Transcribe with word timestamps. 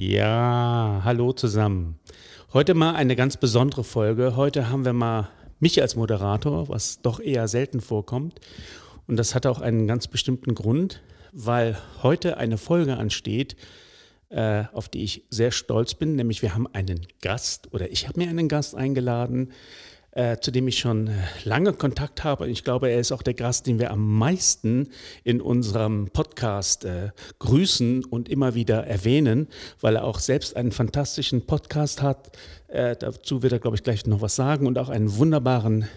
Ja, 0.00 1.02
hallo 1.04 1.34
zusammen. 1.34 1.98
Heute 2.54 2.72
mal 2.72 2.94
eine 2.94 3.16
ganz 3.16 3.36
besondere 3.36 3.84
Folge. 3.84 4.34
Heute 4.34 4.70
haben 4.70 4.86
wir 4.86 4.94
mal 4.94 5.28
mich 5.58 5.82
als 5.82 5.94
Moderator, 5.94 6.70
was 6.70 7.02
doch 7.02 7.20
eher 7.20 7.48
selten 7.48 7.82
vorkommt. 7.82 8.40
Und 9.06 9.18
das 9.18 9.34
hat 9.34 9.44
auch 9.44 9.60
einen 9.60 9.86
ganz 9.86 10.08
bestimmten 10.08 10.54
Grund, 10.54 11.02
weil 11.32 11.76
heute 12.02 12.38
eine 12.38 12.56
Folge 12.56 12.96
ansteht, 12.96 13.56
äh, 14.30 14.64
auf 14.72 14.88
die 14.88 15.04
ich 15.04 15.26
sehr 15.28 15.50
stolz 15.50 15.92
bin, 15.92 16.16
nämlich 16.16 16.40
wir 16.40 16.54
haben 16.54 16.66
einen 16.72 17.06
Gast 17.20 17.68
oder 17.74 17.90
ich 17.92 18.08
habe 18.08 18.20
mir 18.20 18.30
einen 18.30 18.48
Gast 18.48 18.74
eingeladen, 18.74 19.52
äh, 20.12 20.38
zu 20.38 20.50
dem 20.50 20.68
ich 20.68 20.78
schon 20.78 21.08
äh, 21.08 21.12
lange 21.44 21.72
Kontakt 21.72 22.24
habe. 22.24 22.48
Ich 22.48 22.64
glaube, 22.64 22.90
er 22.90 23.00
ist 23.00 23.12
auch 23.12 23.22
der 23.22 23.34
Gast, 23.34 23.66
den 23.66 23.78
wir 23.78 23.90
am 23.90 24.18
meisten 24.18 24.88
in 25.24 25.40
unserem 25.40 26.08
Podcast 26.12 26.84
äh, 26.84 27.10
grüßen 27.38 28.04
und 28.04 28.28
immer 28.28 28.54
wieder 28.54 28.86
erwähnen, 28.86 29.48
weil 29.80 29.96
er 29.96 30.04
auch 30.04 30.18
selbst 30.18 30.56
einen 30.56 30.72
fantastischen 30.72 31.46
Podcast 31.46 32.02
hat. 32.02 32.36
Äh, 32.68 32.96
dazu 32.96 33.42
wird 33.42 33.52
er, 33.52 33.58
glaube 33.58 33.76
ich, 33.76 33.82
gleich 33.82 34.06
noch 34.06 34.20
was 34.20 34.36
sagen 34.36 34.66
und 34.66 34.78
auch 34.78 34.88
einen 34.88 35.16
wunderbaren 35.16 35.88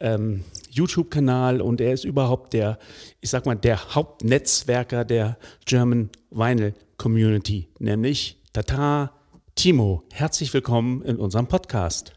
ähm, 0.00 0.44
YouTube-Kanal 0.70 1.60
und 1.60 1.80
er 1.80 1.92
ist 1.92 2.04
überhaupt 2.04 2.52
der, 2.52 2.78
ich 3.20 3.30
sag 3.30 3.46
mal, 3.46 3.54
der 3.54 3.94
Hauptnetzwerker 3.94 5.04
der 5.04 5.38
German 5.64 6.10
Vinyl 6.30 6.74
Community, 6.98 7.68
nämlich 7.78 8.38
Tata 8.52 9.12
Timo. 9.54 10.02
Herzlich 10.12 10.52
willkommen 10.52 11.02
in 11.02 11.16
unserem 11.16 11.46
Podcast. 11.46 12.15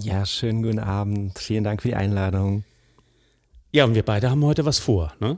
Ja, 0.00 0.24
schönen 0.24 0.62
guten 0.62 0.78
Abend. 0.78 1.38
Vielen 1.38 1.64
Dank 1.64 1.82
für 1.82 1.88
die 1.88 1.94
Einladung. 1.94 2.64
Ja, 3.72 3.84
und 3.84 3.94
wir 3.94 4.02
beide 4.02 4.30
haben 4.30 4.44
heute 4.44 4.64
was 4.64 4.78
vor. 4.78 5.12
Ne? 5.20 5.36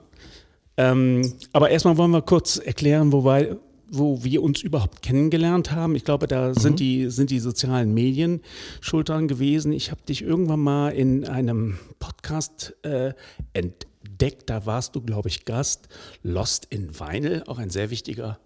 Ähm, 0.77 1.35
aber 1.53 1.71
erstmal 1.71 1.97
wollen 1.97 2.13
wir 2.13 2.23
kurz 2.23 2.59
erklären, 2.59 3.13
wo, 3.13 3.25
wir, 3.25 3.59
wo 3.91 4.23
wir 4.23 4.43
uns 4.43 4.63
überhaupt 4.63 5.03
kennengelernt 5.03 5.73
haben. 5.73 5.97
Ich 5.97 6.05
glaube, 6.05 6.29
da 6.29 6.49
mhm. 6.49 6.55
sind, 6.55 6.81
die, 6.81 7.11
sind 7.11 7.31
die 7.31 7.41
sozialen 7.41 7.95
Medien 7.95 8.43
schuld 8.81 9.09
dran 9.09 9.27
gewesen. 9.27 9.73
Ich 9.73 9.91
habe 9.91 10.01
dich 10.09 10.23
irgendwann 10.23 10.61
mal 10.61 10.91
in 10.91 11.27
einem 11.27 11.79
Podcast 11.99 12.77
äh, 12.83 13.13
entdeckt. 13.55 14.51
Da 14.51 14.67
warst 14.67 14.95
du, 14.95 15.01
glaube 15.01 15.29
ich, 15.29 15.45
Gast. 15.45 15.89
Lost 16.23 16.67
in 16.71 16.99
Vinyl, 16.99 17.43
auch 17.49 17.59
ein 17.59 17.71
sehr 17.71 17.91
wichtiger 17.91 18.39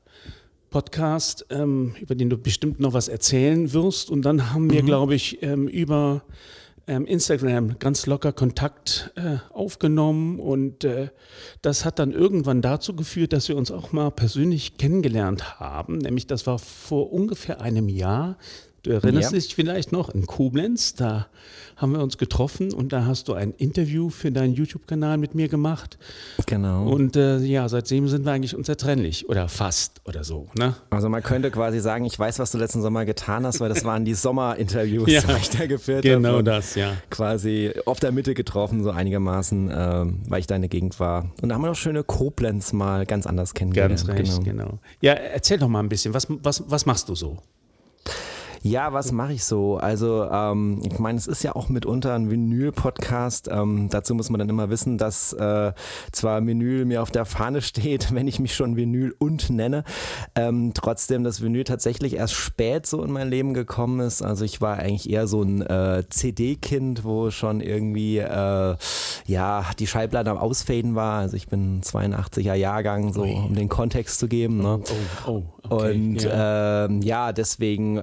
Podcast, 0.70 1.46
ähm, 1.50 1.94
über 2.00 2.14
den 2.14 2.30
du 2.30 2.36
bestimmt 2.36 2.80
noch 2.80 2.92
was 2.92 3.08
erzählen 3.08 3.72
wirst. 3.72 4.10
Und 4.10 4.22
dann 4.22 4.52
haben 4.52 4.70
wir, 4.70 4.82
mhm. 4.82 4.86
glaube 4.86 5.14
ich, 5.14 5.42
ähm, 5.42 5.68
über 5.68 6.22
ähm, 6.88 7.06
Instagram 7.06 7.78
ganz 7.78 8.06
locker 8.06 8.32
Kontakt 8.32 9.12
äh, 9.16 9.36
aufgenommen. 9.52 10.40
Und 10.40 10.84
äh, 10.84 11.08
das 11.62 11.84
hat 11.84 11.98
dann 11.98 12.12
irgendwann 12.12 12.62
dazu 12.62 12.96
geführt, 12.96 13.32
dass 13.32 13.48
wir 13.48 13.56
uns 13.56 13.70
auch 13.70 13.92
mal 13.92 14.10
persönlich 14.10 14.78
kennengelernt 14.78 15.60
haben. 15.60 15.98
Nämlich 15.98 16.26
das 16.26 16.46
war 16.46 16.58
vor 16.58 17.12
ungefähr 17.12 17.60
einem 17.60 17.88
Jahr. 17.88 18.38
Du 18.88 18.94
erinnerst 18.94 19.32
ja. 19.32 19.38
dich 19.38 19.54
vielleicht 19.54 19.92
noch 19.92 20.08
in 20.08 20.24
Koblenz, 20.24 20.94
da 20.94 21.26
haben 21.76 21.92
wir 21.92 22.00
uns 22.00 22.16
getroffen 22.16 22.72
und 22.72 22.90
da 22.90 23.04
hast 23.04 23.28
du 23.28 23.34
ein 23.34 23.52
Interview 23.52 24.08
für 24.08 24.32
deinen 24.32 24.54
YouTube-Kanal 24.54 25.18
mit 25.18 25.34
mir 25.34 25.48
gemacht. 25.48 25.98
Genau. 26.46 26.88
Und 26.88 27.14
äh, 27.14 27.36
ja, 27.40 27.68
seitdem 27.68 28.08
sind 28.08 28.24
wir 28.24 28.32
eigentlich 28.32 28.56
unzertrennlich 28.56 29.28
oder 29.28 29.48
fast 29.48 30.00
oder 30.06 30.24
so. 30.24 30.48
Ne? 30.54 30.74
Also 30.88 31.10
man 31.10 31.22
könnte 31.22 31.50
quasi 31.50 31.80
sagen, 31.80 32.06
ich 32.06 32.18
weiß, 32.18 32.38
was 32.38 32.50
du 32.50 32.56
letzten 32.56 32.80
Sommer 32.80 33.04
getan 33.04 33.44
hast, 33.44 33.60
weil 33.60 33.68
das 33.68 33.84
waren 33.84 34.06
die 34.06 34.14
Sommerinterviews, 34.14 35.10
ja, 35.10 35.20
die 35.20 35.32
ich 35.40 35.50
da 35.50 35.66
geführt 35.66 36.06
habe. 36.06 36.16
Genau 36.16 36.40
das, 36.40 36.74
ja. 36.74 36.94
Quasi 37.10 37.74
auf 37.84 38.00
der 38.00 38.10
Mitte 38.10 38.32
getroffen, 38.32 38.82
so 38.82 38.90
einigermaßen, 38.90 39.70
äh, 39.70 40.06
weil 40.28 40.40
ich 40.40 40.46
da 40.46 40.56
in 40.56 40.62
der 40.62 40.70
Gegend 40.70 40.98
war. 40.98 41.30
Und 41.42 41.50
da 41.50 41.56
haben 41.56 41.62
wir 41.62 41.68
noch 41.68 41.76
schöne 41.76 42.04
Koblenz 42.04 42.72
mal 42.72 43.04
ganz 43.04 43.26
anders 43.26 43.52
kennengelernt. 43.52 44.06
Ganz 44.06 44.08
recht, 44.08 44.44
genau. 44.44 44.64
genau. 44.64 44.78
Ja, 45.02 45.12
erzähl 45.12 45.58
doch 45.58 45.68
mal 45.68 45.80
ein 45.80 45.90
bisschen, 45.90 46.14
was, 46.14 46.26
was, 46.28 46.64
was 46.66 46.86
machst 46.86 47.10
du 47.10 47.14
so? 47.14 47.36
Ja, 48.62 48.92
was 48.92 49.12
mache 49.12 49.32
ich 49.34 49.44
so? 49.44 49.76
Also, 49.76 50.24
ähm, 50.24 50.80
ich 50.84 50.98
meine, 50.98 51.18
es 51.18 51.26
ist 51.26 51.42
ja 51.42 51.54
auch 51.54 51.68
mitunter 51.68 52.14
ein 52.14 52.30
Vinyl-Podcast. 52.30 53.48
Ähm, 53.50 53.88
dazu 53.90 54.14
muss 54.14 54.30
man 54.30 54.38
dann 54.38 54.48
immer 54.48 54.68
wissen, 54.68 54.98
dass 54.98 55.32
äh, 55.32 55.72
zwar 56.12 56.44
Vinyl 56.44 56.84
mir 56.84 57.02
auf 57.02 57.10
der 57.10 57.24
Fahne 57.24 57.62
steht, 57.62 58.12
wenn 58.14 58.26
ich 58.26 58.40
mich 58.40 58.54
schon 58.54 58.76
Vinyl 58.76 59.14
und 59.18 59.50
nenne, 59.50 59.84
ähm, 60.34 60.72
trotzdem 60.74 61.24
das 61.24 61.40
Vinyl 61.40 61.64
tatsächlich 61.64 62.14
erst 62.14 62.34
spät 62.34 62.86
so 62.86 63.02
in 63.02 63.12
mein 63.12 63.28
Leben 63.28 63.54
gekommen 63.54 64.00
ist. 64.00 64.22
Also 64.22 64.44
ich 64.44 64.60
war 64.60 64.78
eigentlich 64.78 65.08
eher 65.08 65.26
so 65.26 65.42
ein 65.42 65.62
äh, 65.62 66.04
CD-Kind, 66.08 67.04
wo 67.04 67.30
schon 67.30 67.60
irgendwie 67.60 68.18
äh, 68.18 68.76
ja 69.26 69.66
die 69.78 69.86
Schallplatte 69.86 70.30
am 70.30 70.38
Ausfaden 70.38 70.94
war. 70.94 71.20
Also 71.20 71.36
ich 71.36 71.48
bin 71.48 71.80
82er 71.82 72.54
Jahrgang, 72.54 73.12
so 73.12 73.22
um 73.22 73.54
den 73.54 73.68
Kontext 73.68 74.18
zu 74.18 74.28
geben. 74.28 74.58
Ne? 74.58 74.80
Oh, 75.26 75.30
oh, 75.30 75.42
okay, 75.68 75.92
und 75.92 76.22
ja, 76.22 76.86
ähm, 76.86 77.02
ja 77.02 77.32
deswegen 77.32 77.98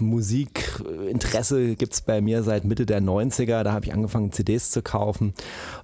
Musikinteresse 0.00 1.76
gibt 1.76 1.94
es 1.94 2.00
bei 2.00 2.20
mir 2.20 2.42
seit 2.42 2.64
Mitte 2.64 2.86
der 2.86 3.00
90er. 3.00 3.62
Da 3.62 3.72
habe 3.72 3.86
ich 3.86 3.92
angefangen, 3.92 4.32
CDs 4.32 4.70
zu 4.70 4.82
kaufen. 4.82 5.34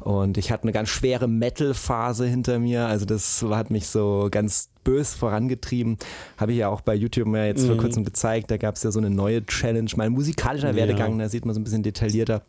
Und 0.01 0.39
ich 0.39 0.51
hatte 0.53 0.65
eine 0.65 0.73
ganz 0.73 0.89
schwere 0.89 1.29
Metal-Phase 1.29 2.27
hinter 2.27 2.59
mir. 2.59 2.87
Also 2.87 3.07
das 3.07 3.45
hat 3.49 3.71
mich 3.71 3.89
so 3.89 4.29
ganz 4.31 4.71
bös 4.89 5.15
vorangetrieben. 5.15 5.99
Habe 6.39 6.53
ich 6.53 6.59
ja 6.59 6.71
auch 6.71 6.81
bei 6.81 6.95
YouTube 6.95 7.27
mal 7.27 7.47
jetzt 7.47 7.65
mhm. 7.65 7.67
vor 7.67 7.77
kurzem 7.77 8.05
gezeigt. 8.05 8.51
Da 8.51 8.57
gab 8.57 8.77
es 8.77 8.83
ja 8.83 8.91
so 8.91 8.99
eine 8.99 9.11
neue 9.11 9.45
Challenge. 9.45 9.91
Mein 9.97 10.13
musikalischer 10.13 10.75
Werdegang, 10.75 11.19
ja. 11.19 11.25
da 11.25 11.29
sieht 11.29 11.45
man 11.45 11.55
so 11.55 11.61
ein 11.61 11.65
bisschen 11.65 11.83
detaillierter. 11.83 12.43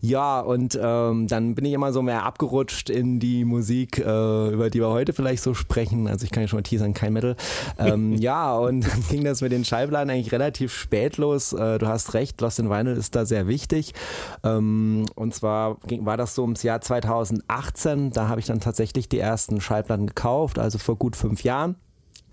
Ja, 0.00 0.40
und 0.40 0.76
ähm, 0.82 1.28
dann 1.28 1.54
bin 1.54 1.64
ich 1.64 1.72
immer 1.72 1.92
so 1.92 2.02
mehr 2.02 2.24
abgerutscht 2.24 2.90
in 2.90 3.20
die 3.20 3.44
Musik, 3.44 3.98
äh, 3.98 4.02
über 4.02 4.68
die 4.68 4.80
wir 4.80 4.88
heute 4.88 5.12
vielleicht 5.12 5.44
so 5.44 5.54
sprechen. 5.54 6.08
Also 6.08 6.24
ich 6.24 6.32
kann 6.32 6.42
ja 6.42 6.48
schon 6.48 6.58
mal 6.58 6.62
teasern, 6.62 6.92
kein 6.92 7.12
Metal. 7.12 7.36
Ähm, 7.78 8.12
ja, 8.18 8.56
und 8.56 8.80
dann 8.80 9.04
ging 9.08 9.22
das 9.22 9.40
mit 9.40 9.52
den 9.52 9.64
Schallplatten 9.64 10.10
eigentlich 10.10 10.32
relativ 10.32 10.74
spät 10.74 11.18
los. 11.18 11.52
Äh, 11.52 11.78
du 11.78 11.86
hast 11.86 12.14
recht, 12.14 12.40
Lost 12.40 12.58
in 12.58 12.68
Vinyl 12.68 12.96
ist 12.96 13.14
da 13.14 13.24
sehr 13.24 13.46
wichtig. 13.46 13.94
Ähm, 14.42 15.06
und 15.14 15.34
zwar 15.34 15.78
ging, 15.86 16.04
war 16.04 16.16
das 16.16 16.34
so 16.34 16.42
ums 16.42 16.64
Jahr 16.64 16.80
2018. 16.80 18.10
Da 18.10 18.26
habe 18.26 18.40
ich 18.40 18.46
dann 18.46 18.58
tatsächlich 18.58 19.08
die 19.08 19.20
ersten 19.20 19.60
Schallplatten 19.60 20.08
gekauft, 20.08 20.58
also 20.58 20.78
vor 20.78 20.96
gut 20.96 21.14
fünf 21.14 21.44
Jahren 21.44 21.75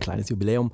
kleines 0.04 0.30
Jubiläum. 0.30 0.72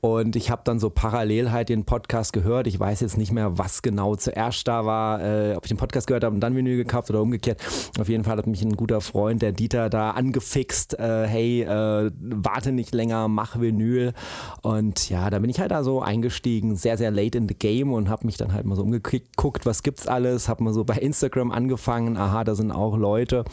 Und 0.00 0.34
ich 0.34 0.50
habe 0.50 0.62
dann 0.64 0.80
so 0.80 0.90
parallel 0.90 1.52
halt 1.52 1.68
den 1.68 1.84
Podcast 1.84 2.32
gehört. 2.32 2.66
Ich 2.66 2.80
weiß 2.80 3.00
jetzt 3.00 3.16
nicht 3.16 3.30
mehr, 3.30 3.58
was 3.58 3.82
genau 3.82 4.16
zuerst 4.16 4.66
da 4.66 4.84
war, 4.86 5.22
äh, 5.22 5.54
ob 5.54 5.64
ich 5.64 5.68
den 5.68 5.76
Podcast 5.76 6.06
gehört 6.06 6.24
habe 6.24 6.34
und 6.34 6.40
dann 6.40 6.56
Vinyl 6.56 6.76
gekauft 6.76 7.10
oder 7.10 7.20
umgekehrt. 7.20 7.60
Auf 8.00 8.08
jeden 8.08 8.24
Fall 8.24 8.38
hat 8.38 8.46
mich 8.46 8.62
ein 8.62 8.76
guter 8.76 9.00
Freund, 9.00 9.42
der 9.42 9.52
Dieter, 9.52 9.90
da 9.90 10.12
angefixt, 10.12 10.98
äh, 10.98 11.26
hey, 11.26 11.62
äh, 11.62 12.10
warte 12.18 12.72
nicht 12.72 12.94
länger, 12.94 13.28
mach 13.28 13.60
Vinyl. 13.60 14.14
Und 14.62 15.10
ja, 15.10 15.28
da 15.28 15.38
bin 15.38 15.50
ich 15.50 15.60
halt 15.60 15.70
da 15.70 15.84
so 15.84 16.00
eingestiegen, 16.00 16.76
sehr, 16.76 16.96
sehr 16.96 17.10
late 17.10 17.36
in 17.36 17.46
the 17.46 17.54
game 17.54 17.92
und 17.92 18.08
habe 18.08 18.26
mich 18.26 18.38
dann 18.38 18.52
halt 18.54 18.64
mal 18.64 18.76
so 18.76 18.82
umgeguckt, 18.82 19.66
was 19.66 19.82
gibt's 19.82 20.06
alles, 20.06 20.48
habe 20.48 20.64
mal 20.64 20.72
so 20.72 20.84
bei 20.84 20.96
Instagram 20.96 21.50
angefangen, 21.50 22.16
aha, 22.16 22.44
da 22.44 22.54
sind 22.54 22.72
auch 22.72 22.96
Leute. 22.96 23.44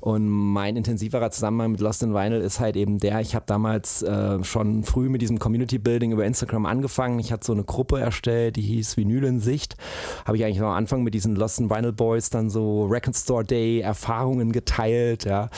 Und 0.00 0.28
mein 0.28 0.76
intensiverer 0.76 1.30
Zusammenhang 1.30 1.72
mit 1.72 1.80
Lost 1.80 2.02
in 2.02 2.14
Vinyl 2.14 2.40
ist 2.40 2.58
halt 2.58 2.76
eben 2.76 2.98
der, 2.98 3.20
ich 3.20 3.34
habe 3.34 3.44
damals 3.46 4.02
äh, 4.02 4.42
schon 4.42 4.69
schon 4.70 4.84
früh 4.84 5.08
mit 5.08 5.22
diesem 5.22 5.38
Community 5.38 5.78
Building 5.78 6.12
über 6.12 6.24
Instagram 6.24 6.66
angefangen. 6.66 7.18
Ich 7.18 7.32
hatte 7.32 7.46
so 7.46 7.52
eine 7.52 7.64
Gruppe 7.64 8.00
erstellt, 8.00 8.56
die 8.56 8.62
hieß 8.62 8.96
Vinyl 8.96 9.24
in 9.24 9.40
Sicht. 9.40 9.76
Habe 10.24 10.36
ich 10.36 10.44
eigentlich 10.44 10.60
am 10.60 10.68
Anfang 10.68 11.02
mit 11.02 11.14
diesen 11.14 11.34
Lost 11.34 11.60
in 11.60 11.70
Vinyl 11.70 11.92
Boys 11.92 12.30
dann 12.30 12.50
so 12.50 12.86
Record 12.86 13.16
Store 13.16 13.44
Day 13.44 13.80
Erfahrungen 13.80 14.52
geteilt, 14.52 15.24
ja. 15.24 15.48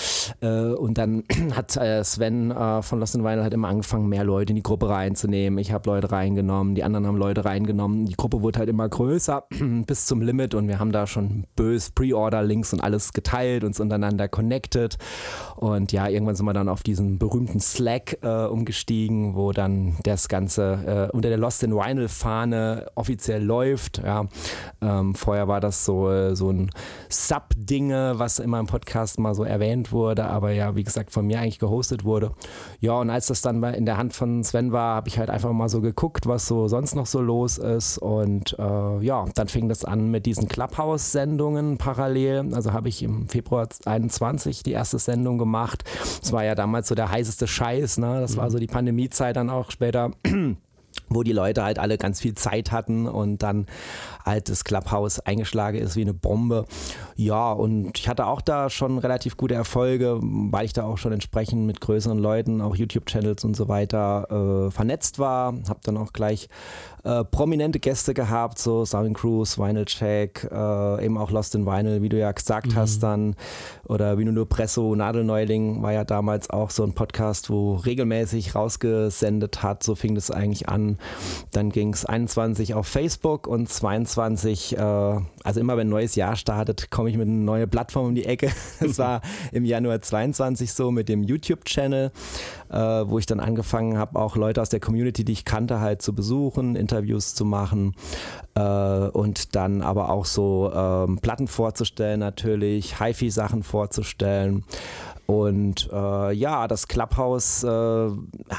Äh, 0.41 0.72
und 0.72 0.99
dann 0.99 1.25
hat 1.55 1.77
äh, 1.77 2.03
Sven 2.05 2.51
äh, 2.51 2.83
von 2.83 3.01
Lost 3.01 3.15
in 3.15 3.25
Vinyl 3.25 3.43
halt 3.43 3.55
immer 3.55 3.69
angefangen, 3.69 4.09
mehr 4.09 4.25
Leute 4.25 4.53
in 4.53 4.56
die 4.56 4.62
Gruppe 4.62 4.89
reinzunehmen. 4.89 5.59
Ich 5.59 5.72
habe 5.72 5.91
Leute 5.91 6.11
reingenommen, 6.11 6.75
die 6.75 6.84
anderen 6.84 7.07
haben 7.07 7.16
Leute 7.16 7.45
reingenommen. 7.45 8.07
Die 8.07 8.16
Gruppe 8.16 8.42
wurde 8.42 8.59
halt 8.59 8.69
immer 8.69 8.89
größer 8.89 9.45
bis 9.86 10.07
zum 10.07 10.22
Limit 10.22 10.54
und 10.54 10.69
wir 10.69 10.78
haben 10.78 10.92
da 10.92 11.07
schon 11.07 11.45
bös 11.57 11.91
Pre-Order-Links 11.91 12.72
und 12.72 12.81
alles 12.81 13.13
geteilt, 13.13 13.65
uns 13.65 13.78
untereinander 13.78 14.28
connected. 14.28 14.97
Und 15.57 15.92
ja, 15.92 16.09
irgendwann 16.09 16.34
sind 16.34 16.47
wir 16.47 16.53
dann 16.53 16.69
auf 16.69 16.83
diesen 16.83 17.19
berühmten 17.19 17.60
Slack 17.60 18.19
äh, 18.22 18.47
umgestiegen 18.47 19.02
eingestiegen, 19.03 19.34
wo 19.34 19.53
dann 19.53 19.97
das 20.04 20.28
Ganze 20.28 21.09
äh, 21.13 21.16
unter 21.16 21.28
der 21.28 21.39
Lost 21.39 21.63
in 21.63 21.72
Vinyl 21.72 22.09
Fahne 22.09 22.87
offiziell 22.95 23.43
läuft. 23.43 23.99
Ja. 23.99 24.27
Ähm, 24.81 25.15
vorher 25.15 25.49
war 25.49 25.60
das 25.60 25.84
so, 25.84 26.10
äh, 26.10 26.34
so 26.37 26.51
ein 26.51 26.71
Sub-Dinge, 27.09 28.15
was 28.16 28.39
immer 28.39 28.59
im 28.60 28.66
Podcast 28.66 29.19
mal 29.19 29.34
so 29.34 29.45
erwähnt 29.45 29.93
wurde, 29.93 30.25
aber 30.25 30.53
ja, 30.53 30.75
wie 30.77 30.84
gesagt, 30.84 31.10
von 31.10 31.27
mir 31.27 31.41
eigentlich 31.41 31.59
gehostet 31.59 32.04
wurde. 32.04 32.33
Ja, 32.81 32.95
und 32.95 33.10
als 33.10 33.27
das 33.27 33.43
dann 33.43 33.63
in 33.63 33.87
der 33.87 33.97
Hand 33.97 34.15
von 34.15 34.45
Sven 34.45 34.72
war, 34.72 34.97
habe 34.97 35.09
ich 35.09 35.19
halt 35.19 35.31
einfach 35.31 35.53
mal 35.53 35.69
so 35.69 35.81
geguckt, 35.81 36.27
was 36.27 36.47
so 36.47 36.69
sonst 36.69 36.95
noch 36.95 37.07
so 37.07 37.21
los 37.21 37.59
ist. 37.59 37.98
Und 37.98 38.57
äh, 38.59 39.05
ja, 39.05 39.25
dann 39.34 39.48
fing 39.48 39.69
das 39.69 39.84
an 39.84 40.10
mit 40.10 40.27
diesen 40.27 40.48
Clubhouse-Sendungen 40.48 41.78
parallel. 41.78 42.55
Also 42.55 42.72
habe 42.72 42.89
ich 42.89 43.03
im 43.03 43.28
Februar 43.28 43.69
21 43.84 44.63
die 44.63 44.72
erste 44.72 44.98
Sendung 44.98 45.39
gemacht. 45.39 45.84
Das 46.21 46.33
war 46.33 46.45
ja 46.45 46.55
damals 46.55 46.89
so 46.89 46.95
der 46.95 47.10
heißeste 47.10 47.47
Scheiß, 47.47 47.98
ne? 47.98 48.21
Das 48.21 48.37
war 48.37 48.51
so 48.51 48.59
die 48.59 48.66
Pandemiezeit 48.83 49.37
dann 49.37 49.49
auch 49.49 49.71
später 49.71 50.11
wo 51.09 51.23
die 51.23 51.33
Leute 51.33 51.63
halt 51.65 51.79
alle 51.79 51.97
ganz 51.99 52.21
viel 52.21 52.34
Zeit 52.34 52.73
hatten 52.73 53.07
und 53.07 53.43
dann 53.43 53.67
das 54.45 54.65
Clubhouse 54.65 55.21
eingeschlagen 55.21 55.78
ist 55.78 55.97
wie 55.97 56.03
eine 56.03 56.15
Bombe. 56.15 56.65
Ja, 57.16 57.53
und 57.53 57.98
ich 57.98 58.09
hatte 58.09 58.27
auch 58.27 58.41
da 58.41 58.71
schon 58.71 58.98
relativ 58.98 59.36
gute 59.36 59.54
Erfolge, 59.54 60.19
weil 60.22 60.65
ich 60.65 60.72
da 60.72 60.84
auch 60.84 60.98
schon 60.98 61.13
entsprechend 61.13 61.66
mit 61.66 61.80
größeren 61.80 62.19
Leuten, 62.19 62.60
auch 62.60 62.77
YouTube-Channels 62.77 63.45
und 63.45 63.57
so 63.57 63.69
weiter 63.69 64.66
äh, 64.66 64.71
vernetzt 64.71 65.19
war. 65.19 65.54
Hab 65.69 65.83
dann 65.83 65.97
auch 65.97 66.13
gleich 66.13 66.48
äh, 67.04 67.24
prominente 67.24 67.80
Gäste 67.80 68.15
gehabt, 68.15 68.59
so 68.59 68.84
Sound 68.84 69.16
Cruise, 69.16 69.59
Vinyl 69.59 69.84
Check, 69.86 70.48
äh, 70.51 71.04
eben 71.04 71.19
auch 71.19 71.30
Lost 71.30 71.54
in 71.54 71.66
Vinyl, 71.66 72.01
wie 72.03 72.09
du 72.09 72.19
ja 72.19 72.30
gesagt 72.30 72.69
mhm. 72.69 72.77
hast 72.77 73.03
dann, 73.03 73.34
oder 73.84 74.19
wie 74.19 74.24
nur 74.24 74.48
Presso, 74.48 74.95
Nadelneuling 74.95 75.83
war 75.83 75.92
ja 75.92 76.04
damals 76.04 76.48
auch 76.51 76.71
so 76.71 76.84
ein 76.84 76.92
Podcast, 76.95 77.51
wo 77.51 77.74
regelmäßig 77.74 78.54
rausgesendet 78.54 79.63
hat, 79.63 79.83
so 79.83 79.95
fing 79.95 80.15
das 80.15 80.30
eigentlich 80.30 80.69
an. 80.69 80.98
Dann 81.51 81.71
ging 81.71 81.92
es 81.92 82.04
21 82.04 82.74
auf 82.74 82.86
Facebook 82.86 83.47
und 83.47 83.69
22, 83.69 84.11
äh, 84.16 85.20
also 85.44 85.60
immer 85.60 85.76
wenn 85.76 85.88
ein 85.88 85.91
neues 85.91 86.14
Jahr 86.14 86.36
startet, 86.36 86.91
komme 86.91 87.10
ich 87.10 87.16
mit 87.16 87.28
einer 87.28 87.36
neuen 87.36 87.68
Plattform 87.68 88.06
um 88.06 88.14
die 88.14 88.24
Ecke. 88.24 88.50
Das 88.80 88.98
war 88.98 89.22
im 89.53 89.64
Januar 89.64 90.00
22 90.00 90.72
so 90.72 90.91
mit 90.91 91.09
dem 91.09 91.22
YouTube-Channel, 91.22 92.10
äh, 92.70 92.76
wo 92.76 93.18
ich 93.18 93.26
dann 93.26 93.41
angefangen 93.41 93.97
habe, 93.97 94.18
auch 94.18 94.36
Leute 94.36 94.60
aus 94.60 94.70
der 94.70 94.80
Community, 94.80 95.24
die 95.24 95.32
ich 95.32 95.44
kannte, 95.44 95.80
halt 95.80 96.03
zu 96.03 96.14
besuchen, 96.14 96.74
Interviews 96.74 97.34
zu 97.34 97.44
machen 97.44 97.94
äh, 98.54 98.60
und 98.60 99.54
dann 99.54 99.82
aber 99.82 100.10
auch 100.10 100.24
so 100.24 100.72
ähm, 100.74 101.18
Platten 101.20 101.48
vorzustellen 101.48 102.20
natürlich, 102.20 102.98
HiFi-Sachen 103.00 103.62
vorzustellen. 103.62 104.64
Und 105.27 105.89
äh, 105.92 106.33
ja, 106.33 106.66
das 106.69 106.89
Clubhouse 106.89 107.65
äh, 107.65 108.09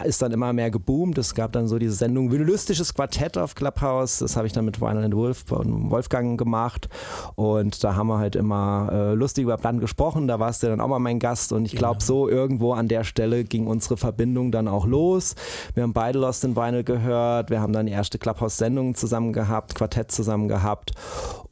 ist 0.06 0.21
dann 0.21 0.31
immer 0.31 0.54
mehr 0.54 0.71
geboomt. 0.71 1.18
Es 1.18 1.36
gab 1.36 1.51
dann 1.51 1.68
so 1.68 1.77
diese 1.77 1.94
Sendung 1.94 2.31
Vinylistisches 2.31 2.94
Quartett 2.94 3.38
auf 3.38 3.54
Clubhouse. 3.56 4.19
Das 4.19 4.38
habe 4.38 4.48
ich 4.48 4.54
dann 4.54 4.65
mit 4.65 4.80
Vinyl 4.80 5.12
Wolf 5.13 5.51
und 5.51 5.92
Wolfgang 5.92 6.38
gemacht. 6.38 6.89
Und 7.36 7.83
da 7.83 7.95
haben 7.95 8.07
wir 8.07 8.18
halt 8.18 8.36
immer 8.36 8.89
äh, 8.92 9.13
lustig 9.13 9.44
über 9.44 9.57
Platten 9.57 9.80
gesprochen. 9.80 10.27
Da 10.27 10.39
warst 10.39 10.63
du 10.63 10.68
dann 10.68 10.80
auch 10.80 10.88
mal 10.88 11.00
mein 11.00 11.19
Gast. 11.19 11.51
Und 11.51 11.65
ich 11.65 11.75
glaube, 11.75 12.00
genau. 12.00 12.06
so 12.06 12.30
irgendwo 12.30 12.74
an 12.74 12.88
der 12.88 13.04
Stelle 13.04 13.44
ging 13.44 13.68
unsere 13.68 13.98
Verbindung 13.98 14.51
dann 14.51 14.68
auch 14.68 14.86
los. 14.86 15.36
Wir 15.74 15.83
haben 15.83 15.94
beide 15.94 16.19
Lost 16.19 16.44
in 16.44 16.56
Vinyl 16.56 16.83
gehört. 16.83 17.50
Wir 17.50 17.60
haben 17.60 17.74
dann 17.74 17.88
die 17.88 17.92
erste 17.92 18.18
Clubhouse-Sendung 18.18 18.95
zusammen 18.95 19.33
gehabt, 19.33 19.75
Quartett 19.75 20.12
zusammen 20.12 20.48
gehabt. 20.48 20.94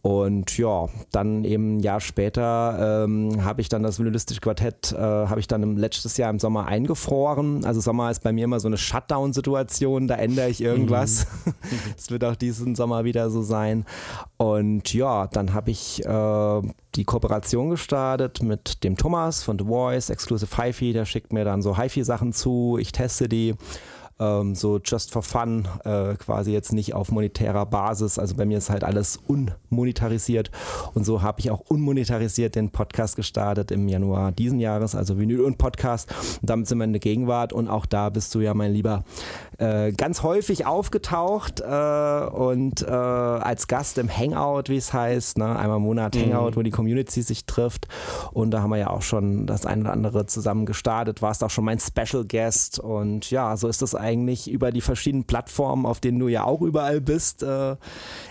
Und 0.01 0.57
ja, 0.57 0.87
dann 1.11 1.43
eben 1.43 1.77
ein 1.77 1.79
Jahr 1.79 1.99
später 1.99 3.03
ähm, 3.03 3.43
habe 3.43 3.61
ich 3.61 3.69
dann 3.69 3.83
das 3.83 3.99
Vinylistische 3.99 4.41
Quartett 4.41 4.91
äh, 4.93 5.00
habe 5.03 5.39
ich 5.39 5.47
dann 5.47 5.63
im, 5.63 5.77
letztes 5.77 6.17
Jahr 6.17 6.29
im 6.29 6.39
Sommer 6.39 6.67
eingefroren. 6.67 7.65
Also 7.65 7.81
Sommer 7.81 8.11
ist 8.11 8.23
bei 8.23 8.31
mir 8.31 8.45
immer 8.45 8.59
so 8.59 8.67
eine 8.67 8.77
Shutdown-Situation, 8.77 10.07
da 10.07 10.15
ändere 10.15 10.49
ich 10.49 10.61
irgendwas. 10.61 11.27
Mhm. 11.45 11.53
Es 11.97 12.09
mhm. 12.09 12.13
wird 12.13 12.25
auch 12.25 12.35
diesen 12.35 12.75
Sommer 12.75 13.03
wieder 13.03 13.29
so 13.29 13.41
sein. 13.41 13.85
Und 14.37 14.93
ja, 14.93 15.27
dann 15.27 15.53
habe 15.53 15.71
ich 15.71 16.05
äh, 16.05 16.61
die 16.95 17.03
Kooperation 17.05 17.69
gestartet 17.69 18.41
mit 18.43 18.83
dem 18.83 18.97
Thomas 18.97 19.43
von 19.43 19.57
The 19.57 19.65
Voice, 19.65 20.09
Exclusive 20.09 20.55
HiFi, 20.57 20.93
der 20.93 21.05
schickt 21.05 21.33
mir 21.33 21.45
dann 21.45 21.61
so 21.61 21.77
HiFi-Sachen 21.77 22.33
zu, 22.33 22.77
ich 22.79 22.91
teste 22.91 23.29
die 23.29 23.55
ähm, 24.21 24.55
so 24.55 24.79
just 24.83 25.11
for 25.11 25.23
fun, 25.23 25.67
äh, 25.83 26.13
quasi 26.15 26.53
jetzt 26.53 26.71
nicht 26.71 26.93
auf 26.93 27.11
monetärer 27.11 27.65
Basis. 27.65 28.19
Also 28.19 28.35
bei 28.35 28.45
mir 28.45 28.59
ist 28.59 28.69
halt 28.69 28.83
alles 28.83 29.19
unmonetarisiert 29.27 30.51
und 30.93 31.05
so 31.05 31.21
habe 31.23 31.39
ich 31.39 31.49
auch 31.49 31.61
unmonetarisiert 31.61 32.55
den 32.55 32.69
Podcast 32.69 33.15
gestartet 33.15 33.71
im 33.71 33.87
Januar 33.87 34.31
diesen 34.31 34.59
Jahres, 34.59 34.95
also 34.95 35.17
Vinyl 35.17 35.41
und 35.41 35.57
Podcast. 35.57 36.13
Und 36.41 36.49
damit 36.49 36.67
sind 36.67 36.77
wir 36.77 36.85
in 36.85 36.93
der 36.93 36.99
Gegenwart 36.99 37.51
und 37.51 37.67
auch 37.67 37.85
da 37.85 38.09
bist 38.09 38.33
du 38.35 38.39
ja, 38.39 38.53
mein 38.53 38.71
Lieber, 38.71 39.03
äh, 39.61 39.91
ganz 39.91 40.23
häufig 40.23 40.65
aufgetaucht 40.65 41.61
äh, 41.61 41.63
und 41.65 42.81
äh, 42.81 42.89
als 42.91 43.67
Gast 43.67 43.97
im 43.97 44.09
Hangout, 44.09 44.63
wie 44.67 44.77
es 44.77 44.93
heißt, 44.93 45.37
ne? 45.37 45.55
einmal 45.57 45.77
im 45.77 45.83
Monat 45.83 46.15
Hangout, 46.15 46.51
mhm. 46.51 46.55
wo 46.55 46.61
die 46.61 46.71
Community 46.71 47.21
sich 47.21 47.45
trifft. 47.45 47.87
Und 48.31 48.51
da 48.51 48.61
haben 48.61 48.69
wir 48.69 48.77
ja 48.77 48.89
auch 48.89 49.01
schon 49.01 49.45
das 49.45 49.65
eine 49.65 49.81
oder 49.81 49.93
andere 49.93 50.25
zusammen 50.25 50.65
gestartet. 50.65 51.21
Warst 51.21 51.43
auch 51.43 51.49
schon 51.49 51.65
mein 51.65 51.79
Special 51.79 52.25
Guest 52.25 52.79
und 52.79 53.29
ja, 53.31 53.55
so 53.57 53.67
ist 53.67 53.81
das 53.81 53.95
eigentlich 53.95 54.11
eigentlich 54.11 54.51
über 54.51 54.71
die 54.71 54.81
verschiedenen 54.81 55.25
Plattformen, 55.25 55.85
auf 55.85 55.99
denen 55.99 56.19
du 56.19 56.27
ja 56.27 56.43
auch 56.43 56.61
überall 56.61 57.01
bist, 57.01 57.43
äh, 57.43 57.75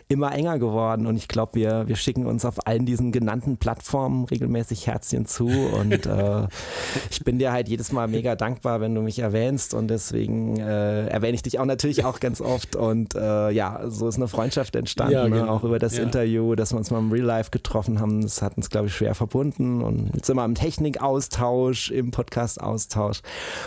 immer 0.08 0.32
enger 0.32 0.58
geworden. 0.58 1.06
Und 1.06 1.16
ich 1.16 1.28
glaube, 1.28 1.54
wir, 1.54 1.88
wir 1.88 1.96
schicken 1.96 2.26
uns 2.26 2.44
auf 2.44 2.66
allen 2.66 2.86
diesen 2.86 3.12
genannten 3.12 3.56
Plattformen 3.56 4.24
regelmäßig 4.24 4.86
Herzchen 4.86 5.26
zu. 5.26 5.46
Und 5.46 6.06
äh, 6.06 6.46
ich 7.10 7.24
bin 7.24 7.38
dir 7.38 7.52
halt 7.52 7.68
jedes 7.68 7.92
Mal 7.92 8.08
mega 8.08 8.36
dankbar, 8.36 8.80
wenn 8.80 8.94
du 8.94 9.00
mich 9.00 9.18
erwähnst. 9.18 9.74
Und 9.74 9.88
deswegen 9.88 10.58
äh, 10.58 11.06
erwähne 11.20 11.34
ich 11.34 11.42
dich 11.42 11.58
auch 11.58 11.64
natürlich 11.64 12.04
auch 12.04 12.20
ganz 12.20 12.40
oft. 12.40 12.76
Und 12.76 13.14
äh, 13.14 13.50
ja, 13.50 13.82
so 13.88 14.08
ist 14.08 14.16
eine 14.16 14.28
Freundschaft 14.28 14.74
entstanden, 14.76 15.12
ja, 15.12 15.24
genau. 15.24 15.36
ne? 15.36 15.50
auch 15.50 15.64
über 15.64 15.78
das 15.78 15.96
ja. 15.96 16.02
Interview, 16.02 16.54
dass 16.54 16.72
wir 16.72 16.78
uns 16.78 16.90
mal 16.90 16.98
im 16.98 17.12
Real 17.12 17.24
Life 17.24 17.50
getroffen 17.50 18.00
haben. 18.00 18.22
Das 18.22 18.42
hat 18.42 18.56
uns, 18.56 18.70
glaube 18.70 18.86
ich, 18.88 18.94
schwer 18.94 19.14
verbunden. 19.14 19.82
Und 19.82 20.10
jetzt 20.14 20.26
sind 20.26 20.36
wir 20.36 20.44
im 20.44 20.54
Technikaustausch, 20.54 21.90
im 21.90 22.10
Podcast-Austausch. 22.10 23.20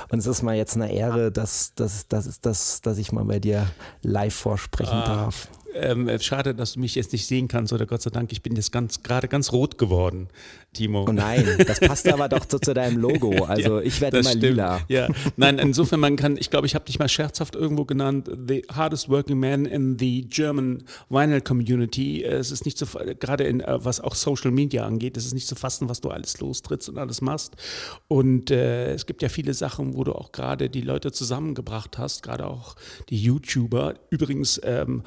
Und 0.10 0.20
es 0.20 0.26
ist 0.26 0.42
mal 0.42 0.56
jetzt 0.56 0.76
eine 0.76 0.92
Ehre, 0.92 1.32
dass, 1.32 1.74
dass, 1.76 2.08
dass, 2.08 2.42
dass, 2.42 2.82
dass 2.82 2.98
ich 2.98 3.12
mal 3.12 3.26
bei 3.26 3.40
dir 3.40 3.68
live 4.02 4.34
vorsprechen 4.34 4.94
ah. 4.94 5.06
darf. 5.06 5.48
Ähm, 5.76 6.10
schade, 6.20 6.54
dass 6.54 6.74
du 6.74 6.80
mich 6.80 6.96
jetzt 6.96 7.14
nicht 7.14 7.26
sehen 7.26 7.48
kannst, 7.48 7.74
oder 7.74 7.86
Gott 7.86 8.02
sei 8.02 8.10
Dank, 8.10 8.32
ich 8.32 8.42
bin 8.42 8.56
jetzt 8.56 8.72
ganz 8.72 9.04
gerade 9.04 9.28
ganz 9.28 9.52
rot 9.52 9.78
geworden, 9.78 10.28
Timo. 10.74 11.06
Oh 11.08 11.12
nein, 11.12 11.46
das 11.68 11.80
passt 11.80 12.08
aber 12.08 12.30
doch 12.30 12.46
zu, 12.46 12.60
zu 12.60 12.74
deinem 12.74 12.98
Logo. 12.98 13.34
Also 13.54 13.80
ja, 13.80 13.86
ich 13.86 14.02
werde 14.02 14.20
immer 14.20 14.30
stimmt. 14.30 14.44
lila. 14.44 14.82
Ja, 14.88 15.08
nein, 15.38 15.60
insofern 15.60 16.00
man 16.00 16.16
kann, 16.16 16.38
ich 16.38 16.50
glaube, 16.50 16.66
ich 16.66 16.76
habe 16.76 16.86
dich 16.86 16.98
mal 16.98 17.10
scherzhaft 17.10 17.56
irgendwo 17.56 17.86
genannt, 17.86 18.30
the 18.48 18.64
hardest 18.74 19.10
working 19.10 19.40
man 19.40 19.66
in 19.66 20.00
the 20.00 20.26
German 20.28 20.84
Vinyl 21.10 21.42
Community. 21.42 22.24
Es 22.24 22.52
ist 22.52 22.66
nicht 22.66 22.78
so, 22.78 22.86
gerade 23.20 23.44
in, 23.44 23.60
äh, 23.62 23.84
was 23.84 24.00
auch 24.00 24.16
Social 24.16 24.52
Media 24.52 24.86
angeht, 24.86 25.18
es 25.18 25.26
ist 25.26 25.34
nicht 25.34 25.48
zu 25.48 25.56
fassen, 25.56 25.90
was 25.90 26.02
du 26.02 26.10
alles 26.10 26.40
lostrittst 26.40 26.90
und 26.90 26.98
alles 26.98 27.22
machst. 27.22 27.56
Und 28.08 28.50
äh, 28.50 28.94
es 28.94 29.06
gibt 29.06 29.22
ja 29.22 29.30
viele 29.30 29.54
Sachen, 29.54 29.96
wo 29.96 30.04
du 30.04 30.14
auch 30.14 30.32
gerade 30.32 30.70
die 30.70 30.82
Leute 30.82 31.12
zusammengebracht 31.12 31.98
hast, 31.98 32.24
gerade 32.24 32.48
auch 32.48 32.76
die 33.10 33.22
YouTuber. 33.22 33.96
Übrigens, 34.10 34.60
ähm, 34.64 35.04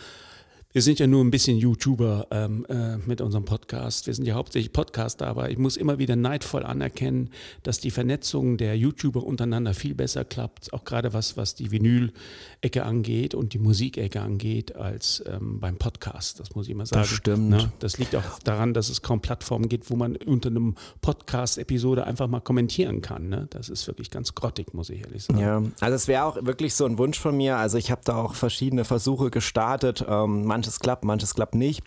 wir 0.76 0.82
sind 0.82 0.98
ja 0.98 1.06
nur 1.06 1.24
ein 1.24 1.30
bisschen 1.30 1.56
YouTuber 1.56 2.26
ähm, 2.30 2.66
äh, 2.68 2.98
mit 2.98 3.22
unserem 3.22 3.46
Podcast. 3.46 4.06
Wir 4.06 4.12
sind 4.12 4.26
ja 4.26 4.34
hauptsächlich 4.34 4.74
Podcaster, 4.74 5.26
aber 5.26 5.48
ich 5.48 5.56
muss 5.56 5.78
immer 5.78 5.98
wieder 5.98 6.16
neidvoll 6.16 6.64
anerkennen, 6.64 7.30
dass 7.62 7.80
die 7.80 7.90
Vernetzung 7.90 8.58
der 8.58 8.76
YouTuber 8.76 9.24
untereinander 9.24 9.72
viel 9.72 9.94
besser 9.94 10.26
klappt, 10.26 10.74
auch 10.74 10.84
gerade 10.84 11.14
was, 11.14 11.38
was 11.38 11.54
die 11.54 11.70
Vinyl-Ecke 11.70 12.84
angeht 12.84 13.34
und 13.34 13.54
die 13.54 13.58
Musikecke 13.58 14.20
angeht, 14.20 14.76
als 14.76 15.24
ähm, 15.26 15.60
beim 15.60 15.78
Podcast. 15.78 16.40
Das 16.40 16.54
muss 16.54 16.68
ich 16.68 16.74
mal 16.74 16.84
sagen. 16.84 17.00
Das 17.00 17.08
stimmt. 17.08 17.48
Na, 17.48 17.72
das 17.78 17.96
liegt 17.96 18.14
auch 18.14 18.38
daran, 18.44 18.74
dass 18.74 18.90
es 18.90 19.00
kaum 19.00 19.22
Plattformen 19.22 19.70
gibt, 19.70 19.90
wo 19.90 19.96
man 19.96 20.16
unter 20.16 20.50
einem 20.50 20.74
Podcast-Episode 21.00 22.06
einfach 22.06 22.28
mal 22.28 22.40
kommentieren 22.40 23.00
kann. 23.00 23.30
Ne? 23.30 23.46
Das 23.48 23.70
ist 23.70 23.86
wirklich 23.86 24.10
ganz 24.10 24.34
grottig, 24.34 24.74
muss 24.74 24.90
ich 24.90 25.00
ehrlich 25.00 25.24
sagen. 25.24 25.38
Ja, 25.38 25.62
also 25.80 25.94
es 25.94 26.06
wäre 26.06 26.24
auch 26.24 26.36
wirklich 26.44 26.74
so 26.74 26.84
ein 26.84 26.98
Wunsch 26.98 27.18
von 27.18 27.34
mir. 27.34 27.56
Also 27.56 27.78
ich 27.78 27.90
habe 27.90 28.02
da 28.04 28.16
auch 28.16 28.34
verschiedene 28.34 28.84
Versuche 28.84 29.30
gestartet. 29.30 30.04
Ähm, 30.06 30.44
manche 30.44 30.65
manches 30.66 30.80
klappt, 30.80 31.04
manches 31.04 31.34
klappt 31.34 31.54
nicht. 31.54 31.84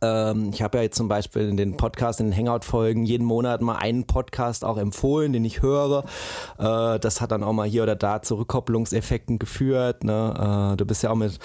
Ähm, 0.00 0.50
ich 0.52 0.62
habe 0.62 0.78
ja 0.78 0.84
jetzt 0.84 0.96
zum 0.96 1.08
Beispiel 1.08 1.48
in 1.48 1.56
den 1.56 1.76
Podcast, 1.76 2.20
in 2.20 2.30
den 2.30 2.36
Hangout-Folgen 2.36 3.04
jeden 3.04 3.24
Monat 3.26 3.62
mal 3.62 3.76
einen 3.76 4.06
Podcast 4.06 4.64
auch 4.64 4.78
empfohlen, 4.78 5.32
den 5.32 5.44
ich 5.44 5.60
höre. 5.60 6.04
Äh, 6.58 7.00
das 7.00 7.20
hat 7.20 7.32
dann 7.32 7.42
auch 7.42 7.52
mal 7.52 7.66
hier 7.66 7.82
oder 7.82 7.96
da 7.96 8.22
zu 8.22 8.36
Rückkopplungseffekten 8.36 9.40
geführt. 9.40 10.04
Ne? 10.04 10.72
Äh, 10.72 10.76
du 10.76 10.86
bist 10.86 11.02
ja 11.02 11.10
auch 11.10 11.16
mit 11.16 11.40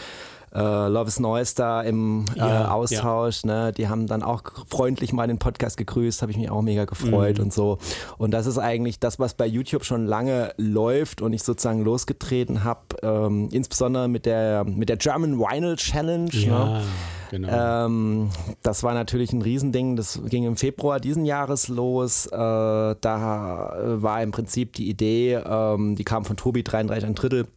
äh, 0.54 0.60
Love 0.60 1.08
is 1.08 1.20
Noise 1.20 1.56
da 1.56 1.82
im 1.82 2.26
äh, 2.36 2.40
ja, 2.40 2.72
Austausch. 2.72 3.44
Ja. 3.44 3.66
Ne? 3.66 3.74
Die 3.74 3.88
haben 3.88 4.08
dann 4.08 4.24
auch 4.24 4.44
freundlich 4.68 5.14
mal 5.14 5.28
den 5.28 5.40
Podcast 5.40 5.78
gegrüßt, 5.78 6.22
habe 6.22 6.32
ich 6.32 6.38
mich 6.38 6.50
auch 6.50 6.62
mega 6.62 6.86
gefreut 6.86 7.38
mhm. 7.38 7.46
und 7.46 7.54
so. 7.54 7.78
Und 8.18 8.32
das 8.32 8.46
ist 8.46 8.58
eigentlich 8.58 9.00
das, 9.00 9.20
was 9.20 9.34
bei 9.34 9.46
YouTube 9.46 9.86
schon 9.86 10.06
lange 10.06 10.54
läuft 10.58 11.22
und 11.22 11.34
ich 11.34 11.44
sozusagen 11.44 11.84
losgetreten 11.84 12.64
habe, 12.64 12.82
ähm, 13.04 13.50
insbesondere 13.52 14.08
mit 14.08 14.26
der, 14.26 14.64
mit 14.64 14.90
der 14.90 14.98
German 14.98 15.40
Vinyl 15.40 15.76
Challenge. 15.76 16.32
Ja. 16.32 16.66
Ne? 16.66 16.84
Genau. 17.30 17.86
Ähm, 17.86 18.30
das 18.64 18.84
war 18.84 18.94
natürlich 18.94 19.34
ein 19.34 19.42
Riesending. 19.42 19.98
Das 19.98 20.22
ging 20.28 20.46
im 20.46 20.56
Februar 20.56 21.00
diesen 21.02 21.26
Jahres 21.26 21.68
los. 21.68 22.26
Äh, 22.28 22.38
da 22.38 23.76
war 23.84 24.24
im 24.24 24.32
Prinzip 24.32 24.74
die 24.74 24.90
Idee, 24.90 25.34
ähm, 25.34 25.96
die 25.96 26.06
kam 26.06 26.24
von 26.24 26.38
Tobi 26.38 26.64
33 26.64 27.06
ein 27.06 27.16
Drittel 27.16 27.48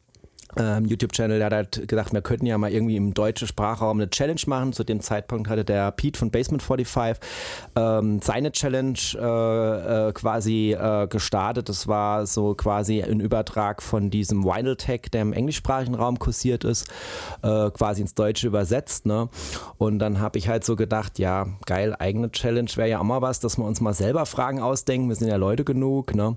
ähm, 0.57 0.85
YouTube-Channel, 0.85 1.39
der 1.39 1.47
hat 1.47 1.53
halt 1.53 1.89
gedacht, 1.89 2.13
wir 2.13 2.23
könnten 2.23 2.47
ja 2.47 2.59
mal 2.59 2.73
irgendwie 2.73 2.97
im 2.97 3.15
deutschen 3.15 3.47
Sprachraum 3.47 3.99
eine 3.99 4.11
Challenge 4.11 4.41
machen. 4.47 4.73
Zu 4.73 4.85
dem 4.85 5.01
Zeitpunkt 5.01 5.49
hatte 5.49 5.65
der 5.65 5.91
Pete 5.93 6.19
von 6.19 6.31
Basement 6.31 6.63
45 6.63 7.19
ähm, 7.77 8.21
seine 8.23 8.53
Challenge 8.53 8.99
äh, 9.15 10.09
äh, 10.09 10.13
quasi 10.13 10.73
äh, 10.73 11.07
gestartet. 11.07 11.69
Das 11.69 11.89
war 11.89 12.27
so 12.27 12.55
quasi 12.55 13.03
ein 13.03 13.21
Übertrag 13.21 13.83
von 13.83 14.11
diesem 14.11 14.45
Vinyl 14.45 14.77
Tech, 14.77 15.03
der 15.13 15.23
im 15.23 15.33
englischsprachigen 15.33 15.95
Raum 15.95 16.19
kursiert 16.19 16.65
ist, 16.65 16.89
äh, 17.43 17.71
quasi 17.71 18.03
ins 18.03 18.15
Deutsche 18.15 18.47
übersetzt. 18.47 19.07
Ne? 19.07 19.29
Und 19.79 19.99
dann 19.99 20.21
habe 20.21 20.39
ich 20.39 20.49
halt 20.49 20.65
so 20.65 20.77
gedacht, 20.77 21.19
ja, 21.19 21.47
geil, 21.67 21.95
eigene 21.99 22.31
Challenge 22.31 22.71
wäre 22.75 22.89
ja 22.89 22.99
auch 23.01 23.05
mal 23.05 23.23
was, 23.23 23.41
dass 23.41 23.59
wir 23.59 23.65
uns 23.65 23.81
mal 23.81 23.95
selber 23.95 24.27
Fragen 24.27 24.61
ausdenken. 24.61 25.09
Wir 25.09 25.17
sind 25.17 25.29
ja 25.29 25.37
Leute 25.37 25.65
genug. 25.65 26.15
Ne? 26.15 26.37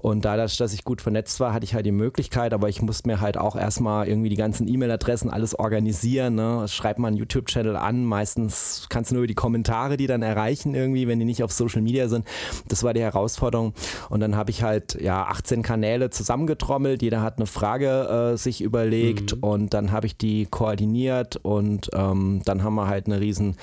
Und 0.00 0.24
dadurch, 0.24 0.56
dass 0.56 0.72
ich 0.72 0.84
gut 0.84 1.00
vernetzt 1.00 1.40
war, 1.40 1.52
hatte 1.52 1.64
ich 1.64 1.74
halt 1.74 1.86
die 1.86 1.92
Möglichkeit, 1.92 2.52
aber 2.52 2.68
ich 2.68 2.82
musste 2.82 3.08
mir 3.08 3.20
halt 3.20 3.36
auch 3.36 3.51
auch 3.52 3.56
erstmal 3.56 4.08
irgendwie 4.08 4.28
die 4.28 4.36
ganzen 4.36 4.66
E-Mail-Adressen, 4.66 5.30
alles 5.30 5.58
organisieren. 5.58 6.34
Ne? 6.34 6.66
Schreibt 6.68 6.98
man 6.98 7.08
einen 7.08 7.16
YouTube-Channel 7.18 7.76
an, 7.76 8.04
meistens 8.04 8.86
kannst 8.88 9.10
du 9.10 9.14
nur 9.14 9.22
über 9.22 9.28
die 9.28 9.34
Kommentare 9.34 9.96
die 9.96 10.06
dann 10.06 10.22
erreichen 10.22 10.74
irgendwie, 10.74 11.06
wenn 11.06 11.18
die 11.18 11.24
nicht 11.24 11.42
auf 11.42 11.52
Social 11.52 11.82
Media 11.82 12.08
sind. 12.08 12.26
Das 12.68 12.82
war 12.82 12.94
die 12.94 13.00
Herausforderung. 13.00 13.74
Und 14.08 14.20
dann 14.20 14.36
habe 14.36 14.50
ich 14.50 14.62
halt 14.62 15.00
ja 15.00 15.24
18 15.24 15.62
Kanäle 15.62 16.10
zusammengetrommelt, 16.10 17.02
jeder 17.02 17.22
hat 17.22 17.38
eine 17.38 17.46
Frage 17.46 18.32
äh, 18.32 18.36
sich 18.36 18.62
überlegt 18.62 19.36
mhm. 19.36 19.42
und 19.42 19.74
dann 19.74 19.92
habe 19.92 20.06
ich 20.06 20.16
die 20.16 20.46
koordiniert 20.46 21.36
und 21.36 21.90
ähm, 21.92 22.42
dann 22.44 22.62
haben 22.62 22.74
wir 22.74 22.86
halt 22.86 23.06
eine 23.06 23.20
riesen 23.20 23.56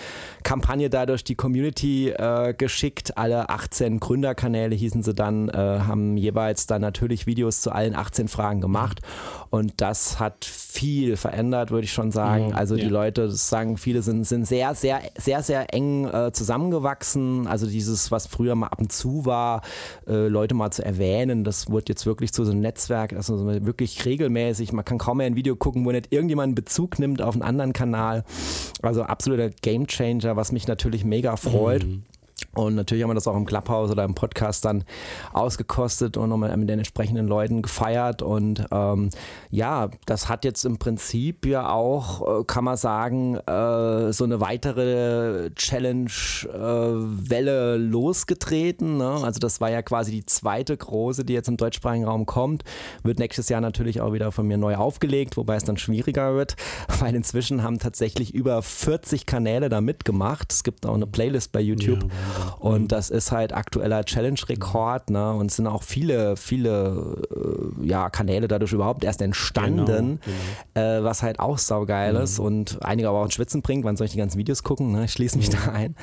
Kampagne 0.44 0.90
dadurch 0.90 1.24
die 1.24 1.36
Community 1.36 2.10
äh, 2.10 2.54
geschickt. 2.54 3.18
Alle 3.18 3.50
18 3.50 4.00
Gründerkanäle 4.00 4.76
hießen 4.76 5.04
sie 5.04 5.14
dann, 5.14 5.50
äh, 5.50 5.54
haben 5.54 6.18
jeweils 6.18 6.68
dann 6.68 6.82
natürlich 6.82 7.26
Videos 7.26 7.62
zu 7.62 7.72
allen 7.72 7.96
18 7.96 8.28
Fragen 8.28 8.62
gemacht. 8.62 9.02
Und 9.50 9.82
das 9.82 10.20
hat 10.20 10.46
viel 10.46 11.18
verändert, 11.18 11.72
würde 11.72 11.86
ich 11.86 11.92
schon 11.92 12.12
sagen. 12.12 12.48
Mhm, 12.48 12.56
also 12.56 12.76
die. 12.76 12.84
Leute 12.90 13.32
sagen, 13.32 13.78
viele 13.78 14.02
sind, 14.02 14.26
sind 14.26 14.46
sehr, 14.46 14.76
sehr, 14.76 15.02
sehr, 15.18 15.42
sehr 15.42 15.74
eng 15.74 16.06
äh, 16.06 16.32
zusammengewachsen. 16.32 17.48
Also 17.48 17.66
dieses, 17.68 18.12
was 18.12 18.28
früher 18.28 18.56
mal 18.56 18.68
ab 18.68 18.80
und 18.80 18.92
zu 18.92 19.26
war, 19.26 19.62
äh, 20.08 20.28
Leute 20.28 20.54
mal 20.54 20.72
zu 20.72 20.84
erwähnen, 20.84 21.44
das 21.44 21.72
wird 21.72 21.90
jetzt 21.90 22.06
wirklich 22.06 22.32
zu 22.32 22.46
so 22.46 22.52
einem 22.52 22.62
Netzwerk, 22.62 23.14
also 23.14 23.46
wirklich 23.66 24.06
regelmäßig. 24.06 24.72
Man 24.72 24.86
kann 24.86 24.98
kaum 24.98 25.18
mehr 25.18 25.28
ein 25.28 25.36
Video 25.36 25.56
gucken, 25.56 25.86
wo 25.86 25.92
nicht 25.92 26.12
irgendjemand 26.12 26.56
Bezug 26.56 27.00
nimmt 27.00 27.22
auf 27.22 27.34
einen 27.34 27.44
anderen 27.44 27.74
Kanal. 27.74 28.24
Also 28.82 29.04
absoluter 29.04 29.50
Gamechanger, 29.50 30.36
was 30.36 30.52
mich 30.52 30.68
natürlich 30.68 31.06
mega 31.06 31.36
freut. 31.38 31.86
Mhm. 31.86 32.04
Und 32.60 32.76
natürlich 32.76 33.04
haben 33.04 33.10
wir 33.10 33.16
das 33.16 33.28
auch 33.28 33.38
im 33.38 33.46
Clubhouse 33.46 33.90
oder 33.90 34.04
im 34.04 34.14
Podcast 34.16 34.66
dann 34.66 34.84
ausgekostet 35.32 36.18
und 36.18 36.28
nochmal 36.30 36.58
mit 36.58 36.70
den 36.70 36.80
entsprechenden 36.80 37.26
Leuten 37.28 37.62
gefeiert. 37.62 38.22
Und 38.22 38.66
ähm, 38.72 39.12
ja, 39.50 39.90
das 40.06 40.28
hat 40.28 40.44
jetzt 40.44 40.66
im 40.66 40.78
Prinzip 40.78 41.46
ja 41.46 41.72
auch, 41.72 42.42
äh, 42.42 42.44
kann 42.44 42.66
man 42.66 42.76
sagen, 42.76 43.38
äh, 43.38 44.12
so 44.12 44.26
eine 44.26 44.42
weitere 44.42 45.52
Challenge-Welle 45.56 47.76
äh, 47.76 47.78
losgetreten. 47.78 48.98
Ne? 48.98 49.10
Also 49.10 49.40
das 49.40 49.62
war 49.62 49.72
ja 49.72 49.82
quasi 49.82 50.12
die 50.12 50.26
zweite 50.26 50.76
große, 50.76 51.24
die 51.24 51.32
jetzt 51.34 51.48
im 51.48 51.56
deutschsprachigen 51.56 52.04
Raum 52.04 52.26
kommt. 52.26 52.66
Wird 53.04 53.20
nächstes 53.20 53.48
Jahr 53.48 53.62
natürlich 53.62 54.02
auch 54.02 54.12
wieder 54.12 54.34
von 54.34 54.46
mir 54.46 54.58
neu 54.58 54.76
aufgelegt, 54.76 55.38
wobei 55.38 55.56
es 55.56 55.64
dann 55.64 55.78
schwieriger 55.78 56.36
wird, 56.36 56.58
weil 57.00 57.16
inzwischen 57.16 57.64
haben 57.64 57.80
tatsächlich 57.80 58.34
über 58.34 58.62
40 58.62 59.26
Kanäle 59.26 59.70
da 59.70 59.80
mitgemacht. 59.80 60.52
Es 60.52 60.66
gibt 60.66 60.86
auch 60.86 60.96
eine 60.96 61.08
Playlist 61.08 61.54
bei 61.54 61.62
YouTube. 61.62 62.04
Ja, 62.04 62.10
und 62.60 62.84
mhm. 62.84 62.88
das 62.88 63.10
ist 63.10 63.32
halt 63.32 63.54
aktueller 63.54 64.04
Challenge-Rekord, 64.04 65.10
ne? 65.10 65.34
Und 65.34 65.52
es 65.52 65.58
sind 65.58 65.68
auch 65.68 65.84
viele, 65.84 66.36
viele 66.36 67.18
äh, 67.36 67.88
ja, 67.88 68.10
Kanäle 68.10 68.48
dadurch 68.48 68.74
überhaupt 68.74 69.04
erst 69.04 69.22
entstanden, 69.22 69.86
genau, 69.86 70.20
genau. 70.76 70.98
Äh, 71.00 71.04
was 71.04 71.24
halt 71.24 71.40
auch 71.40 71.58
saugeil 71.58 72.14
mhm. 72.14 72.22
ist 72.22 72.40
und 72.40 72.80
einige 72.82 73.10
aber 73.10 73.20
auch 73.20 73.26
ins 73.26 73.34
Schwitzen 73.34 73.62
bringt, 73.62 73.84
wann 73.86 73.98
soll 73.98 74.06
ich 74.06 74.12
die 74.12 74.18
ganzen 74.18 74.38
Videos 74.38 74.64
gucken? 74.64 74.92
Ne? 74.92 75.06
Ich 75.06 75.12
schließe 75.12 75.38
mich 75.38 75.50
mhm. 75.50 75.58
da 75.66 75.72
ein. 75.72 75.96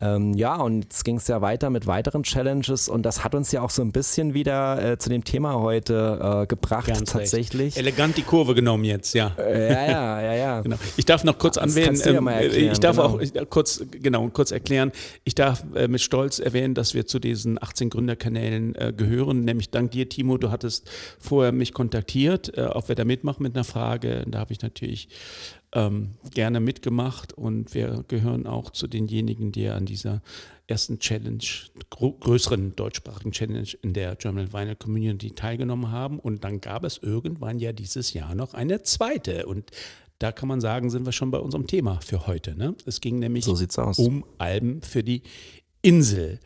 Ähm, 0.00 0.34
ja, 0.34 0.56
und 0.56 0.82
jetzt 0.82 1.04
ging 1.04 1.16
es 1.16 1.28
ja 1.28 1.40
weiter 1.40 1.70
mit 1.70 1.86
weiteren 1.86 2.22
Challenges 2.22 2.88
und 2.88 3.02
das 3.02 3.24
hat 3.24 3.34
uns 3.34 3.52
ja 3.52 3.62
auch 3.62 3.70
so 3.70 3.82
ein 3.82 3.92
bisschen 3.92 4.34
wieder 4.34 4.92
äh, 4.92 4.98
zu 4.98 5.08
dem 5.08 5.24
Thema 5.24 5.54
heute 5.54 6.42
äh, 6.42 6.46
gebracht, 6.46 6.86
Ganz 6.86 7.10
tatsächlich. 7.10 7.76
Recht. 7.76 7.78
Elegant 7.78 8.16
die 8.16 8.22
Kurve 8.22 8.54
genommen 8.54 8.84
jetzt, 8.84 9.14
ja. 9.14 9.32
Äh, 9.38 9.72
ja, 9.72 9.90
ja, 9.90 10.20
ja, 10.20 10.34
ja. 10.34 10.60
genau. 10.62 10.76
Ich 10.96 11.04
darf 11.04 11.24
noch 11.24 11.38
kurz 11.38 11.58
anwählen, 11.58 12.00
ähm, 12.04 12.26
ja 12.26 12.40
ich 12.40 12.80
darf 12.80 12.96
genau. 12.96 13.08
auch 13.08 13.20
ich, 13.20 13.32
kurz, 13.48 13.82
genau, 13.90 14.28
kurz 14.28 14.50
erklären, 14.50 14.92
ich 15.24 15.34
darf 15.34 15.64
äh, 15.78 15.88
mit 15.88 16.00
Stolz 16.00 16.38
erwähnen, 16.38 16.74
dass 16.74 16.94
wir 16.94 17.06
zu 17.06 17.18
diesen 17.18 17.62
18 17.62 17.90
Gründerkanälen 17.90 18.74
äh, 18.74 18.92
gehören. 18.96 19.44
Nämlich 19.44 19.70
dank 19.70 19.92
dir, 19.92 20.08
Timo. 20.08 20.36
Du 20.36 20.50
hattest 20.50 20.90
vorher 21.18 21.52
mich 21.52 21.72
kontaktiert, 21.72 22.56
äh, 22.56 22.62
ob 22.62 22.88
wir 22.88 22.96
da 22.96 23.04
mitmachen 23.04 23.42
mit 23.42 23.54
einer 23.54 23.64
Frage. 23.64 24.24
Da 24.26 24.40
habe 24.40 24.52
ich 24.52 24.60
natürlich 24.60 25.08
ähm, 25.72 26.14
gerne 26.34 26.60
mitgemacht 26.60 27.32
und 27.32 27.74
wir 27.74 28.04
gehören 28.08 28.46
auch 28.46 28.70
zu 28.70 28.86
denjenigen, 28.86 29.52
die 29.52 29.68
an 29.68 29.86
dieser 29.86 30.22
ersten 30.66 30.98
Challenge, 30.98 31.44
größeren 31.90 32.76
deutschsprachigen 32.76 33.32
Challenge 33.32 33.68
in 33.82 33.94
der 33.94 34.16
German 34.16 34.52
Vinyl 34.52 34.76
Community 34.76 35.30
teilgenommen 35.30 35.90
haben. 35.90 36.18
Und 36.18 36.44
dann 36.44 36.60
gab 36.60 36.84
es 36.84 36.98
irgendwann 36.98 37.58
ja 37.58 37.72
dieses 37.72 38.12
Jahr 38.12 38.34
noch 38.34 38.54
eine 38.54 38.82
zweite. 38.82 39.46
Und 39.46 39.70
da 40.18 40.32
kann 40.32 40.48
man 40.48 40.60
sagen, 40.60 40.90
sind 40.90 41.06
wir 41.06 41.12
schon 41.12 41.30
bei 41.30 41.38
unserem 41.38 41.66
Thema 41.66 42.00
für 42.04 42.26
heute. 42.26 42.56
Ne? 42.56 42.74
Es 42.86 43.00
ging 43.00 43.18
nämlich 43.18 43.44
so 43.44 43.56
um 43.98 44.24
Alben 44.38 44.82
für 44.82 45.02
die 45.02 45.22
Insel. 45.82 46.40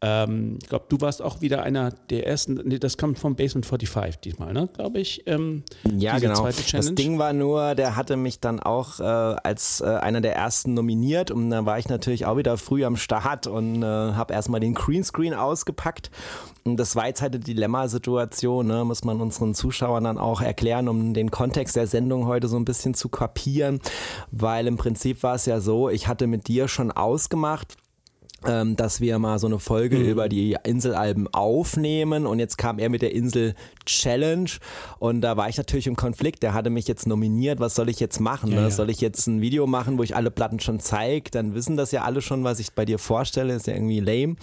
Ähm, 0.00 0.58
ich 0.62 0.68
glaube, 0.68 0.84
du 0.88 1.00
warst 1.00 1.22
auch 1.22 1.40
wieder 1.40 1.64
einer 1.64 1.90
der 1.90 2.24
ersten, 2.26 2.54
nee, 2.64 2.78
das 2.78 2.98
kommt 2.98 3.18
vom 3.18 3.34
Basement 3.34 3.66
45 3.66 4.20
diesmal, 4.20 4.52
ne, 4.52 4.68
glaube 4.72 5.00
ich. 5.00 5.24
Ähm, 5.26 5.64
ja, 5.96 6.18
genau. 6.20 6.46
Das 6.46 6.94
Ding 6.94 7.18
war 7.18 7.32
nur, 7.32 7.74
der 7.74 7.96
hatte 7.96 8.16
mich 8.16 8.38
dann 8.38 8.60
auch 8.60 9.00
äh, 9.00 9.02
als 9.02 9.80
äh, 9.80 9.86
einer 9.86 10.20
der 10.20 10.36
ersten 10.36 10.74
nominiert 10.74 11.32
und 11.32 11.50
da 11.50 11.66
war 11.66 11.80
ich 11.80 11.88
natürlich 11.88 12.26
auch 12.26 12.36
wieder 12.36 12.56
früh 12.58 12.84
am 12.84 12.96
Start 12.96 13.48
und 13.48 13.82
äh, 13.82 13.86
habe 13.86 14.34
erstmal 14.34 14.60
den 14.60 14.74
Greenscreen 14.74 15.34
ausgepackt. 15.34 16.12
Und 16.64 16.76
das 16.76 16.94
war 16.94 17.08
jetzt 17.08 17.22
halt 17.22 17.34
eine 17.34 17.42
Dilemmasituation, 17.42 18.66
ne? 18.66 18.84
muss 18.84 19.02
man 19.02 19.20
unseren 19.20 19.54
Zuschauern 19.54 20.04
dann 20.04 20.18
auch 20.18 20.42
erklären, 20.42 20.86
um 20.86 21.12
den 21.12 21.30
Kontext 21.30 21.74
der 21.74 21.86
Sendung 21.88 22.26
heute 22.26 22.46
so 22.46 22.56
ein 22.56 22.64
bisschen 22.64 22.94
zu 22.94 23.08
kapieren, 23.08 23.80
weil 24.30 24.68
im 24.68 24.76
Prinzip 24.76 25.24
war 25.24 25.34
es 25.34 25.46
ja 25.46 25.60
so, 25.60 25.88
ich 25.88 26.06
hatte 26.06 26.28
mit 26.28 26.46
dir 26.46 26.68
schon 26.68 26.92
ausgemacht, 26.92 27.76
ähm, 28.46 28.76
dass 28.76 29.00
wir 29.00 29.18
mal 29.18 29.38
so 29.38 29.48
eine 29.48 29.58
Folge 29.58 29.96
mhm. 29.96 30.08
über 30.08 30.28
die 30.28 30.56
Inselalben 30.62 31.26
aufnehmen 31.32 32.24
und 32.24 32.38
jetzt 32.38 32.56
kam 32.56 32.78
er 32.78 32.88
mit 32.88 33.02
der 33.02 33.12
Insel 33.12 33.54
Challenge 33.84 34.50
und 34.98 35.22
da 35.22 35.36
war 35.36 35.48
ich 35.48 35.56
natürlich 35.56 35.86
im 35.86 35.96
Konflikt. 35.96 36.42
Der 36.42 36.54
hatte 36.54 36.70
mich 36.70 36.86
jetzt 36.86 37.06
nominiert. 37.06 37.58
Was 37.58 37.74
soll 37.74 37.88
ich 37.88 37.98
jetzt 37.98 38.20
machen? 38.20 38.50
Ja, 38.50 38.56
ne? 38.56 38.62
ja. 38.64 38.70
Soll 38.70 38.90
ich 38.90 39.00
jetzt 39.00 39.26
ein 39.26 39.40
Video 39.40 39.66
machen, 39.66 39.98
wo 39.98 40.02
ich 40.02 40.14
alle 40.14 40.30
Platten 40.30 40.60
schon 40.60 40.78
zeige? 40.78 41.30
Dann 41.30 41.54
wissen 41.54 41.76
das 41.76 41.90
ja 41.90 42.02
alle 42.02 42.20
schon, 42.20 42.44
was 42.44 42.60
ich 42.60 42.72
bei 42.72 42.84
dir 42.84 42.98
vorstelle. 42.98 43.54
Ist 43.54 43.66
ja 43.66 43.74
irgendwie 43.74 44.00
lame. 44.00 44.36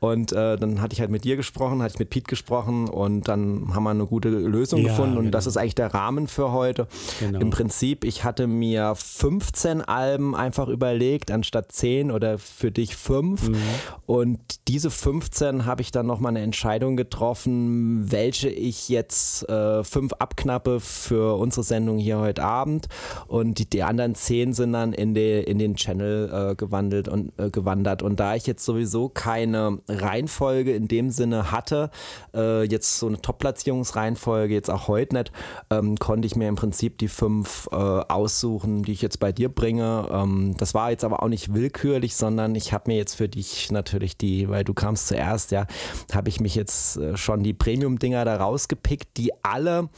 Und 0.00 0.32
äh, 0.32 0.56
dann 0.56 0.80
hatte 0.80 0.94
ich 0.94 1.00
halt 1.00 1.10
mit 1.10 1.24
dir 1.24 1.36
gesprochen, 1.36 1.82
hatte 1.82 1.94
ich 1.94 1.98
mit 1.98 2.10
Pete 2.10 2.26
gesprochen 2.26 2.88
und 2.88 3.28
dann 3.28 3.74
haben 3.74 3.84
wir 3.84 3.90
eine 3.90 4.06
gute 4.06 4.28
Lösung 4.28 4.80
ja, 4.80 4.88
gefunden 4.88 5.16
und 5.16 5.24
genau. 5.24 5.32
das 5.32 5.46
ist 5.46 5.56
eigentlich 5.56 5.74
der 5.74 5.92
Rahmen 5.92 6.28
für 6.28 6.52
heute. 6.52 6.86
Genau. 7.20 7.40
Im 7.40 7.50
Prinzip, 7.50 8.04
ich 8.04 8.24
hatte 8.24 8.46
mir 8.46 8.94
15 8.94 9.82
Alben 9.82 10.34
einfach 10.34 10.68
überlegt, 10.68 11.30
anstatt 11.30 11.72
10 11.72 12.10
oder 12.10 12.38
für 12.38 12.70
dich 12.70 12.96
5 12.96 13.33
fünf. 13.36 13.48
Mhm. 13.48 13.62
Und 14.06 14.38
diese 14.68 14.90
15 14.90 15.66
habe 15.66 15.82
ich 15.82 15.90
dann 15.90 16.06
nochmal 16.06 16.30
eine 16.30 16.42
Entscheidung 16.42 16.96
getroffen, 16.96 18.10
welche 18.10 18.48
ich 18.48 18.88
jetzt 18.88 19.48
äh, 19.48 19.84
fünf 19.84 20.12
abknappe 20.14 20.80
für 20.80 21.38
unsere 21.38 21.64
Sendung 21.64 21.98
hier 21.98 22.18
heute 22.18 22.44
Abend. 22.44 22.86
Und 23.26 23.58
die, 23.58 23.68
die 23.68 23.82
anderen 23.82 24.14
zehn 24.14 24.52
sind 24.52 24.72
dann 24.72 24.92
in, 24.92 25.14
die, 25.14 25.40
in 25.40 25.58
den 25.58 25.76
Channel 25.76 26.50
äh, 26.52 26.54
gewandelt 26.54 27.08
und 27.08 27.32
äh, 27.38 27.50
gewandert. 27.50 28.02
Und 28.02 28.20
da 28.20 28.34
ich 28.34 28.46
jetzt 28.46 28.64
sowieso 28.64 29.08
keine 29.08 29.78
Reihenfolge 29.88 30.74
in 30.74 30.88
dem 30.88 31.10
Sinne 31.10 31.50
hatte, 31.50 31.90
äh, 32.34 32.64
jetzt 32.64 32.98
so 32.98 33.06
eine 33.06 33.20
Top-Platzierungsreihenfolge, 33.20 34.54
jetzt 34.54 34.70
auch 34.70 34.88
heute 34.88 35.16
nicht, 35.16 35.32
ähm, 35.70 35.96
konnte 35.96 36.26
ich 36.26 36.36
mir 36.36 36.48
im 36.48 36.56
Prinzip 36.56 36.98
die 36.98 37.08
fünf 37.08 37.68
äh, 37.72 37.76
aussuchen, 37.76 38.82
die 38.82 38.92
ich 38.92 39.02
jetzt 39.02 39.20
bei 39.20 39.32
dir 39.32 39.48
bringe. 39.48 40.08
Ähm, 40.10 40.54
das 40.58 40.74
war 40.74 40.90
jetzt 40.90 41.04
aber 41.04 41.22
auch 41.22 41.28
nicht 41.28 41.54
willkürlich, 41.54 42.16
sondern 42.16 42.54
ich 42.54 42.72
habe 42.72 42.90
mir 42.90 42.96
jetzt 42.96 43.14
für 43.14 43.23
für 43.24 43.28
dich 43.28 43.70
natürlich 43.70 44.18
die, 44.18 44.50
weil 44.50 44.64
du 44.64 44.74
kamst 44.74 45.08
zuerst, 45.08 45.50
ja, 45.50 45.66
habe 46.12 46.28
ich 46.28 46.40
mich 46.40 46.54
jetzt 46.54 46.98
äh, 46.98 47.16
schon 47.16 47.42
die 47.42 47.54
Premium-Dinger 47.54 48.22
da 48.26 48.36
rausgepickt, 48.36 49.16
die 49.16 49.32
alle 49.42 49.88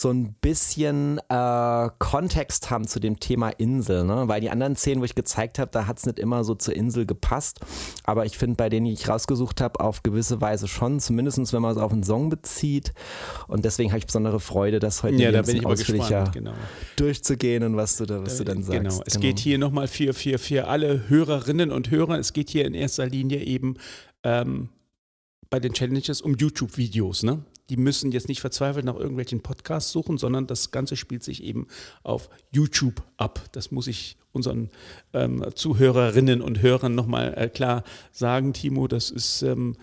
so 0.00 0.10
ein 0.10 0.34
bisschen 0.34 1.18
äh, 1.30 1.88
Kontext 1.98 2.70
haben 2.70 2.86
zu 2.86 3.00
dem 3.00 3.18
Thema 3.18 3.48
Insel, 3.50 4.04
ne? 4.04 4.24
weil 4.26 4.40
die 4.40 4.50
anderen 4.50 4.76
Szenen, 4.76 5.00
wo 5.00 5.04
ich 5.04 5.14
gezeigt 5.14 5.58
habe, 5.58 5.70
da 5.70 5.86
hat 5.86 5.98
es 5.98 6.06
nicht 6.06 6.18
immer 6.18 6.44
so 6.44 6.54
zur 6.54 6.76
Insel 6.76 7.06
gepasst, 7.06 7.60
aber 8.04 8.26
ich 8.26 8.36
finde 8.36 8.56
bei 8.56 8.68
denen, 8.68 8.86
die 8.86 8.92
ich 8.92 9.08
rausgesucht 9.08 9.60
habe, 9.60 9.80
auf 9.80 10.02
gewisse 10.02 10.40
Weise 10.40 10.68
schon, 10.68 11.00
zumindest 11.00 11.52
wenn 11.52 11.62
man 11.62 11.72
es 11.72 11.78
auf 11.78 11.92
einen 11.92 12.02
Song 12.02 12.28
bezieht 12.28 12.92
und 13.48 13.64
deswegen 13.64 13.90
habe 13.90 13.98
ich 13.98 14.06
besondere 14.06 14.38
Freude, 14.38 14.80
das 14.80 15.02
heute 15.02 15.16
ja, 15.16 15.32
da 15.32 15.42
bin 15.42 15.56
ich 15.56 15.66
ausführlicher 15.66 16.24
gespannt, 16.24 16.32
genau. 16.32 16.54
durchzugehen 16.96 17.62
und 17.62 17.76
was 17.76 17.96
du, 17.96 18.04
da, 18.04 18.22
was 18.22 18.36
da, 18.36 18.44
du 18.44 18.52
dann 18.52 18.62
sagst. 18.62 18.78
Genau, 18.78 19.02
es 19.06 19.14
genau. 19.14 19.22
geht 19.22 19.38
hier 19.38 19.58
nochmal 19.58 19.88
für, 19.88 20.12
für, 20.12 20.38
für 20.38 20.68
alle 20.68 21.08
Hörerinnen 21.08 21.70
und 21.70 21.90
Hörer, 21.90 22.18
es 22.18 22.32
geht 22.32 22.50
hier 22.50 22.66
in 22.66 22.74
erster 22.74 23.06
Linie 23.06 23.42
eben 23.42 23.76
ähm, 24.24 24.68
bei 25.48 25.58
den 25.58 25.72
Challenges 25.72 26.20
um 26.20 26.34
YouTube-Videos. 26.34 27.22
Ne? 27.22 27.42
Die 27.70 27.76
müssen 27.76 28.12
jetzt 28.12 28.28
nicht 28.28 28.40
verzweifelt 28.40 28.84
nach 28.84 28.96
irgendwelchen 28.96 29.40
Podcasts 29.42 29.90
suchen, 29.90 30.18
sondern 30.18 30.46
das 30.46 30.70
Ganze 30.70 30.96
spielt 30.96 31.24
sich 31.24 31.42
eben 31.42 31.66
auf 32.02 32.28
YouTube 32.52 33.02
ab. 33.16 33.40
Das 33.52 33.70
muss 33.70 33.86
ich 33.86 34.16
unseren 34.32 34.70
ähm, 35.12 35.44
Zuhörerinnen 35.54 36.42
und 36.42 36.62
Hörern 36.62 36.94
nochmal 36.94 37.34
äh, 37.36 37.48
klar 37.48 37.82
sagen, 38.12 38.52
Timo. 38.52 38.86
Das 38.86 39.10
ist 39.10 39.42
ähm, 39.42 39.76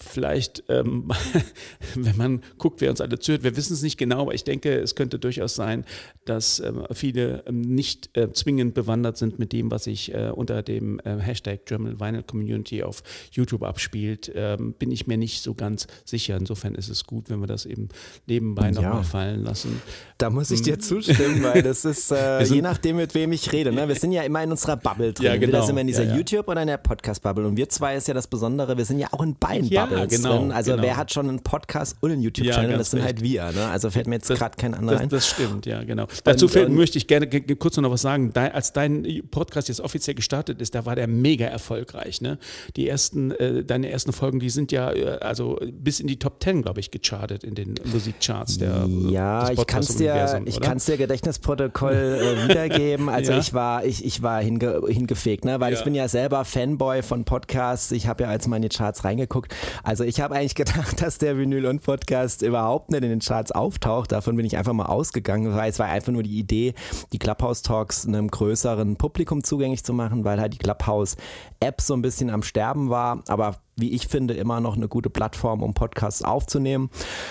vielleicht, 0.00 0.64
ähm, 0.68 1.10
wenn 1.94 2.16
man 2.16 2.42
guckt, 2.58 2.80
wer 2.80 2.90
uns 2.90 3.00
alle 3.00 3.18
zuhört, 3.18 3.42
wir 3.42 3.56
wissen 3.56 3.74
es 3.74 3.82
nicht 3.82 3.98
genau, 3.98 4.22
aber 4.22 4.34
ich 4.34 4.44
denke, 4.44 4.74
es 4.78 4.94
könnte 4.94 5.18
durchaus 5.18 5.54
sein, 5.54 5.84
dass 6.24 6.60
ähm, 6.60 6.84
viele 6.92 7.44
ähm, 7.46 7.60
nicht 7.60 8.16
äh, 8.16 8.32
zwingend 8.32 8.74
bewandert 8.74 9.16
sind 9.16 9.38
mit 9.38 9.52
dem, 9.52 9.70
was 9.70 9.84
sich 9.84 10.14
äh, 10.14 10.30
unter 10.34 10.62
dem 10.62 11.00
äh, 11.00 11.18
Hashtag 11.18 11.66
German 11.66 12.00
Vinyl 12.00 12.22
Community 12.22 12.82
auf 12.82 13.02
YouTube 13.30 13.62
abspielt. 13.62 14.30
Ähm, 14.34 14.74
bin 14.74 14.90
ich 14.90 15.06
mir 15.06 15.16
nicht 15.16 15.42
so 15.42 15.54
ganz 15.54 15.86
sicher. 16.04 16.36
Insofern 16.36 16.74
ist 16.74 16.88
es 16.88 17.04
gut, 17.06 17.30
wenn 17.30 17.40
wir 17.40 17.46
das 17.46 17.66
eben 17.66 17.88
nebenbei 18.26 18.70
ja. 18.70 18.72
nochmal 18.72 19.04
fallen 19.04 19.44
lassen. 19.44 19.82
Da 20.18 20.30
muss 20.30 20.50
ich 20.50 20.62
dir 20.62 20.74
hm. 20.74 20.80
zustimmen, 20.80 21.42
weil 21.42 21.62
das 21.62 21.84
ist 21.84 22.12
äh, 22.12 22.42
je 22.44 22.62
nachdem, 22.62 22.96
mit 22.96 23.14
wem 23.14 23.32
ich 23.32 23.52
rede. 23.52 23.72
Ne? 23.72 23.88
Wir 23.88 23.96
sind 23.96 24.12
ja 24.12 24.22
immer 24.22 24.42
in 24.42 24.50
unserer 24.50 24.76
Bubble 24.76 25.12
drin. 25.12 25.26
Ja, 25.26 25.32
genau. 25.32 25.44
Entweder 25.44 25.62
sind 25.64 25.76
wir 25.76 25.80
in 25.80 25.86
dieser 25.86 26.04
ja, 26.04 26.10
ja. 26.10 26.16
YouTube- 26.16 26.48
oder 26.48 26.62
in 26.62 26.68
der 26.68 26.76
Podcast-Bubble. 26.78 27.46
Und 27.46 27.56
wir 27.56 27.68
zwei 27.68 27.96
ist 27.96 28.08
ja 28.08 28.14
das 28.14 28.26
Besondere, 28.26 28.76
wir 28.76 28.84
sind 28.84 28.98
ja 28.98 29.08
auch 29.12 29.22
in 29.22 29.34
beiden 29.36 29.68
ja, 29.68 29.86
Bubbles 29.94 30.22
genau, 30.22 30.38
drin. 30.38 30.52
Also 30.52 30.72
genau. 30.72 30.82
wer 30.82 30.96
hat 30.96 31.12
schon 31.12 31.28
einen 31.28 31.40
Podcast 31.40 31.96
und 32.00 32.12
einen 32.12 32.22
YouTube-Channel? 32.22 32.78
das 32.78 32.90
sind 32.90 33.02
halt 33.02 33.22
wir. 33.22 33.52
Ne? 33.52 33.66
Also 33.66 33.90
fällt 33.90 34.06
mir 34.06 34.16
jetzt 34.16 34.28
gerade 34.28 34.56
kein 34.56 34.74
anderer 34.74 35.00
ein. 35.00 35.08
Das 35.08 35.28
stimmt, 35.28 35.66
ja, 35.66 35.82
genau. 35.84 36.06
Dazu 36.24 36.48
fällt, 36.48 36.70
möchte 36.70 36.98
ich 36.98 37.06
gerne 37.06 37.28
kurz 37.28 37.76
noch 37.76 37.90
was 37.90 38.02
sagen. 38.02 38.32
Da, 38.32 38.48
als 38.48 38.72
dein 38.72 39.22
Podcast 39.30 39.68
jetzt 39.68 39.80
offiziell 39.80 40.14
gestartet 40.14 40.60
ist, 40.60 40.74
da 40.74 40.86
war 40.86 40.96
der 40.96 41.06
mega 41.06 41.46
erfolgreich. 41.46 42.20
Ne? 42.20 42.38
Die 42.76 42.88
ersten, 42.88 43.30
äh, 43.32 43.64
deine 43.64 43.90
ersten 43.90 44.12
Folgen, 44.12 44.40
die 44.40 44.50
sind 44.50 44.72
ja 44.72 44.92
äh, 44.92 45.18
also 45.20 45.58
bis 45.72 46.00
in 46.00 46.06
die 46.06 46.18
Top 46.18 46.40
Ten, 46.40 46.62
glaube 46.62 46.80
ich, 46.80 46.90
gechartet 46.90 47.44
in 47.44 47.54
den 47.54 47.74
Musikcharts 47.84 48.58
der 48.58 48.86
Ja, 49.10 49.50
ich 49.50 49.66
kann 49.66 49.80
es 49.80 49.96
dir, 49.96 50.42
ich 50.44 50.60
kann's 50.60 50.86
dir 50.86 50.96
Gedächtnisprotokoll 50.96 51.92
äh, 51.92 52.48
wiedergeben. 52.48 53.10
Also 53.22 53.32
ja. 53.32 53.38
ich 53.38 53.52
war, 53.52 53.84
ich, 53.84 54.04
ich 54.04 54.22
war 54.22 54.42
hinge, 54.42 54.82
hingefegt, 54.88 55.44
ne? 55.44 55.60
weil 55.60 55.72
ja. 55.72 55.78
ich 55.78 55.84
bin 55.84 55.94
ja 55.94 56.08
selber 56.08 56.44
Fanboy 56.44 57.02
von 57.02 57.24
Podcasts. 57.24 57.92
Ich 57.92 58.06
habe 58.06 58.24
ja 58.24 58.30
als 58.30 58.46
meine 58.48 58.68
Charts 58.68 59.04
reingeguckt. 59.04 59.54
Also 59.82 60.04
ich 60.04 60.20
habe 60.20 60.34
eigentlich 60.34 60.54
gedacht, 60.54 61.00
dass 61.02 61.18
der 61.18 61.38
Vinyl 61.38 61.66
und 61.66 61.82
Podcast 61.82 62.42
überhaupt 62.42 62.90
nicht 62.90 63.02
in 63.02 63.10
den 63.10 63.20
Charts 63.20 63.52
auftaucht. 63.52 64.12
Davon 64.12 64.36
bin 64.36 64.46
ich 64.46 64.56
einfach 64.56 64.72
mal 64.72 64.86
ausgegangen, 64.86 65.54
weil 65.54 65.70
es 65.70 65.78
war 65.78 65.86
einfach 65.86 66.12
nur 66.12 66.22
die 66.22 66.38
Idee, 66.38 66.74
die 67.12 67.18
Clubhouse 67.18 67.62
Talks 67.62 68.06
einem 68.06 68.28
größeren 68.28 68.96
Publikum 68.96 69.44
zugänglich 69.44 69.84
zu 69.84 69.92
machen, 69.92 70.24
weil 70.24 70.40
halt 70.40 70.54
die 70.54 70.58
Clubhouse 70.58 71.16
App 71.60 71.80
so 71.80 71.94
ein 71.94 72.02
bisschen 72.02 72.30
am 72.30 72.42
Sterben 72.42 72.90
war. 72.90 73.22
Aber 73.28 73.56
wie 73.76 73.90
ich 73.92 74.06
finde, 74.06 74.34
immer 74.34 74.60
noch 74.60 74.76
eine 74.76 74.88
gute 74.88 75.08
Plattform, 75.08 75.62
um 75.62 75.72
Podcasts 75.72 76.22
aufzunehmen. 76.22 76.90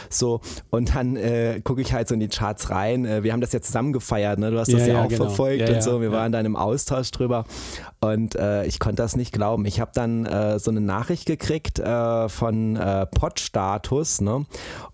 So, 0.10 0.42
und 0.70 0.96
dann 0.96 1.16
äh, 1.16 1.62
gucke 1.64 1.82
ich 1.82 1.94
halt 1.94 2.08
so 2.08 2.16
in 2.16 2.20
die 2.20 2.30
Charts 2.30 2.70
rein. 2.70 3.06
Äh, 3.06 3.24
wir 3.24 3.32
haben 3.32 3.42
das 3.42 3.54
ja 3.54 3.62
zusammen 3.62 3.94
gefeiert, 3.94 4.40
ne? 4.40 4.50
Du 4.50 4.60
hast 4.60 4.74
das 4.74 4.88
ja, 4.88 4.94
ja 4.94 5.04
auch 5.04 5.08
genau. 5.08 5.26
verfolgt 5.26 5.70
ja, 5.70 5.76
und 5.76 5.84
so. 5.84 6.02
Wir 6.02 6.10
ja. 6.10 6.18
waren 6.18 6.32
dann 6.32 6.46
im 6.46 6.56
Austausch 6.56 7.12
drüber 7.12 7.46
und 8.00 8.36
äh, 8.36 8.66
ich 8.66 8.80
konnte 8.80 9.04
das 9.04 9.16
nicht 9.16 9.32
glauben. 9.32 9.66
Ich 9.66 9.80
habe 9.80 9.92
dann 9.94 10.26
äh, 10.26 10.58
so 10.58 10.72
eine 10.72 10.82
Nachricht 10.82 11.28
gekriegt 11.28 11.78
äh, 11.80 12.28
von 12.28 12.76
äh, 12.76 13.06
Podstatus, 13.06 14.22
ne? 14.22 14.46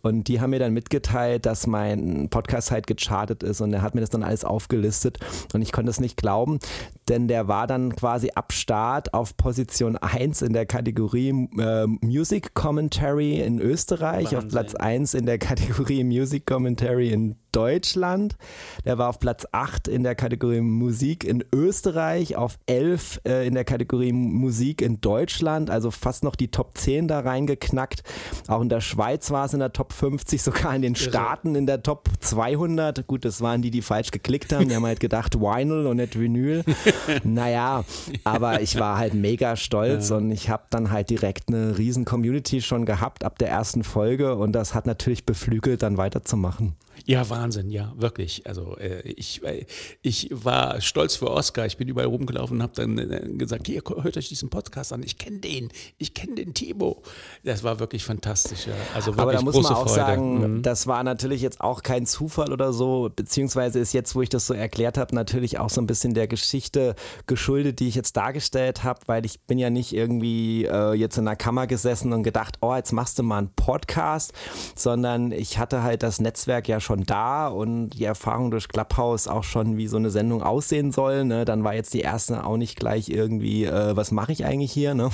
Und 0.01 0.27
die 0.27 0.41
haben 0.41 0.49
mir 0.49 0.59
dann 0.59 0.73
mitgeteilt, 0.73 1.45
dass 1.45 1.65
mein 1.65 2.27
Podcast 2.29 2.71
halt 2.71 2.87
gechartet 2.87 3.43
ist 3.43 3.61
und 3.61 3.73
er 3.73 3.81
hat 3.81 3.95
mir 3.95 4.01
das 4.01 4.09
dann 4.09 4.23
alles 4.23 4.43
aufgelistet 4.43 5.19
und 5.53 5.61
ich 5.61 5.71
konnte 5.71 5.91
es 5.91 5.99
nicht 5.99 6.17
glauben, 6.17 6.59
denn 7.07 7.27
der 7.29 7.47
war 7.47 7.67
dann 7.67 7.95
quasi 7.95 8.31
ab 8.35 8.51
Start 8.51 9.13
auf 9.13 9.37
Position 9.37 9.95
1 9.95 10.41
in 10.41 10.53
der 10.53 10.65
Kategorie 10.65 11.37
äh, 11.58 11.88
Music 12.06 12.53
Commentary 12.53 13.39
in 13.39 13.60
Österreich, 13.60 14.25
Wahnsinn. 14.25 14.38
auf 14.39 14.48
Platz 14.48 14.75
1 14.75 15.13
in 15.13 15.25
der 15.25 15.38
Kategorie 15.38 16.03
Music 16.03 16.46
Commentary 16.46 17.10
in 17.10 17.36
Deutschland. 17.51 18.37
Der 18.85 18.97
war 18.97 19.09
auf 19.09 19.19
Platz 19.19 19.45
8 19.51 19.87
in 19.87 20.03
der 20.03 20.15
Kategorie 20.15 20.61
Musik 20.61 21.23
in 21.23 21.43
Österreich, 21.53 22.35
auf 22.35 22.57
11 22.67 23.21
äh, 23.25 23.47
in 23.47 23.53
der 23.53 23.65
Kategorie 23.65 24.11
Musik 24.11 24.81
in 24.81 25.01
Deutschland, 25.01 25.69
also 25.69 25.91
fast 25.91 26.23
noch 26.23 26.35
die 26.35 26.49
Top 26.49 26.77
10 26.77 27.07
da 27.07 27.19
reingeknackt. 27.19 28.03
Auch 28.47 28.61
in 28.61 28.69
der 28.69 28.81
Schweiz 28.81 29.31
war 29.31 29.45
es 29.45 29.53
in 29.53 29.59
der 29.59 29.73
Top 29.73 29.93
50, 29.93 30.41
sogar 30.43 30.75
in 30.75 30.81
den 30.81 30.95
Staaten 30.95 31.55
in 31.55 31.65
der 31.65 31.83
Top 31.83 32.09
200. 32.19 33.07
Gut, 33.07 33.25
das 33.25 33.41
waren 33.41 33.61
die, 33.61 33.71
die 33.71 33.81
falsch 33.81 34.11
geklickt 34.11 34.53
haben. 34.53 34.69
Die 34.69 34.75
haben 34.75 34.85
halt 34.85 34.99
gedacht 34.99 35.35
Vinyl 35.39 35.87
und 35.87 35.97
nicht 35.97 36.19
Vinyl. 36.19 36.63
naja, 37.23 37.83
aber 38.23 38.61
ich 38.61 38.79
war 38.79 38.97
halt 38.97 39.13
mega 39.13 39.55
stolz 39.55 40.09
ja. 40.09 40.17
und 40.17 40.31
ich 40.31 40.49
habe 40.49 40.63
dann 40.69 40.91
halt 40.91 41.09
direkt 41.09 41.49
eine 41.49 41.77
riesen 41.77 42.05
Community 42.05 42.61
schon 42.61 42.85
gehabt 42.85 43.23
ab 43.23 43.37
der 43.39 43.49
ersten 43.49 43.83
Folge 43.83 44.35
und 44.35 44.53
das 44.53 44.73
hat 44.73 44.85
natürlich 44.85 45.25
beflügelt, 45.25 45.81
dann 45.83 45.97
weiterzumachen. 45.97 46.75
Ja, 47.05 47.29
Wahnsinn, 47.29 47.69
ja, 47.69 47.93
wirklich. 47.95 48.45
Also 48.47 48.77
äh, 48.77 49.01
ich, 49.01 49.43
äh, 49.43 49.65
ich 50.01 50.29
war 50.31 50.81
stolz 50.81 51.15
für 51.15 51.29
Oscar. 51.29 51.65
Ich 51.65 51.77
bin 51.77 51.87
überall 51.87 52.07
rumgelaufen 52.07 52.57
und 52.57 52.63
habe 52.63 52.73
dann 52.75 52.97
äh, 52.97 53.29
gesagt, 53.37 53.67
hier, 53.67 53.81
hört 53.86 54.17
euch 54.17 54.29
diesen 54.29 54.49
Podcast 54.49 54.93
an. 54.93 55.03
Ich 55.03 55.17
kenne 55.17 55.39
den, 55.39 55.69
ich 55.97 56.13
kenne 56.13 56.36
den 56.36 56.53
Timo. 56.53 57.03
Das 57.43 57.63
war 57.63 57.79
wirklich 57.79 58.03
fantastisch. 58.03 58.67
Ja. 58.67 58.73
Also 58.93 59.12
wirklich 59.12 59.21
Aber 59.21 59.33
da 59.33 59.41
muss 59.41 59.55
man 59.55 59.65
auch 59.65 59.88
Freude. 59.88 59.93
sagen, 59.93 60.55
mhm. 60.55 60.62
das 60.63 60.88
war 60.88 61.03
natürlich 61.03 61.41
jetzt 61.41 61.62
auch 61.62 61.83
kein 61.83 62.05
Zufall 62.05 62.51
oder 62.51 62.73
so, 62.73 63.10
beziehungsweise 63.15 63.79
ist 63.79 63.93
jetzt, 63.93 64.15
wo 64.15 64.21
ich 64.21 64.29
das 64.29 64.47
so 64.47 64.53
erklärt 64.53 64.97
habe, 64.97 65.15
natürlich 65.15 65.60
auch 65.60 65.69
so 65.69 65.81
ein 65.81 65.88
bisschen 65.88 66.13
der 66.13 66.27
Geschichte 66.27 66.95
geschuldet, 67.25 67.79
die 67.79 67.88
ich 67.88 67.95
jetzt 67.95 68.17
dargestellt 68.17 68.83
habe, 68.83 69.01
weil 69.05 69.25
ich 69.25 69.41
bin 69.41 69.60
ja 69.60 69.69
nicht 69.69 69.93
irgendwie 69.93 70.65
äh, 70.65 70.93
jetzt 70.93 71.17
in 71.17 71.27
einer 71.27 71.36
Kammer 71.36 71.67
gesessen 71.67 72.12
und 72.13 72.23
gedacht, 72.23 72.57
oh, 72.62 72.75
jetzt 72.75 72.91
machst 72.91 73.19
du 73.19 73.23
mal 73.23 73.38
einen 73.38 73.49
Podcast, 73.55 74.33
sondern 74.75 75.31
ich 75.31 75.57
hatte 75.57 75.83
halt 75.83 76.03
das 76.03 76.19
Netzwerk 76.19 76.67
ja 76.67 76.79
schon 76.79 76.87
da 76.95 77.47
und 77.47 77.89
die 77.89 78.06
Erfahrung 78.06 78.52
durch 78.52 78.67
Clubhouse 78.67 79.28
auch 79.28 79.43
schon, 79.43 79.78
wie 79.78 79.88
so 79.88 79.97
eine 79.97 80.10
Sendung 80.10 80.41
aussehen 80.41 80.91
soll. 80.91 81.26
Ne? 81.26 81.45
Dann 81.45 81.63
war 81.63 81.73
jetzt 81.73 81.93
die 81.93 82.02
erste 82.02 82.45
auch 82.45 82.58
nicht 82.58 82.78
gleich 82.78 83.10
irgendwie, 83.10 83.65
äh, 83.65 83.95
was 83.95 84.12
mache 84.12 84.32
ich 84.32 84.45
eigentlich 84.45 84.71
hier? 84.71 84.93
Ne? 84.93 85.10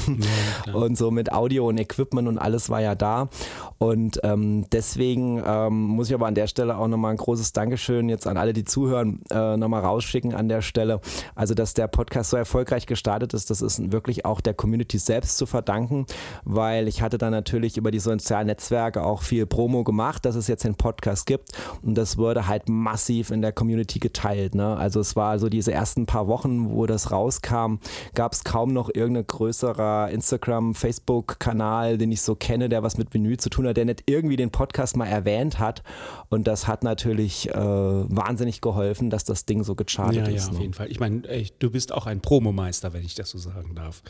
Ja, 0.68 0.74
und 0.74 0.98
so 0.98 1.12
mit 1.12 1.32
Audio 1.32 1.68
und 1.68 1.80
Equipment 1.80 2.28
und 2.28 2.38
alles 2.38 2.70
war 2.70 2.82
ja 2.82 2.96
da. 2.96 3.30
Und 3.78 4.20
ähm, 4.24 4.66
deswegen 4.72 5.42
ähm, 5.46 5.82
muss 5.88 6.08
ich 6.10 6.14
aber 6.14 6.28
an 6.28 6.36
der 6.36 6.48
Stelle 6.48 6.78
auch 6.78 6.88
nochmal 6.88 7.12
ein 7.12 7.18
großes 7.18 7.54
Dankeschön 7.54 8.10
jetzt 8.10 8.28
an 8.28 8.38
alle, 8.38 8.54
die 8.54 8.64
zuhören, 8.64 9.22
äh, 9.30 9.58
nochmal 9.58 9.82
rausschicken 9.82 10.34
an 10.34 10.48
der 10.48 10.62
Stelle. 10.62 11.02
Also, 11.36 11.54
dass 11.54 11.74
der 11.74 11.88
Podcast 11.88 12.30
so 12.30 12.38
erfolgreich 12.38 12.86
gestartet 12.86 13.34
ist, 13.34 13.50
das 13.50 13.62
ist 13.62 13.92
wirklich 13.92 14.26
auch 14.26 14.42
der 14.42 14.54
Community 14.54 14.98
selbst 14.98 15.38
zu 15.38 15.46
verdanken, 15.46 16.06
weil 16.44 16.88
ich 16.88 17.02
hatte 17.02 17.18
da 17.18 17.30
natürlich 17.30 17.78
über 17.78 17.92
die 17.92 18.00
sozialen 18.00 18.48
Netzwerke 18.48 19.04
auch 19.04 19.22
viel 19.22 19.46
Promo 19.46 19.84
gemacht, 19.84 20.26
dass 20.26 20.36
es 20.36 20.48
jetzt 20.48 20.64
den 20.64 20.76
Podcast 20.76 21.26
gibt 21.26 21.52
und 21.82 21.96
das 21.96 22.18
wurde 22.18 22.48
halt 22.48 22.70
massiv 22.70 23.32
in 23.32 23.42
der 23.42 23.52
Community 23.52 24.00
geteilt. 24.00 24.56
Ne? 24.56 24.76
Also 24.78 25.00
es 25.00 25.16
war 25.16 25.40
so 25.40 25.50
diese 25.50 25.72
ersten 25.72 26.06
paar 26.06 26.28
Wochen, 26.28 26.70
wo 26.72 26.86
das 26.86 27.12
rauskam, 27.12 27.76
gab 28.14 28.34
es 28.34 28.44
kaum 28.44 28.74
noch 28.74 28.90
irgendein 28.94 29.28
größerer 29.28 30.10
Instagram, 30.10 30.76
Facebook-Kanal, 30.76 31.98
den 31.98 32.12
ich 32.12 32.22
so 32.22 32.36
kenne, 32.36 32.70
der 32.70 32.84
was 32.84 32.98
mit 32.98 33.14
Vinyl 33.14 33.38
zu 33.38 33.50
tun 33.50 33.68
hat, 33.68 33.78
der 33.78 33.86
nicht 33.86 34.04
irgendwie 34.06 34.36
den 34.36 34.52
Podcast 34.52 34.98
mal 34.98 35.08
erwähnt 35.08 35.60
hat. 35.60 35.84
Und 36.30 36.48
das 36.48 36.68
hat 36.68 36.84
natürlich 36.84 37.50
äh, 37.50 37.54
wahnsinnig 37.54 38.62
geholfen, 38.62 39.10
dass 39.10 39.24
das 39.24 39.46
Ding 39.46 39.64
so 39.64 39.76
gechartet 39.76 40.28
ja, 40.28 40.34
ist. 40.34 40.46
Ja, 40.46 40.50
auf 40.50 40.56
ne? 40.56 40.62
jeden 40.62 40.74
Fall. 40.74 40.92
Ich 40.92 41.00
meine, 41.00 41.22
du 41.60 41.70
bist 41.70 41.92
auch 41.92 42.06
ein 42.06 42.22
Promomeister, 42.22 42.94
wenn 42.94 43.04
ich 43.04 43.16
das 43.16 43.30
so 43.30 43.38
sagen 43.38 43.76
darf. 43.76 44.02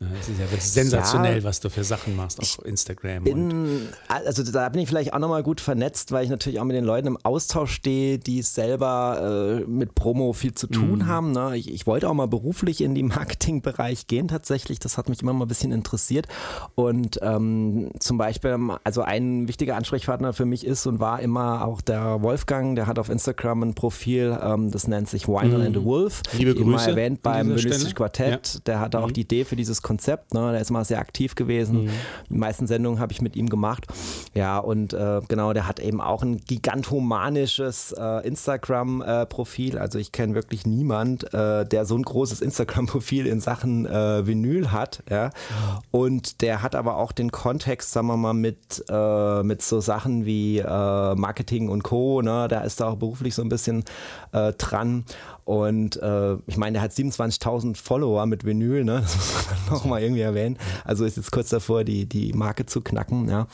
Ne, 0.00 0.08
es 0.20 0.28
ist 0.28 0.38
ja 0.38 0.46
sensationell, 0.58 1.38
ja, 1.38 1.44
was 1.44 1.60
du 1.60 1.70
für 1.70 1.84
Sachen 1.84 2.16
machst 2.16 2.40
auf 2.40 2.64
Instagram. 2.64 3.24
Bin, 3.24 3.88
also 4.08 4.42
da 4.50 4.68
bin 4.68 4.82
ich 4.82 4.88
vielleicht 4.88 5.12
auch 5.12 5.18
nochmal 5.18 5.42
gut 5.42 5.60
vernetzt, 5.60 6.12
weil 6.12 6.24
ich 6.24 6.30
natürlich 6.30 6.60
auch 6.60 6.64
mit 6.64 6.76
den 6.76 6.84
Leuten 6.84 7.01
im 7.06 7.18
Austausch 7.22 7.72
stehe, 7.72 8.18
die 8.18 8.42
selber 8.42 9.60
äh, 9.62 9.70
mit 9.70 9.94
Promo 9.94 10.32
viel 10.32 10.54
zu 10.54 10.66
tun 10.66 11.00
mhm. 11.00 11.06
haben. 11.06 11.32
Ne? 11.32 11.56
Ich, 11.56 11.72
ich, 11.72 11.86
wollte 11.86 12.08
auch 12.08 12.14
mal 12.14 12.28
beruflich 12.28 12.80
in 12.80 12.94
den 12.94 13.08
Marketingbereich 13.14 14.06
gehen 14.06 14.28
tatsächlich. 14.28 14.78
Das 14.78 14.98
hat 14.98 15.08
mich 15.08 15.22
immer 15.22 15.32
mal 15.32 15.44
ein 15.44 15.48
bisschen 15.48 15.72
interessiert. 15.72 16.28
Und 16.74 17.18
ähm, 17.22 17.90
zum 17.98 18.18
Beispiel, 18.18 18.56
also 18.84 19.02
ein 19.02 19.48
wichtiger 19.48 19.76
Ansprechpartner 19.76 20.32
für 20.32 20.44
mich 20.44 20.66
ist 20.66 20.86
und 20.86 21.00
war 21.00 21.20
immer 21.20 21.66
auch 21.66 21.80
der 21.80 22.22
Wolfgang, 22.22 22.76
der 22.76 22.86
hat 22.86 22.98
auf 22.98 23.08
Instagram 23.08 23.62
ein 23.62 23.74
Profil, 23.74 24.38
ähm, 24.42 24.70
das 24.70 24.88
nennt 24.88 25.08
sich 25.08 25.28
Winer 25.28 25.58
mhm. 25.58 25.66
and 25.66 25.76
the 25.76 25.84
Wolf. 25.84 26.22
Liebe 26.32 26.54
Grüße. 26.54 26.64
Immer 26.64 26.88
erwähnt 26.88 27.22
beim 27.22 27.48
Münstlich 27.48 27.94
Quartett. 27.94 28.54
Ja. 28.54 28.60
Der 28.66 28.80
hatte 28.80 28.98
mhm. 28.98 29.04
auch 29.04 29.10
die 29.10 29.22
Idee 29.22 29.44
für 29.44 29.56
dieses 29.56 29.82
Konzept. 29.82 30.34
Ne? 30.34 30.52
Der 30.52 30.60
ist 30.60 30.70
immer 30.70 30.84
sehr 30.84 30.98
aktiv 30.98 31.34
gewesen. 31.34 31.84
Mhm. 31.84 31.90
Die 32.30 32.38
meisten 32.38 32.66
Sendungen 32.66 33.00
habe 33.00 33.12
ich 33.12 33.20
mit 33.20 33.36
ihm 33.36 33.48
gemacht. 33.48 33.86
Ja, 34.34 34.58
und 34.58 34.92
äh, 34.92 35.20
genau, 35.28 35.52
der 35.52 35.66
hat 35.66 35.80
eben 35.80 36.00
auch 36.00 36.22
ein 36.22 36.38
gigantom 36.38 36.91
romanisches 36.92 37.92
äh, 37.92 38.26
Instagram-Profil. 38.26 39.76
Äh, 39.76 39.78
also 39.78 39.98
ich 39.98 40.12
kenne 40.12 40.34
wirklich 40.34 40.66
niemand, 40.66 41.32
äh, 41.34 41.64
der 41.66 41.84
so 41.84 41.96
ein 41.96 42.02
großes 42.02 42.40
Instagram-Profil 42.40 43.26
in 43.26 43.40
Sachen 43.40 43.86
äh, 43.86 44.26
Vinyl 44.26 44.70
hat. 44.70 45.02
Ja? 45.10 45.30
Und 45.90 46.42
der 46.42 46.62
hat 46.62 46.74
aber 46.74 46.96
auch 46.96 47.12
den 47.12 47.32
Kontext, 47.32 47.92
sagen 47.92 48.06
wir 48.06 48.16
mal, 48.16 48.34
mit, 48.34 48.84
äh, 48.88 49.42
mit 49.42 49.62
so 49.62 49.80
Sachen 49.80 50.26
wie 50.26 50.58
äh, 50.58 51.14
Marketing 51.14 51.68
und 51.68 51.82
Co. 51.82 52.22
Ne? 52.22 52.46
Da 52.48 52.60
ist 52.60 52.80
er 52.80 52.88
auch 52.88 52.96
beruflich 52.96 53.34
so 53.34 53.42
ein 53.42 53.48
bisschen 53.48 53.84
dran. 54.32 55.04
Und 55.44 55.96
äh, 56.00 56.36
ich 56.46 56.56
meine, 56.56 56.74
der 56.74 56.82
hat 56.82 56.92
27.000 56.92 57.76
Follower 57.76 58.24
mit 58.26 58.44
Vinyl, 58.44 58.84
ne? 58.84 59.00
das 59.02 59.16
muss 59.16 59.46
man 59.46 59.58
noch 59.78 59.84
mal 59.84 60.02
irgendwie 60.02 60.22
erwähnen. 60.22 60.56
Also 60.84 61.04
ist 61.04 61.16
jetzt 61.16 61.32
kurz 61.32 61.48
davor, 61.48 61.84
die, 61.84 62.06
die 62.06 62.32
Marke 62.32 62.66
zu 62.66 62.80
knacken. 62.80 63.28
Ja? 63.28 63.46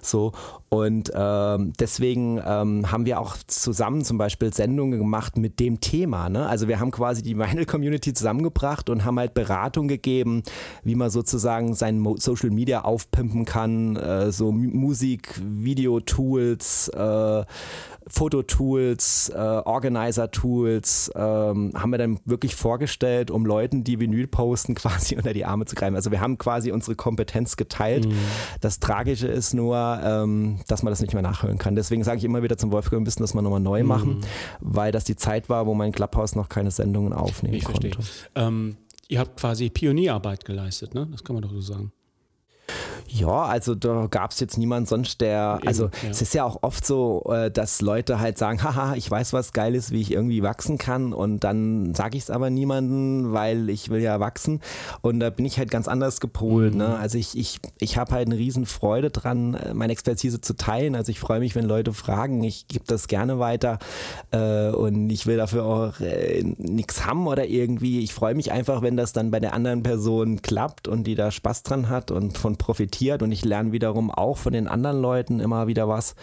So. 0.00 0.32
Und 0.74 1.12
ähm, 1.14 1.72
deswegen 1.78 2.40
ähm, 2.44 2.90
haben 2.90 3.06
wir 3.06 3.20
auch 3.20 3.36
zusammen 3.46 4.04
zum 4.04 4.18
Beispiel 4.18 4.52
Sendungen 4.52 4.98
gemacht 4.98 5.38
mit 5.38 5.60
dem 5.60 5.78
Thema. 5.78 6.28
Ne? 6.28 6.48
Also 6.48 6.66
wir 6.66 6.80
haben 6.80 6.90
quasi 6.90 7.22
die 7.22 7.38
Vinyl-Community 7.38 8.12
zusammengebracht 8.12 8.90
und 8.90 9.04
haben 9.04 9.16
halt 9.20 9.34
Beratung 9.34 9.86
gegeben, 9.86 10.42
wie 10.82 10.96
man 10.96 11.10
sozusagen 11.10 11.74
sein 11.74 12.04
Social 12.16 12.50
Media 12.50 12.80
aufpimpen 12.80 13.44
kann, 13.44 13.94
äh, 13.94 14.32
so 14.32 14.50
Musik, 14.50 15.40
Video-Tools, 15.40 16.88
äh, 16.88 17.44
Fototools, 18.06 19.30
äh, 19.34 19.38
Organizer-Tools 19.38 21.12
ähm, 21.14 21.72
haben 21.74 21.90
wir 21.90 21.98
dann 21.98 22.18
wirklich 22.24 22.54
vorgestellt, 22.54 23.30
um 23.30 23.46
Leuten, 23.46 23.84
die 23.84 23.98
Vinyl 23.98 24.26
posten, 24.26 24.74
quasi 24.74 25.16
unter 25.16 25.32
die 25.32 25.44
Arme 25.44 25.64
zu 25.64 25.74
greifen. 25.74 25.96
Also 25.96 26.10
wir 26.10 26.20
haben 26.20 26.38
quasi 26.38 26.70
unsere 26.70 26.96
Kompetenz 26.96 27.56
geteilt. 27.56 28.06
Mhm. 28.06 28.14
Das 28.60 28.80
Tragische 28.80 29.28
ist 29.28 29.54
nur, 29.54 30.00
ähm, 30.02 30.60
dass 30.68 30.82
man 30.82 30.92
das 30.92 31.00
nicht 31.00 31.14
mehr 31.14 31.22
nachhören 31.22 31.58
kann. 31.58 31.76
Deswegen 31.76 32.04
sage 32.04 32.18
ich 32.18 32.24
immer 32.24 32.42
wieder 32.42 32.58
zum 32.58 32.72
Wolfgang, 32.72 33.00
wir 33.00 33.04
müssen 33.04 33.22
das 33.22 33.34
mal 33.34 33.42
nochmal 33.42 33.60
neu 33.60 33.82
mhm. 33.82 33.88
machen, 33.88 34.20
weil 34.60 34.92
das 34.92 35.04
die 35.04 35.16
Zeit 35.16 35.48
war, 35.48 35.66
wo 35.66 35.74
mein 35.74 35.92
Clubhouse 35.92 36.34
noch 36.34 36.48
keine 36.48 36.70
Sendungen 36.70 37.12
aufnehmen 37.12 37.54
ich 37.54 37.64
konnte. 37.64 37.90
Ähm, 38.34 38.76
ihr 39.08 39.20
habt 39.20 39.38
quasi 39.38 39.70
Pionierarbeit 39.70 40.44
geleistet, 40.44 40.94
ne? 40.94 41.08
Das 41.10 41.24
kann 41.24 41.34
man 41.34 41.42
doch 41.42 41.50
so 41.50 41.60
sagen. 41.60 41.92
Ja, 43.08 43.42
also 43.44 43.74
da 43.74 44.06
gab 44.10 44.30
es 44.30 44.40
jetzt 44.40 44.58
niemand 44.58 44.88
sonst, 44.88 45.20
der, 45.20 45.60
also 45.66 45.84
ja. 45.84 46.10
es 46.10 46.22
ist 46.22 46.34
ja 46.34 46.44
auch 46.44 46.58
oft 46.62 46.86
so, 46.86 47.24
äh, 47.30 47.50
dass 47.50 47.80
Leute 47.80 48.18
halt 48.18 48.38
sagen, 48.38 48.62
haha, 48.62 48.94
ich 48.94 49.10
weiß 49.10 49.32
was 49.32 49.52
geil 49.52 49.74
ist, 49.74 49.90
wie 49.90 50.00
ich 50.00 50.10
irgendwie 50.10 50.42
wachsen 50.42 50.78
kann 50.78 51.12
und 51.12 51.40
dann 51.40 51.94
sage 51.94 52.16
ich 52.16 52.24
es 52.24 52.30
aber 52.30 52.50
niemandem, 52.50 53.32
weil 53.32 53.68
ich 53.68 53.90
will 53.90 54.00
ja 54.00 54.20
wachsen 54.20 54.60
und 55.02 55.20
da 55.20 55.30
bin 55.30 55.44
ich 55.44 55.58
halt 55.58 55.70
ganz 55.70 55.86
anders 55.86 56.20
gepolt. 56.20 56.74
Ne? 56.74 56.84
Mhm. 56.84 56.90
Ne? 56.90 56.98
Also 56.98 57.18
ich, 57.18 57.36
ich, 57.36 57.60
ich 57.78 57.98
habe 57.98 58.12
halt 58.12 58.26
eine 58.26 58.38
riesen 58.38 58.66
Freude 58.66 59.10
dran, 59.10 59.54
äh, 59.54 59.74
meine 59.74 59.92
Expertise 59.92 60.40
zu 60.40 60.56
teilen. 60.56 60.94
Also 60.94 61.10
ich 61.10 61.20
freue 61.20 61.40
mich, 61.40 61.54
wenn 61.54 61.64
Leute 61.64 61.92
fragen, 61.92 62.42
ich 62.42 62.68
gebe 62.68 62.84
das 62.86 63.08
gerne 63.08 63.38
weiter 63.38 63.78
äh, 64.30 64.70
und 64.70 65.10
ich 65.10 65.26
will 65.26 65.36
dafür 65.36 65.64
auch 65.64 66.00
äh, 66.00 66.42
nichts 66.42 67.04
haben 67.04 67.26
oder 67.26 67.46
irgendwie. 67.46 68.00
Ich 68.00 68.14
freue 68.14 68.34
mich 68.34 68.50
einfach, 68.52 68.82
wenn 68.82 68.96
das 68.96 69.12
dann 69.12 69.30
bei 69.30 69.40
der 69.40 69.54
anderen 69.54 69.82
Person 69.82 70.42
klappt 70.42 70.88
und 70.88 71.04
die 71.04 71.14
da 71.14 71.30
Spaß 71.30 71.64
dran 71.64 71.88
hat 71.88 72.10
und 72.10 72.38
von 72.38 72.56
profitiert 72.56 72.93
profitiert 72.94 73.22
und 73.22 73.32
ich 73.32 73.44
lerne 73.44 73.72
wiederum 73.72 74.10
auch 74.10 74.38
von 74.38 74.52
den 74.52 74.68
anderen 74.68 75.00
Leuten 75.00 75.40
immer 75.40 75.66
wieder 75.66 75.88
was. 75.88 76.14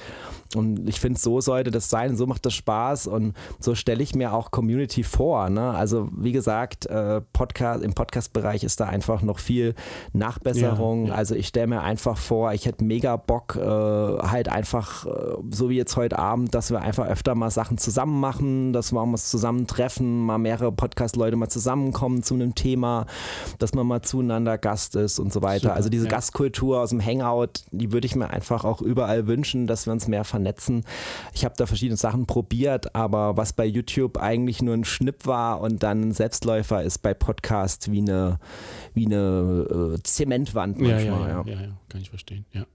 Und 0.55 0.89
ich 0.89 0.99
finde, 0.99 1.19
so 1.19 1.39
sollte 1.39 1.71
das 1.71 1.89
sein, 1.89 2.17
so 2.17 2.27
macht 2.27 2.45
das 2.45 2.53
Spaß 2.53 3.07
und 3.07 3.33
so 3.59 3.73
stelle 3.73 4.03
ich 4.03 4.15
mir 4.15 4.33
auch 4.33 4.51
Community 4.51 5.03
vor. 5.03 5.49
Ne? 5.49 5.71
Also 5.71 6.09
wie 6.11 6.33
gesagt, 6.33 6.87
äh, 6.87 7.21
Podcast, 7.33 7.83
im 7.83 7.93
Podcast-Bereich 7.93 8.63
ist 8.63 8.79
da 8.79 8.85
einfach 8.85 9.21
noch 9.21 9.39
viel 9.39 9.75
Nachbesserung. 10.11 11.05
Ja, 11.05 11.09
ja. 11.11 11.15
Also 11.15 11.35
ich 11.35 11.47
stelle 11.47 11.67
mir 11.67 11.81
einfach 11.81 12.17
vor, 12.17 12.51
ich 12.53 12.65
hätte 12.65 12.83
mega 12.83 13.15
Bock, 13.15 13.55
äh, 13.55 13.61
halt 13.61 14.49
einfach, 14.49 15.05
äh, 15.05 15.09
so 15.51 15.69
wie 15.69 15.77
jetzt 15.77 15.95
heute 15.95 16.19
Abend, 16.19 16.53
dass 16.53 16.69
wir 16.69 16.81
einfach 16.81 17.07
öfter 17.07 17.33
mal 17.33 17.49
Sachen 17.49 17.77
zusammen 17.77 18.19
machen, 18.19 18.73
dass 18.73 18.91
wir 18.91 19.01
uns 19.01 19.29
zusammentreffen, 19.29 20.25
mal 20.25 20.37
mehrere 20.37 20.71
Podcast-Leute 20.71 21.37
mal 21.37 21.49
zusammenkommen 21.49 22.23
zu 22.23 22.33
einem 22.33 22.55
Thema, 22.55 23.05
dass 23.59 23.73
man 23.73 23.87
mal 23.87 24.01
zueinander 24.01 24.57
Gast 24.57 24.95
ist 24.97 25.17
und 25.19 25.31
so 25.31 25.41
weiter. 25.41 25.61
Super, 25.61 25.75
also 25.75 25.89
diese 25.89 26.05
ja. 26.05 26.11
Gastkultur 26.11 26.60
aus 26.69 26.89
dem 26.89 27.03
Hangout, 27.03 27.65
die 27.71 27.91
würde 27.91 28.05
ich 28.05 28.15
mir 28.15 28.29
einfach 28.29 28.63
auch 28.63 28.81
überall 28.81 29.27
wünschen, 29.27 29.67
dass 29.67 29.85
wir 29.85 29.93
uns 29.93 30.07
mehr 30.07 30.23
vernetzen. 30.23 30.83
Ich 31.33 31.45
habe 31.45 31.55
da 31.57 31.65
verschiedene 31.65 31.97
Sachen 31.97 32.25
probiert, 32.25 32.95
aber 32.95 33.37
was 33.37 33.53
bei 33.53 33.65
YouTube 33.65 34.17
eigentlich 34.17 34.61
nur 34.61 34.73
ein 34.73 34.85
Schnipp 34.85 35.25
war 35.25 35.61
und 35.61 35.83
dann 35.83 36.01
ein 36.01 36.11
Selbstläufer 36.11 36.83
ist 36.83 36.99
bei 36.99 37.13
Podcast 37.13 37.91
wie 37.91 37.99
eine, 37.99 38.39
wie 38.93 39.05
eine 39.05 39.95
äh, 39.97 40.03
Zementwand 40.03 40.79
manchmal. 40.79 41.03
Ja 41.03 41.27
ja, 41.27 41.43
ja, 41.45 41.61
ja, 41.61 41.77
kann 41.89 42.01
ich 42.01 42.09
verstehen. 42.09 42.45
Ja. 42.53 42.65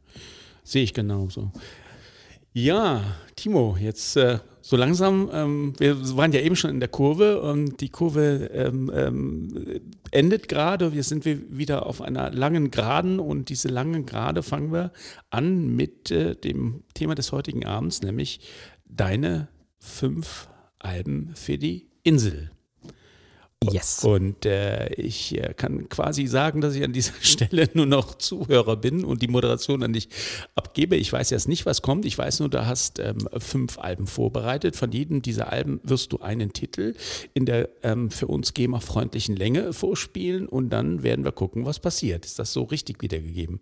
Sehe 0.65 0.83
ich 0.83 0.95
genauso. 0.95 1.53
Ja, 2.53 3.03
Timo, 3.37 3.77
jetzt 3.79 4.17
äh, 4.17 4.39
so 4.67 4.77
langsam, 4.77 5.31
ähm, 5.33 5.75
wir 5.79 6.17
waren 6.17 6.33
ja 6.33 6.41
eben 6.41 6.57
schon 6.57 6.71
in 6.71 6.81
der 6.81 6.89
Kurve 6.89 7.41
und 7.41 7.81
die 7.81 7.89
Kurve 7.89 8.51
ähm, 8.53 8.91
ähm, 8.93 9.81
endet 10.11 10.49
gerade. 10.49 10.93
Wir 10.93 11.05
sind 11.05 11.25
wieder 11.25 11.87
auf 11.87 12.03
einer 12.03 12.33
langen 12.33 12.73
Geraden 12.73 13.21
und 13.21 13.49
diese 13.49 13.69
langen 13.69 14.07
Gerade 14.07 14.43
fangen 14.43 14.73
wir 14.73 14.91
an 15.31 15.77
mit 15.77 16.11
äh, 16.11 16.35
dem 16.35 16.83
Thema 16.95 17.15
des 17.15 17.31
heutigen 17.31 17.65
Abends, 17.65 18.03
nämlich 18.03 18.41
deine 18.85 19.47
fünf 19.79 20.49
Alben 20.81 21.31
für 21.37 21.59
die 21.59 21.89
Insel. 22.03 22.51
Yes. 23.65 24.05
Und 24.05 24.45
äh, 24.45 24.93
ich 24.95 25.37
äh, 25.37 25.55
kann 25.55 25.89
quasi 25.89 26.27
sagen, 26.27 26.61
dass 26.61 26.75
ich 26.75 26.85
an 26.85 26.93
dieser 26.93 27.15
Stelle 27.21 27.69
nur 27.73 27.87
noch 27.87 28.17
Zuhörer 28.17 28.77
bin 28.77 29.05
und 29.05 29.23
die 29.23 29.29
Moderation 29.29 29.83
an 29.83 29.93
dich 29.93 30.09
abgebe. 30.55 30.97
Ich 30.97 31.13
weiß 31.13 31.31
jetzt 31.31 31.49
nicht, 31.49 31.65
was 31.67 31.83
kommt. 31.83 32.05
Ich 32.05 32.17
weiß 32.19 32.41
nur, 32.41 32.51
du 32.51 32.67
hast 32.67 32.99
ähm, 32.99 33.29
fünf 33.39 33.79
Alben 33.79 34.07
vorbereitet. 34.07 34.77
Von 34.77 34.93
jedem 34.93 35.23
dieser 35.23 35.53
Alben 35.53 35.81
wirst 35.83 36.13
du 36.13 36.21
einen 36.21 36.53
Titel 36.53 36.95
in 37.35 37.47
der 37.47 37.71
ähm, 37.83 38.11
für 38.11 38.27
uns 38.27 38.53
GEMA-freundlichen 38.55 39.35
Länge 39.37 39.73
vorspielen 39.73 40.47
und 40.47 40.71
dann 40.71 41.03
werden 41.03 41.25
wir 41.25 41.33
gucken, 41.33 41.65
was 41.65 41.81
passiert. 41.81 42.27
Ist 42.27 42.39
das 42.39 42.53
so 42.53 42.65
richtig 42.65 43.03
wiedergegeben? 43.03 43.61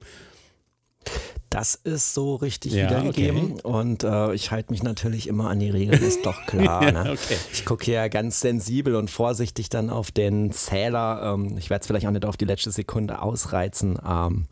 Das 1.55 1.77
ist 1.77 2.15
so 2.15 2.35
richtig 2.35 2.73
ja, 2.73 2.91
wiedergegeben 2.91 3.53
okay. 3.53 3.63
und 3.63 4.03
äh, 4.03 4.35
ich 4.35 4.51
halte 4.51 4.73
mich 4.73 4.83
natürlich 4.83 5.29
immer 5.29 5.51
an 5.51 5.61
die 5.61 5.71
Regeln, 5.71 6.03
ist 6.03 6.27
doch 6.27 6.35
klar. 6.47 6.91
Ne? 6.91 7.13
okay. 7.13 7.37
Ich 7.53 7.65
gucke 7.65 7.85
hier 7.85 8.09
ganz 8.09 8.41
sensibel 8.41 8.97
und 8.97 9.09
vorsichtig 9.09 9.69
dann 9.69 9.89
auf 9.89 10.11
den 10.11 10.51
Zähler. 10.51 11.35
Ähm, 11.35 11.57
ich 11.57 11.71
werde 11.71 11.83
es 11.83 11.87
vielleicht 11.87 12.09
auch 12.09 12.11
nicht 12.11 12.25
auf 12.25 12.37
die 12.37 12.45
letzte 12.45 12.73
Sekunde 12.73 13.23
ausreizen. 13.23 14.01
Ähm, 14.05 14.49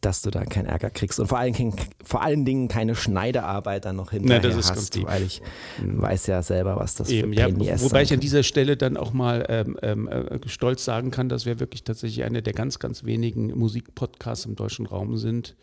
dass 0.00 0.22
du 0.22 0.30
da 0.30 0.44
keinen 0.44 0.66
Ärger 0.66 0.90
kriegst 0.90 1.20
und 1.20 1.26
vor 1.26 1.38
allen 1.38 1.52
Dingen, 1.52 1.76
vor 2.02 2.22
allen 2.22 2.44
Dingen 2.44 2.68
keine 2.68 2.94
Schneidearbeit 2.94 3.84
dann 3.84 3.96
noch 3.96 4.12
hinterher 4.12 4.40
nee, 4.40 4.54
hast, 4.54 5.04
weil 5.04 5.22
ich 5.22 5.42
weiß 5.78 6.26
ja 6.26 6.42
selber, 6.42 6.76
was 6.76 6.94
das 6.94 7.10
Eben, 7.10 7.34
für 7.34 7.40
Pain 7.40 7.60
ja, 7.60 7.80
Wobei 7.80 8.02
ich 8.02 8.12
an 8.12 8.20
dieser 8.20 8.42
Stelle 8.42 8.78
dann 8.78 8.96
auch 8.96 9.12
mal 9.12 9.44
ähm, 9.48 9.76
ähm, 9.82 10.08
äh, 10.08 10.38
stolz 10.46 10.84
sagen 10.84 11.10
kann, 11.10 11.28
dass 11.28 11.44
wir 11.44 11.60
wirklich 11.60 11.84
tatsächlich 11.84 12.24
eine 12.24 12.42
der 12.42 12.54
ganz, 12.54 12.78
ganz 12.78 13.04
wenigen 13.04 13.48
Musikpodcasts 13.58 14.46
im 14.46 14.56
deutschen 14.56 14.86
Raum 14.86 15.18
sind, 15.18 15.54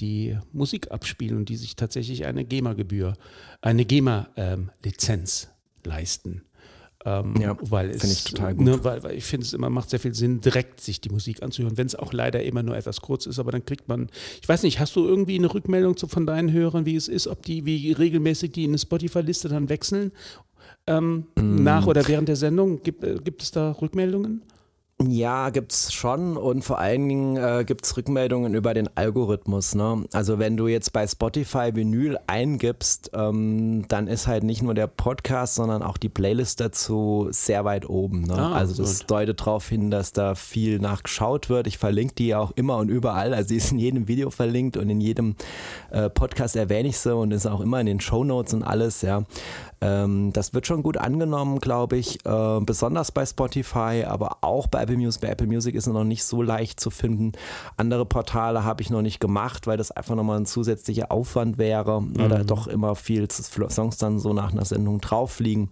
die 0.00 0.38
Musik 0.52 0.90
abspielen 0.90 1.36
und 1.36 1.48
die 1.48 1.56
sich 1.56 1.76
tatsächlich 1.76 2.26
eine 2.26 2.44
GEMA-Gebühr, 2.44 3.14
eine 3.60 3.84
GEMA-Lizenz 3.84 5.48
ähm, 5.50 5.90
leisten. 5.90 6.42
Ähm, 7.06 7.34
ja, 7.40 7.54
finde 7.54 7.94
ich 8.02 8.24
total 8.24 8.54
gut. 8.54 8.66
Ne, 8.66 8.84
weil, 8.84 9.02
weil, 9.02 9.14
ich 9.14 9.24
finde 9.24 9.46
es 9.46 9.54
immer 9.54 9.70
macht 9.70 9.88
sehr 9.88 10.00
viel 10.00 10.12
Sinn, 10.12 10.42
direkt 10.42 10.82
sich 10.82 11.00
die 11.00 11.08
Musik 11.08 11.42
anzuhören, 11.42 11.78
wenn 11.78 11.86
es 11.86 11.94
auch 11.94 12.12
leider 12.12 12.42
immer 12.42 12.62
nur 12.62 12.76
etwas 12.76 13.00
kurz 13.00 13.24
ist, 13.24 13.38
aber 13.38 13.52
dann 13.52 13.64
kriegt 13.64 13.88
man, 13.88 14.10
ich 14.42 14.48
weiß 14.48 14.62
nicht, 14.64 14.80
hast 14.80 14.96
du 14.96 15.06
irgendwie 15.06 15.38
eine 15.38 15.52
Rückmeldung 15.52 15.96
zu, 15.96 16.08
von 16.08 16.26
deinen 16.26 16.52
Hörern, 16.52 16.84
wie 16.84 16.96
es 16.96 17.08
ist, 17.08 17.26
ob 17.26 17.42
die, 17.42 17.64
wie 17.64 17.92
regelmäßig 17.92 18.52
die 18.52 18.64
in 18.64 18.70
eine 18.70 18.78
Spotify-Liste 18.78 19.48
dann 19.48 19.70
wechseln? 19.70 20.12
Ähm, 20.86 21.26
mm. 21.36 21.62
Nach 21.62 21.86
oder 21.86 22.06
während 22.06 22.28
der 22.28 22.36
Sendung? 22.36 22.82
Gibt, 22.82 23.02
äh, 23.02 23.16
gibt 23.24 23.42
es 23.42 23.50
da 23.50 23.72
Rückmeldungen? 23.72 24.42
Ja, 25.08 25.48
gibt's 25.48 25.94
schon 25.94 26.36
und 26.36 26.62
vor 26.62 26.78
allen 26.78 27.08
Dingen 27.08 27.36
äh, 27.38 27.64
gibt's 27.64 27.96
Rückmeldungen 27.96 28.54
über 28.54 28.74
den 28.74 28.94
Algorithmus. 28.96 29.74
Ne? 29.74 30.04
Also 30.12 30.38
wenn 30.38 30.58
du 30.58 30.68
jetzt 30.68 30.92
bei 30.92 31.06
Spotify 31.06 31.74
Vinyl 31.74 32.18
eingibst, 32.26 33.10
ähm, 33.14 33.86
dann 33.88 34.08
ist 34.08 34.26
halt 34.26 34.44
nicht 34.44 34.60
nur 34.62 34.74
der 34.74 34.88
Podcast, 34.88 35.54
sondern 35.54 35.82
auch 35.82 35.96
die 35.96 36.10
Playlist 36.10 36.60
dazu 36.60 37.28
sehr 37.30 37.64
weit 37.64 37.88
oben. 37.88 38.24
Ne? 38.24 38.34
Ah, 38.34 38.52
also 38.52 38.82
das 38.82 39.00
gut. 39.00 39.10
deutet 39.10 39.40
darauf 39.40 39.66
hin, 39.66 39.90
dass 39.90 40.12
da 40.12 40.34
viel 40.34 40.78
nachgeschaut 40.80 41.48
wird. 41.48 41.66
Ich 41.66 41.78
verlinke 41.78 42.14
die 42.16 42.34
auch 42.34 42.50
immer 42.50 42.76
und 42.76 42.90
überall. 42.90 43.32
Also 43.32 43.48
die 43.48 43.56
ist 43.56 43.72
in 43.72 43.78
jedem 43.78 44.06
Video 44.06 44.28
verlinkt 44.28 44.76
und 44.76 44.90
in 44.90 45.00
jedem 45.00 45.34
äh, 45.90 46.10
Podcast 46.10 46.56
erwähne 46.56 46.90
ich 46.90 46.98
sie 46.98 47.14
und 47.16 47.30
ist 47.30 47.46
auch 47.46 47.60
immer 47.60 47.80
in 47.80 47.86
den 47.86 48.00
Show 48.00 48.22
Notes 48.22 48.52
und 48.52 48.64
alles. 48.64 49.00
Ja, 49.00 49.24
ähm, 49.80 50.32
das 50.32 50.52
wird 50.52 50.66
schon 50.66 50.82
gut 50.82 50.98
angenommen, 50.98 51.58
glaube 51.58 51.96
ich, 51.96 52.24
äh, 52.26 52.60
besonders 52.60 53.12
bei 53.12 53.24
Spotify, 53.24 54.04
aber 54.06 54.38
auch 54.42 54.66
bei 54.66 54.82
Apple 54.82 54.96
Music. 54.96 55.22
Bei 55.22 55.28
Apple 55.28 55.46
Music 55.46 55.74
ist 55.74 55.86
es 55.86 55.92
noch 55.92 56.04
nicht 56.04 56.24
so 56.24 56.42
leicht 56.42 56.80
zu 56.80 56.90
finden. 56.90 57.32
Andere 57.76 58.04
Portale 58.04 58.64
habe 58.64 58.82
ich 58.82 58.90
noch 58.90 59.02
nicht 59.02 59.20
gemacht, 59.20 59.66
weil 59.66 59.78
das 59.78 59.90
einfach 59.90 60.14
nochmal 60.14 60.38
ein 60.38 60.46
zusätzlicher 60.46 61.10
Aufwand 61.10 61.56
wäre, 61.56 62.02
mhm. 62.02 62.18
weil 62.18 62.28
da 62.28 62.44
doch 62.44 62.66
immer 62.66 62.94
viel 62.94 63.28
Songs 63.30 63.96
dann 63.96 64.18
so 64.18 64.32
nach 64.32 64.52
einer 64.52 64.64
Sendung 64.64 65.00
drauf 65.00 65.40
liegen. 65.40 65.70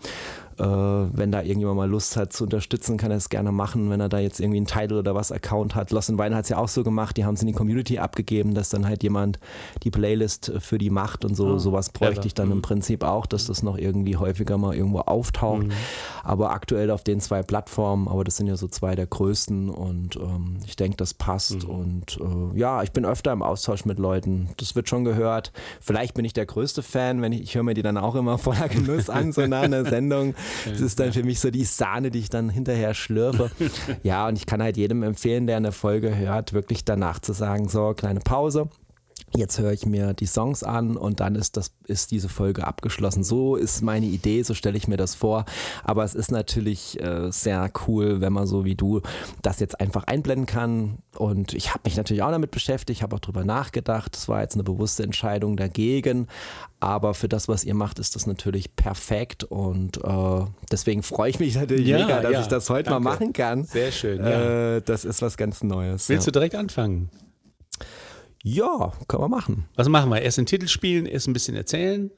Äh, 0.59 0.65
wenn 0.65 1.31
da 1.31 1.43
irgendjemand 1.43 1.77
mal 1.77 1.89
Lust 1.89 2.17
hat 2.17 2.33
zu 2.33 2.45
unterstützen, 2.45 2.97
kann 2.97 3.11
er 3.11 3.17
es 3.17 3.29
gerne 3.29 3.53
machen, 3.53 3.91
wenn 3.91 4.01
er 4.01 4.09
da 4.09 4.19
jetzt 4.19 4.41
irgendwie 4.41 4.57
einen 4.57 4.67
Title 4.67 4.99
oder 4.99 5.15
was 5.15 5.31
Account 5.31 5.75
hat. 5.75 5.91
Lost 5.93 6.09
in 6.09 6.19
Wine 6.19 6.35
hat 6.35 6.45
es 6.45 6.49
ja 6.49 6.59
auch 6.59 6.69
so 6.69 6.83
gemacht, 6.83 7.17
die 7.17 7.25
haben 7.25 7.35
es 7.35 7.41
in 7.41 7.47
die 7.47 7.53
Community 7.53 7.99
abgegeben, 7.99 8.55
dass 8.55 8.69
dann 8.69 8.87
halt 8.87 9.03
jemand 9.03 9.39
die 9.85 9.91
Playlist 9.91 10.53
für 10.59 10.79
die 10.79 10.91
macht 10.91 11.25
und 11.25 11.37
so. 11.37 11.47
Oh, 11.47 11.59
sowas 11.59 11.91
bräuchte 11.91 12.27
ich 12.27 12.35
dann 12.35 12.51
im 12.51 12.59
mhm. 12.59 12.63
Prinzip 12.63 13.05
auch, 13.05 13.27
dass 13.27 13.47
das 13.47 13.63
noch 13.63 13.79
irgendwie 13.79 14.17
häufiger 14.17 14.59
mal 14.59 14.75
irgendwo 14.75 15.01
auftaucht. 15.01 15.69
Mhm. 15.69 15.73
Aber 16.25 16.51
aktuell 16.51 16.91
auf 16.91 17.05
den 17.05 17.21
zwei 17.21 17.43
Plattformen, 17.43 18.09
aber 18.09 18.25
das 18.25 18.37
sind 18.37 18.49
ja 18.49 18.57
so 18.57 18.67
zwei 18.67 18.97
der 18.97 19.07
größten 19.07 19.71
und 19.71 20.17
ähm, 20.17 20.59
ich 20.67 20.77
denke, 20.77 20.97
das 20.97 21.15
passt. 21.15 21.65
Mhm. 21.65 21.71
Und 21.71 22.19
äh, 22.21 22.59
ja, 22.59 22.83
ich 22.83 22.93
bin 22.93 23.05
öfter 23.05 23.33
im 23.33 23.43
Austausch 23.43 23.85
mit 23.85 23.99
Leuten. 23.99 24.51
Das 24.57 24.75
wird 24.75 24.89
schon 24.89 25.05
gehört. 25.05 25.53
Vielleicht 25.81 26.15
bin 26.15 26.25
ich 26.25 26.33
der 26.33 26.47
größte 26.47 26.83
Fan, 26.83 27.23
wenn 27.23 27.33
ich, 27.33 27.43
ich 27.43 27.55
höre 27.55 27.63
mir 27.63 27.75
die 27.75 27.83
dann 27.83 27.97
auch 27.97 28.15
immer 28.15 28.39
voller 28.39 28.69
Genuss 28.69 29.09
an, 29.09 29.33
so 29.33 29.47
nach 29.47 29.63
einer 29.63 29.85
Sendung. 29.85 30.35
Das 30.65 30.81
ist 30.81 30.99
dann 31.01 31.13
für 31.13 31.23
mich 31.23 31.41
so 31.41 31.51
die 31.51 31.65
Sahne, 31.65 32.11
die 32.11 32.21
ich 32.21 32.31
dann 32.31 32.51
hinterher 32.51 32.95
schlürfe. 32.95 33.51
Ja, 34.03 34.29
und 34.29 34.37
ich 34.37 34.47
kann 34.47 34.63
halt 34.63 34.77
jedem 34.77 35.03
empfehlen, 35.03 35.47
der 35.47 35.57
eine 35.57 35.73
Folge 35.73 36.17
hört, 36.17 36.53
wirklich 36.53 36.85
danach 36.85 37.19
zu 37.19 37.33
sagen, 37.33 37.69
so, 37.69 37.95
kleine 37.95 38.21
Pause 38.21 38.69
Jetzt 39.35 39.59
höre 39.59 39.73
ich 39.73 39.85
mir 39.85 40.15
die 40.15 40.27
Songs 40.27 40.63
an 40.63 40.97
und 40.97 41.21
dann 41.21 41.35
ist 41.35 41.57
das 41.57 41.73
ist 41.87 42.11
diese 42.11 42.29
Folge 42.29 42.67
abgeschlossen. 42.67 43.25
So 43.25 43.57
ist 43.57 43.83
meine 43.83 44.07
Idee, 44.07 44.43
so 44.43 44.55
stelle 44.55 44.77
ich 44.77 44.89
mir 44.89 44.97
das 44.97 45.15
vor. 45.15 45.45
Aber 45.85 46.05
es 46.05 46.15
ist 46.15 46.31
natürlich 46.31 47.01
äh, 47.03 47.31
sehr 47.31 47.71
cool, 47.87 48.21
wenn 48.21 48.33
man 48.33 48.47
so 48.47 48.65
wie 48.65 48.75
du 48.75 49.01
das 49.43 49.61
jetzt 49.61 49.81
einfach 49.81 50.05
einblenden 50.05 50.47
kann. 50.47 50.99
Und 51.17 51.53
ich 51.55 51.71
habe 51.71 51.81
mich 51.85 51.97
natürlich 51.97 52.23
auch 52.23 52.31
damit 52.31 52.51
beschäftigt, 52.51 53.03
habe 53.03 53.17
auch 53.17 53.21
drüber 53.21 53.45
nachgedacht. 53.45 54.17
Es 54.17 54.29
war 54.29 54.41
jetzt 54.41 54.55
eine 54.55 54.65
bewusste 54.65 55.03
Entscheidung 55.03 55.57
dagegen. 55.57 56.29
Aber 56.81 57.15
für 57.15 57.29
das, 57.29 57.49
was 57.49 57.65
ihr 57.65 57.75
macht, 57.75 57.99
ist 57.99 58.15
das 58.15 58.27
natürlich 58.27 58.77
perfekt. 58.77 59.45
Und 59.45 59.99
äh, 60.05 60.45
deswegen 60.71 61.03
freue 61.03 61.31
ich 61.31 61.41
mich 61.41 61.57
natürlich 61.57 61.87
ja, 61.87 61.99
mega, 61.99 62.21
dass 62.21 62.33
ja, 62.33 62.41
ich 62.43 62.47
das 62.47 62.71
heute 62.71 62.91
danke. 62.91 63.05
mal 63.05 63.13
machen 63.13 63.33
kann. 63.33 63.65
Sehr 63.65 63.93
schön. 63.93 64.19
Ja. 64.19 64.77
Äh, 64.77 64.83
das 64.83 65.05
ist 65.05 65.23
was 65.23 65.37
ganz 65.37 65.63
Neues. 65.63 66.09
Willst 66.09 66.27
du 66.27 66.31
direkt 66.31 66.55
anfangen? 66.55 67.11
Ja, 68.43 68.93
können 69.09 69.23
wir 69.23 69.29
machen. 69.29 69.69
Was 69.75 69.89
machen 69.89 70.11
wir? 70.11 70.23
Erst 70.23 70.39
den 70.39 70.47
Titel 70.47 70.69
spielen, 70.69 71.07
erst 71.07 71.29
ein 71.29 71.33
bisschen 71.33 71.57
erzählen? 71.57 72.11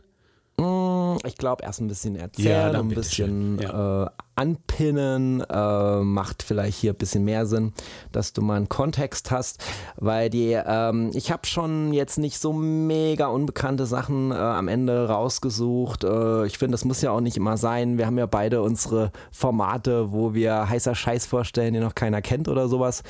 Mm, 0.59 1.17
ich 1.25 1.37
glaube, 1.37 1.65
erst 1.65 1.81
ein 1.81 1.89
bisschen 1.89 2.17
erzählen, 2.17 2.73
ja, 2.73 2.81
ein 2.81 2.89
bisschen 2.89 3.59
ja. 3.61 4.05
äh, 4.05 4.11
anpinnen, 4.41 5.43
äh, 5.51 6.01
macht 6.01 6.43
vielleicht 6.43 6.79
hier 6.79 6.93
ein 6.93 6.97
bisschen 6.97 7.25
mehr 7.25 7.45
Sinn, 7.45 7.75
dass 8.11 8.33
du 8.33 8.41
mal 8.41 8.57
einen 8.57 8.71
Kontext 8.71 9.31
hast, 9.31 9.63
weil 9.97 10.31
die, 10.31 10.53
ähm, 10.53 11.11
ich 11.13 11.31
habe 11.31 11.47
schon 11.47 11.93
jetzt 11.93 12.19
nicht 12.19 12.39
so 12.39 12.55
mega 12.55 13.27
unbekannte 13.27 13.85
Sachen 13.85 14.31
äh, 14.31 14.35
am 14.35 14.69
Ende 14.69 15.09
rausgesucht. 15.09 16.05
Äh, 16.05 16.47
ich 16.47 16.57
finde, 16.57 16.73
das 16.73 16.87
muss 16.87 17.03
ja 17.03 17.11
auch 17.11 17.21
nicht 17.21 17.37
immer 17.37 17.59
sein. 17.59 17.99
Wir 17.99 18.07
haben 18.07 18.17
ja 18.17 18.25
beide 18.25 18.63
unsere 18.63 19.13
Formate, 19.31 20.11
wo 20.11 20.33
wir 20.33 20.71
heißer 20.71 20.95
Scheiß 20.95 21.27
vorstellen, 21.27 21.75
den 21.75 21.83
noch 21.83 21.95
keiner 21.95 22.23
kennt 22.23 22.49
oder 22.49 22.67
sowas. 22.69 23.03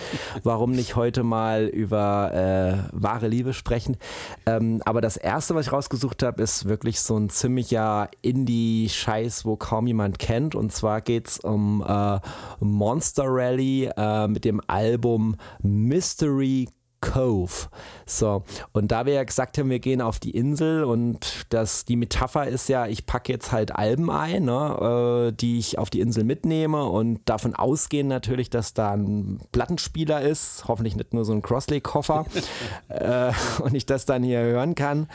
Warum 0.43 0.73
nicht 0.73 0.97
heute 0.97 1.23
mal 1.23 1.66
über 1.66 2.33
äh, 2.35 2.88
wahre 2.93 3.29
Liebe 3.29 3.53
sprechen? 3.53 3.99
Ähm, 4.47 4.83
aber 4.85 5.01
das 5.01 5.16
erste, 5.16 5.55
was 5.55 5.66
ich 5.66 5.73
rausgesucht 5.73 6.25
habe, 6.25 6.43
ist 6.43 6.64
wirklich 6.64 7.01
so 7.01 7.16
ein 7.16 7.31
ziemlicher 7.31 8.09
Indie-Scheiß, 8.21 9.45
wo 9.45 9.55
kaum 9.55 9.87
jemand 9.87 10.19
kennt. 10.19 10.57
Und 10.57 10.73
zwar 10.73 11.01
geht 11.01 11.20
es 11.29 11.39
um 11.39 11.85
äh, 11.87 12.21
Monster 12.61 13.25
Rally 13.27 13.91
äh, 13.97 14.29
mit 14.29 14.45
dem 14.45 14.61
Album 14.67 15.37
Mystery 15.63 16.69
Cove. 17.01 17.69
So, 18.05 18.45
und 18.73 18.93
da 18.93 19.07
wir 19.07 19.15
ja 19.15 19.25
gesagt 19.25 19.57
haben, 19.57 19.71
wir 19.71 19.79
gehen 19.79 20.03
auf 20.03 20.19
die 20.19 20.33
Insel 20.33 20.85
und 20.85 21.47
das, 21.49 21.85
die 21.85 21.97
Metapher 21.97 22.47
ist 22.47 22.69
ja, 22.69 22.87
ich 22.87 23.07
packe 23.07 23.33
jetzt 23.33 23.53
halt 23.53 23.75
Alben 23.75 24.11
ein, 24.11 24.45
ne, 24.45 25.31
äh, 25.31 25.33
die 25.33 25.59
ich 25.59 25.79
auf 25.79 25.89
die 25.89 26.01
Insel 26.01 26.25
mitnehme 26.25 26.85
und 26.85 27.21
davon 27.25 27.55
ausgehen 27.55 28.09
natürlich, 28.09 28.51
dass 28.51 28.75
da 28.75 28.93
ein 28.93 29.41
Plattenspieler 29.53 30.21
ist, 30.21 30.65
hoffentlich 30.69 30.97
nicht 30.97 31.15
nur 31.15 31.25
so 31.25 31.33
ein 31.33 31.43
Crossley-Koffer 31.43 32.27
äh, 32.89 33.33
und 33.63 33.75
ich 33.75 33.87
das 33.87 34.05
dann 34.05 34.23
hier 34.23 34.41
hören 34.41 34.75
kann. 34.75 35.09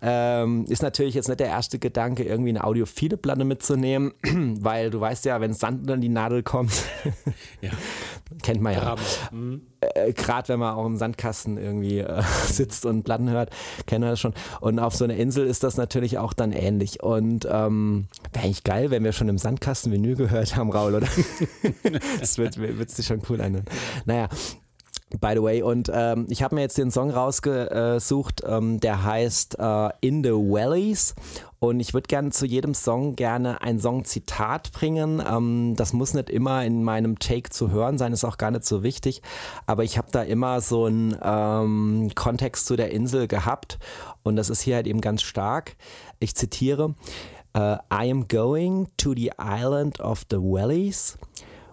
Ähm, 0.00 0.64
ist 0.68 0.82
natürlich 0.82 1.14
jetzt 1.14 1.28
nicht 1.28 1.40
der 1.40 1.48
erste 1.48 1.78
Gedanke, 1.78 2.22
irgendwie 2.22 2.50
eine 2.50 2.64
audiophile 2.64 3.16
Platte 3.16 3.44
mitzunehmen, 3.44 4.12
weil 4.60 4.90
du 4.90 5.00
weißt 5.00 5.24
ja, 5.24 5.40
wenn 5.40 5.54
Sand 5.54 5.90
an 5.90 6.00
die 6.00 6.08
Nadel 6.08 6.42
kommt, 6.42 6.72
ja. 7.60 7.70
kennt 8.42 8.60
man 8.60 8.74
ja. 8.74 8.96
Mhm. 9.32 9.62
Äh, 9.80 10.12
Gerade 10.12 10.48
wenn 10.48 10.60
man 10.60 10.74
auch 10.74 10.86
im 10.86 10.96
Sandkasten 10.96 11.56
irgendwie 11.56 11.98
äh, 11.98 12.22
sitzt 12.46 12.86
und 12.86 13.02
Platten 13.02 13.30
hört, 13.30 13.50
kennt 13.86 14.02
man 14.02 14.10
das 14.10 14.20
schon. 14.20 14.34
Und 14.60 14.78
auf 14.78 14.94
so 14.94 15.04
einer 15.04 15.16
Insel 15.16 15.46
ist 15.46 15.64
das 15.64 15.76
natürlich 15.76 16.18
auch 16.18 16.32
dann 16.32 16.52
ähnlich. 16.52 17.02
Und 17.02 17.46
ähm, 17.50 18.06
wäre 18.32 18.44
eigentlich 18.44 18.64
geil, 18.64 18.90
wenn 18.90 19.04
wir 19.04 19.12
schon 19.12 19.28
im 19.28 19.38
Sandkasten 19.38 19.92
Vinyl 19.92 20.16
gehört 20.16 20.56
haben, 20.56 20.70
Raul, 20.70 20.94
oder? 20.94 21.08
das 22.20 22.38
wird, 22.38 22.58
wird 22.58 22.90
sich 22.90 23.06
schon 23.06 23.22
cool 23.28 23.40
anhören. 23.40 23.66
Naja, 24.04 24.28
By 25.20 25.32
the 25.34 25.42
way, 25.42 25.62
und 25.62 25.90
ähm, 25.92 26.26
ich 26.28 26.42
habe 26.42 26.54
mir 26.54 26.60
jetzt 26.60 26.76
den 26.76 26.90
Song 26.90 27.10
rausgesucht, 27.10 28.42
ähm, 28.46 28.78
der 28.78 29.04
heißt 29.04 29.58
äh, 29.58 29.88
In 30.02 30.22
the 30.22 30.32
Valleys. 30.32 31.14
Und 31.60 31.80
ich 31.80 31.94
würde 31.94 32.06
gerne 32.06 32.30
zu 32.30 32.44
jedem 32.44 32.74
Song 32.74 33.16
gerne 33.16 33.62
ein 33.62 33.80
Song-Zitat 33.80 34.70
bringen. 34.72 35.22
Ähm, 35.26 35.74
das 35.76 35.94
muss 35.94 36.12
nicht 36.12 36.28
immer 36.28 36.62
in 36.64 36.84
meinem 36.84 37.18
Take 37.18 37.48
zu 37.48 37.70
hören 37.70 37.96
sein, 37.96 38.12
ist 38.12 38.24
auch 38.24 38.36
gar 38.36 38.50
nicht 38.50 38.66
so 38.66 38.82
wichtig. 38.82 39.22
Aber 39.66 39.82
ich 39.82 39.96
habe 39.96 40.08
da 40.12 40.22
immer 40.22 40.60
so 40.60 40.84
einen 40.84 41.16
ähm, 41.22 42.10
Kontext 42.14 42.66
zu 42.66 42.76
der 42.76 42.90
Insel 42.90 43.28
gehabt. 43.28 43.78
Und 44.22 44.36
das 44.36 44.50
ist 44.50 44.60
hier 44.60 44.76
halt 44.76 44.86
eben 44.86 45.00
ganz 45.00 45.22
stark. 45.22 45.76
Ich 46.20 46.34
zitiere. 46.34 46.94
Uh, 47.56 47.78
I 47.90 48.10
am 48.10 48.28
going 48.28 48.88
to 48.98 49.14
the 49.14 49.32
island 49.38 50.00
of 50.00 50.26
the 50.30 50.36
valleys, 50.36 51.16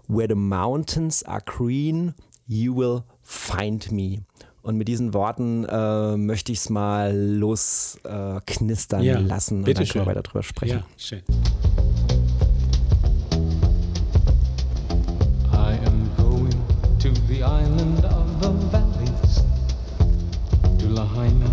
where 0.07 0.27
the 0.27 0.35
mountains 0.35 1.21
are 1.23 1.41
green, 1.41 2.15
you 2.47 2.73
will 2.73 3.03
Find 3.25 3.91
Me. 3.91 4.19
Und 4.61 4.77
mit 4.77 4.87
diesen 4.87 5.13
Worten 5.13 5.65
äh, 5.65 6.15
möchte 6.17 6.51
ich 6.51 6.59
es 6.59 6.69
mal 6.69 7.15
losknistern 7.15 9.01
äh, 9.01 9.05
ja, 9.05 9.19
lassen 9.19 9.59
und 9.59 9.67
dann 9.67 9.85
können 9.85 10.05
wir 10.05 10.05
weiter 10.07 10.23
drüber 10.23 10.41
sprechen. 10.43 10.77
Ja, 10.79 10.83
schön. 10.97 11.21
I 15.51 15.77
am 15.85 16.09
going 16.17 16.51
to 16.99 17.09
the 17.27 17.43
island 17.43 18.05
of 18.05 18.41
the 18.41 18.49
valleys, 18.71 19.43
to 20.79 20.87
Lahaina, 20.87 21.51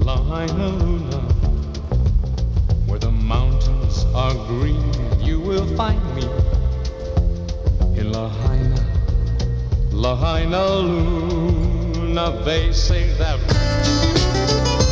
Lahaina 0.00 0.68
Luna, 0.78 1.20
where 2.86 2.98
the 2.98 3.10
mountains 3.10 4.04
are 4.14 4.34
green, 4.48 4.92
you 5.20 5.40
will 5.40 5.66
find 5.76 6.02
me 6.14 6.24
in 7.98 8.12
Lahaina. 8.12 8.73
Lahaina 10.04 10.66
Luna, 10.82 12.30
they 12.44 12.70
say 12.72 13.08
that. 13.14 14.83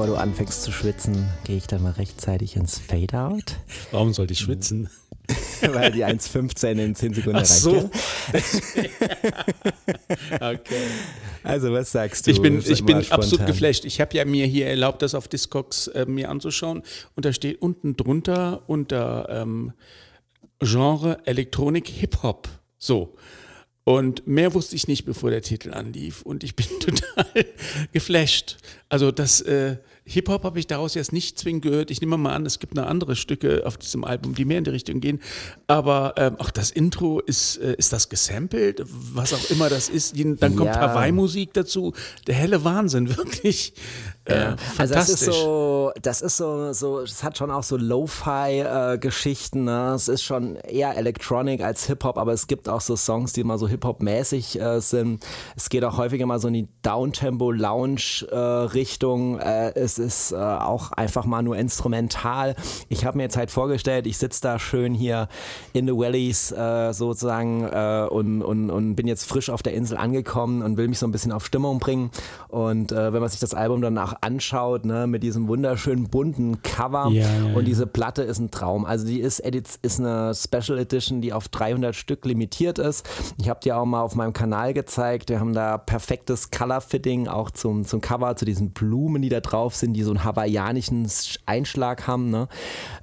Anfängst 0.00 0.62
zu 0.62 0.72
schwitzen, 0.72 1.28
gehe 1.44 1.58
ich 1.58 1.66
dann 1.66 1.82
mal 1.82 1.92
rechtzeitig 1.92 2.56
ins 2.56 2.78
Fade-Out. 2.78 3.56
Warum 3.90 4.14
sollte 4.14 4.32
ich 4.32 4.38
schwitzen? 4.38 4.88
Weil 5.60 5.92
die 5.92 6.04
1,15 6.04 6.82
in 6.82 6.94
10 6.94 7.14
Sekunden 7.14 7.38
Ach 7.38 7.44
so. 7.44 7.76
okay. 10.40 10.86
Also, 11.44 11.72
was 11.72 11.92
sagst 11.92 12.26
du? 12.26 12.30
Ich 12.30 12.40
bin, 12.40 12.62
ich 12.66 12.84
bin 12.84 13.04
absolut 13.10 13.46
geflasht. 13.46 13.84
Ich 13.84 14.00
habe 14.00 14.16
ja 14.16 14.24
mir 14.24 14.46
hier 14.46 14.66
erlaubt, 14.66 15.02
das 15.02 15.14
auf 15.14 15.28
Discogs 15.28 15.88
äh, 15.88 16.06
mir 16.06 16.30
anzuschauen. 16.30 16.82
Und 17.14 17.24
da 17.26 17.32
steht 17.32 17.60
unten 17.60 17.94
drunter 17.94 18.62
unter 18.66 19.28
ähm, 19.28 19.72
Genre 20.60 21.18
Elektronik 21.26 21.86
Hip-Hop. 21.88 22.48
So. 22.78 23.14
Und 23.84 24.26
mehr 24.26 24.54
wusste 24.54 24.76
ich 24.76 24.86
nicht, 24.86 25.04
bevor 25.04 25.30
der 25.30 25.42
Titel 25.42 25.72
anlief. 25.72 26.22
Und 26.22 26.44
ich 26.44 26.54
bin 26.54 26.66
total 26.80 27.46
geflasht. 27.92 28.58
Also 28.88 29.10
das, 29.10 29.40
äh, 29.40 29.76
Hip-Hop 30.04 30.44
habe 30.44 30.58
ich 30.58 30.66
daraus 30.66 30.94
jetzt 30.94 31.12
nicht 31.12 31.38
zwingend 31.38 31.62
gehört. 31.62 31.90
Ich 31.90 32.00
nehme 32.00 32.16
mal 32.16 32.34
an, 32.34 32.44
es 32.44 32.58
gibt 32.58 32.74
noch 32.74 32.86
andere 32.86 33.14
Stücke 33.14 33.62
auf 33.64 33.76
diesem 33.76 34.04
Album, 34.04 34.34
die 34.34 34.44
mehr 34.44 34.58
in 34.58 34.64
die 34.64 34.70
Richtung 34.70 35.00
gehen. 35.00 35.20
Aber 35.68 36.14
ähm, 36.16 36.36
auch 36.38 36.50
das 36.50 36.70
Intro, 36.70 37.20
ist, 37.20 37.58
äh, 37.58 37.74
ist 37.78 37.92
das 37.92 38.08
gesampelt? 38.08 38.82
Was 38.86 39.32
auch 39.32 39.50
immer 39.50 39.68
das 39.68 39.88
ist. 39.88 40.14
Dann 40.16 40.56
kommt 40.56 40.74
ja. 40.74 40.80
Hawaii-Musik 40.80 41.52
dazu. 41.52 41.92
Der 42.26 42.34
helle 42.34 42.64
Wahnsinn, 42.64 43.16
wirklich. 43.16 43.74
Äh, 44.24 44.34
ja. 44.34 44.56
Also 44.78 44.94
das 44.94 45.08
ist 45.08 45.24
so, 45.24 45.90
das 46.00 46.22
ist 46.22 46.36
so, 46.36 46.72
so, 46.72 47.00
es 47.00 47.24
hat 47.24 47.38
schon 47.38 47.50
auch 47.50 47.64
so 47.64 47.76
Lo-Fi-Geschichten. 47.76 49.68
Äh, 49.68 49.70
ne? 49.70 49.92
Es 49.94 50.08
ist 50.08 50.22
schon 50.22 50.56
eher 50.56 50.96
Electronic 50.96 51.62
als 51.62 51.86
Hip-Hop, 51.86 52.18
aber 52.18 52.32
es 52.32 52.46
gibt 52.46 52.68
auch 52.68 52.80
so 52.80 52.94
Songs, 52.96 53.32
die 53.32 53.42
mal 53.44 53.58
so 53.58 53.66
Hip-Hop-mäßig 53.66 54.60
äh, 54.60 54.80
sind. 54.80 55.24
Es 55.56 55.70
geht 55.70 55.84
auch 55.84 55.96
häufiger 55.96 56.26
mal 56.26 56.38
so 56.38 56.46
in 56.48 56.54
die 56.54 56.68
Downtempo-Lounge-Richtung. 56.82 59.40
Äh, 59.40 59.72
das 59.98 59.98
ist 59.98 60.32
äh, 60.32 60.36
auch 60.36 60.92
einfach 60.92 61.24
mal 61.24 61.42
nur 61.42 61.56
instrumental. 61.56 62.54
Ich 62.88 63.04
habe 63.04 63.16
mir 63.16 63.24
jetzt 63.24 63.36
halt 63.36 63.50
vorgestellt, 63.50 64.06
ich 64.06 64.18
sitze 64.18 64.40
da 64.42 64.58
schön 64.58 64.94
hier 64.94 65.28
in 65.72 65.86
the 65.86 65.92
Valleys 65.92 66.52
äh, 66.52 66.92
sozusagen 66.92 67.64
äh, 67.64 68.06
und, 68.08 68.42
und, 68.42 68.70
und 68.70 68.94
bin 68.94 69.06
jetzt 69.06 69.24
frisch 69.24 69.50
auf 69.50 69.62
der 69.62 69.74
Insel 69.74 69.96
angekommen 69.96 70.62
und 70.62 70.76
will 70.76 70.88
mich 70.88 70.98
so 70.98 71.06
ein 71.06 71.12
bisschen 71.12 71.32
auf 71.32 71.44
Stimmung 71.44 71.78
bringen. 71.78 72.10
Und 72.48 72.92
äh, 72.92 73.12
wenn 73.12 73.20
man 73.20 73.28
sich 73.28 73.40
das 73.40 73.54
Album 73.54 73.82
danach 73.82 74.16
anschaut, 74.20 74.84
ne, 74.84 75.06
mit 75.06 75.22
diesem 75.22 75.48
wunderschönen 75.48 76.08
bunten 76.08 76.62
Cover 76.62 77.08
Ja, 77.10 77.22
ja, 77.22 77.54
und 77.54 77.66
diese 77.66 77.86
Platte 77.86 78.22
ist 78.22 78.38
ein 78.38 78.50
Traum. 78.50 78.84
Also 78.84 79.06
die 79.06 79.20
ist, 79.20 79.40
ist 79.40 80.00
eine 80.00 80.34
Special 80.34 80.78
Edition, 80.78 81.20
die 81.20 81.32
auf 81.32 81.48
300 81.48 81.94
Stück 81.94 82.24
limitiert 82.24 82.78
ist. 82.78 83.08
Ich 83.38 83.48
habe 83.48 83.60
die 83.62 83.72
auch 83.72 83.84
mal 83.84 84.02
auf 84.02 84.14
meinem 84.14 84.32
Kanal 84.32 84.74
gezeigt. 84.74 85.30
Wir 85.30 85.40
haben 85.40 85.52
da 85.52 85.78
perfektes 85.78 86.50
Color-Fitting 86.50 87.28
auch 87.28 87.50
zum, 87.50 87.84
zum 87.84 88.00
Cover, 88.00 88.36
zu 88.36 88.44
diesen 88.44 88.70
Blumen, 88.70 89.22
die 89.22 89.28
da 89.28 89.40
drauf 89.40 89.74
sind, 89.74 89.81
die 89.88 90.02
so 90.02 90.10
einen 90.10 90.24
hawaiianischen 90.24 91.08
Einschlag 91.46 92.06
haben. 92.06 92.30
Ne? 92.30 92.48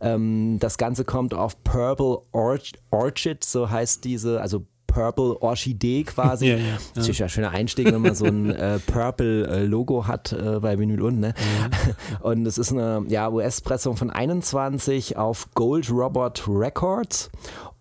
Ähm, 0.01 0.57
das 0.59 0.77
Ganze 0.77 1.05
kommt 1.05 1.33
auf 1.33 1.63
Purple 1.63 2.19
Orch 2.31 2.73
Orchid, 2.91 3.43
so 3.43 3.69
heißt 3.69 4.03
diese, 4.03 4.41
also 4.41 4.65
Purple 4.89 5.41
Orchidee 5.41 6.03
quasi. 6.03 6.39
Ja, 6.49 6.55
ja, 6.55 6.63
ja. 6.63 6.77
Das 6.95 7.07
ist 7.07 7.19
ja 7.19 7.27
ein 7.27 7.29
schöner 7.29 7.51
Einstieg, 7.51 7.91
wenn 7.91 8.01
man 8.01 8.15
so 8.15 8.25
ein 8.25 8.49
äh, 8.49 8.79
Purple-Logo 8.79 10.07
hat 10.07 10.31
äh, 10.33 10.59
bei 10.59 10.79
Vinyl 10.79 11.01
und, 11.01 11.19
ne? 11.19 11.33
Und 12.21 12.45
es 12.47 12.57
ist 12.57 12.71
eine 12.71 13.03
ja, 13.07 13.29
US-Pressung 13.29 13.97
von 13.97 14.09
21 14.09 15.17
auf 15.17 15.49
Gold 15.53 15.91
Robot 15.91 16.43
Records 16.47 17.29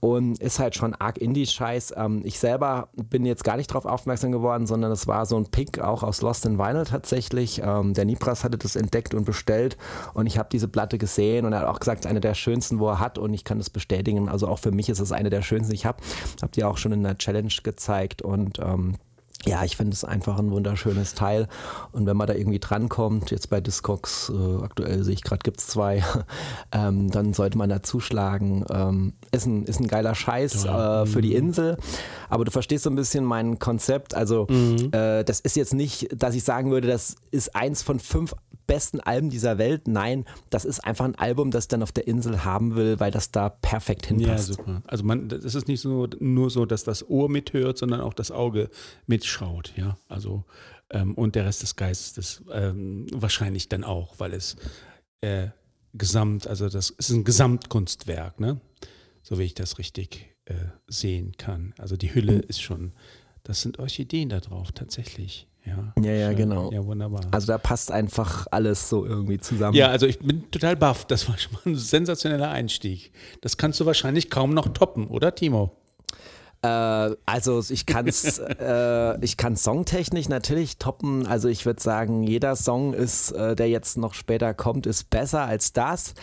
und 0.00 0.38
ist 0.38 0.58
halt 0.58 0.76
schon 0.76 0.94
arg 0.94 1.18
Indie-Scheiß. 1.18 1.94
Ähm, 1.96 2.22
ich 2.24 2.38
selber 2.38 2.88
bin 2.94 3.26
jetzt 3.26 3.44
gar 3.44 3.56
nicht 3.56 3.68
drauf 3.68 3.84
aufmerksam 3.84 4.32
geworden, 4.32 4.66
sondern 4.66 4.92
es 4.92 5.06
war 5.06 5.26
so 5.26 5.36
ein 5.36 5.46
Pick 5.46 5.80
auch 5.80 6.02
aus 6.02 6.22
Lost 6.22 6.46
in 6.46 6.58
Vinyl 6.58 6.84
tatsächlich. 6.84 7.60
Ähm, 7.64 7.94
der 7.94 8.04
Nipras 8.04 8.44
hatte 8.44 8.58
das 8.58 8.76
entdeckt 8.76 9.14
und 9.14 9.24
bestellt 9.24 9.76
und 10.14 10.26
ich 10.26 10.38
habe 10.38 10.48
diese 10.52 10.68
Platte 10.68 10.98
gesehen 10.98 11.44
und 11.44 11.52
er 11.52 11.60
hat 11.60 11.68
auch 11.68 11.80
gesagt, 11.80 12.00
es 12.00 12.06
ist 12.06 12.10
eine 12.10 12.20
der 12.20 12.34
schönsten, 12.34 12.78
wo 12.78 12.88
er 12.88 13.00
hat 13.00 13.18
und 13.18 13.34
ich 13.34 13.44
kann 13.44 13.58
das 13.58 13.70
bestätigen. 13.70 14.28
Also 14.28 14.46
auch 14.46 14.58
für 14.58 14.70
mich 14.70 14.88
ist 14.88 15.00
es 15.00 15.12
eine 15.12 15.30
der 15.30 15.42
schönsten, 15.42 15.70
die 15.70 15.76
ich 15.76 15.86
habe. 15.86 16.02
Habt 16.42 16.56
ihr 16.56 16.68
auch 16.68 16.78
schon 16.78 16.92
in 16.92 17.02
der 17.02 17.18
Challenge 17.18 17.52
gezeigt 17.62 18.22
und 18.22 18.58
ähm, 18.60 18.94
ja, 19.46 19.64
ich 19.64 19.76
finde 19.76 19.94
es 19.94 20.04
einfach 20.04 20.38
ein 20.38 20.50
wunderschönes 20.50 21.14
Teil. 21.14 21.48
Und 21.92 22.06
wenn 22.06 22.16
man 22.16 22.26
da 22.26 22.34
irgendwie 22.34 22.58
drankommt, 22.58 23.30
jetzt 23.30 23.50
bei 23.50 23.60
Discogs, 23.60 24.30
äh, 24.34 24.64
aktuell 24.64 25.04
sehe 25.04 25.14
ich 25.14 25.22
gerade, 25.22 25.40
gibt 25.42 25.60
es 25.60 25.68
zwei, 25.68 26.02
ähm, 26.72 27.10
dann 27.10 27.32
sollte 27.34 27.56
man 27.56 27.70
da 27.70 27.82
zuschlagen. 27.82 28.64
Ähm, 28.70 29.12
ist, 29.30 29.46
ein, 29.46 29.64
ist 29.64 29.80
ein 29.80 29.86
geiler 29.86 30.14
Scheiß 30.14 30.64
äh, 30.64 31.06
für 31.06 31.22
die 31.22 31.34
Insel. 31.34 31.76
Aber 32.28 32.44
du 32.44 32.50
verstehst 32.50 32.84
so 32.84 32.90
ein 32.90 32.96
bisschen 32.96 33.24
mein 33.24 33.58
Konzept. 33.58 34.14
Also, 34.14 34.48
äh, 34.48 35.24
das 35.24 35.40
ist 35.40 35.56
jetzt 35.56 35.72
nicht, 35.72 36.08
dass 36.20 36.34
ich 36.34 36.42
sagen 36.42 36.70
würde, 36.70 36.88
das 36.88 37.14
ist 37.30 37.54
eins 37.54 37.82
von 37.82 38.00
fünf 38.00 38.34
besten 38.68 39.00
Alben 39.00 39.30
dieser 39.30 39.58
Welt. 39.58 39.88
Nein, 39.88 40.24
das 40.50 40.64
ist 40.64 40.78
einfach 40.84 41.04
ein 41.04 41.16
Album, 41.16 41.50
das 41.50 41.64
ich 41.64 41.68
dann 41.68 41.82
auf 41.82 41.90
der 41.90 42.06
Insel 42.06 42.44
haben 42.44 42.76
will, 42.76 43.00
weil 43.00 43.10
das 43.10 43.32
da 43.32 43.48
perfekt 43.48 44.06
Ja, 44.10 44.16
hinpasst. 44.16 44.46
super. 44.46 44.82
Also 44.86 45.02
man, 45.02 45.28
es 45.32 45.56
ist 45.56 45.66
nicht 45.66 45.80
so, 45.80 46.06
nur 46.20 46.50
so, 46.50 46.64
dass 46.66 46.84
das 46.84 47.08
Ohr 47.10 47.28
mithört, 47.28 47.78
sondern 47.78 48.00
auch 48.00 48.14
das 48.14 48.30
Auge 48.30 48.70
mitschaut, 49.08 49.72
ja. 49.76 49.96
Also 50.08 50.44
ähm, 50.90 51.14
und 51.14 51.34
der 51.34 51.44
Rest 51.46 51.62
des 51.62 51.74
Geistes 51.74 52.44
ähm, 52.52 53.06
wahrscheinlich 53.12 53.68
dann 53.68 53.82
auch, 53.82 54.14
weil 54.18 54.32
es 54.32 54.54
äh, 55.22 55.48
gesamt, 55.94 56.46
also 56.46 56.68
das 56.68 56.90
ist 56.90 57.10
ein 57.10 57.24
Gesamtkunstwerk, 57.24 58.38
ne? 58.38 58.60
So 59.22 59.38
wie 59.38 59.42
ich 59.44 59.54
das 59.54 59.78
richtig 59.78 60.34
äh, 60.44 60.54
sehen 60.86 61.32
kann. 61.38 61.74
Also 61.78 61.96
die 61.96 62.14
Hülle 62.14 62.34
ist 62.38 62.60
schon, 62.62 62.92
das 63.42 63.62
sind 63.62 63.78
Orchideen 63.78 64.28
da 64.28 64.40
drauf, 64.40 64.72
tatsächlich. 64.72 65.48
Ja, 65.68 65.92
Ja, 66.02 66.12
ja, 66.12 66.32
genau. 66.32 66.72
Ja, 66.72 66.84
wunderbar. 66.84 67.22
Also 67.30 67.46
da 67.48 67.58
passt 67.58 67.90
einfach 67.90 68.46
alles 68.50 68.88
so 68.88 69.04
irgendwie 69.04 69.38
zusammen. 69.38 69.76
Ja, 69.76 69.88
also 69.88 70.06
ich 70.06 70.18
bin 70.18 70.50
total 70.50 70.76
baff. 70.76 71.04
Das 71.06 71.28
war 71.28 71.38
schon 71.38 71.52
mal 71.52 71.60
ein 71.66 71.76
sensationeller 71.76 72.50
Einstieg. 72.50 73.12
Das 73.40 73.56
kannst 73.56 73.78
du 73.80 73.86
wahrscheinlich 73.86 74.30
kaum 74.30 74.54
noch 74.54 74.68
toppen, 74.68 75.06
oder 75.08 75.34
Timo? 75.34 75.77
Äh, 76.62 77.16
also 77.26 77.62
ich 77.68 77.86
kann 77.86 78.08
es 78.08 78.38
äh, 78.60 79.24
ich 79.24 79.36
kann 79.36 79.56
songtechnisch 79.56 80.28
natürlich 80.28 80.78
toppen. 80.78 81.26
Also 81.26 81.48
ich 81.48 81.66
würde 81.66 81.80
sagen, 81.80 82.22
jeder 82.22 82.56
Song 82.56 82.94
ist, 82.94 83.32
äh, 83.32 83.54
der 83.54 83.68
jetzt 83.68 83.96
noch 83.96 84.14
später 84.14 84.54
kommt, 84.54 84.86
ist 84.86 85.10
besser 85.10 85.42
als 85.42 85.72
das. 85.72 86.14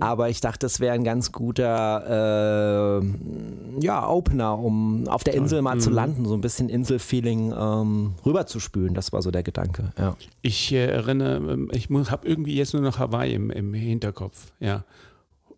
Aber 0.00 0.28
ich 0.28 0.40
dachte, 0.40 0.66
das 0.66 0.80
wäre 0.80 0.94
ein 0.94 1.04
ganz 1.04 1.30
guter 1.30 3.00
äh, 3.00 3.06
ja, 3.80 4.08
Opener, 4.08 4.58
um 4.58 5.06
auf 5.06 5.22
der 5.22 5.34
Insel 5.34 5.62
mal 5.62 5.78
zu 5.80 5.90
landen, 5.90 6.26
so 6.26 6.34
ein 6.34 6.40
bisschen 6.40 6.68
Inselfeeling 6.68 7.52
ähm, 7.56 8.14
rüberzuspülen. 8.24 8.94
Das 8.94 9.12
war 9.12 9.22
so 9.22 9.30
der 9.30 9.44
Gedanke. 9.44 9.92
Ja. 9.98 10.16
Ich 10.42 10.72
erinnere, 10.72 11.36
ähm, 11.36 11.70
ich 11.72 11.88
habe 11.90 12.26
irgendwie 12.26 12.56
jetzt 12.56 12.72
nur 12.72 12.82
noch 12.82 12.98
Hawaii 12.98 13.34
im, 13.34 13.50
im 13.50 13.74
Hinterkopf. 13.74 14.52
Ja, 14.58 14.84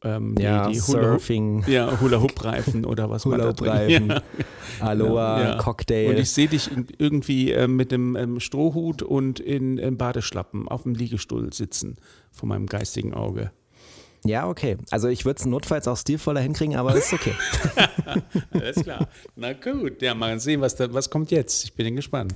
ähm, 0.05 0.35
die, 0.37 0.43
Ja, 0.43 0.69
die 0.69 0.81
Hula, 0.81 1.03
Surfing. 1.03 1.65
ja, 1.67 2.01
Hula-Hoop-Reifen 2.01 2.85
oder 2.85 3.11
was 3.11 3.25
man 3.27 3.39
da 3.39 3.53
drin 3.53 3.69
Hula-Hoop-Reifen, 3.71 4.09
ja. 4.81 4.87
Aloha, 4.87 5.41
Ja. 5.43 5.57
Cocktail. 5.59 6.11
Und 6.11 6.19
ich 6.19 6.31
sehe 6.31 6.49
dich 6.49 6.71
irgendwie 6.99 7.53
äh, 7.53 7.67
mit 7.69 7.91
dem 7.93 8.17
ähm, 8.17 8.41
Strohhut 8.41 9.03
und 9.03 9.41
in, 9.41 9.79
in 9.79 9.97
Badeschlappen 9.97 10.69
auf 10.69 10.83
dem 10.85 10.95
Liegestuhl 10.95 11.53
sitzen, 11.53 11.97
vor 12.31 12.49
meinem 12.49 12.67
geistigen 12.67 13.15
Auge. 13.15 13.51
ja, 14.25 14.49
okay. 14.49 14.77
Also 14.91 15.09
ich 15.09 15.25
würde 15.25 15.39
es 15.41 15.47
notfalls 15.47 15.89
auch 15.89 15.97
stilvoller 15.97 16.41
hinkriegen, 16.41 16.77
aber 16.77 16.95
ist 16.95 17.13
okay. 17.13 17.35
Alles 18.53 18.77
klar. 18.83 19.09
Na 19.37 19.53
gut, 19.53 20.03
ja, 20.03 20.15
mal 20.15 20.39
sehen, 20.41 20.61
was, 20.61 20.75
da, 20.77 20.93
was 20.93 21.09
kommt 21.11 21.31
jetzt. 21.31 21.65
Ich 21.65 21.75
bin 21.75 21.95
gespannt. 21.97 22.35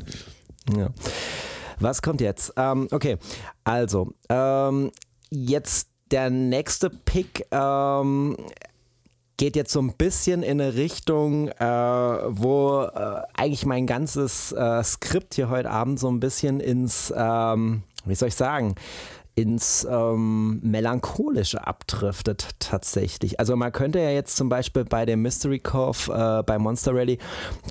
Ja. 0.77 0.91
Was 1.81 2.01
kommt 2.03 2.21
jetzt? 2.21 2.53
Ähm, 2.57 2.87
okay, 2.93 3.17
also 3.65 4.13
ähm, 4.29 4.93
jetzt 5.31 5.89
der 6.13 6.31
nächste 6.31 6.91
Pick 6.91 7.47
ähm, 7.51 8.37
geht 9.39 9.57
jetzt 9.57 9.73
so 9.73 9.81
ein 9.81 9.95
bisschen 9.95 10.43
in 10.43 10.61
eine 10.61 10.75
Richtung, 10.75 11.49
äh, 11.49 11.65
wo 11.65 12.83
äh, 12.83 13.23
eigentlich 13.35 13.67
mein 13.67 13.87
ganzes 13.87 14.53
äh, 14.53 14.85
Skript 14.85 15.35
hier 15.35 15.49
heute 15.49 15.71
Abend 15.71 15.99
so 15.99 16.09
ein 16.09 16.21
bisschen 16.21 16.61
ins, 16.61 17.13
ähm, 17.17 17.83
wie 18.05 18.15
soll 18.15 18.29
ich 18.29 18.37
sagen, 18.37 18.75
ins 19.35 19.87
ähm, 19.91 20.61
Melancholische 20.63 21.67
abdriftet 21.67 22.51
tatsächlich. 22.59 23.41
Also 23.41 23.57
man 23.57 23.73
könnte 23.73 23.99
ja 23.99 24.11
jetzt 24.11 24.37
zum 24.37 24.49
Beispiel 24.49 24.85
bei 24.85 25.07
dem 25.07 25.23
Mystery 25.23 25.59
Cove 25.59 26.13
äh, 26.13 26.43
bei 26.43 26.59
Monster 26.59 26.95
Rally, 26.95 27.19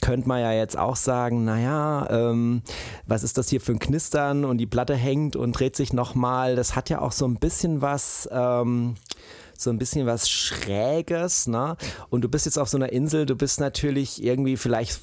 könnte 0.02 0.28
man 0.28 0.42
ja 0.42 0.52
jetzt 0.54 0.78
auch 0.78 0.96
sagen, 0.96 1.46
naja, 1.46 2.08
ähm, 2.10 2.64
was 3.06 3.24
ist 3.24 3.38
das 3.38 3.50
hier 3.50 3.62
für 3.62 3.74
ein 3.74 3.80
Knistern 3.80 4.44
und 4.44 4.58
die 4.58 4.66
Platte 4.66 4.96
hängt 4.96 5.36
und 5.36 5.54
dreht 5.54 5.76
sich 5.76 5.94
nochmal. 5.94 6.56
Das 6.56 6.76
hat 6.76 6.90
ja 6.90 7.02
auch 7.02 7.12
so 7.12 7.26
ein 7.26 7.36
bisschen 7.36 7.82
was... 7.82 8.28
Ähm, 8.32 8.96
so 9.62 9.70
ein 9.70 9.78
bisschen 9.78 10.06
was 10.06 10.30
Schräges, 10.30 11.48
ne? 11.48 11.76
Und 12.10 12.24
du 12.24 12.30
bist 12.30 12.46
jetzt 12.46 12.58
auf 12.58 12.70
so 12.70 12.78
einer 12.78 12.92
Insel, 12.92 13.26
du 13.26 13.36
bist 13.36 13.60
natürlich 13.60 14.24
irgendwie 14.24 14.58
vielleicht 14.58 15.00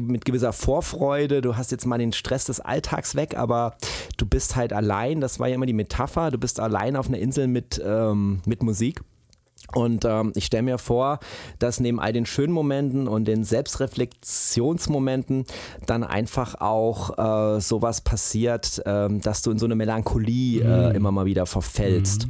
mit 0.00 0.24
gewisser 0.24 0.52
Vorfreude, 0.52 1.40
du 1.42 1.56
hast 1.56 1.70
jetzt 1.70 1.86
mal 1.86 1.98
den 1.98 2.12
Stress 2.12 2.46
des 2.46 2.60
Alltags 2.60 3.14
weg, 3.14 3.36
aber 3.36 3.76
du 4.16 4.26
bist 4.26 4.56
halt 4.56 4.72
allein, 4.72 5.20
das 5.20 5.38
war 5.38 5.48
ja 5.48 5.54
immer 5.54 5.66
die 5.66 5.72
Metapher, 5.72 6.30
du 6.30 6.38
bist 6.38 6.60
allein 6.60 6.96
auf 6.96 7.08
einer 7.08 7.18
Insel 7.18 7.46
mit, 7.46 7.80
ähm, 7.84 8.40
mit 8.46 8.62
Musik. 8.62 9.02
Und 9.74 10.04
ähm, 10.04 10.32
ich 10.34 10.46
stelle 10.46 10.64
mir 10.64 10.78
vor, 10.78 11.20
dass 11.58 11.80
neben 11.80 12.00
all 12.00 12.12
den 12.12 12.26
schönen 12.26 12.52
Momenten 12.52 13.08
und 13.08 13.26
den 13.26 13.44
Selbstreflexionsmomenten 13.44 15.44
dann 15.86 16.04
einfach 16.04 16.60
auch 16.60 17.56
äh, 17.56 17.60
sowas 17.60 18.00
passiert, 18.00 18.82
ähm, 18.86 19.20
dass 19.20 19.42
du 19.42 19.50
in 19.50 19.58
so 19.58 19.66
eine 19.66 19.76
Melancholie 19.76 20.62
äh, 20.62 20.96
immer 20.96 21.12
mal 21.12 21.26
wieder 21.26 21.46
verfällst. 21.46 22.26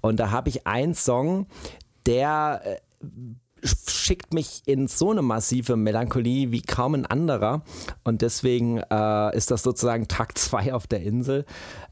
Und 0.00 0.20
da 0.20 0.30
habe 0.30 0.48
ich 0.48 0.66
einen 0.66 0.94
Song, 0.94 1.46
der 2.06 2.60
äh, 2.64 2.76
schickt 3.64 4.34
mich 4.34 4.62
in 4.66 4.88
so 4.88 5.10
eine 5.10 5.22
massive 5.22 5.76
Melancholie 5.76 6.50
wie 6.50 6.62
kaum 6.62 6.94
ein 6.94 7.06
anderer. 7.06 7.62
Und 8.04 8.22
deswegen 8.22 8.78
äh, 8.78 9.36
ist 9.36 9.50
das 9.50 9.62
sozusagen 9.62 10.08
Tag 10.08 10.36
zwei 10.42 10.74
auf 10.74 10.86
der 10.86 11.02
Insel. 11.02 11.44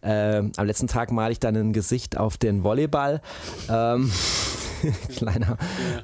Ähm, 0.03 0.53
am 0.57 0.67
letzten 0.67 0.89
Tag 0.89 1.13
male 1.13 1.33
ich 1.33 1.39
dann 1.39 1.57
ein 1.57 1.73
Gesicht 1.73 2.17
auf 2.17 2.37
den 2.37 2.65
Volleyball. 2.65 3.21
Ähm, 3.69 4.11
kleiner, 5.17 5.57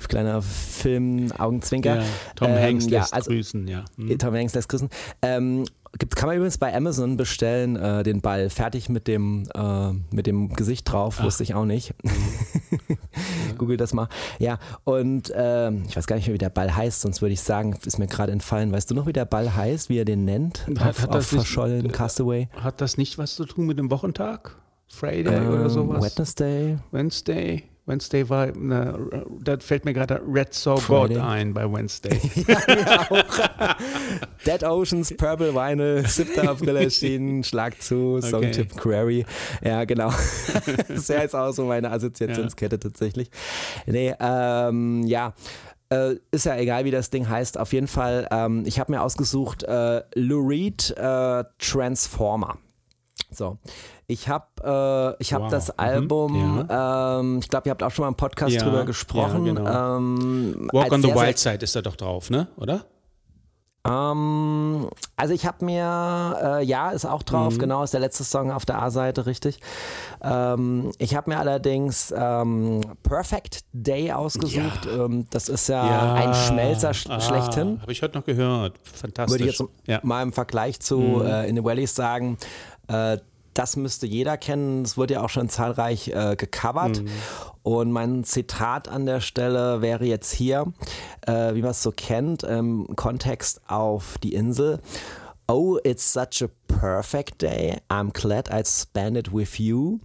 kleiner 0.08 0.42
Film, 0.42 1.32
Augenzwinker. 1.32 1.96
Ja, 1.96 2.02
Tom 2.34 2.50
Ähm, 2.50 2.62
Hanks 2.62 2.86
ja, 2.90 3.00
lässt 3.00 3.14
also- 3.14 3.30
grüßen, 3.30 3.66
ja. 3.68 3.84
Hm. 3.96 4.18
Tom 4.18 4.34
Hanks 4.34 4.54
lässt 4.54 4.68
grüßen. 4.68 4.88
Ähm, 5.22 5.64
gibt, 5.98 6.14
kann 6.16 6.28
man 6.28 6.36
übrigens 6.36 6.58
bei 6.58 6.74
Amazon 6.74 7.16
bestellen, 7.16 7.76
äh, 7.76 8.02
den 8.02 8.20
Ball. 8.20 8.50
Fertig 8.50 8.88
mit 8.88 9.06
dem, 9.08 9.48
äh, 9.54 9.92
mit 10.14 10.26
dem 10.26 10.50
Gesicht 10.54 10.90
drauf, 10.90 11.22
wusste 11.22 11.42
ich 11.42 11.54
auch 11.54 11.64
nicht. 11.64 11.94
Google 13.58 13.76
das 13.76 13.94
mal. 13.94 14.08
Ja, 14.38 14.58
und 14.84 15.32
ähm, 15.34 15.84
ich 15.88 15.96
weiß 15.96 16.06
gar 16.06 16.16
nicht 16.16 16.26
mehr, 16.26 16.34
wie 16.34 16.38
der 16.38 16.50
Ball 16.50 16.74
heißt, 16.74 17.00
sonst 17.00 17.22
würde 17.22 17.32
ich 17.32 17.40
sagen, 17.40 17.76
ist 17.86 17.98
mir 17.98 18.06
gerade 18.06 18.32
entfallen. 18.32 18.72
Weißt 18.72 18.90
du 18.90 18.94
noch, 18.94 19.06
wie 19.06 19.12
der 19.12 19.24
Ball 19.24 19.54
heißt, 19.54 19.88
wie 19.88 19.98
er 19.98 20.04
den 20.04 20.24
nennt? 20.24 20.66
Hat- 20.78 20.90
auf 20.90 21.02
hat 21.02 21.14
das 21.14 21.32
nicht- 21.32 21.40
verschollen, 21.42 21.90
Castaway? 21.92 22.48
Hat 22.60 22.80
das 22.80 22.98
nicht 22.98 23.16
was 23.18 23.34
zu 23.34 23.44
tun 23.46 23.66
mit 23.66 23.78
dem 23.78 23.90
Wochentag? 23.90 24.56
Friday 24.88 25.28
oder 25.46 25.62
Ähm, 25.62 25.68
sowas? 25.68 26.16
Wednesday? 26.16 26.76
Wednesday? 26.92 27.64
Wednesday 27.86 28.28
war, 28.28 28.46
ne, 28.48 29.26
da 29.40 29.58
fällt 29.58 29.84
mir 29.84 29.94
gerade 29.94 30.20
Red 30.26 30.52
Saw 30.52 30.80
God 30.86 31.16
ein 31.16 31.54
bei 31.54 31.70
Wednesday. 31.72 32.20
ja, 32.48 32.58
mir 32.66 33.00
auch. 33.00 33.76
Dead 34.44 34.64
Oceans, 34.64 35.14
Purple 35.16 35.54
Vinyl, 35.54 36.04
7. 36.06 36.48
April 36.48 36.76
erschienen, 36.76 37.44
Schlag 37.44 37.80
zu, 37.80 38.20
Songtip 38.20 38.72
okay. 38.72 38.80
Query. 38.80 39.26
Ja, 39.62 39.84
genau. 39.84 40.10
das 40.66 40.90
ist 40.90 41.08
ja 41.08 41.22
jetzt 41.22 41.36
auch 41.36 41.52
so 41.52 41.64
meine 41.64 41.90
Assoziationskette 41.92 42.76
ja. 42.76 42.80
tatsächlich. 42.80 43.30
Nee, 43.86 44.14
ähm, 44.18 45.04
ja. 45.06 45.34
Äh, 45.88 46.16
ist 46.32 46.46
ja 46.46 46.56
egal, 46.56 46.84
wie 46.84 46.90
das 46.90 47.10
Ding 47.10 47.28
heißt. 47.28 47.56
Auf 47.58 47.72
jeden 47.72 47.86
Fall, 47.86 48.26
ähm, 48.32 48.64
ich 48.66 48.80
habe 48.80 48.90
mir 48.90 49.02
ausgesucht 49.02 49.62
äh, 49.62 50.02
Lou 50.16 50.44
Reed 50.44 50.90
äh, 50.96 51.44
Transformer. 51.58 52.58
So, 53.30 53.58
ich 54.06 54.28
habe 54.28 55.16
äh, 55.18 55.22
ich 55.22 55.32
hab 55.32 55.42
wow. 55.42 55.50
das 55.50 55.68
mhm. 55.68 55.74
Album, 55.76 56.32
mhm. 56.32 56.66
ja. 56.68 57.20
ähm, 57.20 57.38
ich 57.40 57.48
glaube, 57.48 57.68
ihr 57.68 57.70
habt 57.70 57.82
auch 57.82 57.90
schon 57.90 58.04
mal 58.04 58.08
im 58.08 58.14
Podcast 58.14 58.54
ja. 58.54 58.62
drüber 58.62 58.84
gesprochen. 58.84 59.46
Ja, 59.46 59.54
genau. 59.54 59.96
ähm, 59.96 60.68
Walk 60.72 60.92
on 60.92 61.02
the 61.02 61.14
Wild 61.14 61.38
Side 61.38 61.58
ist 61.62 61.74
da 61.74 61.82
doch 61.82 61.96
drauf, 61.96 62.30
ne? 62.30 62.48
Oder? 62.56 62.84
Ähm, 63.86 64.88
also 65.16 65.34
ich 65.34 65.46
habe 65.46 65.64
mir, 65.64 66.38
äh, 66.42 66.64
ja, 66.64 66.90
ist 66.90 67.04
auch 67.04 67.22
drauf, 67.22 67.54
mhm. 67.54 67.58
genau, 67.58 67.82
ist 67.84 67.92
der 67.92 68.00
letzte 68.00 68.24
Song 68.24 68.50
auf 68.50 68.64
der 68.64 68.82
A-Seite, 68.82 69.26
richtig. 69.26 69.60
Ähm, 70.22 70.90
ich 70.98 71.14
habe 71.14 71.30
mir 71.30 71.38
allerdings 71.38 72.12
ähm, 72.16 72.80
Perfect 73.02 73.60
Day 73.72 74.12
ausgesucht. 74.12 74.86
Ja. 74.86 75.04
Ähm, 75.04 75.26
das 75.30 75.48
ist 75.48 75.68
ja, 75.68 75.86
ja. 75.86 76.14
ein 76.14 76.34
Schmelzer 76.34 76.94
sch 76.94 77.08
ah, 77.08 77.20
schlechthin. 77.20 77.80
Habe 77.80 77.92
ich 77.92 78.02
heute 78.02 78.18
noch 78.18 78.24
gehört. 78.24 78.74
Fantastisch. 78.82 79.40
Würde 79.40 79.50
ich 79.50 79.58
jetzt 79.58 79.70
ja. 79.86 80.00
mal 80.02 80.22
im 80.22 80.32
Vergleich 80.32 80.80
zu 80.80 80.98
mhm. 80.98 81.26
äh, 81.26 81.48
In 81.48 81.56
the 81.56 81.64
Valleys 81.64 81.94
sagen, 81.94 82.38
äh, 82.88 83.18
das 83.58 83.76
müsste 83.76 84.06
jeder 84.06 84.36
kennen. 84.36 84.82
Es 84.82 84.96
wurde 84.96 85.14
ja 85.14 85.22
auch 85.22 85.30
schon 85.30 85.48
zahlreich 85.48 86.08
äh, 86.08 86.36
gecovert. 86.36 87.02
Mhm. 87.02 87.08
Und 87.62 87.90
mein 87.90 88.22
Zitat 88.24 88.88
an 88.88 89.06
der 89.06 89.20
Stelle 89.20 89.82
wäre 89.82 90.04
jetzt 90.04 90.32
hier, 90.32 90.72
äh, 91.26 91.54
wie 91.54 91.62
man 91.62 91.72
es 91.72 91.82
so 91.82 91.90
kennt, 91.90 92.42
im 92.42 92.94
Kontext 92.96 93.60
auf 93.66 94.18
die 94.18 94.34
Insel. 94.34 94.78
Oh, 95.48 95.78
it's 95.84 96.12
such 96.12 96.42
a 96.42 96.48
perfect 96.66 97.40
day. 97.40 97.78
I'm 97.88 98.12
glad 98.12 98.48
I 98.50 98.62
spent 98.64 99.16
it 99.16 99.32
with 99.32 99.58
you. 99.58 100.00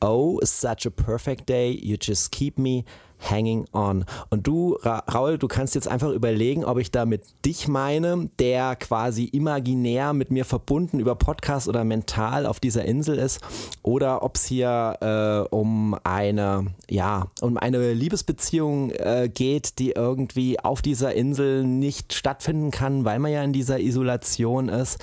Oh, 0.00 0.40
such 0.42 0.86
a 0.86 0.90
perfect 0.90 1.48
day. 1.48 1.70
You 1.70 1.96
just 2.00 2.30
keep 2.30 2.58
me 2.58 2.84
Hanging 3.20 3.66
On. 3.72 4.04
Und 4.30 4.46
du, 4.46 4.76
Ra 4.82 4.98
Raul, 5.12 5.38
du 5.38 5.48
kannst 5.48 5.74
jetzt 5.74 5.88
einfach 5.88 6.10
überlegen, 6.10 6.64
ob 6.64 6.78
ich 6.78 6.90
damit 6.90 7.22
dich 7.44 7.68
meine, 7.68 8.30
der 8.38 8.76
quasi 8.76 9.24
imaginär 9.24 10.12
mit 10.12 10.30
mir 10.30 10.44
verbunden 10.44 11.00
über 11.00 11.14
Podcast 11.14 11.68
oder 11.68 11.84
mental 11.84 12.46
auf 12.46 12.60
dieser 12.60 12.84
Insel 12.84 13.18
ist, 13.18 13.40
oder 13.82 14.22
ob 14.22 14.36
es 14.36 14.46
hier 14.46 14.96
äh, 15.00 15.54
um 15.54 15.96
eine, 16.02 16.66
ja, 16.88 17.26
um 17.40 17.56
eine 17.58 17.92
Liebesbeziehung 17.92 18.90
äh, 18.90 19.30
geht, 19.32 19.78
die 19.78 19.90
irgendwie 19.90 20.58
auf 20.58 20.82
dieser 20.82 21.14
Insel 21.14 21.64
nicht 21.64 22.14
stattfinden 22.14 22.70
kann, 22.70 23.04
weil 23.04 23.18
man 23.18 23.32
ja 23.32 23.42
in 23.42 23.52
dieser 23.52 23.80
Isolation 23.80 24.68
ist. 24.68 24.98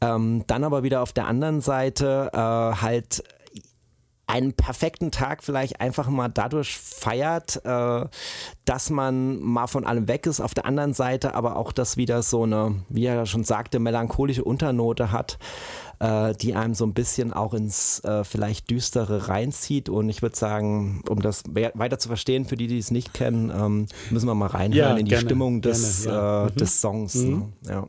Ähm, 0.00 0.44
dann 0.46 0.64
aber 0.64 0.82
wieder 0.82 1.02
auf 1.02 1.12
der 1.12 1.26
anderen 1.26 1.60
Seite 1.60 2.30
äh, 2.32 2.36
halt 2.36 3.24
einen 4.26 4.54
perfekten 4.54 5.10
Tag 5.10 5.42
vielleicht 5.42 5.80
einfach 5.80 6.08
mal 6.08 6.28
dadurch 6.28 6.78
feiert, 6.78 7.60
äh, 7.64 8.06
dass 8.64 8.90
man 8.90 9.40
mal 9.40 9.66
von 9.66 9.84
allem 9.84 10.08
weg 10.08 10.26
ist, 10.26 10.40
auf 10.40 10.54
der 10.54 10.66
anderen 10.66 10.94
Seite 10.94 11.34
aber 11.34 11.56
auch 11.56 11.72
das 11.72 11.96
wieder 11.96 12.22
so 12.22 12.44
eine, 12.44 12.82
wie 12.88 13.06
er 13.06 13.26
schon 13.26 13.44
sagte, 13.44 13.78
melancholische 13.78 14.44
Unternote 14.44 15.12
hat, 15.12 15.38
äh, 16.00 16.34
die 16.34 16.54
einem 16.54 16.74
so 16.74 16.86
ein 16.86 16.94
bisschen 16.94 17.32
auch 17.32 17.54
ins 17.54 18.00
äh, 18.04 18.24
vielleicht 18.24 18.70
Düstere 18.70 19.28
reinzieht 19.28 19.88
und 19.88 20.08
ich 20.08 20.22
würde 20.22 20.36
sagen, 20.36 21.02
um 21.08 21.20
das 21.20 21.44
weiter 21.46 21.98
zu 21.98 22.08
verstehen, 22.08 22.46
für 22.46 22.56
die, 22.56 22.66
die 22.66 22.78
es 22.78 22.90
nicht 22.90 23.12
kennen, 23.12 23.52
ähm, 23.54 23.86
müssen 24.10 24.26
wir 24.26 24.34
mal 24.34 24.46
reinhören 24.46 24.92
ja, 24.92 24.96
in 24.96 25.04
die 25.04 25.10
gerne, 25.10 25.24
Stimmung 25.24 25.60
des, 25.60 26.04
gerne, 26.04 26.16
ja. 26.16 26.46
äh, 26.46 26.50
mhm. 26.50 26.56
des 26.56 26.80
Songs. 26.80 27.14
Mhm. 27.14 27.30
Ne? 27.30 27.52
Ja. 27.68 27.88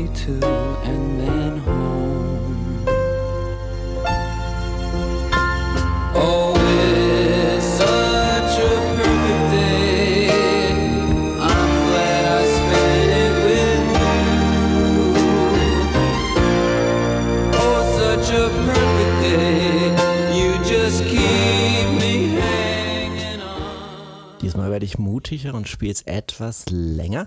Movie 0.00 0.14
too, 0.14 0.40
and 0.84 1.20
then 1.20 1.58
home. 1.58 2.84
Oh. 6.14 6.54
Oh. 17.52 17.80
Diesmal 24.40 24.70
werde 24.70 24.86
ich 24.86 24.98
mutiger 24.98 25.54
und 25.54 25.68
spiele 25.68 25.92
es 25.92 26.02
etwas 26.02 26.64
länger. 26.70 27.26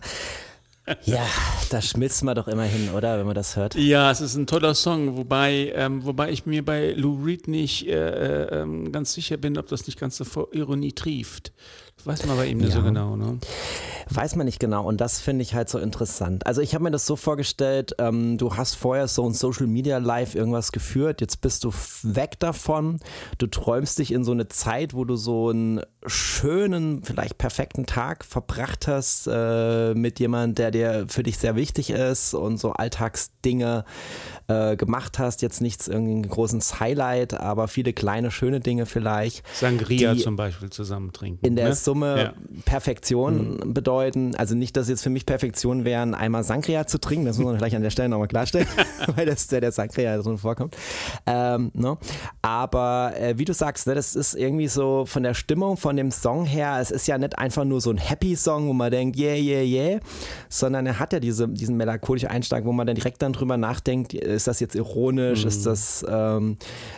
Ja, 1.06 1.26
da 1.70 1.82
schmilzt 1.82 2.24
man 2.24 2.36
doch 2.36 2.48
immerhin, 2.48 2.90
oder, 2.90 3.18
wenn 3.18 3.26
man 3.26 3.36
das 3.36 3.56
hört? 3.56 3.76
Ja, 3.76 4.12
es 4.12 4.20
ist 4.20 4.36
ein 4.36 4.48
toller 4.48 4.76
Song, 4.76 5.16
wobei, 5.16 5.72
ähm, 5.76 6.04
wobei 6.04 6.32
ich 6.32 6.46
mir 6.46 6.64
bei 6.64 6.92
Lou 6.92 7.24
Reed 7.24 7.48
nicht 7.48 7.88
äh, 7.88 8.64
äh, 8.64 8.90
ganz 8.90 9.14
sicher 9.14 9.38
bin, 9.38 9.58
ob 9.58 9.68
das 9.68 9.88
nicht 9.88 9.98
ganz 10.00 10.18
so 10.18 10.26
vor 10.26 10.50
Ironie 10.54 10.92
trieft. 10.92 11.54
Weiß 12.06 12.26
man 12.26 12.38
bei 12.38 12.48
ihm 12.48 12.58
nicht 12.58 12.70
ja. 12.70 12.76
so 12.76 12.84
genau, 12.84 13.16
ne? 13.16 13.38
Weiß 14.10 14.36
man 14.36 14.46
nicht 14.46 14.60
genau 14.60 14.86
und 14.86 15.00
das 15.00 15.20
finde 15.20 15.44
ich 15.44 15.56
halt 15.56 15.70
so 15.70 15.80
interessant. 15.80 16.46
Also 16.46 16.62
ich 16.62 16.74
habe 16.74 16.84
mir 16.84 16.92
das 16.92 17.06
so 17.06 17.16
vorgestellt, 17.16 17.96
ähm, 18.00 18.38
du 18.38 18.56
hast 18.58 18.76
vorher 18.76 19.08
so 19.08 19.28
ein 19.28 19.34
Social 19.34 19.68
Media 19.68 19.98
Live 19.98 20.36
irgendwas 20.36 20.72
geführt, 20.72 21.22
jetzt 21.22 21.42
bist 21.42 21.64
du 21.64 21.72
weg 22.04 22.40
davon, 22.40 23.00
du 23.38 23.48
träumst 23.48 24.00
dich 24.00 24.12
in 24.12 24.24
so 24.24 24.32
eine 24.32 24.50
Zeit, 24.50 24.94
wo 24.94 25.06
du 25.06 25.16
so 25.16 25.50
einen 25.50 25.82
schönen, 26.06 27.04
vielleicht 27.04 27.38
perfekten 27.38 27.86
Tag 27.86 28.26
verbracht 28.26 28.88
hast 28.88 29.28
äh, 29.32 29.94
mit 29.94 30.20
jemandem, 30.20 30.56
der 30.56 30.72
dir 30.72 31.06
für 31.08 31.24
dich 31.24 31.38
sehr 31.38 31.56
wichtig 31.56 31.90
ist 31.90 32.34
und 32.34 32.58
so 32.58 32.72
Alltagsdinge 32.72 33.86
äh, 34.48 34.76
gemacht 34.76 35.20
hast. 35.20 35.42
Jetzt 35.42 35.62
nichts 35.62 35.88
irgendwie 35.88 36.16
ein 36.16 36.28
großes 36.28 36.80
Highlight, 36.80 37.34
aber 37.34 37.68
viele 37.68 37.94
kleine, 37.94 38.32
schöne 38.32 38.60
Dinge 38.60 38.86
vielleicht. 38.86 39.44
Sangria 39.54 40.18
zum 40.18 40.36
Beispiel 40.36 40.70
zusammen 40.70 41.14
trinken. 41.14 41.46
In 41.46 41.56
der 41.56 41.70
ne? 41.70 41.76
Summe 41.94 42.18
ja. 42.18 42.34
Perfektion 42.66 43.58
mhm. 43.58 43.74
bedeuten. 43.74 44.36
Also 44.36 44.56
nicht, 44.56 44.76
dass 44.76 44.90
jetzt 44.90 45.04
für 45.04 45.12
mich 45.12 45.26
Perfektion 45.26 45.86
wären, 45.86 46.16
einmal 46.16 46.44
Sangria 46.44 46.88
zu 46.88 47.00
trinken, 47.00 47.26
das 47.26 47.38
muss 47.38 47.46
man 47.46 47.58
vielleicht 47.58 47.76
an 47.76 47.84
der 47.84 47.92
Stelle 47.92 48.10
nochmal 48.10 48.28
klarstellen, 48.28 48.68
weil 49.16 49.28
das 49.28 49.48
der, 49.48 49.62
der 49.62 49.72
Sangria 49.72 50.18
drin 50.18 50.38
vorkommt. 50.40 50.76
Ähm, 51.28 51.72
ne? 51.74 51.98
Aber 52.42 53.14
äh, 53.16 53.38
wie 53.38 53.46
du 53.46 53.54
sagst, 53.54 53.86
ne, 53.86 53.94
das 53.94 54.16
ist 54.16 54.34
irgendwie 54.34 54.68
so 54.68 55.06
von 55.06 55.22
der 55.22 55.36
Stimmung, 55.36 55.78
von 55.78 55.96
dem 55.96 56.10
Song 56.10 56.46
her, 56.46 56.78
es 56.82 56.90
ist 56.90 57.08
ja 57.08 57.18
nicht 57.18 57.38
einfach 57.38 57.64
nur 57.64 57.80
so 57.80 57.92
ein 57.92 57.98
Happy-Song, 57.98 58.68
wo 58.68 58.74
man 58.74 58.90
denkt, 58.90 59.18
yeah, 59.18 59.36
yeah, 59.36 59.62
yeah, 59.62 60.00
sondern 60.50 60.88
er 60.88 61.00
hat 61.00 61.14
ja 61.14 61.20
diese, 61.20 61.48
diesen 61.48 61.78
melancholischen 61.78 62.30
Einschlag, 62.30 62.66
wo 62.66 62.72
man 62.72 62.88
dann 62.88 62.96
direkt 62.96 63.22
dann 63.22 63.34
drüber 63.34 63.58
nachdenkt, 63.58 64.14
ist 64.16 64.48
das 64.48 64.60
jetzt 64.60 64.76
ironisch, 64.76 65.44
mhm. 65.44 65.48
ist 65.48 65.66
das, 65.66 66.04
ähm, 66.10 66.58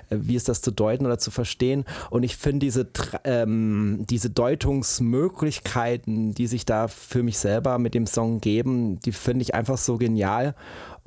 wie 0.10 0.36
ist 0.36 0.48
das 0.48 0.62
zu 0.62 0.72
deuten 0.72 1.06
oder 1.06 1.18
zu 1.18 1.32
verstehen? 1.32 1.84
Und 2.10 2.24
ich 2.24 2.38
finde 2.38 2.60
diese, 2.60 2.88
ähm, 3.26 4.06
diese 4.10 4.30
Deutungsmöglichkeiten, 4.76 6.34
die 6.34 6.48
sich 6.48 6.66
da 6.66 6.88
für 6.88 7.24
mich 7.24 7.38
selber 7.38 7.80
mit 7.80 7.94
dem 7.94 8.08
Song 8.08 8.42
geben, 8.42 9.00
die 9.00 9.12
finde 9.12 9.44
ich 9.44 9.56
einfach 9.56 9.78
so 9.78 9.98
genial. 9.98 10.56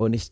Und 0.01 0.13
ich, 0.13 0.31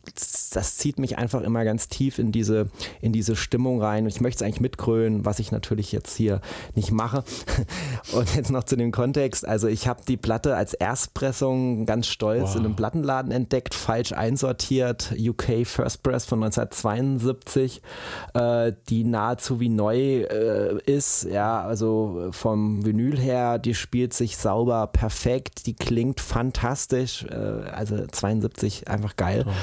das 0.54 0.78
zieht 0.78 0.98
mich 0.98 1.18
einfach 1.18 1.42
immer 1.42 1.62
ganz 1.62 1.88
tief 1.88 2.18
in 2.18 2.32
diese, 2.32 2.70
in 3.02 3.12
diese 3.12 3.36
Stimmung 3.36 3.82
rein. 3.82 4.04
Und 4.04 4.08
ich 4.08 4.22
möchte 4.22 4.42
es 4.42 4.42
eigentlich 4.42 4.62
mitgrölen, 4.62 5.26
was 5.26 5.40
ich 5.40 5.52
natürlich 5.52 5.92
jetzt 5.92 6.16
hier 6.16 6.40
nicht 6.74 6.90
mache. 6.90 7.22
Und 8.14 8.34
jetzt 8.34 8.50
noch 8.50 8.64
zu 8.64 8.76
dem 8.76 8.92
Kontext. 8.92 9.46
Also 9.46 9.68
ich 9.68 9.86
habe 9.86 10.00
die 10.08 10.16
Platte 10.16 10.56
als 10.56 10.72
Erstpressung 10.72 11.84
ganz 11.84 12.06
stolz 12.06 12.44
wow. 12.44 12.56
in 12.56 12.64
einem 12.64 12.76
Plattenladen 12.76 13.30
entdeckt, 13.30 13.74
falsch 13.74 14.12
einsortiert. 14.12 15.14
UK 15.18 15.66
First 15.66 16.02
Press 16.02 16.24
von 16.24 16.42
1972, 16.42 17.82
äh, 18.32 18.72
die 18.88 19.04
nahezu 19.04 19.60
wie 19.60 19.68
neu 19.68 20.22
äh, 20.22 20.80
ist. 20.86 21.24
Ja, 21.24 21.60
also 21.60 22.28
vom 22.30 22.86
Vinyl 22.86 23.18
her, 23.18 23.58
die 23.58 23.74
spielt 23.74 24.14
sich 24.14 24.38
sauber, 24.38 24.86
perfekt, 24.86 25.66
die 25.66 25.74
klingt 25.74 26.22
fantastisch. 26.22 27.26
Äh, 27.26 27.34
also 27.34 28.06
72 28.06 28.88
einfach 28.88 29.14
geil. 29.16 29.44
Oh. 29.46 29.57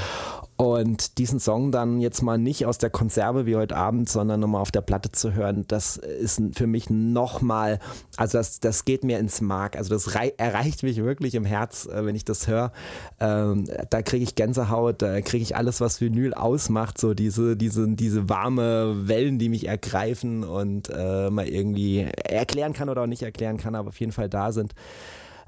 Und 0.57 1.17
diesen 1.17 1.41
Song 1.41 1.73
dann 1.73 1.99
jetzt 1.99 2.21
mal 2.21 2.37
nicht 2.37 2.65
aus 2.65 2.77
der 2.77 2.89
Konserve 2.89 3.45
wie 3.45 3.57
heute 3.57 3.75
Abend, 3.75 4.07
sondern 4.07 4.39
nochmal 4.39 4.61
auf 4.61 4.71
der 4.71 4.79
Platte 4.79 5.11
zu 5.11 5.33
hören, 5.33 5.65
das 5.67 5.97
ist 5.97 6.41
für 6.53 6.65
mich 6.65 6.89
nochmal, 6.89 7.79
also 8.15 8.37
das, 8.37 8.61
das 8.61 8.85
geht 8.85 9.03
mir 9.03 9.19
ins 9.19 9.41
Mark. 9.41 9.75
Also 9.75 9.93
das 9.93 10.07
erreicht 10.37 10.83
mich 10.83 11.03
wirklich 11.03 11.35
im 11.35 11.43
Herz, 11.43 11.87
äh, 11.87 12.05
wenn 12.05 12.15
ich 12.15 12.23
das 12.23 12.47
höre. 12.47 12.71
Ähm, 13.19 13.65
da 13.89 14.01
kriege 14.01 14.23
ich 14.23 14.35
Gänsehaut, 14.35 15.01
da 15.01 15.19
kriege 15.19 15.43
ich 15.43 15.57
alles, 15.57 15.81
was 15.81 15.99
Vinyl 15.99 16.33
ausmacht, 16.33 16.97
so 16.99 17.13
diese, 17.13 17.57
diese, 17.57 17.89
diese 17.89 18.29
warme 18.29 19.09
Wellen, 19.09 19.39
die 19.39 19.49
mich 19.49 19.67
ergreifen 19.67 20.45
und 20.45 20.89
äh, 20.89 21.29
mal 21.29 21.49
irgendwie 21.49 22.07
erklären 22.23 22.71
kann 22.71 22.87
oder 22.87 23.01
auch 23.01 23.07
nicht 23.07 23.23
erklären 23.23 23.57
kann, 23.57 23.75
aber 23.75 23.89
auf 23.89 23.99
jeden 23.99 24.13
Fall 24.13 24.29
da 24.29 24.53
sind. 24.53 24.73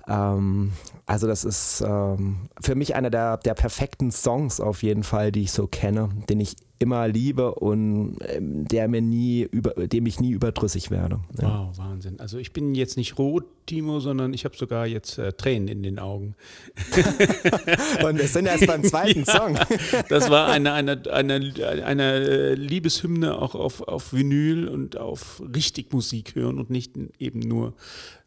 Ähm, 0.08 0.72
also 1.05 1.28
das 1.28 1.45
ist 1.45 1.82
ähm, 1.88 2.49
für 2.60 2.76
mich 2.76 2.95
einer 2.95 3.10
der, 3.10 3.38
der 3.38 3.53
perfekten 3.53 4.12
Songs 4.12 4.60
auf 4.60 4.84
jeden 4.84 5.03
Fall, 5.03 5.32
die 5.32 5.43
ich 5.43 5.51
so 5.51 5.68
kenne, 5.68 6.10
den 6.30 6.39
ich 6.39 6.55
immer 6.80 7.08
liebe 7.08 7.55
und 7.55 8.18
ähm, 8.28 8.68
der 8.68 8.88
mir 8.88 9.01
nie 9.01 9.41
über, 9.41 9.88
dem 9.88 10.05
ich 10.05 10.20
nie 10.20 10.32
überdrüssig 10.32 10.91
werde. 10.91 11.20
Ja. 11.41 11.70
Wow, 11.70 11.78
Wahnsinn. 11.78 12.20
Also 12.20 12.38
ich 12.38 12.53
bin 12.53 12.76
jetzt 12.76 12.97
nicht 12.97 13.18
rot, 13.18 13.45
Timo, 13.66 13.99
sondern 13.99 14.34
ich 14.34 14.45
habe 14.45 14.55
sogar 14.55 14.86
jetzt 14.86 15.18
äh, 15.18 15.34
Tränen 15.34 15.68
in 15.68 15.84
den 15.84 15.99
Augen. 15.99 16.36
und 18.05 18.18
wir 18.18 18.28
sind 18.28 18.45
erst 18.45 18.68
beim 18.68 18.84
zweiten 18.84 19.24
ja, 19.28 19.38
Song. 19.38 19.58
das 20.10 20.30
war 20.30 20.47
eine, 20.47 20.74
eine, 20.74 21.01
eine, 21.12 21.53
eine 21.84 22.55
Liebeshymne 22.55 23.38
auch 23.41 23.55
auf, 23.55 23.82
auf 23.82 24.14
Vinyl 24.14 24.68
und 24.68 24.97
auf 24.97 25.41
richtig 25.55 25.91
Musik 25.93 26.36
hören 26.36 26.60
und 26.60 26.70
nicht 26.70 26.93
eben 27.18 27.39
nur 27.39 27.74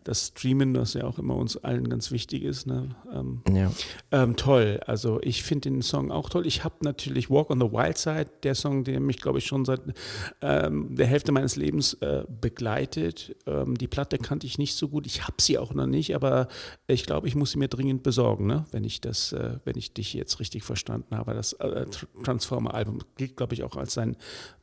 das 0.04 0.28
Streamen, 0.28 0.74
das 0.74 0.94
ja 0.94 1.04
auch 1.04 1.18
immer 1.18 1.36
uns 1.36 1.56
allen 1.56 1.88
ganz 1.88 2.10
wichtig 2.10 2.42
ist. 2.42 2.66
Ne? 2.66 2.94
Ähm, 3.12 3.42
ja. 3.52 3.70
ähm, 4.10 4.36
toll. 4.36 4.80
Also 4.86 5.20
ich 5.22 5.42
finde 5.42 5.70
den 5.70 5.82
Song 5.82 6.10
auch 6.10 6.30
toll. 6.30 6.46
Ich 6.46 6.64
habe 6.64 6.76
natürlich 6.82 7.30
Walk 7.30 7.50
on 7.50 7.60
the 7.60 7.66
Wild 7.66 7.98
Side, 7.98 8.30
der 8.42 8.54
Song, 8.54 8.84
der 8.84 9.00
mich, 9.00 9.18
glaube 9.20 9.38
ich, 9.38 9.46
schon 9.46 9.64
seit 9.64 9.80
ähm, 10.40 10.94
der 10.96 11.06
Hälfte 11.06 11.32
meines 11.32 11.56
Lebens 11.56 11.94
äh, 11.94 12.24
begleitet. 12.28 13.36
Ähm, 13.46 13.76
die 13.76 13.88
Platte 13.88 14.18
kannte 14.18 14.46
ich 14.46 14.58
nicht 14.58 14.74
so 14.74 14.88
gut. 14.88 15.06
Ich 15.06 15.24
habe 15.24 15.36
sie 15.40 15.58
auch 15.58 15.74
noch 15.74 15.86
nicht, 15.86 16.14
aber 16.14 16.48
ich 16.86 17.04
glaube, 17.04 17.28
ich 17.28 17.34
muss 17.34 17.52
sie 17.52 17.58
mir 17.58 17.68
dringend 17.68 18.02
besorgen, 18.02 18.46
ne? 18.46 18.64
wenn 18.72 18.84
ich 18.84 19.00
das, 19.00 19.32
äh, 19.32 19.58
wenn 19.64 19.76
ich 19.76 19.92
dich 19.92 20.14
jetzt 20.14 20.40
richtig 20.40 20.64
verstanden 20.64 21.16
habe. 21.16 21.34
Das 21.34 21.52
äh, 21.54 21.86
Transformer-Album 22.24 23.00
gilt, 23.16 23.36
glaube 23.36 23.54
ich, 23.54 23.64
auch 23.64 23.76
als 23.76 23.94
sein 23.94 24.16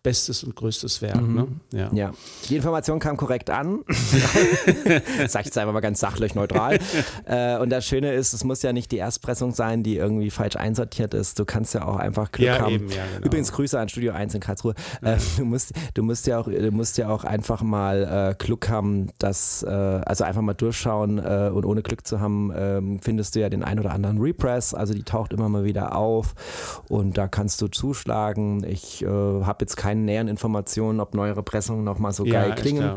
bestes 0.07 0.41
und 0.45 0.55
größtes 0.55 1.01
Werk. 1.01 1.21
Mhm. 1.21 1.35
Ne? 1.35 1.47
Ja. 1.73 1.89
ja. 1.91 2.11
Die 2.47 2.55
Information 2.55 2.97
kam 2.99 3.17
korrekt 3.17 3.49
an. 3.49 3.79
Sag 5.27 5.41
ich 5.41 5.47
jetzt 5.47 5.57
einfach 5.57 5.73
mal 5.73 5.81
ganz 5.81 5.99
sachlich 5.99 6.33
neutral. 6.33 6.79
äh, 7.25 7.57
und 7.57 7.69
das 7.69 7.85
Schöne 7.85 8.13
ist, 8.13 8.31
es 8.31 8.45
muss 8.45 8.61
ja 8.61 8.71
nicht 8.71 8.93
die 8.93 8.97
Erstpressung 8.97 9.53
sein, 9.53 9.83
die 9.83 9.97
irgendwie 9.97 10.29
falsch 10.29 10.55
einsortiert 10.55 11.13
ist. 11.13 11.39
Du 11.39 11.43
kannst 11.43 11.73
ja 11.73 11.85
auch 11.85 11.97
einfach 11.97 12.31
Glück 12.31 12.47
ja, 12.47 12.59
haben. 12.59 12.73
Eben, 12.73 12.89
ja, 12.89 13.03
genau. 13.15 13.25
Übrigens 13.25 13.51
Grüße 13.51 13.77
an 13.77 13.89
Studio 13.89 14.13
1 14.13 14.33
in 14.33 14.39
Karlsruhe. 14.39 14.75
Äh, 15.01 15.17
du, 15.37 15.43
musst, 15.43 15.73
du, 15.93 16.03
musst 16.03 16.25
ja 16.25 16.39
auch, 16.39 16.47
du 16.47 16.71
musst 16.71 16.97
ja 16.97 17.09
auch 17.09 17.25
einfach 17.25 17.61
mal 17.61 18.31
äh, 18.31 18.35
Glück 18.41 18.69
haben, 18.69 19.09
dass, 19.19 19.63
äh, 19.63 19.69
also 19.69 20.23
einfach 20.23 20.41
mal 20.41 20.53
durchschauen 20.53 21.17
äh, 21.19 21.51
und 21.53 21.65
ohne 21.65 21.81
Glück 21.81 22.07
zu 22.07 22.21
haben, 22.21 22.53
ähm, 22.55 22.99
findest 23.01 23.35
du 23.35 23.41
ja 23.41 23.49
den 23.49 23.61
ein 23.61 23.77
oder 23.77 23.91
anderen 23.91 24.19
Repress. 24.19 24.73
Also 24.73 24.93
die 24.93 25.03
taucht 25.03 25.33
immer 25.33 25.49
mal 25.49 25.65
wieder 25.65 25.97
auf 25.97 26.33
und 26.87 27.17
da 27.17 27.27
kannst 27.27 27.61
du 27.61 27.67
zuschlagen. 27.67 28.63
Ich 28.63 29.03
äh, 29.03 29.07
habe 29.07 29.57
jetzt 29.65 29.75
keine 29.97 30.03
näheren 30.03 30.27
Informationen, 30.27 30.99
ob 30.99 31.13
neuere 31.13 31.43
Pressungen 31.43 31.83
nochmal 31.83 32.13
so 32.13 32.23
geil 32.23 32.53
klingen. 32.55 32.95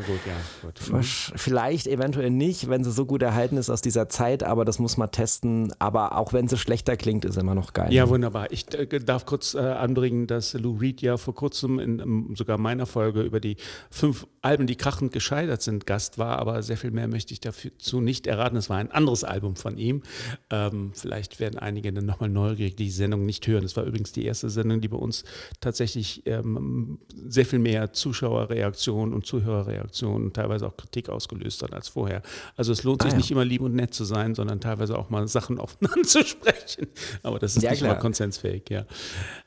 Gut, 0.62 0.74
gut. 0.76 0.92
Mhm. 0.92 1.02
Vielleicht 1.02 1.86
eventuell 1.86 2.30
nicht, 2.30 2.68
wenn 2.68 2.84
sie 2.84 2.92
so 2.92 3.06
gut 3.06 3.22
erhalten 3.22 3.56
ist 3.56 3.70
aus 3.70 3.80
dieser 3.80 4.08
Zeit, 4.08 4.42
aber 4.42 4.64
das 4.64 4.78
muss 4.78 4.96
man 4.96 5.10
testen. 5.10 5.72
Aber 5.78 6.16
auch 6.16 6.32
wenn 6.32 6.48
sie 6.48 6.58
schlechter 6.58 6.96
klingt, 6.96 7.24
ist 7.24 7.36
immer 7.36 7.54
noch 7.54 7.72
geil. 7.72 7.92
Ja, 7.92 8.08
wunderbar. 8.08 8.50
Ich 8.52 8.72
äh, 8.74 8.86
darf 9.00 9.26
kurz 9.26 9.54
äh, 9.54 9.58
anbringen, 9.58 10.26
dass 10.26 10.52
Lou 10.54 10.76
Reed 10.76 11.00
ja 11.02 11.16
vor 11.16 11.34
kurzem 11.34 11.78
in 11.78 12.00
um, 12.00 12.36
sogar 12.36 12.58
meiner 12.58 12.86
Folge 12.86 13.22
über 13.22 13.40
die 13.40 13.56
fünf 13.90 14.26
Alben, 14.42 14.66
die 14.66 14.76
krachend 14.76 15.12
gescheitert 15.12 15.62
sind, 15.62 15.86
Gast 15.86 16.18
war, 16.18 16.38
aber 16.38 16.62
sehr 16.62 16.76
viel 16.76 16.90
mehr 16.90 17.08
möchte 17.08 17.32
ich 17.32 17.40
dazu 17.40 18.00
nicht 18.00 18.26
erraten. 18.26 18.56
Es 18.56 18.70
war 18.70 18.78
ein 18.78 18.90
anderes 18.90 19.24
Album 19.24 19.56
von 19.56 19.76
ihm. 19.76 20.02
Ähm, 20.50 20.92
vielleicht 20.94 21.40
werden 21.40 21.58
einige 21.58 21.92
dann 21.92 22.06
nochmal 22.06 22.30
neugierig 22.30 22.76
die 22.76 22.90
Sendung 22.90 23.26
nicht 23.26 23.46
hören. 23.46 23.62
Das 23.62 23.76
war 23.76 23.84
übrigens 23.84 24.12
die 24.12 24.24
erste 24.24 24.48
Sendung, 24.48 24.80
die 24.80 24.88
bei 24.88 24.96
uns 24.96 25.24
tatsächlich 25.60 26.22
ähm, 26.26 26.79
sehr 27.28 27.46
viel 27.46 27.58
mehr 27.58 27.92
Zuschauerreaktionen 27.92 29.14
und 29.14 29.26
Zuhörerreaktionen 29.26 30.26
und 30.26 30.34
teilweise 30.34 30.66
auch 30.66 30.76
Kritik 30.76 31.08
ausgelöst 31.08 31.62
hat 31.62 31.72
als 31.72 31.88
vorher. 31.88 32.22
Also 32.56 32.72
es 32.72 32.82
lohnt 32.82 33.02
sich 33.02 33.10
ah, 33.10 33.14
ja. 33.14 33.18
nicht 33.18 33.30
immer 33.30 33.44
lieb 33.44 33.60
und 33.60 33.74
nett 33.74 33.94
zu 33.94 34.04
sein, 34.04 34.34
sondern 34.34 34.60
teilweise 34.60 34.98
auch 34.98 35.10
mal 35.10 35.26
Sachen 35.28 35.58
offen 35.60 35.86
anzusprechen. 35.86 36.88
Aber 37.22 37.38
das 37.38 37.56
ist 37.56 37.62
ja, 37.62 37.70
nicht 37.70 37.80
klar. 37.80 37.92
immer 37.92 38.00
konsensfähig, 38.00 38.68
ja. 38.70 38.84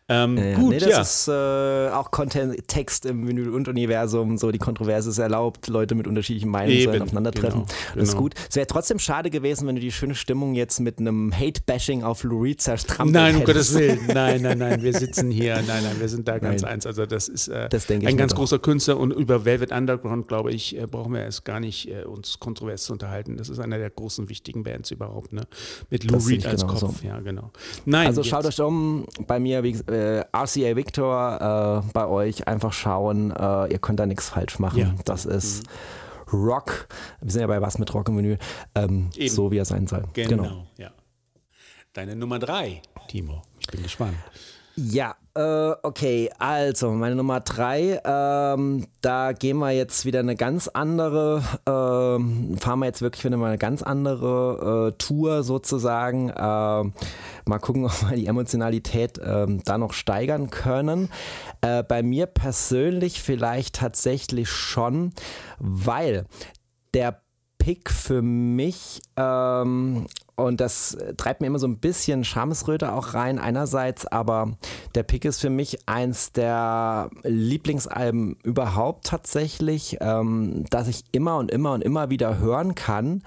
Ähm, 0.09 0.37
ja, 0.37 0.55
gut, 0.55 0.69
nee, 0.71 0.79
das 0.79 0.89
ja. 0.89 1.01
ist 1.01 1.27
äh, 1.29 1.93
auch 1.93 2.11
Content, 2.11 2.67
Text 2.67 3.05
im 3.05 3.25
Vinyl 3.25 3.49
und 3.49 3.69
Universum, 3.69 4.37
so 4.37 4.51
die 4.51 4.59
Kontroverse 4.59 5.09
ist 5.09 5.17
erlaubt, 5.17 5.67
Leute 5.67 5.95
mit 5.95 6.07
unterschiedlichen 6.07 6.49
Meinungen 6.49 6.77
Eben, 6.77 6.91
sollen 6.91 7.01
aufeinandertreffen. 7.03 7.61
Genau, 7.61 7.73
das 7.95 8.03
ist 8.03 8.09
genau. 8.11 8.23
gut. 8.23 8.33
Es 8.49 8.55
wäre 8.57 8.67
trotzdem 8.67 8.99
schade 8.99 9.29
gewesen, 9.29 9.65
wenn 9.65 9.75
du 9.75 9.81
die 9.81 9.93
schöne 9.93 10.15
Stimmung 10.15 10.55
jetzt 10.55 10.81
mit 10.81 10.99
einem 10.99 11.33
Hate-Bashing 11.33 12.03
auf 12.03 12.23
Lou 12.23 12.41
Reed 12.41 12.61
zerstrampelt 12.61 13.13
Nein, 13.13 13.37
um 13.37 13.43
Gottes 13.45 13.73
Willen. 13.75 13.99
Nein, 14.13 14.41
nein, 14.41 14.57
nein, 14.57 14.81
wir 14.83 14.93
sitzen 14.93 15.31
hier, 15.31 15.55
nein, 15.55 15.83
nein, 15.83 15.99
wir 15.99 16.09
sind 16.09 16.27
da 16.27 16.37
ganz 16.37 16.63
nein. 16.63 16.73
eins. 16.73 16.85
Also 16.85 17.05
das 17.05 17.29
ist 17.29 17.47
äh, 17.47 17.69
das 17.69 17.89
ein 17.89 18.17
ganz 18.17 18.35
großer 18.35 18.59
Künstler 18.59 18.97
und 18.97 19.11
über 19.11 19.45
Velvet 19.45 19.71
Underground, 19.71 20.27
glaube 20.27 20.51
ich, 20.51 20.77
äh, 20.77 20.85
brauchen 20.85 21.13
wir 21.13 21.21
es 21.21 21.45
gar 21.45 21.61
nicht, 21.61 21.89
äh, 21.89 22.03
uns 22.03 22.39
kontrovers 22.39 22.83
zu 22.83 22.93
unterhalten. 22.93 23.37
Das 23.37 23.47
ist 23.47 23.59
einer 23.59 23.77
der 23.77 23.89
großen, 23.89 24.27
wichtigen 24.27 24.63
Bands 24.63 24.91
überhaupt, 24.91 25.31
ne? 25.31 25.43
Mit 25.89 26.03
Lou 26.03 26.17
Reed 26.17 26.45
als 26.45 26.67
Kopf. 26.67 26.79
So. 26.79 26.93
Ja, 27.07 27.19
genau. 27.21 27.51
Nein, 27.85 28.07
also 28.07 28.21
jetzt. 28.21 28.29
schaut 28.29 28.45
euch 28.45 28.59
um, 28.59 29.05
bei 29.27 29.39
mir, 29.39 29.63
wie 29.63 29.71
äh, 29.93 30.25
RCA 30.35 30.75
Victor 30.75 31.83
äh, 31.85 31.91
bei 31.93 32.07
euch 32.07 32.47
einfach 32.47 32.73
schauen. 32.73 33.31
Äh, 33.31 33.71
ihr 33.73 33.79
könnt 33.79 33.99
da 33.99 34.05
nichts 34.05 34.29
falsch 34.29 34.59
machen. 34.59 34.79
Ja. 34.79 34.95
Das 35.05 35.25
ist 35.25 35.63
mhm. 35.63 36.39
Rock. 36.39 36.87
Wir 37.21 37.31
sind 37.31 37.41
ja 37.41 37.47
bei 37.47 37.61
was 37.61 37.77
mit 37.77 37.93
Rock 37.93 38.09
im 38.09 38.15
Menü. 38.15 38.37
Ähm, 38.75 39.09
so 39.27 39.51
wie 39.51 39.57
er 39.57 39.65
sein 39.65 39.87
soll. 39.87 40.03
Genau. 40.13 40.43
genau. 40.43 40.67
Ja. 40.77 40.91
Deine 41.93 42.15
Nummer 42.15 42.39
drei, 42.39 42.81
Timo. 43.07 43.43
Ich 43.59 43.67
bin 43.67 43.83
gespannt. 43.83 44.17
Ja, 44.75 45.15
äh, 45.35 45.75
okay, 45.83 46.31
also 46.39 46.91
meine 46.91 47.15
Nummer 47.15 47.39
drei, 47.41 48.01
ähm, 48.03 48.87
da 49.01 49.31
gehen 49.33 49.57
wir 49.57 49.69
jetzt 49.69 50.03
wieder 50.05 50.19
eine 50.21 50.35
ganz 50.35 50.67
andere, 50.67 51.43
äh, 51.65 52.59
fahren 52.59 52.79
wir 52.79 52.85
jetzt 52.87 53.03
wirklich 53.03 53.23
wieder 53.23 53.37
mal 53.37 53.49
eine 53.49 53.59
ganz 53.59 53.83
andere 53.83 54.89
äh, 54.89 54.97
Tour 54.97 55.43
sozusagen. 55.43 56.29
Äh, 56.29 56.91
mal 57.45 57.59
gucken, 57.59 57.85
ob 57.85 58.09
wir 58.09 58.17
die 58.17 58.27
Emotionalität 58.27 59.19
ähm, 59.23 59.61
da 59.63 59.77
noch 59.77 59.93
steigern 59.93 60.49
können. 60.49 61.09
Äh, 61.61 61.83
bei 61.83 62.03
mir 62.03 62.25
persönlich 62.25 63.21
vielleicht 63.21 63.75
tatsächlich 63.75 64.49
schon, 64.49 65.13
weil 65.59 66.25
der 66.93 67.21
Pick 67.57 67.89
für 67.89 68.21
mich 68.21 69.01
ähm, 69.15 70.05
und 70.35 70.59
das 70.59 70.97
treibt 71.17 71.41
mir 71.41 71.47
immer 71.47 71.59
so 71.59 71.67
ein 71.67 71.77
bisschen 71.77 72.23
Schamesröte 72.23 72.91
auch 72.91 73.13
rein, 73.13 73.37
einerseits, 73.37 74.07
aber 74.07 74.53
der 74.95 75.03
Pick 75.03 75.25
ist 75.25 75.39
für 75.39 75.51
mich 75.51 75.87
eins 75.87 76.31
der 76.31 77.09
Lieblingsalben 77.23 78.37
überhaupt 78.43 79.05
tatsächlich, 79.05 79.97
ähm, 80.01 80.65
dass 80.71 80.87
ich 80.87 81.03
immer 81.11 81.37
und 81.37 81.51
immer 81.51 81.73
und 81.73 81.83
immer 81.83 82.09
wieder 82.09 82.39
hören 82.39 82.73
kann, 82.73 83.21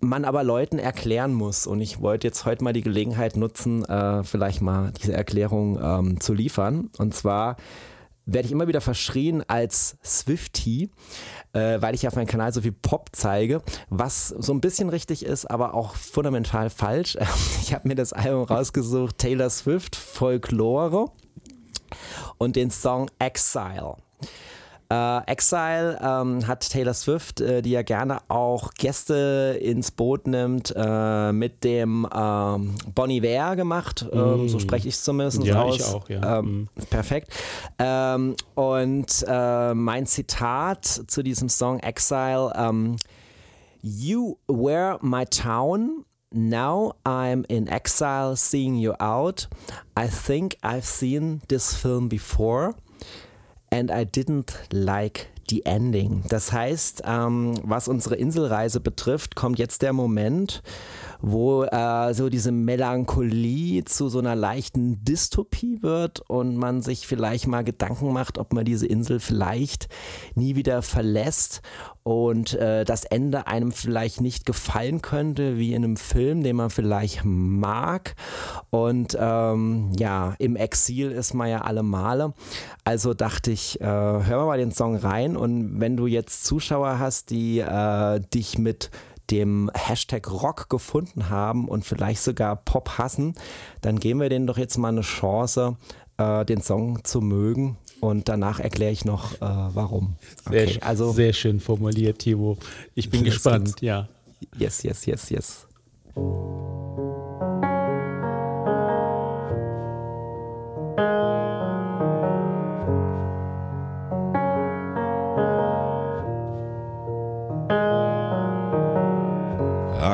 man 0.00 0.24
aber 0.24 0.44
Leuten 0.44 0.78
erklären 0.78 1.32
muss. 1.34 1.66
Und 1.66 1.80
ich 1.80 2.00
wollte 2.00 2.26
jetzt 2.26 2.44
heute 2.44 2.64
mal 2.64 2.72
die 2.72 2.82
Gelegenheit 2.82 3.36
nutzen, 3.36 3.84
äh, 3.84 4.24
vielleicht 4.24 4.60
mal 4.60 4.92
diese 5.02 5.12
Erklärung 5.12 5.78
ähm, 5.82 6.20
zu 6.20 6.34
liefern. 6.34 6.90
Und 6.98 7.14
zwar 7.14 7.56
werde 8.24 8.46
ich 8.46 8.52
immer 8.52 8.66
wieder 8.66 8.80
verschrien 8.80 9.44
als 9.48 9.96
Swifty 10.04 10.90
äh, 11.56 11.80
weil 11.80 11.94
ich 11.94 12.06
auf 12.06 12.14
meinem 12.14 12.26
Kanal 12.26 12.52
so 12.52 12.60
viel 12.60 12.72
Pop 12.72 13.08
zeige, 13.12 13.62
was 13.88 14.28
so 14.28 14.52
ein 14.52 14.60
bisschen 14.60 14.90
richtig 14.90 15.24
ist, 15.24 15.46
aber 15.46 15.74
auch 15.74 15.94
fundamental 15.94 16.70
falsch. 16.70 17.16
Ich 17.62 17.74
habe 17.74 17.88
mir 17.88 17.96
das 17.96 18.12
Album 18.12 18.44
rausgesucht, 18.44 19.18
Taylor 19.18 19.50
Swift, 19.50 19.96
Folklore 19.96 21.10
und 22.38 22.54
den 22.54 22.70
Song 22.70 23.10
Exile. 23.18 23.96
Äh, 24.88 25.26
Exile 25.26 25.98
ähm, 26.00 26.46
hat 26.46 26.70
Taylor 26.70 26.94
Swift, 26.94 27.40
äh, 27.40 27.60
die 27.60 27.70
ja 27.70 27.82
gerne 27.82 28.18
auch 28.28 28.72
Gäste 28.74 29.58
ins 29.60 29.90
Boot 29.90 30.28
nimmt, 30.28 30.72
äh, 30.76 31.32
mit 31.32 31.64
dem 31.64 32.06
ähm, 32.14 32.74
Bonnie 32.94 33.22
Ware 33.22 33.56
gemacht. 33.56 34.06
Mm. 34.12 34.46
so 34.46 34.58
spreche 34.60 34.86
ich 34.86 34.94
es 34.94 35.02
zumindest 35.02 35.42
ja, 35.42 35.60
aus. 35.60 35.76
Ich 35.76 35.84
auch, 35.86 36.08
ja. 36.08 36.38
Ähm, 36.38 36.68
mm. 36.74 36.82
Perfekt. 36.90 37.32
Ähm, 37.78 38.36
und 38.54 39.24
äh, 39.26 39.74
mein 39.74 40.06
Zitat 40.06 40.84
zu 40.84 41.22
diesem 41.22 41.48
Song 41.48 41.80
Exile: 41.80 42.52
ähm, 42.56 42.96
You 43.82 44.36
were 44.46 44.98
my 45.02 45.24
town. 45.24 46.04
Now 46.32 46.94
I'm 47.04 47.44
in 47.48 47.66
exile 47.68 48.36
seeing 48.36 48.76
you 48.76 48.92
out. 48.98 49.48
I 49.96 50.08
think 50.08 50.56
I've 50.62 50.84
seen 50.84 51.40
this 51.48 51.74
film 51.74 52.08
before 52.08 52.74
and 53.76 53.90
I 53.90 54.04
didn't 54.04 54.54
like 54.72 55.28
the 55.48 55.64
ending. 55.64 56.24
Das 56.28 56.50
heißt, 56.50 57.02
ähm, 57.06 57.54
was 57.62 57.88
unsere 57.88 58.16
Inselreise 58.16 58.80
betrifft, 58.80 59.36
kommt 59.36 59.58
jetzt 59.58 59.82
der 59.82 59.92
Moment, 59.92 60.62
wo 61.20 61.64
äh, 61.64 62.14
so 62.14 62.28
diese 62.28 62.52
Melancholie 62.52 63.84
zu 63.84 64.08
so 64.08 64.18
einer 64.18 64.34
leichten 64.34 65.04
Dystopie 65.04 65.82
wird 65.82 66.20
und 66.28 66.56
man 66.56 66.82
sich 66.82 67.06
vielleicht 67.06 67.46
mal 67.46 67.64
Gedanken 67.64 68.12
macht, 68.12 68.38
ob 68.38 68.52
man 68.52 68.64
diese 68.64 68.86
Insel 68.86 69.20
vielleicht 69.20 69.88
nie 70.34 70.56
wieder 70.56 70.82
verlässt 70.82 71.60
und 72.06 72.54
äh, 72.54 72.84
das 72.84 73.04
Ende 73.04 73.48
einem 73.48 73.72
vielleicht 73.72 74.20
nicht 74.20 74.46
gefallen 74.46 75.02
könnte, 75.02 75.58
wie 75.58 75.74
in 75.74 75.82
einem 75.82 75.96
Film, 75.96 76.44
den 76.44 76.54
man 76.54 76.70
vielleicht 76.70 77.22
mag. 77.24 78.14
Und 78.70 79.18
ähm, 79.20 79.90
ja, 79.98 80.36
im 80.38 80.54
Exil 80.54 81.10
ist 81.10 81.34
man 81.34 81.48
ja 81.48 81.62
alle 81.62 81.82
Male. 81.82 82.32
Also 82.84 83.12
dachte 83.12 83.50
ich, 83.50 83.80
äh, 83.80 83.84
wir 83.84 84.46
mal 84.46 84.56
den 84.56 84.70
Song 84.70 84.94
rein 84.94 85.36
und 85.36 85.80
wenn 85.80 85.96
du 85.96 86.06
jetzt 86.06 86.44
Zuschauer 86.44 87.00
hast, 87.00 87.30
die 87.30 87.58
äh, 87.58 88.20
dich 88.32 88.56
mit 88.56 88.92
dem 89.32 89.68
Hashtag 89.74 90.30
Rock 90.30 90.68
gefunden 90.70 91.28
haben 91.28 91.66
und 91.66 91.84
vielleicht 91.84 92.22
sogar 92.22 92.54
Pop 92.54 92.98
hassen, 92.98 93.34
dann 93.80 93.98
geben 93.98 94.20
wir 94.20 94.28
denen 94.28 94.46
doch 94.46 94.58
jetzt 94.58 94.78
mal 94.78 94.90
eine 94.90 95.00
Chance, 95.00 95.76
äh, 96.18 96.44
den 96.44 96.62
Song 96.62 97.02
zu 97.02 97.20
mögen. 97.20 97.78
Und 98.00 98.28
danach 98.28 98.60
erkläre 98.60 98.92
ich 98.92 99.04
noch, 99.04 99.34
äh, 99.34 99.38
warum. 99.40 100.16
Okay, 100.46 100.66
sehr, 100.66 100.82
also, 100.82 101.12
sehr 101.12 101.32
schön 101.32 101.60
formuliert, 101.60 102.18
Timo. 102.18 102.58
Ich 102.94 103.10
bin 103.10 103.24
gespannt, 103.24 103.80
ja. 103.80 104.08
Yes, 104.58 104.82
yes, 104.82 105.06
yes, 105.06 105.30
yes. 105.30 105.66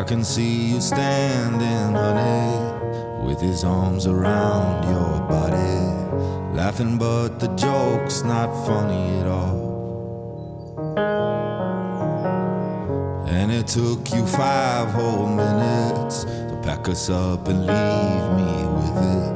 I 0.03 0.05
can 0.05 0.25
see 0.25 0.73
you 0.73 0.81
standing, 0.81 1.95
honey, 1.95 3.25
with 3.25 3.41
his 3.41 3.63
arms 3.63 4.07
around 4.07 4.85
your 4.85 5.21
body, 5.29 6.02
laughing, 6.53 6.99
but 6.99 7.41
the 7.41 7.49
joke's 7.57 8.23
not 8.23 8.51
funny 8.67 9.21
at 9.21 9.27
all. 9.27 9.73
And 13.27 13.51
it 13.51 13.67
took 13.67 14.13
you 14.13 14.27
five 14.27 14.89
whole 14.91 15.27
minutes 15.27 16.25
to 16.25 16.61
pack 16.63 16.89
us 16.89 17.09
up 17.09 17.49
and 17.49 17.61
leave 17.67 18.27
me 18.41 18.53
with 18.77 18.97
it, 19.15 19.33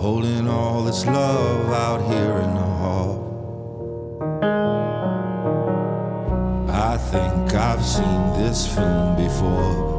holding 0.00 0.48
all 0.48 0.84
this 0.84 1.04
love 1.06 1.70
out 1.72 2.00
here 2.12 2.38
in 2.38 2.54
the 2.54 2.68
hall. 2.80 3.20
I 6.70 6.96
think 6.96 7.54
I've 7.54 7.84
seen 7.84 8.32
this 8.38 8.72
film 8.72 9.16
before 9.16 9.94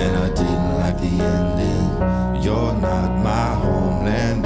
and 0.00 0.16
I 0.16 0.28
didn't 0.28 0.74
like 0.78 0.98
the 1.00 1.22
ending. 1.22 2.42
You're 2.42 2.74
not 2.74 3.22
my 3.22 3.54
homeland 3.54 4.44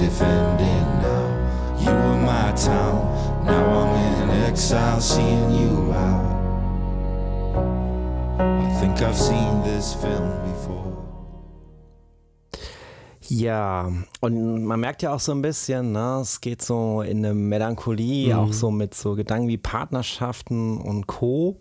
defending 0.00 0.86
now? 1.04 1.28
You 1.78 1.92
were 1.92 2.20
my 2.24 2.52
town, 2.56 3.44
now 3.44 3.64
I'm 3.80 3.92
in 4.22 4.30
exile, 4.48 5.00
seeing 5.00 5.50
you 5.50 5.92
out. 5.92 6.30
I 8.40 8.80
think 8.80 9.02
I've 9.02 9.16
seen 9.16 9.62
this 9.62 9.94
film 9.94 10.30
before. 10.48 10.80
Ja, 13.28 13.92
und 14.20 14.64
man 14.64 14.80
merkt 14.80 15.02
ja 15.02 15.14
auch 15.14 15.20
so 15.20 15.32
ein 15.32 15.42
bisschen, 15.42 15.92
ne, 15.92 16.18
es 16.22 16.40
geht 16.40 16.62
so 16.62 17.02
in 17.02 17.18
eine 17.18 17.34
Melancholie, 17.34 18.34
mhm. 18.34 18.40
auch 18.40 18.52
so 18.52 18.70
mit 18.70 18.94
so 18.94 19.14
Gedanken 19.14 19.48
wie 19.48 19.58
Partnerschaften 19.58 20.78
und 20.78 21.06
Co. 21.06 21.60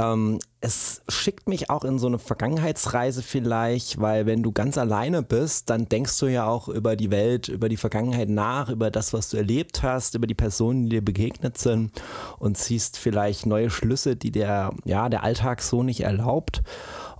Ähm, 0.00 0.38
es 0.60 1.02
schickt 1.08 1.48
mich 1.48 1.68
auch 1.68 1.84
in 1.84 1.98
so 1.98 2.06
eine 2.06 2.18
Vergangenheitsreise 2.18 3.22
vielleicht, 3.22 4.00
weil 4.00 4.26
wenn 4.26 4.42
du 4.42 4.52
ganz 4.52 4.78
alleine 4.78 5.22
bist, 5.22 5.68
dann 5.68 5.88
denkst 5.88 6.18
du 6.18 6.26
ja 6.26 6.46
auch 6.46 6.68
über 6.68 6.96
die 6.96 7.10
Welt, 7.10 7.48
über 7.48 7.68
die 7.68 7.76
Vergangenheit 7.76 8.28
nach, 8.28 8.70
über 8.70 8.90
das, 8.90 9.12
was 9.12 9.30
du 9.30 9.36
erlebt 9.36 9.82
hast, 9.82 10.14
über 10.14 10.26
die 10.26 10.34
Personen, 10.34 10.84
die 10.84 10.90
dir 10.90 11.04
begegnet 11.04 11.58
sind 11.58 11.92
und 12.38 12.56
ziehst 12.56 12.98
vielleicht 12.98 13.46
neue 13.46 13.70
Schlüsse, 13.70 14.16
die 14.16 14.30
der, 14.30 14.72
ja, 14.84 15.08
der 15.08 15.22
Alltag 15.22 15.62
so 15.62 15.82
nicht 15.82 16.00
erlaubt. 16.00 16.62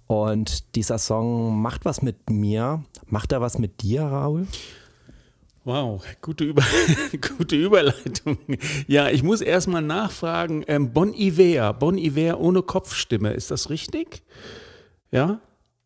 Und 0.07 0.75
dieser 0.75 0.99
Song 0.99 1.61
macht 1.61 1.85
was 1.85 2.03
mit 2.03 2.31
mir. 2.31 2.83
Macht 3.07 3.33
er 3.33 3.41
was 3.41 3.59
mit 3.59 3.83
dir, 3.83 4.03
Raul? 4.03 4.47
Wow, 5.65 6.03
gute, 6.23 6.45
Über 6.45 6.63
gute 7.39 7.57
Überleitung. 7.57 8.39
Ja, 8.87 9.09
ich 9.09 9.23
muss 9.23 9.43
erstmal 9.43 9.83
nachfragen, 9.83 10.65
ähm, 10.67 10.93
Bon 10.93 11.13
Iver, 11.13 11.75
Bon 11.75 11.99
Iver 11.99 12.41
ohne 12.41 12.63
Kopfstimme, 12.63 13.33
ist 13.33 13.51
das 13.51 13.69
richtig? 13.69 14.23
Ja? 15.11 15.41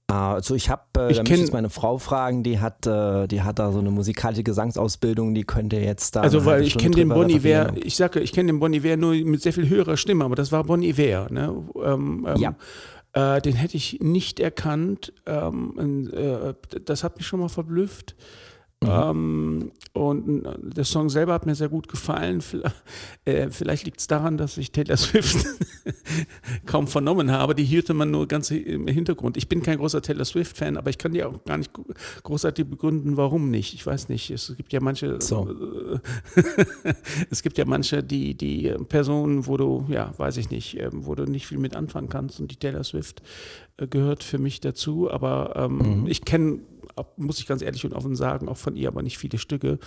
Also 0.06 0.54
ich 0.54 0.70
habe, 0.70 0.82
äh, 0.98 1.10
ich 1.10 1.16
da 1.16 1.24
müsste 1.24 1.52
meine 1.52 1.70
Frau 1.70 1.98
fragen, 1.98 2.42
die 2.42 2.60
hat, 2.60 2.86
äh, 2.86 3.26
die 3.26 3.42
hat 3.42 3.58
da 3.58 3.72
so 3.72 3.78
eine 3.80 3.90
musikalische 3.90 4.44
Gesangsausbildung, 4.44 5.34
die 5.34 5.44
könnte 5.44 5.76
jetzt 5.76 6.14
da. 6.14 6.20
Also 6.20 6.44
weil 6.44 6.62
ich 6.62 6.76
kenne 6.78 6.94
den 6.94 7.08
Bon 7.08 7.28
Iver, 7.28 7.72
ich 7.76 7.96
sage, 7.96 8.20
ich 8.20 8.32
kenne 8.32 8.52
den 8.52 8.60
Bon 8.60 8.72
Iver 8.72 8.96
nur 8.96 9.14
mit 9.14 9.42
sehr 9.42 9.52
viel 9.52 9.68
höherer 9.68 9.96
Stimme, 9.96 10.24
aber 10.24 10.36
das 10.36 10.52
war 10.52 10.62
Bon 10.62 10.82
Iver, 10.82 11.28
ne? 11.30 11.52
Ähm, 11.82 12.26
ähm, 12.28 12.36
ja. 12.36 12.54
Äh, 13.14 13.40
den 13.40 13.54
hätte 13.54 13.76
ich 13.76 14.00
nicht 14.00 14.40
erkannt. 14.40 15.12
Ähm, 15.24 16.10
äh, 16.12 16.52
das 16.84 17.02
hat 17.02 17.16
mich 17.16 17.26
schon 17.26 17.40
mal 17.40 17.48
verblüfft. 17.48 18.14
Mhm. 18.84 18.90
Ähm, 18.90 19.72
und 19.92 20.44
äh, 20.44 20.52
der 20.60 20.84
Song 20.84 21.08
selber 21.08 21.34
hat 21.34 21.46
mir 21.46 21.54
sehr 21.54 21.68
gut 21.68 21.88
gefallen. 21.88 22.40
Vielleicht, 22.40 22.74
äh, 23.24 23.48
vielleicht 23.50 23.84
liegt 23.84 24.00
es 24.00 24.06
daran, 24.06 24.36
dass 24.36 24.56
ich 24.58 24.72
Taylor 24.72 24.96
Swift 24.96 25.46
kaum 26.66 26.88
vernommen 26.88 27.30
habe. 27.30 27.54
Die 27.54 27.64
hörte 27.66 27.94
man 27.94 28.10
nur 28.10 28.26
ganz 28.26 28.50
im 28.50 28.88
Hintergrund. 28.88 29.36
Ich 29.36 29.48
bin 29.48 29.62
kein 29.62 29.78
großer 29.78 30.02
Taylor 30.02 30.24
Swift-Fan, 30.24 30.76
aber 30.76 30.90
ich 30.90 30.98
kann 30.98 31.12
dir 31.12 31.28
auch 31.28 31.44
gar 31.44 31.58
nicht 31.58 31.70
großartig 32.24 32.66
begründen, 32.66 33.16
warum 33.16 33.50
nicht. 33.50 33.74
Ich 33.74 33.86
weiß 33.86 34.08
nicht. 34.08 34.30
Es 34.30 34.52
gibt 34.56 34.72
ja 34.72 34.80
manche, 34.80 35.20
so. 35.20 35.48
es 37.30 37.42
gibt 37.42 37.56
ja 37.56 37.64
manche, 37.64 38.02
die, 38.02 38.34
die 38.34 38.74
Personen, 38.88 39.46
wo 39.46 39.56
du, 39.56 39.86
ja, 39.88 40.12
weiß 40.16 40.36
ich 40.38 40.50
nicht, 40.50 40.78
ähm, 40.80 41.06
wo 41.06 41.14
du 41.14 41.24
nicht 41.24 41.46
viel 41.46 41.58
mit 41.58 41.76
anfangen 41.76 42.08
kannst. 42.08 42.40
Und 42.40 42.50
die 42.50 42.56
Taylor 42.56 42.82
Swift 42.82 43.22
äh, 43.76 43.86
gehört 43.86 44.24
für 44.24 44.38
mich 44.38 44.60
dazu. 44.60 45.10
Aber 45.10 45.54
ähm, 45.56 46.00
mhm. 46.00 46.06
ich 46.08 46.24
kenne 46.24 46.60
muss 47.16 47.38
ich 47.38 47.46
ganz 47.46 47.62
ehrlich 47.62 47.84
und 47.84 47.92
offen 47.92 48.16
sagen, 48.16 48.48
auch 48.48 48.56
von 48.56 48.76
ihr 48.76 48.88
aber 48.88 49.02
nicht 49.02 49.18
viele 49.18 49.38
Stücke. 49.38 49.78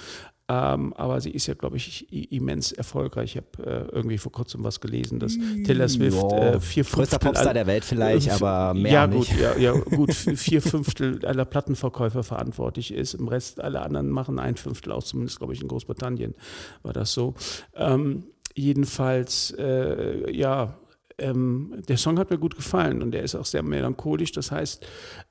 Ähm, 0.50 0.94
aber 0.94 1.20
sie 1.20 1.32
ist 1.32 1.48
ja, 1.48 1.56
glaube 1.56 1.76
ich, 1.76 2.12
immens 2.32 2.72
erfolgreich. 2.72 3.36
Ich 3.36 3.38
habe 3.38 3.70
äh, 3.70 3.96
irgendwie 3.96 4.18
vor 4.18 4.32
kurzem 4.32 4.64
was 4.64 4.80
gelesen, 4.80 5.20
dass 5.20 5.38
Taylor 5.66 5.90
Swift 5.90 6.32
äh, 6.32 6.62
vier 6.62 6.86
Fünftel. 6.86 7.20
Popstar 7.20 7.54
der 7.54 7.68
Welt 7.68 7.84
vielleicht, 7.84 8.28
äh, 8.28 8.32
aber 8.32 8.74
mehr 8.74 8.92
ja, 8.92 9.08
nicht. 9.08 9.32
Gut, 9.32 9.40
ja, 9.42 9.58
ja, 9.58 9.74
gut, 9.74 10.14
vier 10.36 10.62
Fünftel 10.62 11.26
aller 11.26 11.44
Plattenverkäufer 11.44 12.24
verantwortlich 12.24 12.94
ist. 12.94 13.14
Im 13.14 13.28
Rest, 13.28 13.60
alle 13.60 13.82
anderen 13.82 14.10
machen 14.10 14.40
ein 14.40 14.56
Fünftel 14.56 14.94
aus, 14.94 15.08
zumindest, 15.08 15.40
glaube 15.40 15.54
ich, 15.54 15.62
in 15.62 15.68
Großbritannien 15.68 16.34
war 16.82 16.94
das 16.94 17.12
so. 17.12 17.36
Ähm, 17.76 18.24
jedenfalls, 18.56 19.54
äh, 19.58 20.32
ja, 20.34 20.78
ähm, 21.20 21.82
der 21.88 21.98
Song 21.98 22.20
hat 22.20 22.30
mir 22.30 22.38
gut 22.38 22.56
gefallen 22.56 23.02
und 23.02 23.12
der 23.12 23.24
ist 23.24 23.36
auch 23.36 23.46
sehr 23.46 23.64
melancholisch. 23.64 24.32
Das 24.32 24.52
heißt, 24.52 24.86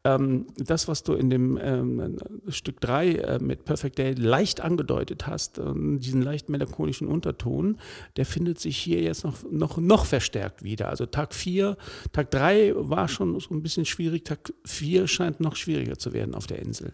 ähm, 0.04 0.46
das, 0.56 0.88
was 0.88 1.02
du 1.02 1.14
in 1.14 1.30
dem 1.30 1.58
ähm, 1.62 2.16
Stück 2.48 2.80
3 2.80 3.12
äh, 3.12 3.38
mit 3.38 3.64
Perfect 3.64 3.98
Day 3.98 4.14
leicht 4.14 4.60
angedeutet 4.60 5.26
hast, 5.26 5.58
ähm, 5.58 6.00
diesen 6.00 6.22
leicht 6.22 6.48
melancholischen 6.48 7.06
Unterton, 7.06 7.78
der 8.16 8.26
findet 8.26 8.58
sich 8.58 8.76
hier 8.76 9.00
jetzt 9.00 9.24
noch, 9.24 9.42
noch, 9.50 9.78
noch 9.78 10.06
verstärkt 10.06 10.64
wieder. 10.64 10.88
Also 10.88 11.06
Tag 11.06 11.34
4, 11.34 11.76
Tag 12.12 12.30
3 12.30 12.72
war 12.76 13.08
schon 13.08 13.38
so 13.38 13.54
ein 13.54 13.62
bisschen 13.62 13.84
schwierig, 13.84 14.24
Tag 14.24 14.52
4 14.64 15.06
scheint 15.06 15.40
noch 15.40 15.56
schwieriger 15.56 15.98
zu 15.98 16.12
werden 16.12 16.34
auf 16.34 16.46
der 16.46 16.58
Insel. 16.58 16.92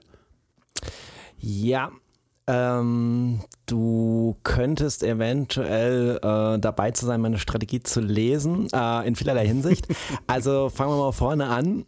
Ja, 1.39 1.91
ähm, 2.47 3.41
du 3.73 4.37
könntest 4.43 5.03
eventuell 5.03 6.19
äh, 6.23 6.59
dabei 6.59 6.91
zu 6.91 7.07
sein, 7.07 7.23
meine 7.23 7.39
Strategie 7.39 7.83
zu 7.83 8.01
lesen, 8.01 8.69
äh, 8.71 9.09
in 9.09 9.17
vielerlei 9.17 9.47
Hinsicht. 9.47 9.89
Also 10.27 10.71
fangen 10.71 10.93
wir 10.93 10.99
mal 10.99 11.13
vorne 11.13 11.47
an. 11.47 11.85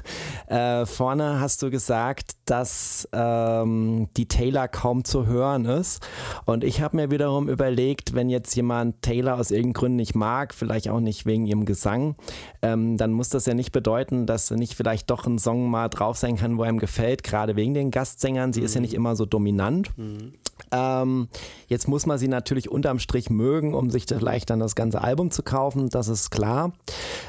äh, 0.48 0.86
vorne 0.86 1.40
hast 1.40 1.62
du 1.62 1.70
gesagt, 1.70 2.32
dass 2.44 3.08
ähm, 3.12 4.08
die 4.16 4.28
Taylor 4.28 4.68
kaum 4.68 5.04
zu 5.04 5.26
hören 5.26 5.64
ist. 5.64 6.06
Und 6.44 6.64
ich 6.64 6.80
habe 6.80 6.96
mir 6.96 7.10
wiederum 7.10 7.48
überlegt, 7.48 8.14
wenn 8.14 8.28
jetzt 8.28 8.54
jemand 8.54 9.02
Taylor 9.02 9.38
aus 9.38 9.50
irgendeinem 9.50 9.72
Grund 9.74 9.96
nicht 9.96 10.14
mag, 10.14 10.54
vielleicht 10.54 10.88
auch 10.88 11.00
nicht 11.00 11.26
wegen 11.26 11.46
ihrem 11.46 11.64
Gesang, 11.64 12.16
ähm, 12.62 12.96
dann 12.96 13.12
muss 13.12 13.28
das 13.28 13.46
ja 13.46 13.54
nicht 13.54 13.72
bedeuten, 13.72 14.26
dass 14.26 14.50
nicht 14.50 14.74
vielleicht 14.74 15.10
doch 15.10 15.26
ein 15.26 15.38
Song 15.38 15.70
mal 15.70 15.88
drauf 15.88 16.16
sein 16.16 16.36
kann, 16.36 16.58
wo 16.58 16.62
einem 16.62 16.78
gefällt, 16.78 17.22
gerade 17.24 17.56
wegen 17.56 17.74
den 17.74 17.90
Gastsängern. 17.90 18.52
Sie 18.52 18.60
mhm. 18.60 18.66
ist 18.66 18.74
ja 18.74 18.80
nicht 18.80 18.94
immer 18.94 19.16
so 19.16 19.26
dominant. 19.26 19.96
Mhm. 19.96 20.34
Ähm, 20.72 21.28
jetzt 21.68 21.88
muss 21.88 22.06
man 22.06 22.18
sie 22.18 22.28
natürlich 22.28 22.70
unterm 22.70 22.98
Strich 22.98 23.30
mögen, 23.30 23.74
um 23.74 23.90
sich 23.90 24.04
vielleicht 24.06 24.50
dann 24.50 24.60
das 24.60 24.74
ganze 24.74 25.00
Album 25.00 25.30
zu 25.30 25.42
kaufen, 25.42 25.88
das 25.88 26.08
ist 26.08 26.30
klar. 26.30 26.72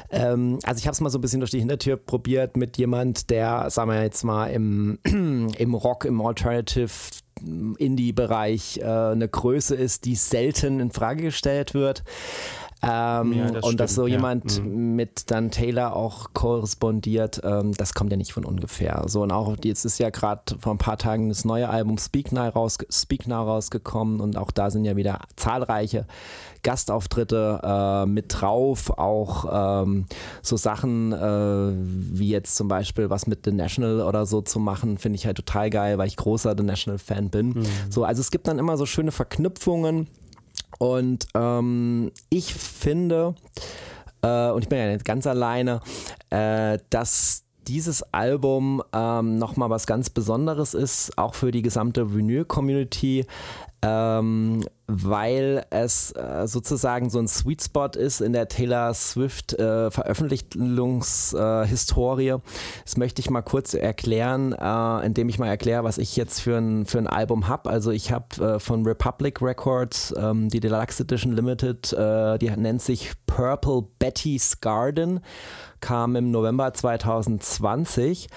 Ähm, 0.10 0.60
also 0.64 0.80
ich 0.80 0.88
habe 0.88 0.94
es 0.94 1.02
mal 1.02 1.10
so 1.10 1.18
ein 1.18 1.22
bisschen 1.22 1.40
durch 1.42 1.52
die 1.52 1.60
Hintertür 1.60 1.98
probiert 1.98 2.58
mit 2.58 2.78
jemand, 2.78 3.30
der, 3.30 3.70
sagen 3.70 3.92
wir 3.92 4.02
jetzt 4.02 4.24
mal, 4.24 4.48
im, 4.48 5.00
im 5.58 5.74
Rock, 5.74 6.06
im 6.06 6.22
Alternative 6.22 6.90
Indie-Bereich 7.78 8.80
äh, 8.80 8.84
eine 8.84 9.28
Größe 9.28 9.76
ist, 9.76 10.06
die 10.06 10.16
selten 10.16 10.80
in 10.80 10.92
Frage 10.92 11.24
gestellt 11.24 11.74
wird. 11.74 12.04
Ähm, 12.84 13.34
ja, 13.34 13.46
das 13.46 13.56
und 13.56 13.64
stimmt, 13.64 13.80
dass 13.80 13.96
so 13.96 14.06
jemand 14.06 14.64
mhm. 14.64 14.96
mit 14.96 15.32
dann 15.32 15.50
Taylor 15.50 15.96
auch 15.96 16.28
korrespondiert, 16.34 17.42
ähm, 17.44 17.74
das 17.74 17.96
kommt 17.96 18.12
ja 18.12 18.18
nicht 18.18 18.34
von 18.34 18.46
ungefähr. 18.46 19.04
So 19.08 19.24
und 19.24 19.32
auch 19.32 19.56
jetzt 19.64 19.84
ist 19.84 19.98
ja 19.98 20.12
gerade 20.12 20.58
vor 20.60 20.76
ein 20.76 20.78
paar 20.78 20.98
Tagen 20.98 21.30
das 21.30 21.44
neue 21.44 21.70
Album 21.70 21.98
Speak 21.98 22.32
Now, 22.32 22.50
raus, 22.50 22.78
Speak 22.92 23.28
Now 23.28 23.44
rausgekommen 23.44 24.22
und 24.22 24.38
auch 24.38 24.52
da 24.52 24.70
sind 24.70 24.86
ja 24.86 24.96
wieder 24.96 25.22
zahlreiche 25.36 26.06
Gastauftritte 26.62 27.62
äh, 27.64 28.06
mit 28.06 28.26
drauf, 28.30 28.92
auch 28.98 29.84
ähm, 29.84 30.06
so 30.44 30.56
Sachen 30.56 31.14
äh, 31.14 31.74
wie 31.74 32.30
jetzt 32.30 32.56
zum 32.56 32.68
Beispiel 32.68 33.10
was 33.10 33.26
mit 33.26 33.46
The 33.46 33.52
National 33.54 34.02
oder 34.02 34.28
so 34.28 34.42
zu 34.42 34.60
machen, 34.60 35.00
finde 35.00 35.16
ich 35.16 35.26
halt 35.26 35.38
total 35.38 35.72
geil, 35.72 35.98
weil 35.98 36.08
ich 36.08 36.16
großer 36.16 36.54
The 36.56 36.64
National 36.64 37.00
Fan 37.00 37.30
bin. 37.30 37.50
Mhm. 37.50 37.66
So, 37.90 38.04
also 38.04 38.22
es 38.22 38.30
gibt 38.30 38.48
dann 38.48 38.60
immer 38.60 38.78
so 38.78 38.86
schöne 38.86 39.12
Verknüpfungen 39.12 40.08
und 40.78 41.28
ähm, 41.34 42.12
ich 42.30 42.54
finde, 42.54 43.36
äh, 44.22 44.50
und 44.52 44.64
ich 44.64 44.70
bin 44.70 44.80
ja 44.80 44.92
nicht 44.92 45.06
ganz 45.06 45.28
alleine, 45.28 45.82
äh, 46.30 46.78
dass 46.90 47.44
dieses 47.68 48.02
Album 48.14 48.82
ähm, 48.94 49.38
nochmal 49.38 49.70
was 49.70 49.88
ganz 49.88 50.10
Besonderes 50.10 50.74
ist, 50.74 51.18
auch 51.18 51.36
für 51.36 51.52
die 51.52 51.62
gesamte 51.62 52.14
Vinyl-Community 52.14 53.26
ähm, 53.82 54.64
weil 54.88 55.66
es 55.70 56.12
äh, 56.14 56.48
sozusagen 56.48 57.10
so 57.10 57.20
ein 57.20 57.28
Sweet 57.28 57.62
Spot 57.62 57.88
ist 57.88 58.22
in 58.22 58.32
der 58.34 58.48
Taylor 58.48 58.94
Swift 58.94 59.54
äh, 59.54 59.92
Veröffentlichungshistorie. 59.92 62.30
Äh, 62.30 62.40
das 62.84 62.96
möchte 62.98 63.20
ich 63.20 63.30
mal 63.30 63.42
kurz 63.42 63.74
erklären, 63.74 64.54
äh, 64.54 65.06
indem 65.06 65.28
ich 65.30 65.40
mal 65.40 65.48
erkläre, 65.48 65.84
was 65.84 65.98
ich 65.98 66.16
jetzt 66.16 66.40
für 66.40 66.58
ein, 66.58 66.86
für 66.86 67.00
ein 67.00 67.08
Album 67.08 67.48
habe. 67.48 67.70
Also 67.70 67.92
ich 67.92 68.12
habe 68.12 68.56
äh, 68.56 68.60
von 68.60 68.86
Republic 68.86 69.42
Records 69.42 70.14
ähm, 70.18 70.50
die 70.50 70.62
Deluxe 70.62 71.04
Edition 71.04 71.34
Limited, 71.34 71.94
äh, 71.94 72.40
die 72.40 72.50
nennt 72.52 72.82
sich 72.82 73.12
Purple 73.26 73.84
Betty's 74.00 74.62
Garden 74.62 75.20
kam 75.80 76.16
im 76.16 76.32
November 76.32 76.74
2020 76.74 78.30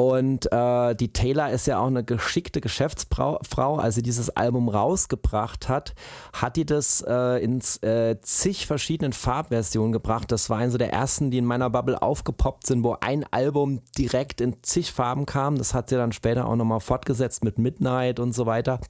und 0.00 0.50
äh, 0.50 0.94
die 0.94 1.12
Taylor 1.12 1.50
ist 1.50 1.66
ja 1.66 1.78
auch 1.78 1.88
eine 1.88 2.02
geschickte 2.02 2.62
Geschäftsfrau. 2.62 3.76
Als 3.76 3.96
sie 3.96 4.02
dieses 4.02 4.30
Album 4.30 4.70
rausgebracht 4.70 5.68
hat, 5.68 5.94
hat 6.32 6.56
die 6.56 6.64
das 6.64 7.04
äh, 7.06 7.44
in 7.44 7.60
äh, 7.82 8.16
zig 8.22 8.66
verschiedenen 8.66 9.12
Farbversionen 9.12 9.92
gebracht. 9.92 10.32
Das 10.32 10.48
war 10.48 10.56
eine 10.56 10.78
der 10.78 10.90
ersten, 10.90 11.30
die 11.30 11.36
in 11.36 11.44
meiner 11.44 11.68
Bubble 11.68 12.00
aufgepoppt 12.00 12.66
sind, 12.66 12.82
wo 12.82 12.96
ein 13.02 13.26
Album 13.30 13.82
direkt 13.98 14.40
in 14.40 14.56
zig 14.62 14.90
Farben 14.90 15.26
kam. 15.26 15.58
Das 15.58 15.74
hat 15.74 15.90
sie 15.90 15.96
dann 15.96 16.12
später 16.12 16.46
auch 16.46 16.56
nochmal 16.56 16.80
fortgesetzt 16.80 17.44
mit 17.44 17.58
Midnight 17.58 18.20
und 18.20 18.32
so 18.32 18.46
weiter. 18.46 18.80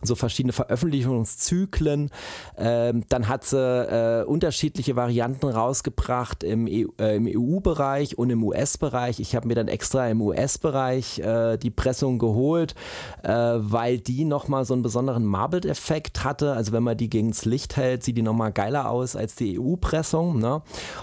Und 0.00 0.06
so 0.06 0.14
verschiedene 0.14 0.52
Veröffentlichungszyklen. 0.52 2.10
Ähm, 2.56 3.02
dann 3.08 3.26
hat 3.26 3.42
sie 3.42 3.58
äh, 3.58 4.24
unterschiedliche 4.24 4.94
Varianten 4.94 5.48
rausgebracht 5.48 6.44
im, 6.44 6.68
EU, 6.70 6.90
äh, 7.00 7.16
im 7.16 7.26
EU-Bereich 7.26 8.16
und 8.18 8.30
im 8.30 8.44
US-Bereich. 8.44 9.18
Ich 9.18 9.34
habe 9.34 9.48
mir 9.48 9.56
dann 9.56 9.66
extra 9.66 10.06
im 10.06 10.22
US 10.22 10.59
US-Bereich 10.60 11.18
äh, 11.20 11.56
die 11.56 11.70
Pressung 11.70 12.18
geholt, 12.18 12.74
äh, 13.22 13.30
weil 13.30 13.98
die 13.98 14.24
nochmal 14.24 14.64
so 14.64 14.74
einen 14.74 14.82
besonderen 14.82 15.24
Marbled-Effekt 15.24 16.24
hatte. 16.24 16.52
Also 16.52 16.72
wenn 16.72 16.82
man 16.82 16.96
die 16.96 17.08
gegens 17.08 17.44
Licht 17.44 17.76
hält, 17.76 18.02
sieht 18.02 18.16
die 18.16 18.22
nochmal 18.22 18.52
geiler 18.52 18.90
aus 18.90 19.16
als 19.16 19.34
die 19.34 19.58
EU-Pressung. 19.58 20.38
Ne? 20.38 20.62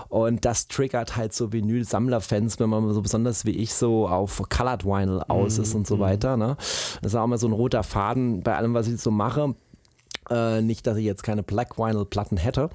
Und 0.09 0.45
das 0.45 0.67
triggert 0.67 1.15
halt 1.15 1.33
so 1.33 1.51
Vinyl-Sammler-Fans, 1.51 2.59
wenn 2.59 2.69
man 2.69 2.93
so 2.93 3.01
besonders 3.01 3.45
wie 3.45 3.51
ich 3.51 3.73
so 3.73 4.07
auf 4.07 4.41
Colored 4.49 4.85
Vinyl 4.85 5.23
aus 5.27 5.57
ist 5.57 5.73
und 5.75 5.87
so 5.87 5.97
mhm. 5.97 6.01
weiter. 6.01 6.37
Ne? 6.37 6.55
Das 7.01 7.13
ist 7.13 7.15
auch 7.15 7.25
immer 7.25 7.37
so 7.37 7.47
ein 7.47 7.53
roter 7.53 7.83
Faden 7.83 8.41
bei 8.41 8.55
allem, 8.55 8.73
was 8.73 8.87
ich 8.87 9.01
so 9.01 9.11
mache. 9.11 9.55
Äh, 10.29 10.61
nicht, 10.61 10.85
dass 10.85 10.97
ich 10.97 11.05
jetzt 11.05 11.23
keine 11.23 11.43
Black 11.43 11.77
Vinyl 11.77 12.05
Platten 12.05 12.37
hätte. 12.37 12.69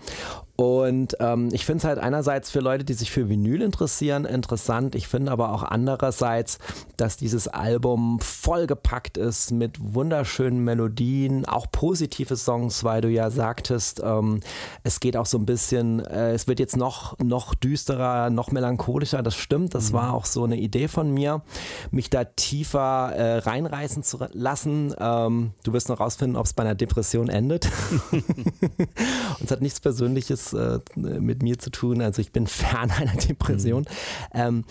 Und 0.63 1.17
ähm, 1.19 1.49
ich 1.51 1.67
finde 1.67 1.79
es 1.79 1.85
halt 1.85 1.99
einerseits 1.99 2.49
für 2.53 2.61
Leute, 2.61 2.85
die 2.85 2.93
sich 2.93 3.11
für 3.11 3.29
Vinyl 3.29 3.63
interessieren, 3.63 4.25
interessant. 4.25 4.95
Ich 4.95 5.09
finde 5.09 5.33
aber 5.33 5.53
auch 5.53 5.65
andererseits, 5.65 6.61
dass 6.97 7.17
dieses 7.17 7.49
Album 7.49 8.21
vollgepackt 8.21 9.17
ist 9.19 9.51
mit 9.51 9.79
wunderschönen 9.81 10.63
Melodien, 10.63 11.47
auch 11.47 11.67
positive 11.73 12.37
Songs, 12.37 12.85
weil 12.85 13.01
du 13.01 13.09
ja 13.09 13.31
sagtest, 13.31 14.03
ähm, 14.05 14.39
es 14.85 15.01
geht 15.01 15.17
auch 15.17 15.27
so 15.27 15.37
ein 15.37 15.47
bisschen, 15.47 15.99
äh, 15.99 16.33
es 16.33 16.47
wird 16.47 16.61
jetzt 16.61 16.77
noch, 16.77 17.19
noch 17.19 17.57
düsterer, 17.57 18.31
noch 18.31 18.53
melancholischer. 18.53 19.25
Das 19.25 19.35
stimmt, 19.35 19.75
das 19.75 19.91
mhm. 19.91 19.95
war 19.95 20.15
auch 20.15 20.27
so 20.27 20.45
eine 20.45 20.59
Idee 20.59 20.87
von 20.87 21.13
mir, 21.13 21.43
mich 21.91 22.09
da 22.09 22.23
tiefer 22.23 23.11
äh, 23.17 23.39
reinreißen 23.39 24.05
zu 24.05 24.21
lassen. 24.33 24.95
Ähm, 24.97 25.55
du 25.65 25.73
wirst 25.73 25.89
noch 25.89 25.99
rausfinden, 25.99 26.37
ob 26.37 26.47
es 26.47 26.53
bei 26.53 26.63
einer 26.63 26.77
Depression 26.77 27.29
endet. 27.29 27.69
Und 28.13 29.45
es 29.45 29.51
hat 29.51 29.61
nichts 29.61 29.81
Persönliches 29.81 30.52
äh, 30.55 30.81
mit 30.97 31.43
mir 31.43 31.59
zu 31.59 31.71
tun. 31.71 32.03
Also 32.03 32.21
ich 32.21 32.33
bin 32.33 32.47
fern 32.49 32.91
einer 32.91 33.17
Depression. 33.17 33.83
Mhm. 33.83 33.87
Ähm, 34.35 34.65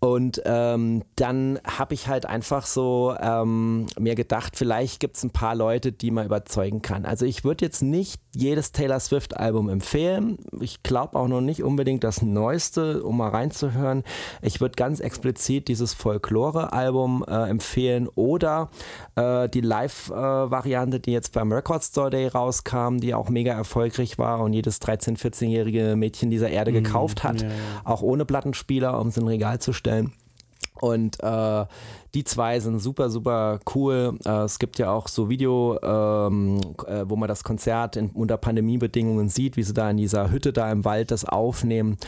und 0.00 0.40
ähm, 0.44 1.02
dann 1.16 1.58
habe 1.66 1.94
ich 1.94 2.06
halt 2.06 2.24
einfach 2.24 2.66
so 2.66 3.16
ähm, 3.20 3.86
mir 3.98 4.14
gedacht, 4.14 4.56
vielleicht 4.56 5.00
gibt 5.00 5.16
es 5.16 5.24
ein 5.24 5.30
paar 5.30 5.56
Leute, 5.56 5.90
die 5.90 6.12
man 6.12 6.24
überzeugen 6.24 6.82
kann. 6.82 7.04
Also 7.04 7.26
ich 7.26 7.42
würde 7.42 7.64
jetzt 7.64 7.82
nicht 7.82 8.20
jedes 8.32 8.70
Taylor 8.70 9.00
Swift-Album 9.00 9.68
empfehlen. 9.68 10.38
Ich 10.60 10.84
glaube 10.84 11.18
auch 11.18 11.26
noch 11.26 11.40
nicht 11.40 11.64
unbedingt 11.64 12.04
das 12.04 12.22
Neueste, 12.22 13.02
um 13.02 13.16
mal 13.16 13.30
reinzuhören. 13.30 14.04
Ich 14.40 14.60
würde 14.60 14.76
ganz 14.76 15.00
explizit 15.00 15.66
dieses 15.66 15.94
Folklore-Album 15.94 17.24
äh, 17.26 17.50
empfehlen 17.50 18.08
oder 18.14 18.70
äh, 19.16 19.48
die 19.48 19.62
Live-Variante, 19.62 21.00
die 21.00 21.10
jetzt 21.10 21.32
beim 21.32 21.52
Record 21.52 21.82
Store 21.82 22.10
Day 22.10 22.28
rauskam, 22.28 22.98
die 22.98 23.14
auch 23.14 23.30
mega 23.30 23.52
erfolgreich 23.52 24.16
war 24.16 24.40
und 24.40 24.52
jedes 24.52 24.80
13-, 24.80 25.18
14-jährige 25.18 25.96
Mädchen 25.96 26.30
dieser 26.30 26.50
Erde 26.50 26.70
mhm. 26.70 26.84
gekauft 26.84 27.24
hat, 27.24 27.42
ja, 27.42 27.48
ja. 27.48 27.54
auch 27.82 28.02
ohne 28.02 28.24
Plattenspieler, 28.24 29.00
um 29.00 29.08
es 29.08 29.16
in 29.16 29.24
ein 29.24 29.28
Regal 29.28 29.58
zu 29.58 29.72
stellen 29.72 29.87
stellen. 29.88 30.12
Und 30.80 31.20
äh, 31.22 31.64
die 32.14 32.24
zwei 32.24 32.58
sind 32.60 32.78
super, 32.80 33.10
super 33.10 33.60
cool. 33.74 34.18
Äh, 34.24 34.44
es 34.44 34.58
gibt 34.58 34.78
ja 34.78 34.90
auch 34.90 35.08
so 35.08 35.28
Video, 35.28 35.78
ähm, 35.82 36.60
äh, 36.86 37.04
wo 37.06 37.16
man 37.16 37.28
das 37.28 37.44
Konzert 37.44 37.98
unter 38.14 38.36
Pandemiebedingungen 38.36 39.28
sieht, 39.28 39.56
wie 39.56 39.62
sie 39.62 39.74
da 39.74 39.90
in 39.90 39.98
dieser 39.98 40.30
Hütte 40.30 40.52
da 40.52 40.70
im 40.72 40.84
Wald 40.84 41.10
das 41.10 41.24
aufnehmen. 41.24 41.98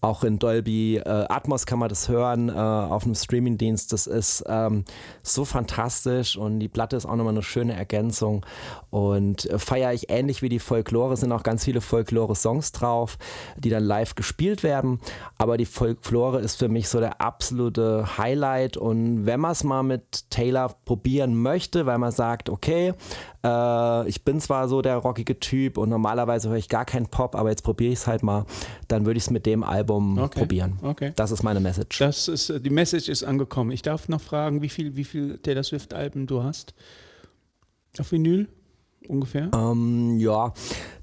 Auch 0.00 0.24
in 0.24 0.38
Dolby 0.38 0.96
äh, 0.96 1.02
Atmos 1.28 1.66
kann 1.66 1.78
man 1.78 1.88
das 1.88 2.08
hören 2.08 2.50
auf 2.50 3.04
einem 3.04 3.14
Streamingdienst. 3.14 3.92
Das 3.92 4.06
ist 4.06 4.44
ähm, 4.46 4.84
so 5.22 5.44
fantastisch 5.44 6.36
und 6.36 6.60
die 6.60 6.68
Platte 6.68 6.96
ist 6.96 7.06
auch 7.06 7.16
nochmal 7.16 7.34
eine 7.34 7.42
schöne 7.42 7.74
Ergänzung. 7.74 8.44
Und 8.90 9.48
feiere 9.56 9.92
ich 9.92 10.10
ähnlich 10.10 10.42
wie 10.42 10.48
die 10.48 10.58
Folklore, 10.58 11.16
sind 11.16 11.32
auch 11.32 11.42
ganz 11.42 11.64
viele 11.64 11.80
Folklore-Songs 11.80 12.72
drauf, 12.72 13.18
die 13.56 13.70
dann 13.70 13.84
live 13.84 14.14
gespielt 14.14 14.62
werden. 14.62 15.00
Aber 15.38 15.56
die 15.56 15.66
Folklore 15.66 16.40
ist 16.40 16.56
für 16.56 16.68
mich 16.68 16.88
so 16.88 17.00
der 17.00 17.20
absolute 17.20 18.18
Highlight. 18.18 18.76
Und 18.76 19.26
wenn 19.26 19.40
man 19.40 19.49
man 19.50 19.52
es 19.52 19.64
mal 19.64 19.82
mit 19.82 20.30
Taylor 20.30 20.68
probieren 20.84 21.34
möchte, 21.40 21.86
weil 21.86 21.98
man 21.98 22.12
sagt, 22.12 22.48
okay, 22.48 22.94
äh, 23.44 24.08
ich 24.08 24.24
bin 24.24 24.40
zwar 24.40 24.68
so 24.68 24.80
der 24.80 24.96
rockige 24.96 25.40
Typ 25.40 25.76
und 25.76 25.88
normalerweise 25.88 26.48
höre 26.48 26.56
ich 26.56 26.68
gar 26.68 26.84
keinen 26.84 27.06
Pop, 27.06 27.34
aber 27.34 27.50
jetzt 27.50 27.62
probiere 27.62 27.92
ich 27.92 27.98
es 27.98 28.06
halt 28.06 28.22
mal, 28.22 28.46
dann 28.88 29.06
würde 29.06 29.18
ich 29.18 29.24
es 29.24 29.30
mit 29.30 29.46
dem 29.46 29.64
Album 29.64 30.18
okay. 30.18 30.38
probieren. 30.38 30.78
Okay. 30.82 31.12
Das 31.16 31.32
ist 31.32 31.42
meine 31.42 31.60
Message. 31.60 31.98
Das 31.98 32.28
ist, 32.28 32.52
die 32.64 32.70
Message 32.70 33.08
ist 33.08 33.24
angekommen. 33.24 33.72
Ich 33.72 33.82
darf 33.82 34.08
noch 34.08 34.20
fragen, 34.20 34.62
wie 34.62 34.68
viel, 34.68 34.96
wie 34.96 35.04
viel 35.04 35.38
Taylor 35.38 35.64
Swift-Alben 35.64 36.26
du 36.26 36.42
hast 36.42 36.74
auf 37.98 38.12
Vinyl 38.12 38.48
ungefähr? 39.10 39.50
Ähm, 39.54 40.18
ja, 40.18 40.52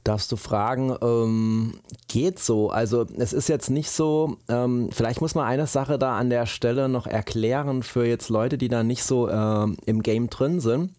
darfst 0.03 0.31
du 0.31 0.35
fragen, 0.37 0.95
ähm, 1.01 1.79
geht 2.07 2.39
so. 2.39 2.69
Also 2.69 3.05
es 3.17 3.33
ist 3.33 3.49
jetzt 3.49 3.69
nicht 3.69 3.91
so, 3.91 4.37
ähm, 4.47 4.89
vielleicht 4.91 5.21
muss 5.21 5.35
man 5.35 5.45
eine 5.45 5.67
Sache 5.67 5.99
da 5.99 6.17
an 6.17 6.29
der 6.29 6.45
Stelle 6.45 6.89
noch 6.89 7.07
erklären 7.07 7.83
für 7.83 8.05
jetzt 8.05 8.29
Leute, 8.29 8.57
die 8.57 8.69
da 8.69 8.83
nicht 8.83 9.03
so 9.03 9.27
äh, 9.27 9.67
im 9.85 10.01
Game 10.01 10.29
drin 10.29 10.59
sind. 10.59 10.91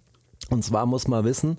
Und 0.50 0.64
zwar 0.64 0.86
muss 0.86 1.08
man 1.08 1.24
wissen, 1.24 1.56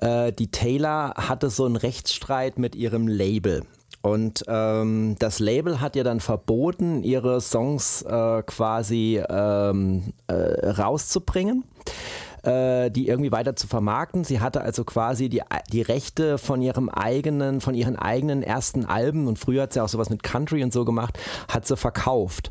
äh, 0.00 0.32
die 0.32 0.50
Taylor 0.50 1.14
hatte 1.16 1.48
so 1.48 1.64
einen 1.64 1.76
Rechtsstreit 1.76 2.58
mit 2.58 2.74
ihrem 2.74 3.08
Label. 3.08 3.62
Und 4.02 4.44
ähm, 4.46 5.16
das 5.18 5.40
Label 5.40 5.80
hat 5.80 5.96
ihr 5.96 6.04
dann 6.04 6.20
verboten, 6.20 7.02
ihre 7.02 7.40
Songs 7.40 8.02
äh, 8.02 8.42
quasi 8.44 9.20
ähm, 9.28 10.12
äh, 10.28 10.68
rauszubringen 10.68 11.64
äh, 12.46 12.90
die 12.90 13.08
irgendwie 13.08 13.32
weiter 13.32 13.56
zu 13.56 13.66
vermarkten. 13.66 14.24
Sie 14.24 14.40
hatte 14.40 14.60
also 14.60 14.84
quasi 14.84 15.28
die, 15.28 15.42
die 15.72 15.82
Rechte 15.82 16.38
von 16.38 16.62
ihrem 16.62 16.88
eigenen, 16.88 17.60
von 17.60 17.74
ihren 17.74 17.96
eigenen 17.96 18.42
ersten 18.42 18.84
Alben 18.84 19.26
und 19.26 19.38
früher 19.38 19.64
hat 19.64 19.72
sie 19.72 19.80
auch 19.80 19.88
sowas 19.88 20.10
mit 20.10 20.22
Country 20.22 20.62
und 20.62 20.72
so 20.72 20.84
gemacht, 20.84 21.18
hat 21.48 21.66
sie 21.66 21.76
verkauft. 21.76 22.50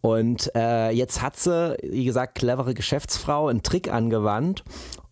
Und 0.00 0.50
äh, 0.56 0.90
jetzt 0.90 1.22
hat 1.22 1.36
sie, 1.36 1.76
wie 1.82 2.04
gesagt, 2.04 2.34
clevere 2.34 2.74
Geschäftsfrau 2.74 3.48
einen 3.48 3.62
Trick 3.62 3.92
angewandt 3.92 4.64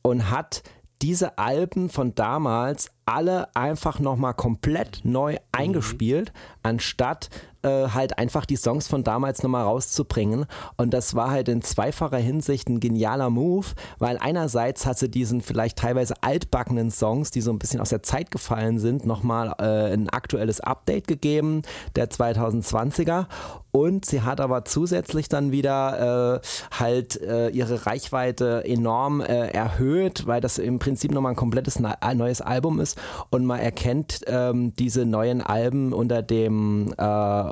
und 0.02 0.30
hat 0.30 0.62
diese 1.02 1.38
Alben 1.38 1.88
von 1.88 2.14
damals 2.14 2.90
alle 3.06 3.54
einfach 3.56 4.00
nochmal 4.00 4.34
komplett 4.34 5.00
neu 5.04 5.36
eingespielt, 5.52 6.32
mhm. 6.32 6.58
anstatt 6.62 7.30
äh, 7.62 7.88
halt 7.88 8.18
einfach 8.18 8.46
die 8.46 8.56
Songs 8.56 8.88
von 8.88 9.04
damals 9.04 9.42
nochmal 9.42 9.64
rauszubringen. 9.64 10.46
Und 10.76 10.94
das 10.94 11.14
war 11.14 11.30
halt 11.30 11.48
in 11.48 11.62
zweifacher 11.62 12.18
Hinsicht 12.18 12.68
ein 12.68 12.80
genialer 12.80 13.30
Move, 13.30 13.66
weil 13.98 14.18
einerseits 14.18 14.86
hat 14.86 14.98
sie 14.98 15.10
diesen 15.10 15.40
vielleicht 15.40 15.78
teilweise 15.78 16.14
altbackenen 16.22 16.90
Songs, 16.90 17.30
die 17.30 17.40
so 17.40 17.50
ein 17.50 17.58
bisschen 17.58 17.80
aus 17.80 17.90
der 17.90 18.02
Zeit 18.02 18.30
gefallen 18.30 18.78
sind, 18.78 19.06
nochmal 19.06 19.54
äh, 19.58 19.92
ein 19.92 20.08
aktuelles 20.08 20.60
Update 20.60 21.06
gegeben, 21.06 21.62
der 21.96 22.10
2020er. 22.10 23.26
Und 23.72 24.04
sie 24.04 24.22
hat 24.22 24.40
aber 24.40 24.64
zusätzlich 24.64 25.28
dann 25.28 25.52
wieder 25.52 26.40
äh, 26.42 26.76
halt 26.78 27.20
äh, 27.22 27.50
ihre 27.50 27.86
Reichweite 27.86 28.64
enorm 28.64 29.20
äh, 29.20 29.48
erhöht, 29.48 30.26
weil 30.26 30.40
das 30.40 30.58
im 30.58 30.78
Prinzip 30.78 31.12
nochmal 31.12 31.32
ein 31.32 31.36
komplettes 31.36 31.78
neues 31.78 32.40
Album 32.40 32.80
ist 32.80 33.00
und 33.30 33.44
man 33.46 33.60
erkennt 33.60 34.22
ähm, 34.26 34.74
diese 34.74 35.04
neuen 35.04 35.40
Alben 35.40 35.92
unter 35.92 36.22
dem 36.22 36.92
äh, 36.98 37.02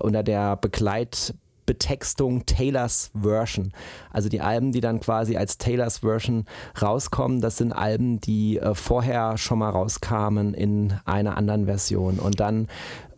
unter 0.05 0.23
der 0.23 0.57
Begleitbetextung 0.57 2.47
Taylors 2.47 3.11
Version. 3.21 3.73
Also 4.11 4.29
die 4.29 4.41
Alben, 4.41 4.73
die 4.73 4.81
dann 4.81 5.01
quasi 5.01 5.37
als 5.37 5.59
Taylors 5.59 5.99
Version 5.99 6.45
rauskommen, 6.81 7.41
das 7.41 7.59
sind 7.59 7.73
Alben, 7.73 8.21
die 8.21 8.59
äh, 8.59 8.75
vorher 8.75 9.39
schon 9.39 9.61
mal 9.61 9.71
rauskamen 9.71 10.55
in 10.55 10.95
einer 11.05 11.37
anderen 11.37 11.67
Version. 11.67 12.19
Und 12.19 12.41
dann 12.41 12.69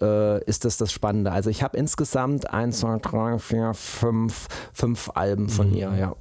äh, 0.01 0.43
ist 0.45 0.65
das 0.65 0.77
das 0.77 0.93
Spannende. 0.93 1.33
Also 1.33 1.51
ich 1.51 1.63
habe 1.63 1.77
insgesamt 1.77 2.51
eins, 2.51 2.81
zwei, 2.81 2.99
drei, 2.99 3.39
vier, 3.39 3.75
fünf, 3.75 4.49
fünf 4.73 5.11
Alben 5.15 5.49
von 5.49 5.71
mhm. 5.71 5.77
ihr, 5.77 5.95
ja. 5.99 6.17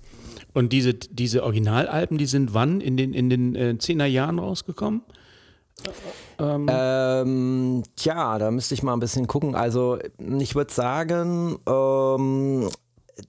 Und 0.54 0.74
diese, 0.74 0.94
diese 0.94 1.44
Originalalben, 1.44 2.18
die 2.18 2.26
sind 2.26 2.54
wann 2.54 2.82
in 2.82 2.98
den, 2.98 3.14
in 3.14 3.30
den 3.30 3.56
äh, 3.56 3.76
10er 3.78 4.06
Jahren 4.06 4.40
rausgekommen? 4.40 5.02
Ähm. 6.40 6.68
Ähm, 6.70 7.84
tja, 7.96 8.38
da 8.38 8.52
müsste 8.52 8.74
ich 8.74 8.84
mal 8.84 8.94
ein 8.94 9.00
bisschen 9.00 9.28
gucken. 9.28 9.56
Also 9.56 10.00
ich 10.40 10.56
würde 10.56 10.74
sagen, 10.74 11.60
ähm, 11.68 12.70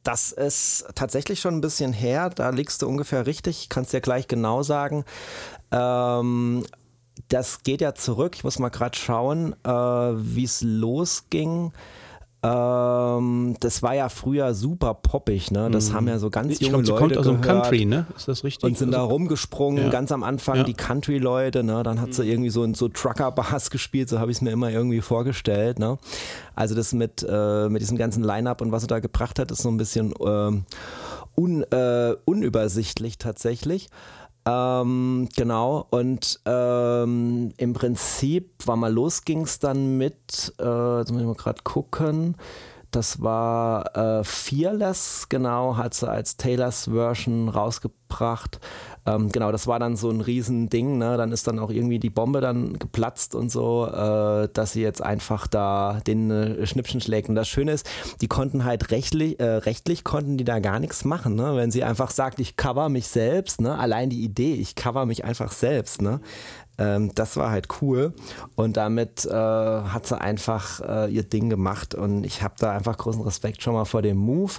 das 0.03 0.33
ist 0.33 0.87
tatsächlich 0.95 1.41
schon 1.41 1.55
ein 1.55 1.61
bisschen 1.61 1.93
her. 1.93 2.31
Da 2.31 2.51
liegst 2.51 2.83
du 2.83 2.89
ungefähr 2.89 3.27
richtig. 3.27 3.63
Ich 3.63 3.69
kann 3.69 3.85
es 3.85 3.91
dir 3.91 4.01
gleich 4.01 4.29
genau 4.29 4.63
sagen. 4.63 5.05
Ähm, 5.73 6.65
das 7.29 7.63
geht 7.63 7.81
ja 7.81 7.95
zurück. 7.95 8.35
Ich 8.37 8.45
muss 8.45 8.59
mal 8.59 8.69
gerade 8.71 8.97
schauen, 8.97 9.55
äh, 9.65 9.71
wie 9.71 10.45
es 10.45 10.63
losging. 10.63 11.73
Ähm, 12.43 13.55
das 13.61 13.83
war 13.83 13.95
ja 13.95 14.09
früher 14.09 14.55
super 14.55 14.95
poppig, 14.95 15.51
ne? 15.51 15.71
Das 15.71 15.91
mhm. 15.91 15.95
haben 15.95 16.09
ja 16.09 16.19
so 16.19 16.31
ganz 16.31 16.55
ich 16.55 16.61
junge 16.61 16.83
glaub, 16.83 17.01
Leute 17.01 17.15
kommt 17.15 17.19
aus 17.19 17.27
dem 17.27 17.41
Country, 17.43 17.85
ne? 17.85 18.07
Ist 18.17 18.29
das 18.29 18.45
richtig? 18.45 18.65
Und 18.65 18.79
sind 18.79 18.95
also, 18.95 19.07
da 19.07 19.13
rumgesprungen, 19.13 19.85
ja. 19.85 19.91
ganz 19.91 20.11
am 20.11 20.23
Anfang 20.23 20.57
ja. 20.57 20.65
die 20.65 20.73
Country-Leute, 20.73 21.63
ne? 21.63 21.83
Dann 21.83 22.01
hat 22.01 22.15
sie 22.15 22.23
mhm. 22.23 22.31
irgendwie 22.31 22.51
so 22.51 22.65
in 22.65 22.73
so 22.73 22.89
Trucker-Bars 22.89 23.71
gespielt, 23.71 24.09
so 24.09 24.19
habe 24.19 24.31
ich 24.31 24.39
es 24.39 24.41
mir 24.41 24.53
immer 24.53 24.71
irgendwie 24.71 25.03
vorgestellt, 25.03 25.79
ne? 25.79 25.99
Also 26.55 26.75
das 26.75 26.95
mit, 26.95 27.27
äh, 27.29 27.69
mit 27.69 27.83
diesem 27.83 27.99
ganzen 27.99 28.25
Line-Up 28.25 28.63
und 28.63 28.73
was 28.73 28.83
sie 28.83 28.89
da 28.89 29.01
gebracht 29.01 29.39
hat, 29.39 29.51
ist 29.51 29.63
so 29.63 29.69
ein 29.69 29.77
bisschen 29.77 30.13
äh, 30.13 30.63
un, 31.37 31.63
äh, 31.71 32.15
unübersichtlich 32.25 33.19
tatsächlich. 33.19 33.89
Ähm, 34.51 35.29
genau, 35.37 35.87
und 35.91 36.41
ähm, 36.45 37.53
im 37.57 37.73
Prinzip 37.73 38.67
war 38.67 38.77
mal 38.77 38.93
los, 38.93 39.25
ging 39.25 39.43
es 39.43 39.61
dann 39.61 39.97
mit, 39.97 40.53
äh, 40.59 40.99
jetzt 40.99 41.13
muss 41.13 41.21
ich 41.21 41.27
mal 41.27 41.35
gerade 41.35 41.63
gucken, 41.63 42.37
das 42.91 43.23
war 43.23 43.97
äh, 43.97 44.25
Fearless, 44.25 45.27
genau, 45.29 45.77
hat 45.77 45.95
sie 45.95 46.09
als 46.09 46.37
Taylors 46.37 46.87
Version 46.87 47.49
rausgebracht. 47.49 48.59
Ähm, 49.07 49.31
genau, 49.31 49.51
das 49.51 49.67
war 49.67 49.79
dann 49.79 49.97
so 49.97 50.11
ein 50.11 50.21
Riesending. 50.21 50.99
Ne? 50.99 51.17
Dann 51.17 51.33
ist 51.33 51.47
dann 51.47 51.59
auch 51.59 51.71
irgendwie 51.71 51.99
die 51.99 52.11
Bombe 52.11 52.41
dann 52.41 52.79
geplatzt 52.79 53.35
und 53.35 53.51
so, 53.51 53.87
äh, 53.87 54.49
dass 54.53 54.73
sie 54.73 54.83
jetzt 54.83 55.03
einfach 55.03 55.47
da 55.47 56.01
den 56.07 56.31
äh, 56.31 56.67
Schnippchen 56.67 57.01
schlägt. 57.01 57.29
Und 57.29 57.35
das 57.35 57.49
Schöne 57.49 57.73
ist, 57.73 57.89
die 58.21 58.29
konnten 58.29 58.65
halt 58.65 58.91
rechtlich, 58.91 59.41
äh, 59.41 59.45
rechtlich 59.45 60.05
konnten 60.05 60.37
die 60.37 60.45
da 60.45 60.59
gar 60.59 60.79
nichts 60.79 61.05
machen. 61.05 61.35
Ne? 61.35 61.57
Wenn 61.57 61.71
sie 61.71 61.85
einfach 61.85 62.11
sagt, 62.11 62.41
ich 62.41 62.57
cover 62.57 62.89
mich 62.89 63.09
selbst, 63.09 63.61
ne? 63.61 63.79
allein 63.79 64.11
die 64.11 64.23
Idee, 64.23 64.55
ich 64.55 64.75
cover 64.75 65.07
mich 65.07 65.25
einfach 65.25 65.53
selbst. 65.53 66.03
Ne? 66.03 66.21
Ähm, 66.81 67.13
das 67.15 67.37
war 67.37 67.51
halt 67.51 67.69
cool. 67.83 68.15
Und 68.57 68.77
damit 68.77 69.25
äh, 69.27 69.31
hat 69.31 70.07
sie 70.07 70.19
einfach 70.19 70.81
äh, 70.81 71.13
ihr 71.13 71.23
Ding 71.23 71.49
gemacht. 71.51 71.95
Und 71.95 72.25
ich 72.25 72.43
habe 72.43 72.55
da 72.59 72.73
einfach 72.73 72.97
großen 72.97 73.23
Respekt 73.23 73.63
schon 73.63 73.75
mal 73.75 73.85
vor 73.85 74.03
dem 74.03 74.17
Move, 74.17 74.55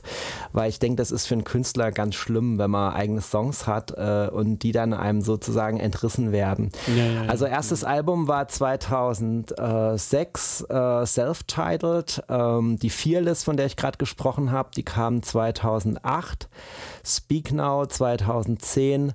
weil 0.53 0.69
ich 0.69 0.80
denke, 0.80 0.95
das 0.97 1.11
ist 1.11 1.26
für 1.26 1.34
einen 1.34 1.43
Künstler 1.43 1.91
ganz 1.91 2.15
schlimm, 2.15 2.59
wenn 2.59 2.72
man 2.72 2.93
eigene 2.93 3.22
Songs 3.22 3.67
hat 3.67 3.91
äh, 3.97 4.30
und 4.32 4.59
die 4.59 4.72
dann 4.72 4.93
einem 4.93 5.22
sozusagen 5.22 5.80
entrissen 5.80 6.32
werden. 6.32 6.72
Ja, 6.88 7.03
ja, 7.03 7.24
ja. 7.24 7.30
Also 7.30 7.45
erstes 7.45 7.84
Album 7.84 8.28
war 8.28 8.47
2006, 8.47 10.61
äh, 10.69 11.05
self-titled. 11.05 12.24
Ähm, 12.30 12.78
die 12.78 12.91
Fearless, 12.91 13.43
von 13.43 13.57
der 13.57 13.65
ich 13.65 13.76
gerade 13.76 13.97
gesprochen 13.97 14.51
habe, 14.51 14.69
die 14.76 14.84
kam 14.84 15.24
2008. 15.24 16.47
Speak 17.03 17.51
Now 17.51 17.88
2010. 17.88 19.13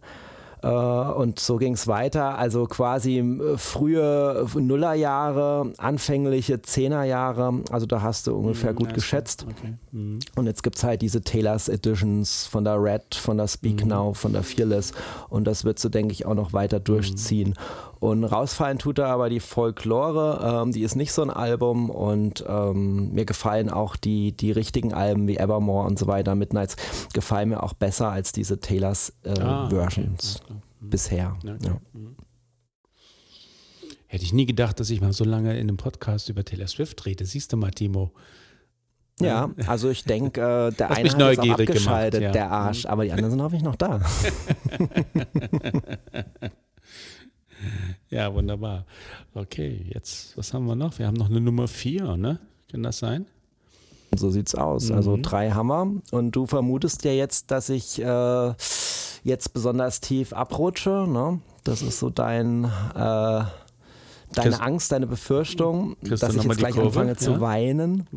Äh, 0.67 0.69
und 0.69 1.39
so 1.39 1.57
ging 1.57 1.75
es 1.75 1.87
weiter. 1.87 2.39
Also 2.39 2.67
quasi 2.67 3.19
äh, 3.19 3.57
frühe 3.57 4.47
Nullerjahre, 4.55 5.73
anfängliche 5.79 6.61
Zehnerjahre. 6.63 7.63
Also 7.71 7.87
da 7.87 8.03
hast 8.03 8.27
du 8.27 8.35
ungefähr 8.35 8.73
mhm, 8.73 8.77
gut 8.77 8.95
geschätzt. 8.95 9.47
Okay. 9.49 9.75
Mhm. 9.93 10.19
Und 10.35 10.47
jetzt 10.47 10.63
gibt 10.63 10.77
es 10.77 10.85
halt 10.85 11.03
diese 11.03 11.21
Taylor's 11.23 11.69
Editions 11.69 12.47
von 12.47 12.65
der 12.65 12.83
Red, 12.83 13.15
von 13.15 13.37
der 13.37 13.47
Speak 13.47 13.83
mhm. 13.85 13.91
Now, 13.91 14.15
von 14.15 14.33
der 14.33 14.43
Fearless. 14.43 14.93
Und 15.29 15.47
das 15.47 15.65
wird 15.65 15.79
so, 15.79 15.89
denke 15.89 16.13
ich, 16.13 16.27
auch 16.27 16.35
noch 16.35 16.53
weiter 16.53 16.81
durchziehen. 16.81 17.55
Und 17.99 18.25
rausfallen 18.25 18.79
tut 18.79 18.99
da 18.99 19.07
aber 19.07 19.31
die 19.31 19.41
Folklore, 19.41 20.63
ähm, 20.63 20.73
die 20.73 20.83
ist 20.83 20.97
nicht 20.97 21.13
so 21.13 21.23
ein 21.23 21.31
Album 21.31 21.89
und 21.89 22.45
ähm, 22.47 23.13
mir 23.13 23.25
gefallen 23.25 23.71
auch 23.71 23.97
die, 23.97 24.33
die 24.37 24.53
richtigen 24.53 24.93
Alben 24.93 25.27
wie 25.29 25.39
Evermore 25.39 25.87
und 25.87 25.99
so 25.99 26.07
weiter, 26.07 26.35
Midnights, 26.35 26.77
gefallen 27.15 27.49
mir 27.51 27.63
auch 27.63 27.73
besser 27.73 28.11
als 28.11 28.33
diese 28.33 28.61
Taylors 28.61 29.15
äh, 29.25 29.41
ah, 29.41 29.69
Versions 29.71 30.41
okay. 30.45 30.55
mhm. 30.81 30.91
bisher. 30.91 31.37
Okay. 31.43 31.57
Ja. 31.63 31.81
Mhm. 31.95 32.17
Hätte 34.09 34.25
ich 34.25 34.33
nie 34.33 34.47
gedacht, 34.47 34.79
dass 34.79 34.91
ich 34.91 35.01
mal 35.01 35.13
so 35.13 35.25
lange 35.25 35.55
in 35.55 35.69
einem 35.69 35.79
Podcast 35.79 36.29
über 36.29 36.45
Taylor 36.45 36.69
Swift 36.69 37.05
rede. 37.07 37.25
Siehst 37.25 37.53
du 37.53 37.57
mal, 37.57 37.71
Timo. 37.71 38.13
Ja, 39.19 39.51
also 39.67 39.89
ich 39.89 40.05
denke, 40.05 40.41
äh, 40.41 40.71
der 40.77 40.91
Hast 40.91 40.99
eine 40.99 41.25
hat 41.27 41.39
auch 41.39 41.49
abgeschaltet, 41.49 42.21
gemacht, 42.21 42.23
ja. 42.23 42.33
der 42.33 42.51
Arsch, 42.51 42.85
mhm. 42.85 42.91
aber 42.91 43.05
die 43.05 43.13
anderen 43.13 43.31
sind 43.31 43.43
hoffentlich 43.43 43.65
noch 43.65 43.77
da. 43.77 44.01
Ja, 48.11 48.33
wunderbar. 48.33 48.85
Okay, 49.35 49.85
jetzt, 49.93 50.37
was 50.37 50.55
haben 50.55 50.67
wir 50.67 50.77
noch? 50.77 50.99
Wir 50.99 51.07
haben 51.07 51.17
noch 51.17 51.29
eine 51.29 51.41
Nummer 51.41 51.69
vier, 51.69 52.17
ne? 52.17 52.39
Kann 52.71 52.83
das 52.83 52.99
sein? 52.99 53.27
So 54.15 54.31
sieht's 54.31 54.55
aus. 54.55 54.91
Also 54.91 54.93
mhm. 54.93 54.97
Also 54.99 55.19
drei 55.23 55.51
Hammer. 55.51 55.89
Und 56.11 56.33
du 56.33 56.47
vermutest 56.47 57.05
ja 57.05 57.13
jetzt, 57.13 57.51
dass 57.51 57.69
ich 57.69 58.01
äh, 58.01 58.55
jetzt 59.25 59.53
besonders 59.53 60.01
tief 60.01 60.33
abrutsche, 60.33 61.07
ne? 61.09 61.41
Das 61.65 61.83
ist 61.83 61.99
so 61.99 62.11
dein. 62.11 62.65
Äh, 62.95 63.43
deine 64.39 64.51
Christ, 64.51 64.63
Angst, 64.63 64.93
deine 64.93 65.07
Befürchtung, 65.07 65.97
dass 66.03 66.35
ich 66.35 66.43
jetzt 66.43 66.59
gleich 66.59 66.75
Kurve? 66.75 66.89
anfange 66.89 67.11
ja? 67.11 67.17
zu 67.17 67.41
weinen. 67.41 68.07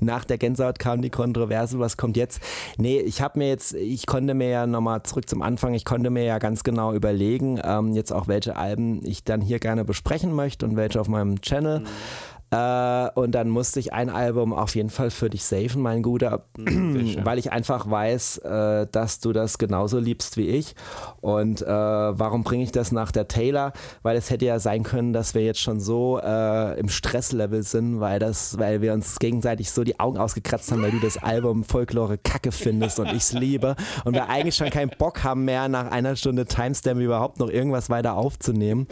Nach 0.00 0.24
der 0.24 0.38
Gänsehaut 0.38 0.78
kam 0.78 1.00
die 1.02 1.10
Kontroverse, 1.10 1.78
was 1.78 1.96
kommt 1.96 2.16
jetzt? 2.16 2.40
Nee, 2.76 3.00
ich 3.00 3.22
habe 3.22 3.38
mir 3.38 3.48
jetzt, 3.48 3.74
ich 3.74 4.06
konnte 4.06 4.34
mir 4.34 4.48
ja 4.48 4.66
nochmal 4.66 5.02
zurück 5.04 5.28
zum 5.28 5.42
Anfang, 5.42 5.74
ich 5.74 5.84
konnte 5.84 6.10
mir 6.10 6.24
ja 6.24 6.38
ganz 6.38 6.64
genau 6.64 6.92
überlegen, 6.92 7.58
ähm, 7.64 7.94
jetzt 7.94 8.12
auch 8.12 8.28
welche 8.28 8.56
Alben 8.56 9.04
ich 9.04 9.24
dann 9.24 9.40
hier 9.40 9.58
gerne 9.58 9.84
besprechen 9.84 10.34
möchte 10.34 10.66
und 10.66 10.76
welche 10.76 11.00
auf 11.00 11.08
meinem 11.08 11.40
Channel. 11.40 11.80
Mhm. 11.80 11.86
Äh, 12.50 13.10
und 13.14 13.32
dann 13.32 13.50
musste 13.50 13.78
ich 13.80 13.92
ein 13.92 14.08
Album 14.08 14.52
auf 14.52 14.74
jeden 14.74 14.90
Fall 14.90 15.10
für 15.10 15.28
dich 15.28 15.44
safen, 15.44 15.82
mein 15.82 16.02
Guter, 16.02 16.44
weil 16.56 17.38
ich 17.38 17.52
einfach 17.52 17.90
weiß, 17.90 18.38
äh, 18.38 18.86
dass 18.90 19.20
du 19.20 19.32
das 19.32 19.58
genauso 19.58 19.98
liebst 19.98 20.36
wie 20.36 20.48
ich. 20.48 20.74
Und 21.20 21.62
äh, 21.62 21.66
warum 21.66 22.44
bringe 22.44 22.64
ich 22.64 22.72
das 22.72 22.90
nach 22.90 23.12
der 23.12 23.28
Taylor? 23.28 23.72
Weil 24.02 24.16
es 24.16 24.30
hätte 24.30 24.46
ja 24.46 24.58
sein 24.58 24.82
können, 24.82 25.12
dass 25.12 25.34
wir 25.34 25.44
jetzt 25.44 25.60
schon 25.60 25.80
so 25.80 26.18
äh, 26.22 26.78
im 26.78 26.88
Stresslevel 26.88 27.62
sind, 27.62 28.00
weil, 28.00 28.18
das, 28.18 28.58
weil 28.58 28.80
wir 28.80 28.94
uns 28.94 29.18
gegenseitig 29.18 29.70
so 29.70 29.84
die 29.84 30.00
Augen 30.00 30.16
ausgekratzt 30.16 30.72
haben, 30.72 30.82
weil 30.82 30.92
du 30.92 31.00
das 31.00 31.18
Album 31.18 31.64
Folklore 31.64 32.16
kacke 32.16 32.52
findest 32.52 32.98
und 32.98 33.08
ich 33.08 33.18
es 33.18 33.32
liebe. 33.32 33.76
Und 34.04 34.14
wir 34.14 34.28
eigentlich 34.28 34.56
schon 34.56 34.70
keinen 34.70 34.90
Bock 34.96 35.22
haben 35.22 35.44
mehr, 35.44 35.68
nach 35.68 35.90
einer 35.90 36.16
Stunde 36.16 36.46
Timestamp 36.46 37.00
überhaupt 37.00 37.38
noch 37.40 37.50
irgendwas 37.50 37.90
weiter 37.90 38.14
aufzunehmen. 38.14 38.86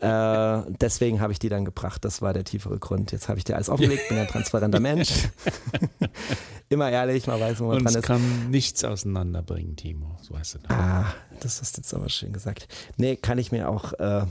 Äh, 0.00 0.60
deswegen 0.80 1.20
habe 1.20 1.32
ich 1.32 1.38
die 1.38 1.48
dann 1.48 1.64
gebracht. 1.64 2.04
Das 2.04 2.20
war 2.20 2.34
der 2.34 2.44
tiefere 2.44 2.81
Grund. 2.82 3.10
Jetzt 3.12 3.28
habe 3.30 3.38
ich 3.38 3.44
dir 3.44 3.54
alles 3.56 3.68
aufgelegt, 3.70 4.08
bin 4.10 4.18
ein 4.18 4.28
transparenter 4.28 4.80
Mensch. 4.80 5.10
Immer 6.68 6.90
ehrlich, 6.90 7.26
man 7.26 7.40
weiß, 7.40 7.60
wo 7.60 7.68
man 7.68 7.76
Uns 7.78 7.92
dran 7.92 8.00
ist. 8.00 8.06
kann 8.06 8.50
nichts 8.50 8.84
auseinanderbringen, 8.84 9.76
Timo. 9.76 10.16
So 10.22 10.34
weißt 10.34 10.54
du 10.54 10.58
das. 10.58 10.70
Ah, 10.70 11.06
das 11.40 11.60
hast 11.60 11.76
du 11.76 11.80
jetzt 11.80 11.94
aber 11.94 12.08
schön 12.08 12.32
gesagt. 12.32 12.68
Nee, 12.96 13.16
kann 13.16 13.38
ich 13.38 13.52
mir 13.52 13.68
auch 13.68 13.92
äh, 13.94 14.26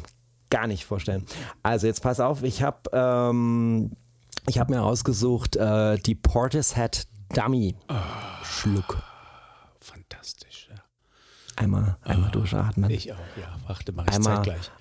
gar 0.49 0.67
nicht 0.67 0.85
vorstellen. 0.85 1.25
Also 1.63 1.87
jetzt 1.87 2.01
pass 2.01 2.19
auf, 2.19 2.43
ich 2.43 2.61
habe 2.63 2.89
ähm, 2.93 3.91
ich 4.47 4.57
hab 4.59 4.69
mir 4.69 4.81
ausgesucht 4.83 5.55
äh, 5.55 5.97
die 5.99 6.15
Portishead 6.15 7.07
Dummy 7.33 7.75
Schluck. 8.43 9.01
Fantastisch. 9.79 10.67
Ja. 10.69 10.81
Einmal, 11.57 11.97
einmal 12.01 12.31
durchatmen. 12.31 12.89
Ich 12.89 13.13
auch, 13.13 13.17
ja. 13.39 13.55
Warte, 13.67 13.91
mach 13.91 14.07
ich 14.07 14.13
Einmal- 14.15 14.37
zeitgleich. 14.37 14.71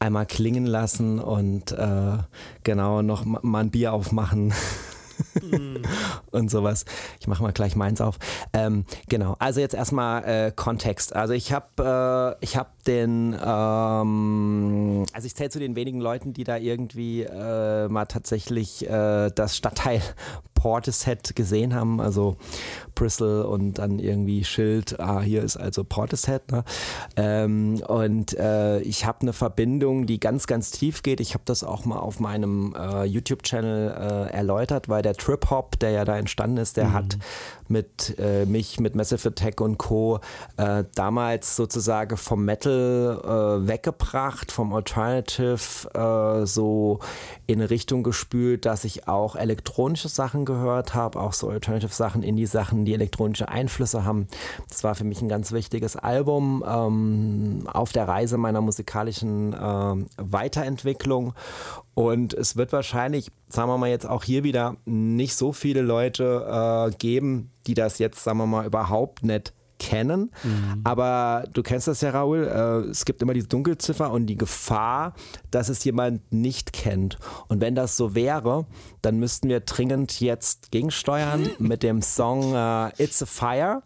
Einmal 0.00 0.26
klingen 0.26 0.66
lassen 0.66 1.20
und 1.20 1.72
äh, 1.72 2.18
genau 2.64 3.02
noch 3.02 3.24
ma- 3.24 3.40
mal 3.42 3.60
ein 3.60 3.70
Bier 3.70 3.92
aufmachen. 3.92 4.52
und 6.30 6.50
sowas. 6.50 6.86
Ich 7.20 7.26
mache 7.26 7.42
mal 7.42 7.52
gleich 7.52 7.76
meins 7.76 8.00
auf. 8.00 8.18
Ähm, 8.54 8.86
genau, 9.08 9.36
also 9.38 9.60
jetzt 9.60 9.74
erstmal 9.74 10.24
äh, 10.24 10.50
Kontext. 10.50 11.14
Also 11.14 11.34
ich 11.34 11.52
habe 11.52 12.36
äh, 12.40 12.44
ich 12.44 12.56
hab 12.56 12.82
den, 12.84 13.34
ähm, 13.34 15.04
also 15.12 15.26
ich 15.26 15.34
zähle 15.36 15.50
zu 15.50 15.58
den 15.58 15.76
wenigen 15.76 16.00
Leuten, 16.00 16.32
die 16.32 16.44
da 16.44 16.56
irgendwie 16.56 17.22
äh, 17.24 17.88
mal 17.88 18.06
tatsächlich 18.06 18.88
äh, 18.88 19.30
das 19.34 19.56
Stadtteil 19.58 20.00
Portishead 20.60 21.34
gesehen 21.34 21.74
haben, 21.74 22.02
also 22.02 22.36
Bristol 22.94 23.46
und 23.46 23.78
dann 23.78 23.98
irgendwie 23.98 24.44
Schild, 24.44 25.00
ah, 25.00 25.22
hier 25.22 25.42
ist 25.42 25.56
also 25.56 25.84
Portishead. 25.84 26.52
Ne? 26.52 26.64
Ähm, 27.16 27.82
und 27.88 28.36
äh, 28.38 28.80
ich 28.80 29.06
habe 29.06 29.22
eine 29.22 29.32
Verbindung, 29.32 30.04
die 30.04 30.20
ganz, 30.20 30.46
ganz 30.46 30.70
tief 30.70 31.02
geht. 31.02 31.18
Ich 31.20 31.32
habe 31.32 31.44
das 31.46 31.64
auch 31.64 31.86
mal 31.86 31.98
auf 31.98 32.20
meinem 32.20 32.74
äh, 32.78 33.04
YouTube-Channel 33.04 34.28
äh, 34.28 34.34
erläutert, 34.34 34.90
weil 34.90 35.00
der 35.00 35.14
Trip-Hop, 35.14 35.78
der 35.78 35.92
ja 35.92 36.04
da 36.04 36.18
entstanden 36.18 36.58
ist, 36.58 36.76
der 36.76 36.92
hat 36.92 37.16
mit 37.68 38.18
äh, 38.18 38.44
mich, 38.44 38.80
mit 38.80 38.94
Massive 38.94 39.28
Attack 39.28 39.62
und 39.62 39.78
Co. 39.78 40.20
Äh, 40.58 40.84
damals 40.94 41.56
sozusagen 41.56 42.18
vom 42.18 42.44
Metal 42.44 43.20
äh, 43.24 43.66
weggebracht, 43.66 44.52
vom 44.52 44.74
Alternative 44.74 45.58
so 46.44 46.98
in 47.46 47.60
eine 47.60 47.70
Richtung 47.70 48.02
gespült, 48.02 48.66
dass 48.66 48.84
ich 48.84 49.08
auch 49.08 49.36
elektronische 49.36 50.08
Sachen 50.08 50.44
gehört 50.50 50.94
habe, 50.94 51.20
auch 51.20 51.32
so 51.32 51.48
Alternative 51.48 51.92
Sachen, 51.92 52.22
Indie-Sachen, 52.22 52.84
die 52.84 52.94
elektronische 52.94 53.48
Einflüsse 53.48 54.04
haben. 54.04 54.26
Das 54.68 54.84
war 54.84 54.94
für 54.94 55.04
mich 55.04 55.22
ein 55.22 55.28
ganz 55.28 55.52
wichtiges 55.52 55.96
Album 55.96 56.64
ähm, 56.66 57.68
auf 57.72 57.92
der 57.92 58.08
Reise 58.08 58.36
meiner 58.36 58.60
musikalischen 58.60 59.52
äh, 59.52 60.06
Weiterentwicklung. 60.16 61.34
Und 61.94 62.34
es 62.34 62.56
wird 62.56 62.72
wahrscheinlich, 62.72 63.30
sagen 63.48 63.68
wir 63.68 63.78
mal 63.78 63.90
jetzt 63.90 64.08
auch 64.08 64.24
hier 64.24 64.44
wieder, 64.44 64.76
nicht 64.84 65.36
so 65.36 65.52
viele 65.52 65.82
Leute 65.82 66.90
äh, 66.90 66.96
geben, 66.96 67.50
die 67.66 67.74
das 67.74 67.98
jetzt, 67.98 68.24
sagen 68.24 68.38
wir 68.38 68.46
mal, 68.46 68.66
überhaupt 68.66 69.22
nicht 69.22 69.52
kennen. 69.80 70.30
Aber 70.84 71.44
du 71.52 71.62
kennst 71.62 71.88
das 71.88 72.00
ja, 72.02 72.10
Raoul. 72.10 72.46
Äh, 72.46 72.90
es 72.90 73.04
gibt 73.04 73.22
immer 73.22 73.34
die 73.34 73.42
Dunkelziffer 73.42 74.12
und 74.12 74.26
die 74.26 74.36
Gefahr, 74.36 75.14
dass 75.50 75.68
es 75.68 75.82
jemand 75.82 76.32
nicht 76.32 76.72
kennt. 76.72 77.18
Und 77.48 77.60
wenn 77.60 77.74
das 77.74 77.96
so 77.96 78.14
wäre, 78.14 78.66
dann 79.02 79.18
müssten 79.18 79.48
wir 79.48 79.60
dringend 79.60 80.20
jetzt 80.20 80.70
gegensteuern 80.70 81.50
mit 81.58 81.82
dem 81.82 82.02
Song 82.02 82.54
äh, 82.54 83.02
It's 83.02 83.22
a 83.22 83.26
Fire. 83.26 83.82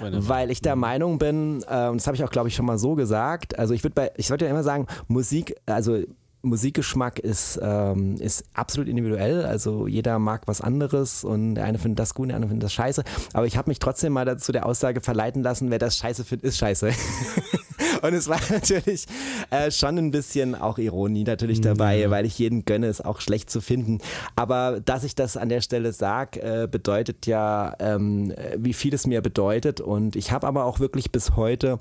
Weil 0.00 0.50
ich 0.50 0.60
der 0.60 0.76
Meinung 0.76 1.18
bin, 1.18 1.64
äh, 1.68 1.88
und 1.88 1.98
das 1.98 2.06
habe 2.06 2.16
ich 2.16 2.24
auch, 2.24 2.30
glaube 2.30 2.48
ich, 2.48 2.54
schon 2.54 2.66
mal 2.66 2.78
so 2.78 2.94
gesagt, 2.94 3.58
also 3.58 3.72
ich 3.72 3.84
würde 3.84 3.94
bei, 3.94 4.12
ich 4.16 4.28
würde 4.28 4.44
ja 4.44 4.50
immer 4.50 4.62
sagen, 4.62 4.86
Musik, 5.08 5.56
also 5.64 6.02
Musikgeschmack 6.42 7.18
ist, 7.18 7.58
ähm, 7.62 8.16
ist 8.16 8.44
absolut 8.54 8.88
individuell. 8.88 9.44
Also 9.44 9.86
jeder 9.86 10.18
mag 10.18 10.42
was 10.46 10.60
anderes 10.60 11.24
und 11.24 11.56
der 11.56 11.64
eine 11.64 11.78
findet 11.78 11.98
das 11.98 12.14
gut, 12.14 12.28
der 12.28 12.36
andere 12.36 12.50
findet 12.50 12.64
das 12.64 12.72
scheiße. 12.72 13.02
Aber 13.32 13.46
ich 13.46 13.56
habe 13.56 13.70
mich 13.70 13.78
trotzdem 13.78 14.12
mal 14.12 14.24
dazu 14.24 14.52
der 14.52 14.66
Aussage 14.66 15.00
verleiten 15.00 15.42
lassen, 15.42 15.70
wer 15.70 15.78
das 15.78 15.96
scheiße 15.96 16.24
findet, 16.24 16.46
ist 16.46 16.58
scheiße. 16.58 16.90
und 18.02 18.14
es 18.14 18.28
war 18.28 18.40
natürlich 18.50 19.06
äh, 19.50 19.70
schon 19.70 19.98
ein 19.98 20.10
bisschen 20.10 20.54
auch 20.54 20.78
Ironie 20.78 21.24
natürlich 21.24 21.60
dabei, 21.60 22.10
weil 22.10 22.26
ich 22.26 22.38
jeden 22.38 22.64
gönne, 22.64 22.86
es 22.86 23.00
auch 23.00 23.20
schlecht 23.20 23.50
zu 23.50 23.60
finden. 23.60 23.98
Aber 24.34 24.80
dass 24.80 25.04
ich 25.04 25.14
das 25.14 25.36
an 25.36 25.48
der 25.48 25.60
Stelle 25.60 25.92
sage, 25.92 26.40
äh, 26.40 26.68
bedeutet 26.70 27.26
ja, 27.26 27.74
ähm, 27.78 28.34
wie 28.56 28.72
viel 28.72 28.94
es 28.94 29.06
mir 29.06 29.22
bedeutet. 29.22 29.80
Und 29.80 30.16
ich 30.16 30.32
habe 30.32 30.46
aber 30.46 30.64
auch 30.64 30.80
wirklich 30.80 31.12
bis 31.12 31.36
heute 31.36 31.78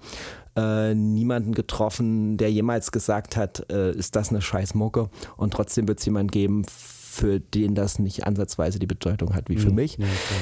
äh, 0.55 0.93
niemanden 0.93 1.53
getroffen, 1.53 2.37
der 2.37 2.51
jemals 2.51 2.91
gesagt 2.91 3.35
hat, 3.35 3.65
äh, 3.71 3.91
ist 3.91 4.15
das 4.15 4.29
eine 4.29 4.41
scheiß 4.41 4.73
Mucke 4.73 5.09
und 5.37 5.53
trotzdem 5.53 5.87
wird 5.87 5.99
es 5.99 6.05
jemanden 6.05 6.31
geben, 6.31 6.65
für 6.67 7.39
den 7.39 7.75
das 7.75 7.99
nicht 7.99 8.27
ansatzweise 8.27 8.77
die 8.77 8.87
Bedeutung 8.87 9.35
hat 9.35 9.49
wie 9.49 9.57
für 9.57 9.71
mich. 9.71 9.97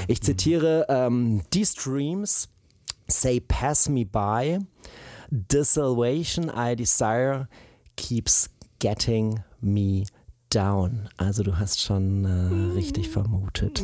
Ich 0.07 0.21
zitiere 0.23 0.87
ähm, 0.89 1.41
die 1.53 1.65
Streams 1.65 2.49
say 3.07 3.39
pass 3.39 3.89
me 3.89 4.05
by 4.05 4.59
the 5.33 5.65
salvation 5.65 6.51
I 6.51 6.75
desire 6.75 7.47
keeps 7.95 8.49
getting 8.77 9.43
me 9.61 10.05
down. 10.51 11.09
Also 11.17 11.41
du 11.41 11.57
hast 11.57 11.81
schon 11.81 12.25
äh, 12.25 12.75
richtig 12.75 13.09
vermutet. 13.09 13.83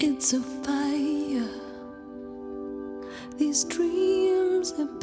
It's 0.00 0.32
a 0.32 0.40
fire. 0.64 1.48
These 3.38 3.64
dreams 3.64 4.72
that 4.72 5.00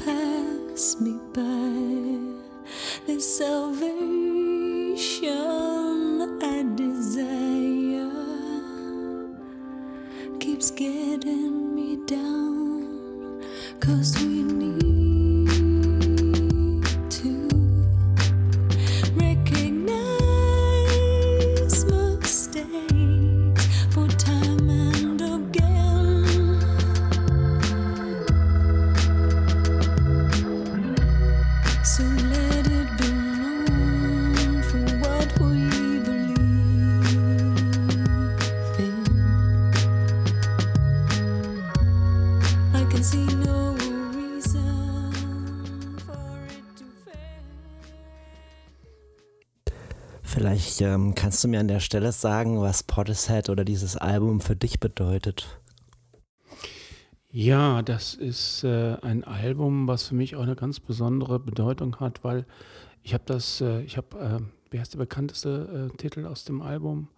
pass 0.76 1.00
me 1.00 1.18
by. 1.34 2.20
This 3.08 3.38
salvation 3.38 4.02
I 6.44 6.64
desire 6.76 8.12
keeps 10.38 10.72
getting 10.72 11.74
me 11.76 11.96
down. 12.06 13.42
Cause 13.80 14.15
ähm, 50.86 51.16
kannst 51.16 51.44
du 51.44 51.48
mir 51.48 51.60
an 51.60 51.68
der 51.68 51.80
Stelle 51.80 52.12
sagen, 52.12 52.62
was 52.62 52.84
Portishead 52.84 53.50
oder 53.50 53.66
dieses 53.66 53.98
Album 53.98 54.40
für 54.40 54.56
dich 54.56 54.80
bedeutet. 54.80 55.60
Ja, 57.30 57.82
das 57.82 58.14
ist 58.14 58.64
äh, 58.64 58.96
ein 59.02 59.24
Album, 59.26 59.88
was 59.88 60.08
für 60.08 60.16
mich 60.16 60.36
auch 60.36 60.44
eine 60.44 60.56
ganz 60.56 60.80
besondere 60.80 61.40
Bedeutung 61.40 62.00
hat, 62.00 62.24
weil 62.24 62.46
ich 63.04 63.14
habe 63.14 63.24
das, 63.26 63.60
äh, 63.60 63.82
ich 63.82 63.98
habe, 63.98 64.18
äh, 64.18 64.72
wie 64.72 64.80
heißt 64.80 64.94
der 64.94 65.00
bekannteste 65.00 65.92
äh, 65.94 65.98
Titel 65.98 66.26
aus 66.26 66.46
dem 66.46 66.62
Album? 66.62 67.10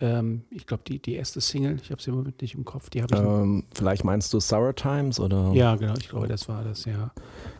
Ähm, 0.00 0.42
ich 0.50 0.66
glaube, 0.66 0.82
die, 0.86 1.00
die 1.00 1.14
erste 1.14 1.40
Single, 1.40 1.78
ich 1.80 1.90
habe 1.90 2.02
sie 2.02 2.10
im 2.10 2.16
Moment 2.16 2.42
nicht 2.42 2.54
im 2.54 2.64
Kopf, 2.64 2.90
die 2.90 2.98
ich. 2.98 3.06
Ähm, 3.12 3.64
vielleicht 3.72 4.04
meinst 4.04 4.34
du 4.34 4.40
Sour 4.40 4.74
Times 4.74 5.18
oder 5.18 5.52
ja, 5.54 5.76
genau, 5.76 5.94
ich 5.98 6.08
glaube, 6.08 6.28
das 6.28 6.48
war 6.48 6.62
das, 6.64 6.84
ja. 6.84 7.12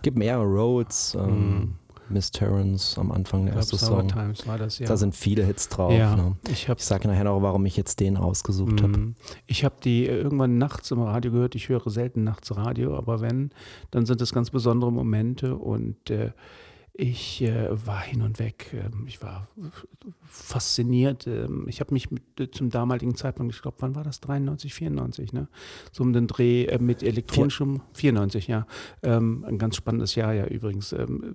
gibt 0.02 0.18
mehrere 0.18 0.44
Roads. 0.44 1.14
Ähm, 1.14 1.76
Miss 2.08 2.30
Terrence 2.30 2.98
am 2.98 3.10
Anfang 3.12 3.44
der 3.46 3.54
Ich 3.54 3.58
erste 3.58 3.76
glaub, 3.76 3.88
Sour 3.90 4.00
Song. 4.00 4.08
Times 4.08 4.46
war 4.46 4.58
das, 4.58 4.78
ja. 4.78 4.86
Da 4.86 4.96
sind 4.96 5.14
viele 5.14 5.44
Hits 5.44 5.68
drauf. 5.68 5.92
ja, 5.92 6.14
Ne? 6.16 6.36
ich 6.50 6.68
Ich 6.68 6.84
sage 6.84 7.08
nachher 7.08 7.24
noch, 7.24 7.40
warum 7.42 7.64
ich 7.66 7.76
jetzt 7.76 8.00
den 8.00 8.16
ausgesucht 8.16 8.82
habe. 8.82 8.98
Mm. 8.98 9.16
Ich 9.46 9.64
habe 9.64 9.76
die 9.82 10.06
äh, 10.06 10.16
irgendwann 10.16 10.58
nachts 10.58 10.90
im 10.90 11.00
Radio 11.00 11.32
gehört. 11.32 11.54
Ich 11.54 11.68
höre 11.68 11.88
selten 11.90 12.24
nachts 12.24 12.54
Radio, 12.56 12.96
aber 12.96 13.20
wenn, 13.20 13.50
dann 13.90 14.06
sind 14.06 14.20
es 14.20 14.32
ganz 14.32 14.50
besondere 14.50 14.92
Momente 14.92 15.56
und 15.56 16.10
äh, 16.10 16.32
ich 16.96 17.42
äh, 17.42 17.86
war 17.86 18.00
hin 18.00 18.22
und 18.22 18.38
weg. 18.38 18.72
Ähm, 18.72 19.04
ich 19.08 19.20
war 19.20 19.48
fasziniert. 20.26 21.26
Ähm, 21.26 21.66
ich 21.68 21.80
habe 21.80 21.92
mich 21.92 22.12
mit, 22.12 22.22
äh, 22.38 22.48
zum 22.48 22.70
damaligen 22.70 23.16
Zeitpunkt, 23.16 23.52
ich 23.52 23.62
glaube, 23.62 23.78
wann 23.80 23.96
war 23.96 24.04
das? 24.04 24.20
93, 24.20 24.72
94, 24.72 25.32
ne? 25.32 25.48
So 25.90 26.04
um 26.04 26.12
den 26.12 26.28
Dreh 26.28 26.66
äh, 26.66 26.78
mit 26.78 27.02
elektronischem, 27.02 27.82
94, 27.94 28.46
ja. 28.46 28.68
Ähm, 29.02 29.44
ein 29.44 29.58
ganz 29.58 29.74
spannendes 29.74 30.14
Jahr 30.14 30.34
ja 30.34 30.46
übrigens. 30.46 30.92
Ähm, 30.92 31.34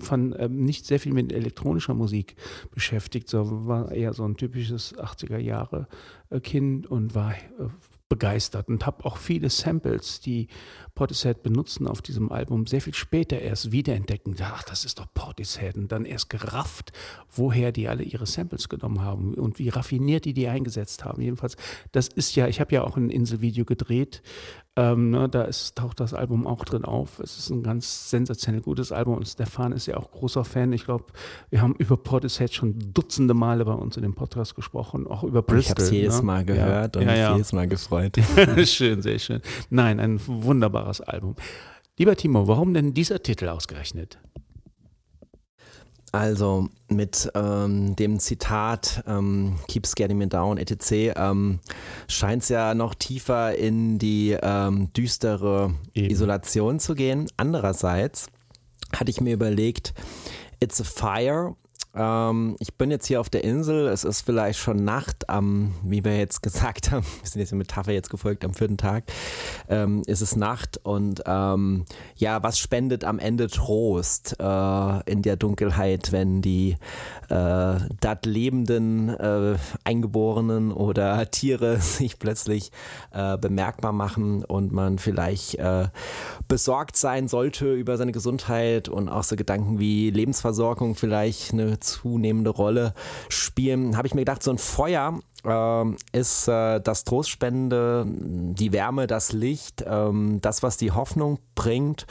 fand 0.00 0.36
ähm, 0.38 0.64
nicht 0.64 0.86
sehr 0.86 0.98
viel 0.98 1.12
mit 1.12 1.34
elektronischer 1.34 1.92
Musik 1.92 2.36
beschäftigt, 2.70 3.28
so 3.28 3.66
war 3.66 3.92
eher 3.92 4.14
so 4.14 4.24
ein 4.24 4.38
typisches 4.38 4.96
80er 4.96 5.38
Jahre 5.38 5.86
äh, 6.30 6.40
Kind 6.40 6.86
und 6.86 7.14
war 7.14 7.32
äh, 7.32 7.68
begeistert 8.14 8.68
und 8.68 8.86
habe 8.86 9.04
auch 9.04 9.16
viele 9.16 9.50
Samples, 9.50 10.20
die 10.20 10.46
Portishead 10.94 11.42
benutzen 11.42 11.88
auf 11.88 12.00
diesem 12.00 12.30
Album, 12.30 12.68
sehr 12.68 12.80
viel 12.80 12.94
später 12.94 13.40
erst 13.40 13.72
wiederentdecken. 13.72 14.36
Ach, 14.40 14.62
das 14.62 14.84
ist 14.84 15.00
doch 15.00 15.12
Portishead 15.12 15.74
und 15.74 15.90
dann 15.90 16.04
erst 16.04 16.30
gerafft, 16.30 16.92
woher 17.28 17.72
die 17.72 17.88
alle 17.88 18.04
ihre 18.04 18.26
Samples 18.26 18.68
genommen 18.68 19.00
haben 19.00 19.34
und 19.34 19.58
wie 19.58 19.68
raffiniert 19.68 20.26
die 20.26 20.32
die 20.32 20.46
eingesetzt 20.46 21.04
haben. 21.04 21.22
Jedenfalls, 21.22 21.56
das 21.90 22.06
ist 22.06 22.36
ja, 22.36 22.46
ich 22.46 22.60
habe 22.60 22.72
ja 22.72 22.84
auch 22.84 22.96
ein 22.96 23.10
Inselvideo 23.10 23.64
gedreht, 23.64 24.22
ähm, 24.76 25.10
ne, 25.10 25.28
da 25.28 25.42
ist, 25.42 25.76
taucht 25.76 26.00
das 26.00 26.14
Album 26.14 26.46
auch 26.46 26.64
drin 26.64 26.84
auf. 26.84 27.20
Es 27.20 27.38
ist 27.38 27.50
ein 27.50 27.62
ganz 27.62 28.10
sensationell 28.10 28.60
gutes 28.60 28.90
Album 28.90 29.16
und 29.16 29.28
Stefan 29.28 29.70
ist 29.70 29.86
ja 29.86 29.96
auch 29.96 30.10
großer 30.10 30.44
Fan. 30.44 30.72
Ich 30.72 30.84
glaube, 30.84 31.04
wir 31.50 31.62
haben 31.62 31.76
über 31.78 31.96
Portishead 31.96 32.52
schon 32.52 32.76
dutzende 32.92 33.34
Male 33.34 33.64
bei 33.64 33.72
uns 33.72 33.96
in 33.96 34.02
dem 34.02 34.14
Podcast 34.14 34.56
gesprochen, 34.56 35.06
auch 35.06 35.22
über 35.22 35.40
Und 35.40 35.58
ich 35.58 35.66
Bristol. 35.66 35.70
habe 35.70 35.82
es 35.82 35.90
jedes 35.90 36.16
ne? 36.18 36.22
Mal 36.24 36.44
gehört 36.44 36.96
ja. 36.96 37.00
und 37.00 37.06
ja, 37.06 37.12
mich 37.12 37.20
ja. 37.20 37.32
jedes 37.32 37.52
Mal 37.52 37.68
gefreut. 37.68 38.16
schön, 38.64 39.00
sehr 39.00 39.18
schön. 39.20 39.40
Nein, 39.70 40.00
ein 40.00 40.20
wunderbares 40.26 41.00
Album. 41.00 41.36
Lieber 41.96 42.16
Timo, 42.16 42.48
warum 42.48 42.74
denn 42.74 42.94
dieser 42.94 43.22
Titel 43.22 43.48
ausgerechnet? 43.48 44.18
Also 46.14 46.68
mit 46.86 47.28
ähm, 47.34 47.96
dem 47.96 48.20
Zitat 48.20 49.02
ähm, 49.08 49.56
Keeps 49.66 49.96
Getting 49.96 50.16
Me 50.16 50.28
Down 50.28 50.58
etc. 50.58 51.16
Ähm, 51.16 51.58
scheint 52.06 52.44
es 52.44 52.50
ja 52.50 52.72
noch 52.74 52.94
tiefer 52.94 53.56
in 53.56 53.98
die 53.98 54.38
ähm, 54.40 54.92
düstere 54.92 55.74
Eben. 55.92 56.10
Isolation 56.10 56.78
zu 56.78 56.94
gehen. 56.94 57.26
Andererseits 57.36 58.28
hatte 58.94 59.10
ich 59.10 59.20
mir 59.20 59.34
überlegt, 59.34 59.92
It's 60.60 60.80
a 60.80 60.84
Fire. 60.84 61.56
Ähm, 61.94 62.56
ich 62.58 62.74
bin 62.74 62.90
jetzt 62.90 63.06
hier 63.06 63.20
auf 63.20 63.30
der 63.30 63.44
Insel, 63.44 63.86
es 63.86 64.04
ist 64.04 64.22
vielleicht 64.22 64.58
schon 64.58 64.84
Nacht, 64.84 65.28
am, 65.28 65.74
wie 65.82 66.04
wir 66.04 66.18
jetzt 66.18 66.42
gesagt 66.42 66.90
haben, 66.90 67.04
wir 67.20 67.28
sind 67.28 67.40
jetzt 67.40 67.50
der 67.50 67.58
Metapher 67.58 67.92
jetzt 67.92 68.10
gefolgt, 68.10 68.44
am 68.44 68.54
vierten 68.54 68.76
Tag, 68.76 69.04
ähm, 69.68 70.02
ist 70.06 70.20
es 70.20 70.36
Nacht 70.36 70.80
und 70.82 71.22
ähm, 71.26 71.84
ja, 72.16 72.42
was 72.42 72.58
spendet 72.58 73.04
am 73.04 73.18
Ende 73.18 73.46
Trost 73.48 74.36
äh, 74.40 75.10
in 75.10 75.22
der 75.22 75.36
Dunkelheit, 75.36 76.10
wenn 76.10 76.42
die 76.42 76.76
äh, 77.28 77.78
dort 78.00 78.26
lebenden 78.26 79.08
äh, 79.08 79.56
Eingeborenen 79.84 80.72
oder 80.72 81.30
Tiere 81.30 81.80
sich 81.80 82.18
plötzlich 82.18 82.72
äh, 83.12 83.38
bemerkbar 83.38 83.92
machen 83.92 84.44
und 84.44 84.72
man 84.72 84.98
vielleicht 84.98 85.56
äh, 85.56 85.88
besorgt 86.48 86.96
sein 86.96 87.28
sollte 87.28 87.72
über 87.72 87.96
seine 87.96 88.12
Gesundheit 88.12 88.88
und 88.88 89.08
auch 89.08 89.22
so 89.22 89.36
Gedanken 89.36 89.78
wie 89.78 90.10
Lebensversorgung 90.10 90.94
vielleicht 90.94 91.52
eine 91.52 91.78
zunehmende 91.84 92.50
Rolle 92.50 92.94
spielen, 93.28 93.96
habe 93.96 94.06
ich 94.06 94.14
mir 94.14 94.22
gedacht, 94.22 94.42
so 94.42 94.50
ein 94.50 94.58
Feuer 94.58 95.20
ähm, 95.44 95.96
ist 96.12 96.48
äh, 96.48 96.80
das 96.80 97.04
Trostspende, 97.04 98.06
die 98.06 98.72
Wärme, 98.72 99.06
das 99.06 99.32
Licht, 99.32 99.84
ähm, 99.86 100.40
das, 100.40 100.62
was 100.62 100.76
die 100.76 100.92
Hoffnung 100.92 101.38
bringt. 101.54 102.06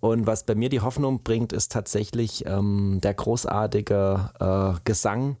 Und 0.00 0.26
was 0.26 0.44
bei 0.44 0.54
mir 0.54 0.68
die 0.68 0.80
Hoffnung 0.80 1.22
bringt, 1.22 1.52
ist 1.52 1.72
tatsächlich 1.72 2.44
ähm, 2.46 3.00
der 3.02 3.14
großartige 3.14 4.30
äh, 4.38 4.80
Gesang, 4.84 5.36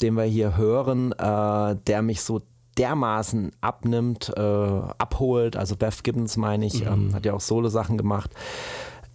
den 0.00 0.14
wir 0.14 0.24
hier 0.24 0.56
hören, 0.56 1.12
äh, 1.12 1.76
der 1.86 2.02
mich 2.02 2.22
so 2.22 2.42
dermaßen 2.78 3.50
abnimmt, 3.60 4.32
äh, 4.36 4.40
abholt. 4.40 5.56
Also 5.56 5.76
Beth 5.76 6.04
Gibbons 6.04 6.36
meine 6.36 6.64
ich, 6.64 6.86
ähm, 6.86 7.12
hat 7.12 7.26
ja 7.26 7.34
auch 7.34 7.40
Solo-Sachen 7.40 7.98
gemacht. 7.98 8.30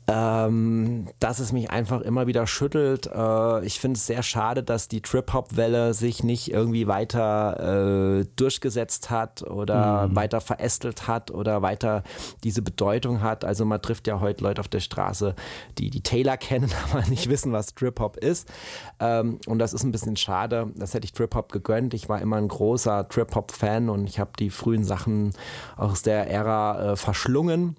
Ähm, 0.08 1.08
dass 1.20 1.39
es 1.39 1.54
mich 1.54 1.70
einfach 1.72 2.01
immer 2.01 2.28
wieder 2.28 2.45
schüttelt. 2.45 3.08
Äh, 3.08 3.66
ich 3.66 3.80
finde 3.80 3.97
es 3.97 4.06
sehr 4.06 4.22
schade, 4.22 4.62
dass 4.62 4.89
die 4.89 5.01
Trip-Hop-Welle 5.01 5.93
sich 5.93 6.24
nicht 6.24 6.51
irgendwie 6.51 6.88
weiter 6.88 8.20
äh, 8.20 8.26
durchgesetzt 8.36 9.10
hat 9.10 9.43
oder 9.43 10.10
weiter 10.14 10.41
verästelt 10.41 11.08
hat 11.08 11.32
oder 11.32 11.62
weiter 11.62 12.04
diese 12.43 12.62
Bedeutung 12.62 13.22
hat. 13.22 13.45
Also 13.45 13.64
man 13.64 13.82
trifft 13.82 14.08
ja 14.08 14.20
heute 14.20 14.43
Leute 14.43 14.60
auf 14.60 14.68
der 14.68 14.82
Straße, 14.82 15.36
die 15.78 15.89
die 15.89 16.01
Taylor 16.01 16.36
kennen, 16.36 16.70
aber 16.91 17.08
nicht 17.08 17.30
wissen, 17.30 17.54
was 17.54 17.74
Trip-Hop 17.74 18.18
ist. 18.18 18.51
Ähm, 18.99 19.39
und 19.47 19.60
das 19.60 19.74
ist 19.74 19.84
ein 19.84 19.91
bisschen 19.91 20.18
schade. 20.18 20.72
Das 20.76 20.93
hätte 20.93 21.06
ich 21.06 21.14
Trip-Hop 21.14 21.51
gegönnt. 21.51 21.93
Ich 21.93 22.10
war 22.10 22.22
immer 22.22 22.36
ein 22.36 22.49
großer 22.49 23.08
Trip-Hop-Fan 23.08 23.89
und 23.89 24.08
ich 24.08 24.20
habe 24.20 24.32
die 24.38 24.49
frühen 24.49 24.84
Sachen 24.84 25.32
aus 25.78 26.01
der 26.01 26.30
Ära 26.30 26.91
äh, 26.91 26.95
verschlungen. 26.97 27.78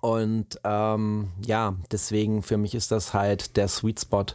Und 0.00 0.60
ähm, 0.62 1.28
ja, 1.44 1.74
deswegen 1.90 2.42
für 2.42 2.56
mich 2.56 2.74
ist 2.74 2.92
das 2.92 3.14
halt 3.14 3.56
der 3.56 3.66
Sweet 3.66 4.00
Spot 4.00 4.26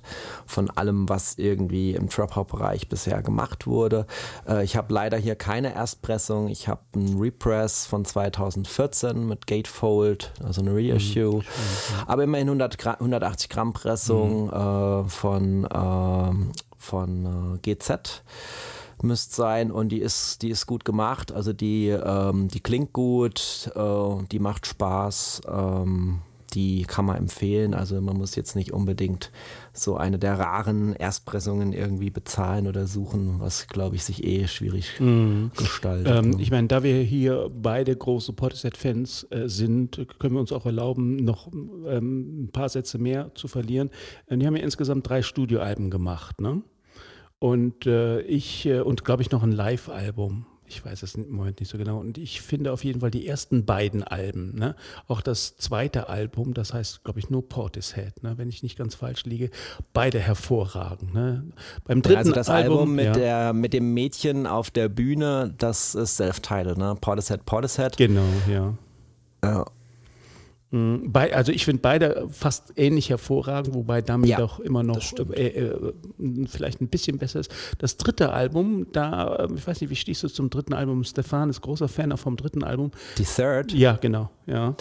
von 0.45 0.70
allem, 0.70 1.07
was 1.07 1.38
irgendwie 1.38 1.93
im 1.95 2.09
Trap-Hop-Bereich 2.09 2.89
bisher 2.89 3.22
gemacht 3.22 3.66
wurde. 3.66 4.05
Äh, 4.47 4.66
ich 4.66 4.76
habe 4.76 4.93
leider 4.93 5.18
hier 5.18 5.36
keine 5.36 5.74
Erstpressung. 5.74 6.49
Ich 6.49 6.68
habe 6.68 6.82
einen 6.95 7.18
Repress 7.18 7.86
von 7.86 8.03
2014 8.03 9.26
mit 9.26 9.47
Gatefold, 9.47 10.34
also 10.43 10.61
eine 10.61 10.76
Reissue. 10.76 11.43
Aber 12.07 12.24
immerhin 12.24 12.47
100 12.49 12.78
Gra 12.78 12.91
180 12.91 13.49
Gramm 13.49 13.72
Pressung 13.74 14.49
äh, 14.49 15.09
von, 15.09 15.68
ähm, 15.74 16.51
von 16.78 17.55
äh, 17.55 17.57
GZ 17.59 18.24
müsste 19.04 19.36
sein 19.36 19.72
und 19.72 19.89
die 19.89 19.99
ist, 19.99 20.41
die 20.41 20.49
ist 20.49 20.66
gut 20.66 20.86
gemacht. 20.86 21.32
Also 21.32 21.54
die, 21.54 21.89
ähm, 21.89 22.47
die 22.47 22.60
klingt 22.60 22.93
gut, 22.93 23.72
äh, 23.76 24.24
die 24.32 24.39
macht 24.39 24.66
Spaß, 24.66 25.41
ähm, 25.47 26.22
die 26.54 26.84
kann 26.84 27.06
man 27.06 27.18
empfehlen. 27.18 27.74
Also 27.74 27.99
man 28.01 28.18
muss 28.18 28.36
jetzt 28.36 28.56
nicht 28.56 28.74
unbedingt 28.74 29.32
so 29.74 29.97
eine 29.97 30.20
der 30.20 30.38
raren 30.38 30.93
Erstpressungen 30.93 31.74
irgendwie 31.74 32.10
bezahlen 32.10 32.68
oder 32.68 32.86
suchen, 32.86 33.39
was 33.39 33.68
glaube 33.68 33.95
ich 33.95 34.04
sich 34.04 34.24
eh 34.24 34.47
schwierig 34.47 34.99
gestaltet. 35.58 36.08
Ähm, 36.08 36.32
ne? 36.32 36.41
ich 36.41 36.51
meine, 36.51 36.68
da 36.68 36.84
wir 36.84 37.01
hier 37.01 37.49
beide 37.54 37.95
große 37.95 38.34
Portishead-Fans 38.34 39.28
äh, 39.32 39.49
sind, 39.49 40.06
können 40.20 40.36
wir 40.36 40.41
uns 40.41 40.51
auch 40.51 40.66
erlauben, 40.66 41.18
noch 41.18 41.51
ähm, 41.88 42.43
ein 42.43 42.51
paar 42.51 42.70
Sätze 42.70 42.97
mehr 42.97 43.32
zu 43.36 43.47
verlieren. 43.47 43.89
Äh, 44.28 44.38
die 44.38 44.45
haben 44.45 44.56
ja 44.56 44.64
insgesamt 44.64 45.10
drei 45.10 45.22
Studioalben 45.24 45.89
gemacht, 45.89 46.39
ne? 46.39 46.62
Und 47.44 47.88
äh, 47.88 48.22
ich, 48.22 48.66
äh, 48.68 48.80
und 48.80 49.04
glaube 49.04 49.22
ich 49.22 49.32
noch 49.32 49.44
ein 49.44 49.52
Live-Album. 49.52 50.46
Ich 50.66 50.86
weiß 50.86 51.04
es 51.04 51.16
im 51.16 51.30
Moment 51.30 51.60
nicht 51.60 51.68
so 51.68 51.78
genau. 51.78 52.00
Und 52.00 52.18
ich 52.18 52.41
finde 52.41 52.72
auf 52.72 52.86
jeden 52.86 53.02
Fall 53.02 53.12
die 53.12 53.28
ersten 53.28 53.66
beiden 53.66 54.02
Alben, 54.02 54.56
ne? 54.56 54.78
auch 55.10 55.20
das 55.20 55.58
zweite 55.58 56.08
Album, 56.08 56.54
das 56.54 56.74
heißt, 56.74 57.04
glaube 57.04 57.20
ich, 57.20 57.30
nur 57.30 57.50
Portishead, 57.50 58.24
ne? 58.24 58.38
wenn 58.38 58.48
ich 58.48 58.64
nicht 58.64 58.78
ganz 58.78 58.96
falsch 58.96 59.26
liege, 59.26 59.50
beide 59.91 60.20
hervorragend. 60.20 61.14
Ne? 61.14 61.44
Beim 61.84 62.02
dritten 62.02 62.20
also 62.20 62.32
das 62.32 62.48
Album, 62.48 62.96
mit, 62.96 63.08
ja, 63.08 63.12
der, 63.12 63.54
mit 63.54 63.74
dem 63.74 63.94
Mädchen 63.94 64.48
auf 64.48 64.72
der 64.72 64.88
Bühne, 64.88 65.54
das 65.58 65.96
ist 65.96 66.16
Self-Titled, 66.16 66.78
ne? 66.78 66.96
Portishead, 67.02 67.46
Portishead. 67.46 67.98
Genau, 67.98 68.24
ja. 68.50 69.66
Mm, 70.74 71.11
Bei, 71.11 71.36
also 71.36 71.51
ich 71.51 71.65
finde 71.65 71.82
beide 71.84 72.28
fast 72.32 72.74
ähnlich 72.76 73.11
hervorragend, 73.11 73.76
wobei 73.76 74.01
Dummy 74.01 74.28
Ja, 74.30 74.38
doch 74.38 74.59
immer 74.59 74.82
noch 74.82 74.99
äh, 75.36 75.47
äh, 75.47 75.93
vielleicht 76.47 76.82
ein 76.82 76.88
bisschen 76.88 77.19
besser 77.19 77.41
ist. 77.41 77.51
Das 77.78 77.95
dritte 77.97 78.32
Album, 78.34 78.88
da, 78.91 79.36
äh, 79.36 79.47
ich 79.55 79.67
weiß 79.67 79.82
nicht, 79.82 79.91
wie 79.91 79.95
stehst 79.95 80.24
du 80.24 80.30
zum 80.30 80.49
dritten 80.49 80.74
Album? 80.74 81.03
Stefan 81.03 81.51
ist 81.51 81.61
großer 81.61 81.88
Fan 81.88 82.11
auch 82.11 82.17
vom 82.17 82.38
dritten 82.38 82.63
Album. 82.63 82.89
Die 83.19 83.24
Third. 83.24 83.71
Ja, 83.74 83.97
genau, 84.01 84.32
ja. 84.47 84.76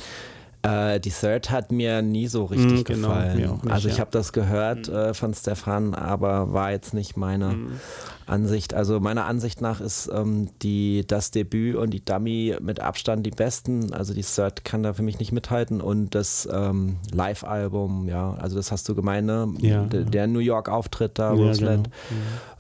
Äh, 0.63 1.01
die 1.01 1.11
Third 1.11 1.51
hat 1.51 1.73
mir 1.73 2.03
nie 2.03 2.29
so 2.29 2.45
richtig 2.45 2.83
Mm, 2.83 2.85
genau, 2.85 3.09
gefallen. 3.09 3.37
nicht, 3.37 3.71
also 3.73 3.89
ich 3.89 3.95
ja. 3.97 4.01
habe 4.01 4.13
das 4.13 4.33
gehört 4.33 4.89
äh, 4.89 5.13
von 5.13 5.35
Stefan, 5.35 5.93
aber 5.95 6.53
war 6.53 6.71
jetzt 6.71 6.95
nicht 6.95 7.17
meine 7.17 7.47
Mm. 7.55 7.81
Ansicht. 8.27 8.73
Also 8.73 9.01
meiner 9.01 9.25
Ansicht 9.27 9.61
nach 9.61 9.81
ist 9.81 10.09
ähm, 10.15 10.51
die, 10.63 11.05
das 11.07 11.33
Debüt 11.33 11.75
und 11.75 11.91
die 11.91 12.05
Dummy 12.05 12.57
mit 12.61 12.79
Abstand 12.79 13.27
die 13.27 13.31
besten. 13.33 13.93
Also 13.93 14.15
die 14.15 14.23
Third 14.23 14.65
kann 14.65 14.85
da 14.85 14.93
für 14.93 15.03
mich 15.03 15.19
nicht 15.19 15.33
mithalten 15.33 15.81
und 15.81 16.15
das 16.15 16.49
ähm, 16.51 16.97
Live-Album, 17.13 18.09
ja, 18.09 18.35
also 18.35 18.55
das 18.57 18.71
hast 18.71 18.89
du 18.89 18.95
gemeint, 18.95 19.27
ne? 19.27 19.53
Ja, 19.59 19.83
der, 19.85 20.01
ja. 20.03 20.07
der 20.07 20.27
New 20.29 20.39
York-Auftritt 20.39 21.19
da, 21.19 21.35
Ja, 21.35 21.43
Roseland. 21.49 21.91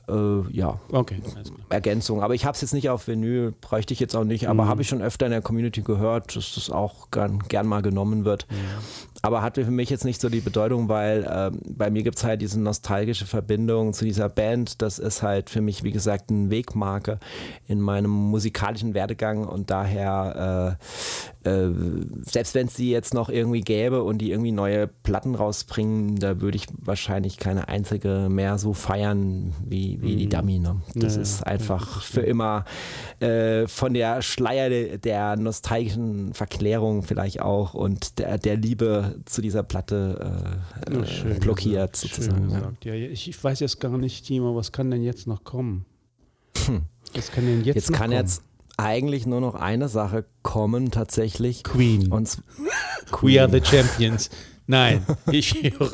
Äh, 0.08 0.50
ja, 0.50 0.78
Okay. 0.90 1.20
Ergänzung. 1.68 2.22
Aber 2.22 2.34
ich 2.34 2.44
habe 2.44 2.54
es 2.54 2.60
jetzt 2.60 2.74
nicht 2.74 2.90
auf 2.90 3.06
Vinyl, 3.08 3.52
bräuchte 3.60 3.94
ich 3.94 4.00
jetzt 4.00 4.14
auch 4.16 4.24
nicht, 4.24 4.48
aber 4.48 4.64
Mhm. 4.64 4.68
habe 4.68 4.82
ich 4.82 4.88
schon 4.88 5.00
öfter 5.02 5.26
in 5.26 5.32
der 5.32 5.42
Community 5.42 5.82
gehört, 5.82 6.36
dass 6.36 6.54
das 6.54 6.70
auch 6.70 7.10
gern, 7.10 7.38
gern 7.48 7.66
mal 7.66 7.82
genommen 7.82 8.24
wird. 8.24 8.46
aber 9.24 9.40
hatte 9.40 9.64
für 9.64 9.70
mich 9.70 9.88
jetzt 9.88 10.04
nicht 10.04 10.20
so 10.20 10.28
die 10.28 10.40
Bedeutung, 10.40 10.88
weil 10.88 11.24
ähm, 11.32 11.60
bei 11.64 11.90
mir 11.90 12.02
gibt 12.02 12.18
es 12.18 12.24
halt 12.24 12.42
diese 12.42 12.58
nostalgische 12.60 13.24
Verbindung 13.24 13.92
zu 13.92 14.04
dieser 14.04 14.28
Band. 14.28 14.82
Das 14.82 14.98
ist 14.98 15.22
halt 15.22 15.48
für 15.48 15.60
mich, 15.60 15.84
wie 15.84 15.92
gesagt, 15.92 16.30
ein 16.32 16.50
Wegmarke 16.50 17.20
in 17.68 17.80
meinem 17.80 18.10
musikalischen 18.10 18.94
Werdegang 18.94 19.44
und 19.46 19.70
daher, 19.70 20.76
äh, 21.41 21.41
äh, 21.44 21.70
selbst 22.22 22.54
wenn 22.54 22.66
es 22.66 22.74
die 22.74 22.90
jetzt 22.90 23.14
noch 23.14 23.28
irgendwie 23.28 23.60
gäbe 23.60 24.02
und 24.02 24.18
die 24.18 24.30
irgendwie 24.30 24.52
neue 24.52 24.86
Platten 24.86 25.34
rausbringen, 25.34 26.16
da 26.16 26.40
würde 26.40 26.56
ich 26.56 26.66
wahrscheinlich 26.78 27.36
keine 27.38 27.68
einzige 27.68 28.28
mehr 28.30 28.58
so 28.58 28.72
feiern 28.74 29.52
wie, 29.64 30.00
wie 30.02 30.16
die 30.16 30.28
Dummy. 30.28 30.58
Ne? 30.58 30.82
Das 30.94 31.16
Ja, 31.16 31.22
ist 31.22 31.40
ja, 31.40 31.46
einfach 31.46 31.96
das 31.96 32.04
für 32.04 32.20
immer 32.22 32.64
äh, 33.20 33.66
von 33.66 33.94
der 33.94 34.22
Schleier 34.22 34.68
de, 34.68 34.98
der 34.98 35.36
nostalgischen 35.36 36.34
Verklärung 36.34 37.02
vielleicht 37.02 37.40
auch 37.40 37.74
und 37.74 38.18
der, 38.18 38.38
der 38.38 38.56
Liebe 38.56 39.16
zu 39.24 39.42
dieser 39.42 39.62
Platte 39.62 40.52
äh, 40.86 40.92
Ja, 40.94 41.00
äh, 41.02 41.06
schön 41.06 41.40
blockiert 41.40 41.92
gesagt, 41.92 41.96
sozusagen. 41.96 42.50
Ja. 42.50 42.58
gesagt. 42.58 42.84
Ja, 42.84 42.94
ich, 42.94 43.28
ich 43.28 43.42
weiß 43.44 43.60
jetzt 43.60 43.80
gar 43.80 43.96
nicht, 43.98 44.24
Timo, 44.26 44.54
was 44.56 44.72
kann 44.72 44.90
denn 44.90 45.02
jetzt 45.02 45.26
noch 45.26 45.44
kommen? 45.44 45.84
Was 47.14 47.30
kann 47.30 47.44
denn 47.44 47.64
jetzt, 47.64 47.74
Jetzt 47.76 47.90
noch 47.90 47.98
kann 47.98 48.10
kommen? 48.10 48.20
jetzt 48.20 48.42
eigentlich 48.76 49.26
nur 49.26 49.40
noch 49.40 49.54
eine 49.54 49.88
Sache 49.88 50.24
kommen 50.42 50.90
tatsächlich. 50.90 51.62
Queen. 51.64 52.10
Und 52.12 52.26
z- 52.28 52.42
We 53.20 53.40
are 53.40 53.50
the 53.50 53.60
champions. 53.64 54.30
Nein, 54.66 55.04
ich 55.30 55.54
höre. 55.54 55.90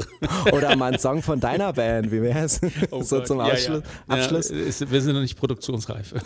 oder 0.52 0.76
mal 0.76 0.92
ein 0.92 0.98
Song 0.98 1.22
von 1.22 1.40
deiner 1.40 1.72
Band, 1.72 2.12
wie 2.12 2.20
wär's? 2.22 2.60
Oh 2.90 3.02
so 3.02 3.16
Gott, 3.16 3.26
zum 3.26 3.38
ja, 3.38 3.46
Abschluss. 3.46 3.82
Ja. 4.08 4.14
Abschluss. 4.14 4.50
Ja, 4.50 4.56
ist, 4.56 4.90
wir 4.90 5.00
sind 5.00 5.14
noch 5.14 5.22
nicht 5.22 5.38
produktionsreif. 5.38 6.14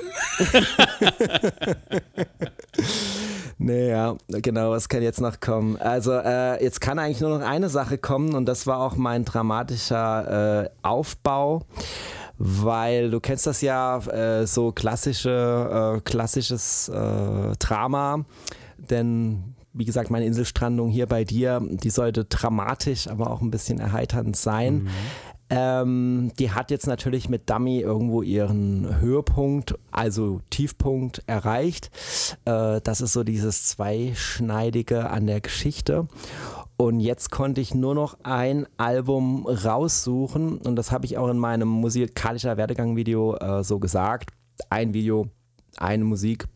Nee, 3.58 3.90
ja, 3.90 4.16
genau, 4.28 4.70
was 4.70 4.88
kann 4.88 5.02
jetzt 5.02 5.20
noch 5.20 5.38
kommen? 5.38 5.76
Also, 5.76 6.12
äh, 6.12 6.60
jetzt 6.64 6.80
kann 6.80 6.98
eigentlich 6.98 7.20
nur 7.20 7.38
noch 7.38 7.46
eine 7.46 7.68
Sache 7.68 7.96
kommen 7.96 8.34
und 8.34 8.46
das 8.46 8.66
war 8.66 8.80
auch 8.80 8.96
mein 8.96 9.24
dramatischer 9.24 10.64
äh, 10.64 10.70
Aufbau, 10.82 11.62
weil 12.38 13.10
du 13.10 13.20
kennst 13.20 13.46
das 13.46 13.60
ja, 13.60 13.98
äh, 13.98 14.46
so 14.46 14.72
klassische, 14.72 15.96
äh, 15.96 16.00
klassisches 16.00 16.88
äh, 16.88 17.52
Drama, 17.58 18.24
denn 18.78 19.54
wie 19.74 19.84
gesagt, 19.84 20.10
meine 20.10 20.26
Inselstrandung 20.26 20.90
hier 20.90 21.06
bei 21.06 21.24
dir, 21.24 21.60
die 21.62 21.90
sollte 21.90 22.24
dramatisch, 22.26 23.08
aber 23.08 23.30
auch 23.30 23.40
ein 23.40 23.50
bisschen 23.50 23.78
erheiternd 23.78 24.36
sein. 24.36 24.88
Ähm, 25.54 26.32
die 26.38 26.50
hat 26.50 26.70
jetzt 26.70 26.86
natürlich 26.86 27.28
mit 27.28 27.50
Dummy 27.50 27.80
irgendwo 27.80 28.22
ihren 28.22 29.00
Höhepunkt, 29.00 29.74
also 29.90 30.40
Tiefpunkt 30.48 31.22
erreicht. 31.26 31.90
Äh, 32.46 32.80
das 32.82 33.02
ist 33.02 33.12
so 33.12 33.22
dieses 33.22 33.64
Zweischneidige 33.68 35.10
an 35.10 35.26
der 35.26 35.42
Geschichte. 35.42 36.06
Und 36.82 36.98
jetzt 36.98 37.30
konnte 37.30 37.60
ich 37.60 37.76
nur 37.76 37.94
noch 37.94 38.18
ein 38.24 38.66
Album 38.76 39.46
raussuchen 39.46 40.58
und 40.58 40.74
das 40.74 40.90
habe 40.90 41.06
ich 41.06 41.16
auch 41.16 41.28
in 41.28 41.38
meinem 41.38 41.68
musikalischer 41.68 42.56
Werdegang-Video 42.56 43.36
äh, 43.36 43.62
so 43.62 43.78
gesagt. 43.78 44.30
Ein 44.68 44.92
Video, 44.92 45.28
eine 45.76 46.02
Musik, 46.02 46.48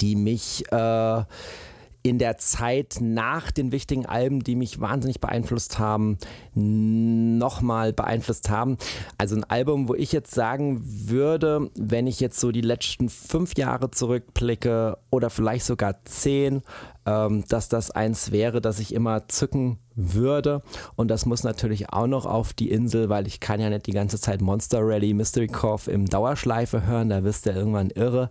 die 0.00 0.14
mich 0.14 0.70
äh, 0.70 1.24
in 2.02 2.18
der 2.18 2.38
Zeit 2.38 2.98
nach 3.00 3.50
den 3.50 3.72
wichtigen 3.72 4.06
Alben, 4.06 4.40
die 4.44 4.54
mich 4.54 4.80
wahnsinnig 4.80 5.20
beeinflusst 5.20 5.78
haben, 5.78 6.18
nochmal 6.54 7.92
beeinflusst 7.92 8.48
haben. 8.50 8.78
Also 9.18 9.36
ein 9.36 9.44
Album, 9.44 9.88
wo 9.88 9.94
ich 9.94 10.12
jetzt 10.12 10.32
sagen 10.32 10.80
würde, 10.84 11.70
wenn 11.76 12.06
ich 12.06 12.20
jetzt 12.20 12.40
so 12.40 12.52
die 12.52 12.62
letzten 12.62 13.08
fünf 13.08 13.56
Jahre 13.58 13.90
zurückblicke 13.90 14.96
oder 15.10 15.28
vielleicht 15.28 15.66
sogar 15.66 16.04
zehn, 16.04 16.62
ähm, 17.06 17.44
dass 17.48 17.68
das 17.68 17.90
eins 17.90 18.30
wäre, 18.30 18.60
das 18.60 18.78
ich 18.78 18.94
immer 18.94 19.28
zücken 19.28 19.78
würde. 19.94 20.62
Und 20.96 21.08
das 21.08 21.26
muss 21.26 21.42
natürlich 21.42 21.90
auch 21.92 22.06
noch 22.06 22.26
auf 22.26 22.52
die 22.52 22.70
Insel, 22.70 23.08
weil 23.08 23.26
ich 23.26 23.40
kann 23.40 23.60
ja 23.60 23.70
nicht 23.70 23.86
die 23.86 23.92
ganze 23.92 24.20
Zeit 24.20 24.40
Monster 24.40 24.80
Rally, 24.82 25.14
Mystery 25.14 25.46
Cove 25.46 25.90
im 25.90 26.06
Dauerschleife 26.06 26.86
hören, 26.86 27.08
da 27.08 27.24
wirst 27.24 27.46
du 27.46 27.50
irgendwann 27.50 27.90
irre. 27.90 28.30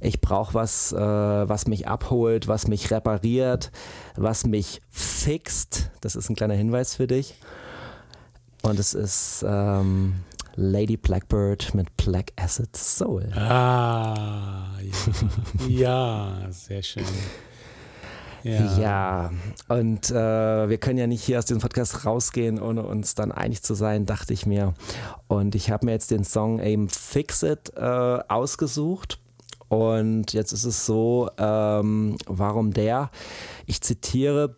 Ich 0.00 0.20
brauche 0.20 0.54
was, 0.54 0.92
äh, 0.92 0.98
was 0.98 1.66
mich 1.66 1.88
abholt, 1.88 2.48
was 2.48 2.68
mich 2.68 2.90
repariert, 2.90 3.70
was 4.16 4.44
mich 4.44 4.80
fixt. 4.90 5.90
Das 6.00 6.16
ist 6.16 6.28
ein 6.30 6.36
kleiner 6.36 6.54
Hinweis 6.54 6.96
für 6.96 7.06
dich. 7.06 7.34
Und 8.62 8.78
es 8.78 8.92
ist 8.92 9.44
ähm, 9.48 10.16
Lady 10.56 10.96
Blackbird 10.96 11.74
mit 11.74 11.96
Black 11.96 12.32
Acid 12.36 12.76
Soul. 12.76 13.32
Ah, 13.34 14.78
ja. 15.68 15.68
ja, 15.68 16.46
sehr 16.50 16.82
schön. 16.82 17.04
Ja. 18.42 18.78
Ja, 18.78 19.30
und 19.68 20.10
äh, 20.10 20.68
wir 20.68 20.78
können 20.78 20.98
ja 20.98 21.06
nicht 21.06 21.22
hier 21.22 21.38
aus 21.38 21.44
diesem 21.44 21.60
Podcast 21.60 22.06
rausgehen, 22.06 22.60
ohne 22.60 22.82
uns 22.82 23.14
dann 23.14 23.32
einig 23.32 23.62
zu 23.62 23.74
sein, 23.74 24.06
dachte 24.06 24.32
ich 24.32 24.46
mir. 24.46 24.74
Und 25.28 25.54
ich 25.54 25.70
habe 25.70 25.86
mir 25.86 25.92
jetzt 25.92 26.10
den 26.10 26.24
Song 26.24 26.60
eben 26.60 26.88
Fix 26.88 27.42
It 27.42 27.72
äh, 27.76 27.80
ausgesucht. 27.80 29.20
Und 29.68 30.32
jetzt 30.32 30.52
ist 30.52 30.64
es 30.64 30.84
so, 30.84 31.30
ähm, 31.38 32.16
warum 32.26 32.72
der? 32.72 33.10
Ich 33.66 33.80
zitiere, 33.80 34.56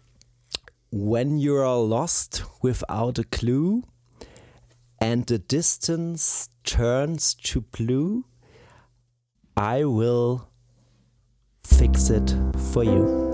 When 0.90 1.38
you 1.38 1.56
are 1.56 1.86
lost 1.86 2.44
without 2.62 3.18
a 3.18 3.24
clue 3.30 3.82
and 5.00 5.26
the 5.26 5.38
distance 5.38 6.50
turns 6.64 7.34
to 7.34 7.62
blue, 7.62 8.24
I 9.56 9.84
will 9.84 10.42
fix 11.64 12.10
it 12.10 12.36
for 12.72 12.84
you. 12.84 13.31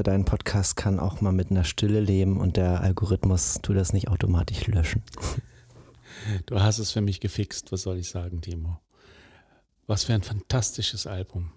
Hoffe, 0.00 0.10
dein 0.10 0.24
Podcast 0.24 0.76
kann 0.76 0.98
auch 0.98 1.20
mal 1.20 1.32
mit 1.32 1.50
einer 1.50 1.64
Stille 1.64 2.00
leben 2.00 2.40
und 2.40 2.56
der 2.56 2.80
Algorithmus 2.80 3.58
tut 3.60 3.76
das 3.76 3.92
nicht 3.92 4.08
automatisch 4.08 4.66
löschen. 4.66 5.02
Du 6.44 6.60
hast 6.60 6.78
es 6.78 6.90
für 6.92 7.00
mich 7.00 7.20
gefixt, 7.20 7.72
was 7.72 7.82
soll 7.82 7.96
ich 7.96 8.10
sagen, 8.10 8.42
Timo? 8.42 8.78
Was 9.86 10.04
für 10.04 10.12
ein 10.12 10.22
fantastisches 10.22 11.06
Album. 11.06 11.52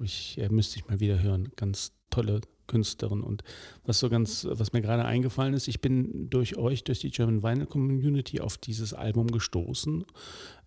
Ich 0.00 0.38
äh, 0.38 0.48
müsste 0.48 0.78
ich 0.78 0.86
mal 0.86 1.00
wieder 1.00 1.20
hören. 1.20 1.50
Ganz 1.56 1.92
tolle 2.10 2.40
Künstlerin. 2.68 3.22
Und 3.22 3.42
was 3.84 3.98
so 3.98 4.08
ganz, 4.08 4.46
was 4.48 4.72
mir 4.72 4.80
gerade 4.80 5.04
eingefallen 5.04 5.54
ist, 5.54 5.66
ich 5.66 5.80
bin 5.80 6.30
durch 6.30 6.56
euch, 6.56 6.84
durch 6.84 7.00
die 7.00 7.10
German 7.10 7.42
Vinyl 7.42 7.66
Community 7.66 8.40
auf 8.40 8.58
dieses 8.58 8.94
Album 8.94 9.28
gestoßen 9.28 10.04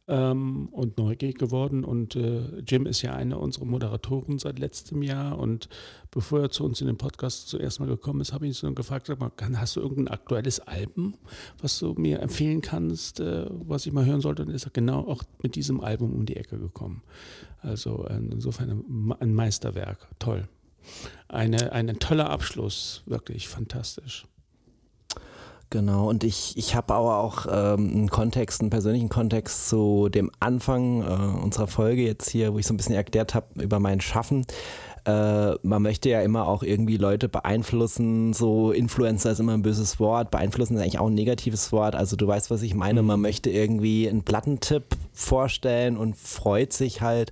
ähm, 0.09 0.67
und 0.71 0.97
neugierig 0.97 1.37
geworden. 1.37 1.85
Und 1.85 2.15
äh, 2.15 2.59
Jim 2.67 2.85
ist 2.85 3.01
ja 3.03 3.13
eine 3.13 3.37
unserer 3.37 3.65
Moderatoren 3.65 4.39
seit 4.39 4.59
letztem 4.59 5.01
Jahr. 5.03 5.37
Und 5.39 5.69
bevor 6.11 6.41
er 6.41 6.49
zu 6.49 6.65
uns 6.65 6.81
in 6.81 6.87
den 6.87 6.97
Podcast 6.97 7.47
zuerst 7.47 7.79
mal 7.79 7.85
gekommen 7.87 8.19
ist, 8.19 8.33
habe 8.33 8.45
ich 8.45 8.49
ihn 8.51 8.53
so 8.53 8.73
gefragt, 8.73 9.07
sag 9.07 9.19
mal, 9.19 9.29
kann, 9.29 9.59
hast 9.61 9.75
du 9.75 9.79
irgendein 9.81 10.07
aktuelles 10.09 10.59
Album, 10.59 11.13
was 11.61 11.79
du 11.79 11.93
mir 11.93 12.19
empfehlen 12.19 12.61
kannst, 12.61 13.19
äh, 13.19 13.45
was 13.49 13.85
ich 13.85 13.93
mal 13.93 14.05
hören 14.05 14.21
sollte? 14.21 14.41
Und 14.43 14.49
ist 14.49 14.65
er 14.65 14.71
genau 14.71 15.07
auch 15.07 15.23
mit 15.41 15.55
diesem 15.55 15.79
Album 15.79 16.11
um 16.13 16.25
die 16.25 16.35
Ecke 16.35 16.57
gekommen. 16.57 17.03
Also 17.61 18.05
insofern 18.07 18.69
ein- 18.71 19.13
ein 19.19 19.33
Meisterwerk. 19.33 20.07
Toll. 20.17 20.47
Eine, 21.27 21.71
ein 21.73 21.99
toller 21.99 22.29
Abschluss, 22.29 23.03
wirklich 23.05 23.47
fantastisch. 23.47 24.25
Genau, 25.71 26.09
und 26.09 26.23
ich, 26.23 26.57
ich 26.57 26.73
habe 26.73 26.95
aber 26.95 27.17
auch 27.17 27.45
ähm, 27.45 27.91
einen 27.91 28.09
Kontext, 28.09 28.61
einen 28.61 28.71
persönlichen 28.71 29.07
Kontext 29.07 29.69
zu 29.69 30.09
dem 30.09 30.31
Anfang 30.39 31.03
äh, 31.03 31.43
unserer 31.43 31.67
Folge 31.67 32.01
jetzt 32.01 32.27
hier, 32.27 32.53
wo 32.53 32.57
ich 32.57 32.65
so 32.65 32.73
ein 32.73 32.77
bisschen 32.77 32.95
erklärt 32.95 33.35
habe 33.35 33.61
über 33.61 33.79
mein 33.79 34.01
Schaffen. 34.01 34.47
Äh, 35.05 35.53
man 35.61 35.83
möchte 35.83 36.09
ja 36.09 36.21
immer 36.21 36.47
auch 36.47 36.63
irgendwie 36.63 36.97
Leute 36.97 37.29
beeinflussen, 37.29 38.33
so 38.33 38.71
Influencer 38.71 39.31
ist 39.31 39.39
immer 39.39 39.53
ein 39.53 39.61
böses 39.61 39.99
Wort, 39.99 40.31
beeinflussen 40.31 40.75
ist 40.75 40.81
eigentlich 40.81 40.99
auch 40.99 41.07
ein 41.07 41.13
negatives 41.13 41.71
Wort, 41.71 41.93
also 41.93 42.15
du 42.15 42.25
weißt, 42.25 42.49
was 42.49 42.63
ich 42.63 42.73
meine, 42.73 43.03
man 43.03 43.21
möchte 43.21 43.51
irgendwie 43.51 44.09
einen 44.09 44.23
Plattentipp 44.23 44.85
vorstellen 45.13 45.97
und 45.97 46.17
freut 46.17 46.73
sich 46.73 47.01
halt 47.01 47.31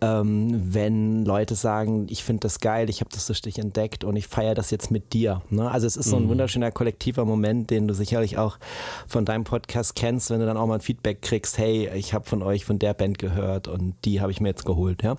ähm, 0.00 0.74
wenn 0.74 1.24
Leute 1.24 1.54
sagen, 1.54 2.06
ich 2.08 2.22
finde 2.22 2.40
das 2.40 2.60
geil, 2.60 2.88
ich 2.88 3.00
habe 3.00 3.10
das 3.12 3.26
durch 3.26 3.42
dich 3.42 3.58
entdeckt 3.58 4.04
und 4.04 4.16
ich 4.16 4.28
feiere 4.28 4.54
das 4.54 4.70
jetzt 4.70 4.90
mit 4.90 5.12
dir. 5.12 5.42
Ne? 5.50 5.70
Also 5.70 5.86
es 5.86 5.96
ist 5.96 6.08
so 6.08 6.16
ein 6.16 6.24
mhm. 6.24 6.28
wunderschöner 6.30 6.70
kollektiver 6.70 7.24
Moment, 7.24 7.70
den 7.70 7.88
du 7.88 7.94
sicherlich 7.94 8.38
auch 8.38 8.58
von 9.06 9.24
deinem 9.24 9.44
Podcast 9.44 9.94
kennst, 9.96 10.30
wenn 10.30 10.40
du 10.40 10.46
dann 10.46 10.56
auch 10.56 10.66
mal 10.66 10.74
ein 10.74 10.80
Feedback 10.80 11.22
kriegst, 11.22 11.58
hey, 11.58 11.90
ich 11.94 12.14
habe 12.14 12.26
von 12.26 12.42
euch 12.42 12.64
von 12.64 12.78
der 12.78 12.94
Band 12.94 13.18
gehört 13.18 13.66
und 13.66 13.94
die 14.04 14.20
habe 14.20 14.30
ich 14.30 14.40
mir 14.40 14.48
jetzt 14.48 14.64
geholt. 14.64 15.02
Ja? 15.02 15.16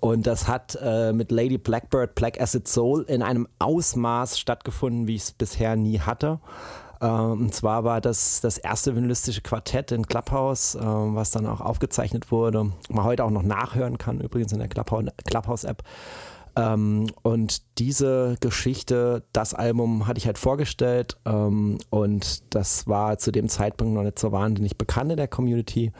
Und 0.00 0.26
das 0.26 0.48
hat 0.48 0.78
äh, 0.82 1.12
mit 1.12 1.30
Lady 1.30 1.58
Blackbird, 1.58 2.14
Black 2.14 2.40
Acid 2.40 2.68
Soul 2.68 3.04
in 3.08 3.22
einem 3.22 3.48
Ausmaß 3.58 4.38
stattgefunden, 4.38 5.06
wie 5.06 5.16
ich 5.16 5.22
es 5.22 5.32
bisher 5.32 5.76
nie 5.76 6.00
hatte. 6.00 6.40
Ähm, 7.00 7.32
und 7.32 7.54
zwar 7.54 7.84
war 7.84 8.00
das 8.00 8.40
das 8.40 8.58
erste 8.58 8.96
vinylistische 8.96 9.42
Quartett 9.42 9.92
in 9.92 10.06
Clubhouse, 10.06 10.74
ähm, 10.74 11.14
was 11.14 11.30
dann 11.30 11.46
auch 11.46 11.60
aufgezeichnet 11.60 12.30
wurde. 12.30 12.72
Man 12.88 13.04
heute 13.04 13.24
auch 13.24 13.30
noch 13.30 13.42
nachhören 13.42 13.98
kann, 13.98 14.20
übrigens 14.20 14.52
in 14.52 14.58
der 14.58 14.68
Clubhouse-App. 14.68 15.82
Ähm, 16.56 17.06
und 17.22 17.78
diese 17.78 18.36
Geschichte, 18.40 19.24
das 19.32 19.52
Album 19.52 20.06
hatte 20.06 20.18
ich 20.18 20.26
halt 20.26 20.38
vorgestellt 20.38 21.18
und 21.24 22.54
das 22.54 22.86
war 22.86 23.18
zu 23.18 23.30
dem 23.30 23.48
Zeitpunkt 23.50 23.92
noch 23.92 24.02
nicht 24.02 24.18
so 24.18 24.32
wahnsinnig 24.32 24.78
bekannt 24.78 25.10
in 25.10 25.18
der 25.18 25.28
Community. 25.28 25.92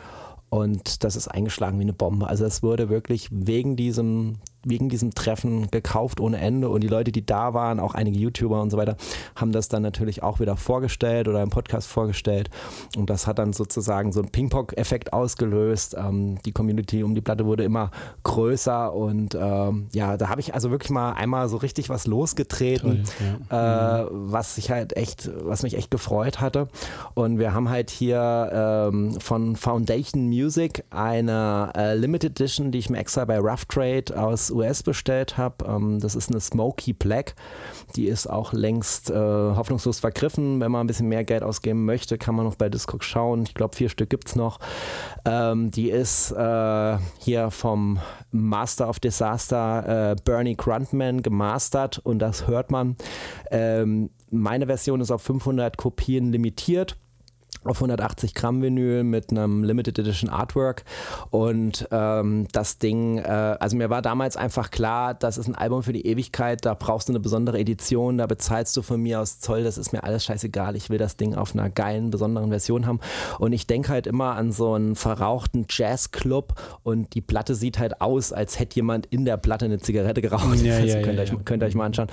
Und 0.49 1.05
das 1.05 1.17
ist 1.17 1.29
eingeschlagen 1.29 1.79
wie 1.79 1.83
eine 1.83 1.93
Bombe. 1.93 2.29
Also 2.29 2.45
es 2.45 2.63
wurde 2.63 2.89
wirklich 2.89 3.29
wegen 3.31 3.77
diesem 3.77 4.39
wegen 4.67 4.89
diesem 4.89 5.15
Treffen 5.15 5.71
gekauft 5.71 6.21
ohne 6.21 6.39
Ende. 6.39 6.69
Und 6.69 6.83
die 6.83 6.89
Leute, 6.89 7.13
die 7.13 7.25
da 7.25 7.55
waren, 7.55 7.81
auch 7.81 7.95
einige 7.95 8.19
YouTuber 8.19 8.61
und 8.61 8.71
so 8.71 8.77
weiter, 8.77 8.97
haben 9.35 9.53
das 9.53 9.69
dann 9.69 9.83
natürlich 9.83 10.23
auch 10.23 10.41
wieder 10.41 10.57
vorgestellt 10.57 11.29
oder 11.29 11.43
im 11.43 11.51
Podcast 11.51 11.89
vorgestellt. 11.89 12.51
Und 12.97 13.11
das 13.11 13.27
hat 13.27 13.39
dann 13.39 13.53
sozusagen 13.53 14.13
so 14.13 14.21
einen 14.21 14.31
Ping-Pong-Effekt 14.31 15.13
ausgelöst. 15.13 15.97
Ähm, 15.99 16.39
die 16.45 16.53
Community 16.53 17.03
um 17.03 17.15
die 17.15 17.21
Platte 17.21 17.47
wurde 17.47 17.65
immer 17.65 17.91
größer. 18.23 18.93
Und 18.93 19.35
ähm, 19.35 19.89
ja, 19.93 20.17
da 20.17 20.29
habe 20.29 20.41
ich 20.41 20.55
also 20.55 20.71
wirklich 20.71 20.91
mal 20.91 21.13
einmal 21.13 21.49
so 21.49 21.57
richtig 21.57 21.89
was 21.89 22.07
losgetreten, 22.07 23.05
Toll, 23.05 23.39
ja. 23.51 24.03
äh, 24.03 24.07
was 24.11 24.55
sich 24.55 24.71
halt 24.71 24.97
echt, 24.97 25.31
was 25.45 25.63
mich 25.63 25.77
echt 25.77 25.91
gefreut 25.91 26.41
hatte. 26.41 26.69
Und 27.15 27.39
wir 27.39 27.55
haben 27.55 27.69
halt 27.69 27.91
hier 27.91 28.91
ähm, 28.93 29.21
von 29.21 29.57
Foundation 29.57 30.29
Music 30.29 30.85
eine 30.91 31.73
äh, 31.77 31.95
Limited 31.95 32.37
Edition, 32.37 32.71
die 32.71 32.79
ich 32.79 32.91
mir 32.91 32.99
extra 32.99 33.25
bei 33.25 33.39
Rough 33.39 33.65
Trade 33.65 34.05
aus 34.17 34.51
US 34.57 34.83
bestellt 34.83 35.37
habe. 35.37 35.65
Ähm, 35.67 36.01
das 36.01 36.15
ist 36.15 36.31
eine 36.31 36.41
Smoky 36.41 36.93
Black. 36.93 37.35
Die 37.95 38.07
ist 38.07 38.27
auch 38.27 38.53
längst 38.53 39.11
äh, 39.11 39.15
hoffnungslos 39.15 40.01
vergriffen. 40.01 40.61
Wenn 40.61 40.71
man 40.73 40.85
ein 40.85 40.87
bisschen 40.87 41.09
mehr 41.09 41.25
Geld 41.25 41.43
ausgeben 41.43 41.85
möchte, 41.85 42.19
kann 42.19 42.35
man 42.35 42.45
noch 42.45 42.57
bei 42.57 42.69
Discog 42.69 43.05
schauen. 43.05 43.43
Ich 43.43 43.55
glaube, 43.55 43.77
vier 43.77 43.89
Stück 43.89 44.11
gibt 44.11 44.29
es 44.29 44.37
noch. 44.37 44.59
Ähm, 45.25 45.71
die 45.71 45.91
ist 45.91 46.33
äh, 46.33 46.99
hier 47.19 47.51
vom 47.51 47.99
Master 48.31 48.89
of 48.89 49.01
Disaster 49.01 50.13
äh, 50.13 50.17
Bernie 50.25 50.57
Gruntman 50.57 51.23
gemastert 51.23 51.99
und 51.99 52.19
das 52.19 52.47
hört 52.47 52.71
man. 52.71 52.97
Ähm, 53.51 54.11
meine 54.31 54.67
Version 54.67 55.01
ist 55.01 55.11
auf 55.11 55.23
500 55.23 55.77
Kopien 55.77 56.33
limitiert 56.33 56.97
auf 57.69 57.79
180 57.79 58.35
Gramm 58.35 58.63
Vinyl 58.63 59.05
mit 59.05 59.31
einem 59.31 59.65
Limited 59.65 59.99
Edition 59.99 60.31
Artwork. 60.31 60.85
Und 61.31 61.89
ähm, 61.91 62.47
das 62.53 62.79
Ding, 62.79 63.19
äh, 63.19 63.57
also 63.61 63.77
mir 63.77 63.91
war 63.91 64.03
damals 64.03 64.37
einfach 64.37 64.71
klar, 64.71 65.15
das 65.15 65.39
ist 65.39 65.49
ein 65.49 65.55
Album 65.55 65.83
für 65.83 65.93
die 65.93 66.07
Ewigkeit, 66.07 66.65
da 66.65 66.75
brauchst 66.75 67.09
du 67.09 67.13
eine 67.13 67.21
besondere 67.21 67.59
Edition, 67.59 68.19
da 68.19 68.27
bezahlst 68.27 68.77
du 68.77 68.83
von 68.83 69.01
mir 69.01 69.21
aus 69.21 69.41
Zoll, 69.41 69.65
das 69.65 69.79
ist 69.79 69.93
mir 69.93 70.05
alles 70.05 70.25
scheißegal, 70.25 70.77
ich 70.77 70.91
will 70.91 70.99
das 70.99 71.17
Ding 71.17 71.35
auf 71.35 71.55
einer 71.55 71.71
geilen, 71.71 72.11
besonderen 72.11 72.51
Version 72.51 72.87
haben. 72.87 73.01
Und 73.39 73.53
ich 73.53 73.67
denke 73.67 73.91
halt 73.91 74.07
immer 74.07 74.37
an 74.37 74.53
so 74.53 74.75
einen 74.75 74.97
verrauchten 74.97 75.67
Jazzclub 75.69 76.55
und 76.83 77.15
die 77.15 77.21
Platte 77.21 77.55
sieht 77.55 77.79
halt 77.79 78.01
aus, 78.01 78.33
als 78.33 78.59
hätte 78.59 78.77
jemand 78.77 79.07
in 79.07 79.25
der 79.25 79.37
Platte 79.37 79.65
eine 79.65 79.79
Zigarette 79.79 80.23
geraucht, 80.23 80.61
ja, 80.63 80.77
also 80.77 80.87
ja, 80.87 81.03
könnt, 81.03 81.17
ja, 81.17 81.23
euch, 81.23 81.45
könnt 81.45 81.63
ihr 81.63 81.67
euch 81.67 81.75
mal 81.75 81.87
anschauen, 81.87 82.09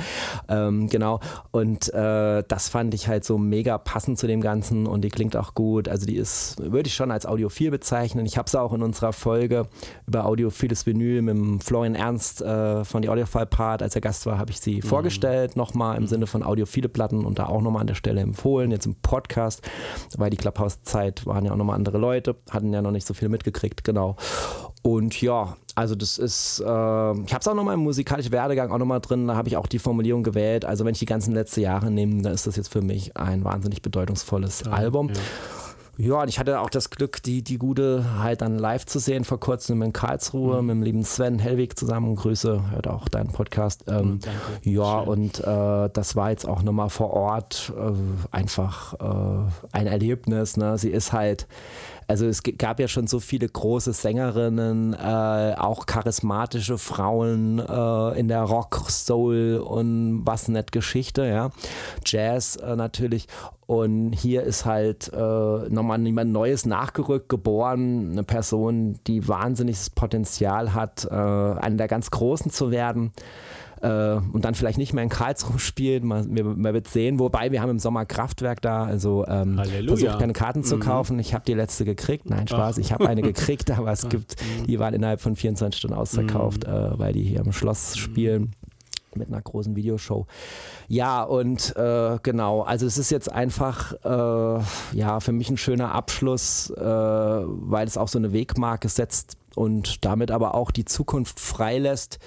ähm, 0.50 0.88
genau. 0.88 1.20
Und 1.52 1.94
äh, 1.94 2.44
das 2.48 2.70
fand 2.70 2.94
ich 2.94 3.08
halt 3.08 3.26
so 3.26 3.38
mega 3.38 3.78
passend 3.78 4.18
zu 4.18 4.28
dem 4.28 4.42
Ganzen 4.42 4.88
und 4.88 5.02
die 5.02 5.10
klingt 5.10 5.36
auch 5.36 5.43
auch 5.44 5.54
gut. 5.54 5.90
Also 5.90 6.06
die 6.06 6.16
ist, 6.16 6.58
würde 6.60 6.88
ich 6.88 6.96
schon 6.96 7.12
als 7.12 7.26
audiophil 7.26 7.72
bezeichnen. 7.72 8.26
Ich 8.26 8.38
habe 8.38 8.48
es 8.48 8.56
auch 8.56 8.74
in 8.74 8.82
unserer 8.82 9.14
Folge 9.14 9.68
über 10.08 10.26
audiophiles 10.26 10.86
Vinyl 10.86 11.22
mit 11.22 11.36
dem 11.36 11.60
Florian 11.60 11.96
Ernst 11.96 12.42
äh, 12.42 12.86
von 12.86 13.02
die 13.02 13.10
Audiophile 13.10 13.46
Part, 13.46 13.84
als 13.84 13.96
er 13.96 14.02
Gast 14.02 14.26
war, 14.26 14.38
habe 14.38 14.52
ich 14.52 14.60
sie 14.60 14.78
mhm. 14.78 14.82
vorgestellt, 14.84 15.56
nochmal 15.56 15.98
im 15.98 16.04
mhm. 16.04 16.08
Sinne 16.08 16.28
von 16.28 16.44
audiophile 16.44 16.90
Platten 16.90 17.26
und 17.26 17.40
da 17.40 17.48
auch 17.48 17.62
nochmal 17.62 17.82
an 17.82 17.88
der 17.88 17.96
Stelle 17.96 18.22
empfohlen, 18.22 18.72
jetzt 18.72 18.86
im 18.86 18.96
Podcast, 18.96 19.62
weil 20.18 20.30
die 20.30 20.38
Clubhouse-Zeit 20.38 21.26
waren 21.26 21.46
ja 21.46 21.52
auch 21.52 21.58
nochmal 21.58 21.76
andere 21.76 21.98
Leute, 21.98 22.36
hatten 22.50 22.72
ja 22.74 22.82
noch 22.82 22.92
nicht 22.92 23.06
so 23.06 23.14
viel 23.14 23.30
mitgekriegt, 23.30 23.84
genau. 23.84 24.16
Und 24.84 25.20
ja, 25.22 25.56
also 25.76 25.96
das 25.96 26.18
ist, 26.18 26.60
äh, 26.60 26.64
ich 26.64 26.68
habe 26.68 27.40
es 27.40 27.48
auch 27.48 27.56
nochmal 27.56 27.74
im 27.74 27.80
musikalischen 27.80 28.32
Werdegang 28.32 28.72
auch 28.72 28.78
nochmal 28.78 29.00
drin, 29.00 29.28
da 29.28 29.36
habe 29.36 29.48
ich 29.48 29.58
auch 29.58 29.66
die 29.66 29.80
Formulierung 29.80 30.22
gewählt. 30.22 30.66
Also 30.66 30.86
wenn 30.86 30.92
ich 30.92 31.00
die 31.00 31.06
ganzen 31.06 31.34
letzten 31.34 31.62
Jahre 31.62 31.90
nehme, 31.90 32.22
dann 32.22 32.34
ist 32.34 32.46
das 32.46 32.58
jetzt 32.58 32.72
für 32.72 32.82
mich 32.82 33.18
ein 33.18 33.44
wahnsinnig 33.44 33.82
bedeutungsvolles 33.82 34.64
ja, 34.66 34.72
Album. 34.72 35.10
Ja. 35.10 35.16
Ja, 35.98 36.24
und 36.24 36.28
ich 36.28 36.40
hatte 36.40 36.60
auch 36.60 36.72
das 36.72 36.90
Glück, 36.90 37.22
die, 37.22 37.44
die 37.44 37.60
Gute 37.60 38.18
halt 38.18 38.42
dann 38.42 38.58
live 38.58 38.84
zu 38.88 38.98
sehen 38.98 39.26
vor 39.26 39.40
kurzem 39.40 39.84
in 39.84 39.94
Karlsruhe 39.94 40.60
mhm. 40.60 40.68
mit 40.68 40.76
dem 40.76 40.84
lieben 40.84 41.04
Sven 41.04 41.38
Hellwig 41.38 41.78
zusammen. 41.78 42.16
Grüße, 42.16 42.72
hört 42.72 42.88
auch 42.88 43.08
deinen 43.10 43.32
Podcast. 43.32 43.84
Ähm, 43.88 44.14
mhm, 44.14 44.20
ja, 44.64 45.02
Schön. 45.02 45.08
und 45.08 45.40
äh, 45.40 45.90
das 45.94 46.16
war 46.16 46.32
jetzt 46.32 46.48
auch 46.48 46.64
nochmal 46.64 46.90
vor 46.90 47.12
Ort 47.12 47.72
äh, 47.78 47.92
einfach 48.36 48.96
äh, 48.96 49.52
ein 49.72 49.86
Erlebnis. 49.86 50.58
Ne? 50.58 50.80
Sie 50.80 50.90
ist 50.90 51.14
halt 51.14 51.48
also 52.08 52.26
es 52.26 52.44
gab 52.44 52.80
ja 52.80 52.88
schon 52.88 53.08
so 53.08 53.20
viele 53.20 53.48
große 53.48 53.94
Sängerinnen, 53.94 54.94
äh, 54.94 55.56
auch 55.58 55.86
charismatische 55.86 56.78
Frauen 56.78 57.60
äh, 57.60 58.20
in 58.20 58.28
der 58.28 58.42
Rock, 58.42 58.86
Soul 58.90 59.64
und 59.66 60.22
was 60.26 60.48
nicht 60.48 60.72
Geschichte, 60.72 61.26
ja. 61.26 61.52
Jazz 62.06 62.56
äh, 62.58 62.76
natürlich. 62.76 63.28
Und 63.66 64.12
hier 64.12 64.44
ist 64.44 64.66
halt 64.66 65.12
äh, 65.14 65.18
nochmal 65.18 66.02
jemand 66.02 66.32
Neues 66.32 66.66
nachgerückt, 66.66 67.30
geboren, 67.30 68.12
eine 68.12 68.24
Person, 68.24 69.00
die 69.08 69.28
wahnsinniges 69.28 69.90
Potenzial 69.90 70.74
hat, 70.74 71.08
äh, 71.10 71.14
eine 71.16 71.78
der 71.78 71.88
ganz 71.88 72.12
Großen 72.12 72.52
zu 72.52 72.72
werden 72.72 73.14
äh, 73.84 74.22
und 74.32 74.46
dann 74.46 74.56
vielleicht 74.56 74.78
nicht 74.78 74.94
mehr 74.94 75.04
in 75.04 75.10
Karlsruhe 75.10 75.60
spielt. 75.60 76.04
Man, 76.04 76.34
man, 76.34 76.74
wird 76.74 76.88
sehen, 76.88 77.20
wobei 77.20 77.52
wir 77.52 77.62
haben 77.62 77.70
im 77.70 77.80
Sommer 77.80 78.06
Kraftwerk 78.06 78.62
da, 78.62 78.86
also 78.86 79.26
ähm, 79.28 79.62
versucht 79.88 80.20
keine 80.20 80.34
Karten 80.34 80.64
zu 80.64 80.78
mhm. 80.78 80.82
kaufen. 80.82 81.20
Ich 81.20 81.34
habe 81.34 81.44
die 81.46 81.54
letzte 81.54 81.86
gekriegt. 81.86 82.30
Nein, 82.30 82.48
Spaß, 82.48 82.76
Ach. 82.78 82.82
ich 82.82 82.94
habe 82.94 83.08
eine 83.08 83.22
gekriegt, 83.34 83.70
aber 83.72 83.92
es 83.92 84.08
gibt, 84.10 84.42
mhm. 84.42 84.68
die 84.68 84.80
waren 84.80 84.94
innerhalb 84.94 85.22
von 85.22 85.36
24 85.36 85.78
Stunden 85.78 85.98
ausverkauft, 85.98 86.66
mhm. 86.66 86.74
äh, 86.74 87.00
weil 87.00 87.14
die 87.14 87.24
hier 87.24 87.42
im 87.42 87.52
Schloss 87.52 87.98
spielen 87.98 88.56
mit 89.16 89.28
einer 89.28 89.42
großen 89.42 89.76
Videoshow. 89.76 90.26
Ja, 90.88 91.22
und 91.22 91.76
äh, 91.76 92.18
genau, 92.24 92.62
also 92.62 92.88
es 92.88 92.98
ist 92.98 93.12
jetzt 93.12 93.32
einfach 93.32 93.94
äh, 94.04 94.64
ja 94.98 95.20
für 95.20 95.32
mich 95.32 95.52
ein 95.52 95.58
schöner 95.58 95.94
Abschluss, 95.94 96.72
äh, 96.72 96.82
weil 96.82 97.86
es 97.86 97.98
auch 97.98 98.08
so 98.08 98.18
eine 98.18 98.34
Wegmarke 98.34 98.90
setzt 98.90 99.38
und 99.56 100.04
damit 100.04 100.32
aber 100.32 100.56
auch 100.56 100.72
die 100.72 100.86
Zukunft 100.86 101.40
freilässt 101.40 102.18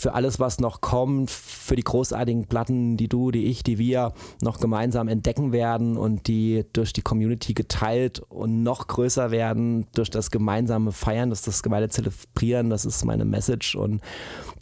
für 0.00 0.14
alles, 0.14 0.40
was 0.40 0.60
noch 0.60 0.80
kommt, 0.80 1.30
für 1.30 1.76
die 1.76 1.84
großartigen 1.84 2.46
Platten, 2.46 2.96
die 2.96 3.06
du, 3.06 3.30
die 3.30 3.44
ich, 3.44 3.62
die 3.62 3.76
wir 3.76 4.14
noch 4.40 4.58
gemeinsam 4.58 5.08
entdecken 5.08 5.52
werden 5.52 5.98
und 5.98 6.26
die 6.26 6.64
durch 6.72 6.94
die 6.94 7.02
Community 7.02 7.52
geteilt 7.52 8.20
und 8.30 8.62
noch 8.62 8.86
größer 8.86 9.30
werden 9.30 9.86
durch 9.94 10.08
das 10.08 10.30
gemeinsame 10.30 10.92
Feiern, 10.92 11.28
das 11.28 11.42
das 11.42 11.62
gemeinsame 11.62 11.90
Zelebrieren, 11.90 12.70
das 12.70 12.86
ist 12.86 13.04
meine 13.04 13.26
Message 13.26 13.74
und 13.74 14.00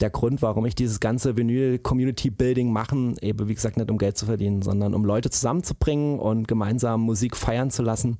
der 0.00 0.10
Grund, 0.10 0.42
warum 0.42 0.66
ich 0.66 0.74
dieses 0.74 0.98
ganze 0.98 1.36
Vinyl-Community-Building 1.36 2.72
machen, 2.72 3.16
eben 3.20 3.48
wie 3.48 3.54
gesagt 3.54 3.76
nicht 3.76 3.92
um 3.92 3.98
Geld 3.98 4.18
zu 4.18 4.26
verdienen, 4.26 4.62
sondern 4.62 4.92
um 4.92 5.04
Leute 5.04 5.30
zusammenzubringen 5.30 6.18
und 6.18 6.48
gemeinsam 6.48 7.02
Musik 7.02 7.36
feiern 7.36 7.70
zu 7.70 7.82
lassen. 7.82 8.16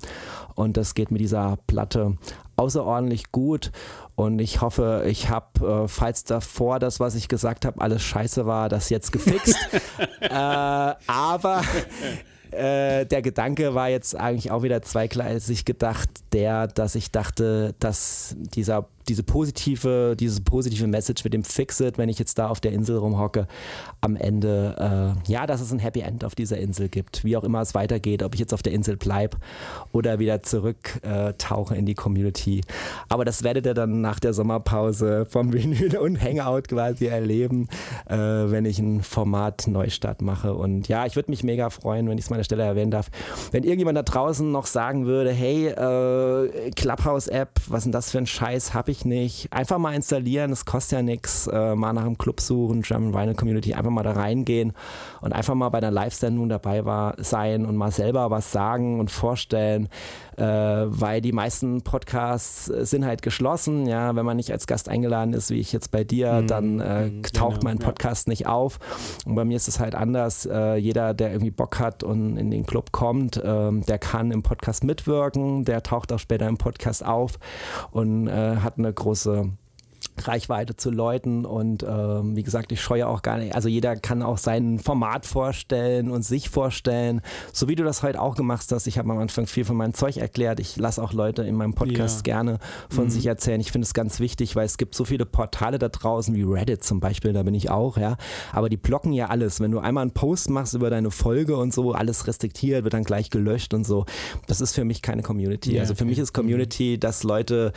Und 0.55 0.77
das 0.77 0.93
geht 0.93 1.11
mit 1.11 1.21
dieser 1.21 1.57
Platte 1.67 2.17
außerordentlich 2.59 3.31
gut 3.31 3.71
und 4.15 4.39
ich 4.39 4.61
hoffe, 4.61 5.05
ich 5.07 5.29
habe, 5.29 5.83
äh, 5.83 5.87
falls 5.87 6.25
davor 6.25 6.79
das, 6.79 6.99
was 6.99 7.15
ich 7.15 7.29
gesagt 7.29 7.65
habe, 7.65 7.79
alles 7.79 8.03
scheiße 8.03 8.45
war, 8.45 8.67
das 8.67 8.89
jetzt 8.89 9.11
gefixt. 9.11 9.57
äh, 10.19 10.29
aber 10.29 11.61
äh, 12.51 13.05
der 13.05 13.21
Gedanke 13.21 13.75
war 13.75 13.89
jetzt 13.89 14.15
eigentlich 14.15 14.51
auch 14.51 14.63
wieder 14.63 14.81
zweigleisig 14.81 15.65
gedacht, 15.65 16.09
der, 16.33 16.67
dass 16.67 16.95
ich 16.95 17.11
dachte, 17.11 17.75
dass 17.79 18.35
dieser 18.37 18.87
diese 19.09 19.23
positive, 19.23 20.15
diese 20.17 20.41
positive 20.41 20.87
Message 20.87 21.23
mit 21.23 21.33
dem 21.33 21.43
Fix-It, 21.43 21.97
wenn 21.97 22.09
ich 22.09 22.19
jetzt 22.19 22.37
da 22.37 22.47
auf 22.47 22.59
der 22.59 22.71
Insel 22.71 22.97
rumhocke, 22.97 23.47
am 24.01 24.15
Ende, 24.15 25.15
äh, 25.25 25.31
ja, 25.31 25.47
dass 25.47 25.61
es 25.61 25.71
ein 25.71 25.79
Happy 25.79 26.01
End 26.01 26.23
auf 26.23 26.35
dieser 26.35 26.57
Insel 26.57 26.89
gibt, 26.89 27.23
wie 27.23 27.35
auch 27.35 27.43
immer 27.43 27.61
es 27.61 27.73
weitergeht, 27.73 28.23
ob 28.23 28.35
ich 28.35 28.39
jetzt 28.39 28.53
auf 28.53 28.61
der 28.61 28.73
Insel 28.73 28.97
bleibe 28.97 29.37
oder 29.91 30.19
wieder 30.19 30.43
zurück 30.43 31.01
äh, 31.03 31.33
in 31.75 31.85
die 31.85 31.95
Community. 31.95 32.61
Aber 33.09 33.25
das 33.25 33.43
werdet 33.43 33.65
ihr 33.65 33.73
dann 33.73 34.01
nach 34.01 34.19
der 34.19 34.33
Sommerpause 34.33 35.25
vom 35.27 35.51
Vinyl 35.53 35.97
und 35.97 36.21
Hangout 36.21 36.67
quasi 36.69 37.07
erleben, 37.07 37.67
äh, 38.07 38.15
wenn 38.15 38.65
ich 38.65 38.79
ein 38.79 39.01
Format 39.01 39.67
Neustart 39.67 40.21
mache. 40.21 40.53
Und 40.53 40.87
ja, 40.87 41.05
ich 41.05 41.15
würde 41.15 41.31
mich 41.31 41.43
mega 41.43 41.69
freuen, 41.71 42.07
wenn 42.07 42.17
ich 42.17 42.25
es 42.25 42.29
mal 42.29 42.35
an 42.35 42.39
der 42.39 42.45
Stelle 42.45 42.63
erwähnen 42.63 42.91
darf, 42.91 43.09
wenn 43.51 43.63
irgendjemand 43.63 43.97
da 43.97 44.03
draußen 44.03 44.51
noch 44.51 44.67
sagen 44.67 45.07
würde, 45.07 45.31
hey, 45.31 45.67
äh, 45.67 46.71
Clubhouse-App, 46.71 47.59
was 47.67 47.83
denn 47.83 47.91
das 47.91 48.11
für 48.11 48.19
ein 48.19 48.27
Scheiß, 48.27 48.73
habe 48.73 48.91
ich 48.91 48.98
nicht. 49.05 49.51
Einfach 49.51 49.77
mal 49.77 49.93
installieren, 49.93 50.51
es 50.51 50.65
kostet 50.65 50.97
ja 50.97 51.01
nichts. 51.01 51.47
Äh, 51.47 51.75
mal 51.75 51.93
nach 51.93 52.05
einem 52.05 52.17
Club 52.17 52.41
suchen, 52.41 52.81
German 52.81 53.13
Vinyl 53.13 53.35
Community, 53.35 53.73
einfach 53.73 53.91
mal 53.91 54.03
da 54.03 54.11
reingehen 54.11 54.73
und 55.21 55.33
einfach 55.33 55.55
mal 55.55 55.69
bei 55.69 55.79
einer 55.79 55.91
Live-Sendung 55.91 56.49
dabei 56.49 56.85
war, 56.85 57.15
sein 57.17 57.65
und 57.65 57.75
mal 57.75 57.91
selber 57.91 58.31
was 58.31 58.51
sagen 58.51 58.99
und 58.99 59.11
vorstellen 59.11 59.89
äh, 60.39 60.43
weil 60.87 61.21
die 61.21 61.33
meisten 61.33 61.81
Podcasts 61.81 62.65
sind 62.65 63.05
halt 63.05 63.21
geschlossen. 63.21 63.85
Ja, 63.85 64.15
wenn 64.15 64.25
man 64.25 64.37
nicht 64.37 64.51
als 64.51 64.67
Gast 64.67 64.87
eingeladen 64.87 65.33
ist, 65.33 65.49
wie 65.49 65.59
ich 65.59 65.73
jetzt 65.73 65.91
bei 65.91 66.03
dir, 66.03 66.41
mhm. 66.41 66.47
dann 66.47 66.79
äh, 66.79 67.05
mhm, 67.07 67.23
taucht 67.23 67.59
genau, 67.59 67.63
mein 67.65 67.79
Podcast 67.79 68.27
ja. 68.27 68.31
nicht 68.31 68.47
auf. 68.47 68.79
Und 69.25 69.35
bei 69.35 69.43
mir 69.43 69.57
ist 69.57 69.67
es 69.67 69.79
halt 69.79 69.95
anders. 69.95 70.45
Äh, 70.45 70.75
jeder, 70.75 71.13
der 71.13 71.31
irgendwie 71.31 71.51
Bock 71.51 71.79
hat 71.79 72.03
und 72.03 72.37
in 72.37 72.51
den 72.51 72.65
Club 72.65 72.91
kommt, 72.91 73.41
ähm, 73.43 73.81
der 73.85 73.99
kann 73.99 74.31
im 74.31 74.41
Podcast 74.41 74.83
mitwirken, 74.83 75.65
der 75.65 75.83
taucht 75.83 76.13
auch 76.13 76.19
später 76.19 76.47
im 76.47 76.57
Podcast 76.57 77.05
auf 77.05 77.33
und 77.91 78.27
äh, 78.27 78.57
hat 78.57 78.77
eine 78.77 78.93
große 78.93 79.49
Reichweite 80.27 80.75
zu 80.75 80.91
Leuten 80.91 81.45
und 81.45 81.83
ähm, 81.83 82.35
wie 82.35 82.43
gesagt, 82.43 82.71
ich 82.71 82.81
scheue 82.81 83.07
auch 83.07 83.21
gar 83.21 83.37
nicht, 83.37 83.55
also 83.55 83.69
jeder 83.69 83.95
kann 83.95 84.21
auch 84.21 84.37
sein 84.37 84.79
Format 84.79 85.25
vorstellen 85.25 86.11
und 86.11 86.23
sich 86.23 86.49
vorstellen, 86.49 87.21
so 87.53 87.67
wie 87.67 87.75
du 87.75 87.83
das 87.83 88.03
heute 88.03 88.21
auch 88.21 88.35
gemacht 88.35 88.65
hast. 88.71 88.87
Ich 88.87 88.97
habe 88.97 89.11
am 89.11 89.19
Anfang 89.19 89.47
viel 89.47 89.65
von 89.65 89.77
meinem 89.77 89.93
Zeug 89.93 90.17
erklärt. 90.17 90.59
Ich 90.59 90.77
lasse 90.77 91.01
auch 91.01 91.13
Leute 91.13 91.43
in 91.43 91.55
meinem 91.55 91.73
Podcast 91.73 92.27
ja. 92.27 92.33
gerne 92.33 92.59
von 92.89 93.05
mhm. 93.05 93.09
sich 93.09 93.25
erzählen. 93.25 93.61
Ich 93.61 93.71
finde 93.71 93.85
es 93.85 93.93
ganz 93.93 94.19
wichtig, 94.19 94.55
weil 94.55 94.65
es 94.65 94.77
gibt 94.77 94.95
so 94.95 95.05
viele 95.05 95.25
Portale 95.25 95.79
da 95.79 95.89
draußen 95.89 96.35
wie 96.35 96.43
Reddit 96.43 96.83
zum 96.83 96.99
Beispiel, 96.99 97.33
da 97.33 97.43
bin 97.43 97.53
ich 97.53 97.69
auch, 97.69 97.97
ja. 97.97 98.17
Aber 98.51 98.69
die 98.69 98.77
blocken 98.77 99.13
ja 99.13 99.27
alles. 99.27 99.59
Wenn 99.59 99.71
du 99.71 99.79
einmal 99.79 100.03
einen 100.03 100.11
Post 100.11 100.49
machst 100.49 100.73
über 100.73 100.89
deine 100.89 101.11
Folge 101.11 101.57
und 101.57 101.73
so, 101.73 101.93
alles 101.93 102.27
restriktiert, 102.27 102.83
wird 102.83 102.93
dann 102.93 103.03
gleich 103.03 103.29
gelöscht 103.29 103.73
und 103.73 103.85
so. 103.85 104.05
Das 104.47 104.61
ist 104.61 104.73
für 104.73 104.85
mich 104.85 105.01
keine 105.01 105.21
Community. 105.21 105.75
Ja, 105.75 105.81
also 105.81 105.95
für 105.95 106.05
mich 106.05 106.19
ist 106.19 106.33
Community, 106.33 106.95
mhm. 106.95 106.99
dass 106.99 107.23
Leute 107.23 107.73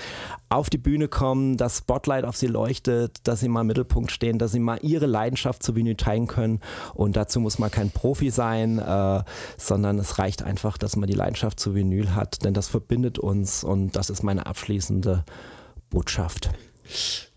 auf 0.49 0.71
die 0.71 0.79
Bühne 0.79 1.09
kommen, 1.09 1.57
das 1.57 1.79
Spotlight 1.79 2.25
auf 2.25 2.32
sie 2.37 2.47
leuchtet, 2.47 3.21
dass 3.25 3.41
sie 3.41 3.49
mal 3.49 3.63
im 3.63 3.67
Mittelpunkt 3.69 4.11
stehen, 4.11 4.39
dass 4.39 4.53
sie 4.53 4.61
mal 4.61 4.79
ihre 4.83 5.07
Leidenschaft 5.07 5.63
zur 5.63 5.75
Bühne 5.75 5.97
teilen 5.97 6.27
können. 6.27 6.61
Und 6.95 7.17
dazu 7.17 7.41
muss 7.41 7.59
man 7.59 7.71
kein 7.71 7.91
Profi 7.91 8.31
sein, 8.31 8.79
äh, 8.79 9.23
sondern 9.57 9.99
es 9.99 10.19
reicht 10.19 10.43
einfach, 10.43 10.79
dass 10.79 10.97
man 10.97 11.09
die 11.09 11.15
Leidenschaft 11.15 11.59
zu 11.59 11.75
Vinyl 11.75 12.15
hat, 12.15 12.45
denn 12.45 12.55
das 12.55 12.69
verbindet 12.69 13.19
uns 13.19 13.65
und 13.65 13.97
das 13.97 14.11
ist 14.11 14.23
meine 14.23 14.47
abschließende 14.47 15.25
Botschaft. 15.91 16.51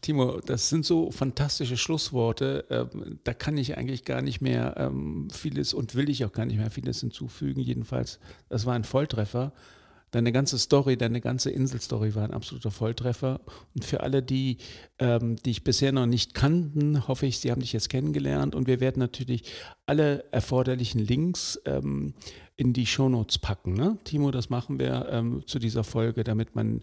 Timo, 0.02 0.40
das 0.46 0.70
sind 0.70 0.86
so 0.86 1.12
fantastische 1.12 1.78
Schlussworte. 1.78 2.66
Ähm, 2.70 3.20
da 3.24 3.34
kann 3.34 3.58
ich 3.58 3.78
eigentlich 3.78 4.06
gar 4.06 4.22
nicht 4.22 4.42
mehr 4.42 4.76
ähm, 4.78 5.30
vieles 5.32 5.74
und 5.74 5.96
will 5.96 6.10
ich 6.10 6.26
auch 6.26 6.32
gar 6.32 6.46
nicht 6.46 6.58
mehr 6.58 6.72
vieles 6.72 7.00
hinzufügen. 7.00 7.62
Jedenfalls, 7.62 8.20
das 8.50 8.66
war 8.66 8.74
ein 8.74 8.84
Volltreffer. 8.84 9.54
Deine 10.16 10.32
ganze 10.32 10.58
Story, 10.58 10.96
deine 10.96 11.20
ganze 11.20 11.50
Inselstory 11.52 12.16
war 12.16 12.24
ein 12.24 12.32
absoluter 12.32 12.72
Volltreffer. 12.72 13.42
Und 13.74 13.84
für 13.84 14.00
alle, 14.00 14.24
die 14.24 14.60
ähm, 14.98 15.36
dich 15.36 15.66
bisher 15.66 15.92
noch 15.92 16.06
nicht 16.06 16.34
kannten, 16.34 17.06
hoffe 17.10 17.26
ich, 17.26 17.40
sie 17.40 17.52
haben 17.52 17.60
dich 17.60 17.74
jetzt 17.74 17.90
kennengelernt. 17.90 18.56
Und 18.56 18.66
wir 18.66 18.80
werden 18.80 19.00
natürlich 19.00 19.44
alle 19.86 20.24
erforderlichen 20.32 21.02
Links 21.02 21.60
ähm, 21.66 22.14
in 22.56 22.72
die 22.72 22.86
Shownotes 22.86 23.40
packen. 23.40 23.74
Ne? 23.74 23.98
Timo, 24.06 24.32
das 24.32 24.50
machen 24.50 24.80
wir 24.80 25.06
ähm, 25.12 25.44
zu 25.48 25.60
dieser 25.60 25.84
Folge, 25.84 26.24
damit 26.24 26.56
man 26.56 26.82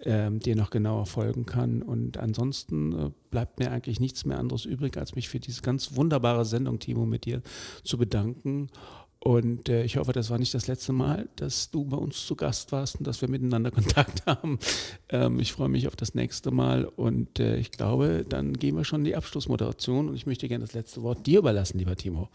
ähm, 0.00 0.40
dir 0.40 0.54
noch 0.54 0.68
genauer 0.68 1.06
folgen 1.06 1.46
kann. 1.46 1.80
Und 1.80 2.18
ansonsten 2.18 2.92
äh, 2.92 3.10
bleibt 3.30 3.60
mir 3.60 3.70
eigentlich 3.70 3.98
nichts 3.98 4.26
mehr 4.26 4.38
anderes 4.38 4.66
übrig, 4.66 4.98
als 4.98 5.14
mich 5.14 5.30
für 5.30 5.40
diese 5.40 5.62
ganz 5.62 5.96
wunderbare 5.96 6.44
Sendung, 6.44 6.80
Timo, 6.80 7.06
mit 7.06 7.24
dir 7.24 7.40
zu 7.82 7.96
bedanken. 7.96 8.68
Und 9.24 9.70
äh, 9.70 9.84
ich 9.84 9.96
hoffe, 9.96 10.12
das 10.12 10.28
war 10.28 10.38
nicht 10.38 10.52
das 10.52 10.66
letzte 10.66 10.92
Mal, 10.92 11.30
dass 11.36 11.70
du 11.70 11.86
bei 11.86 11.96
uns 11.96 12.26
zu 12.26 12.36
Gast 12.36 12.72
warst 12.72 12.96
und 12.96 13.06
dass 13.06 13.22
wir 13.22 13.30
miteinander 13.30 13.70
Kontakt 13.72 14.26
haben. 14.26 14.58
Ähm, 15.08 15.40
ich 15.40 15.54
freue 15.54 15.70
mich 15.70 15.88
auf 15.88 15.96
das 15.96 16.14
nächste 16.14 16.50
Mal 16.50 16.84
und 16.84 17.40
äh, 17.40 17.56
ich 17.56 17.70
glaube, 17.70 18.26
dann 18.28 18.52
gehen 18.52 18.76
wir 18.76 18.84
schon 18.84 19.00
in 19.00 19.06
die 19.06 19.16
Abschlussmoderation 19.16 20.10
und 20.10 20.14
ich 20.14 20.26
möchte 20.26 20.46
gerne 20.46 20.66
das 20.66 20.74
letzte 20.74 21.00
Wort 21.00 21.26
dir 21.26 21.38
überlassen, 21.38 21.78
lieber 21.78 21.96
Timo. 21.96 22.28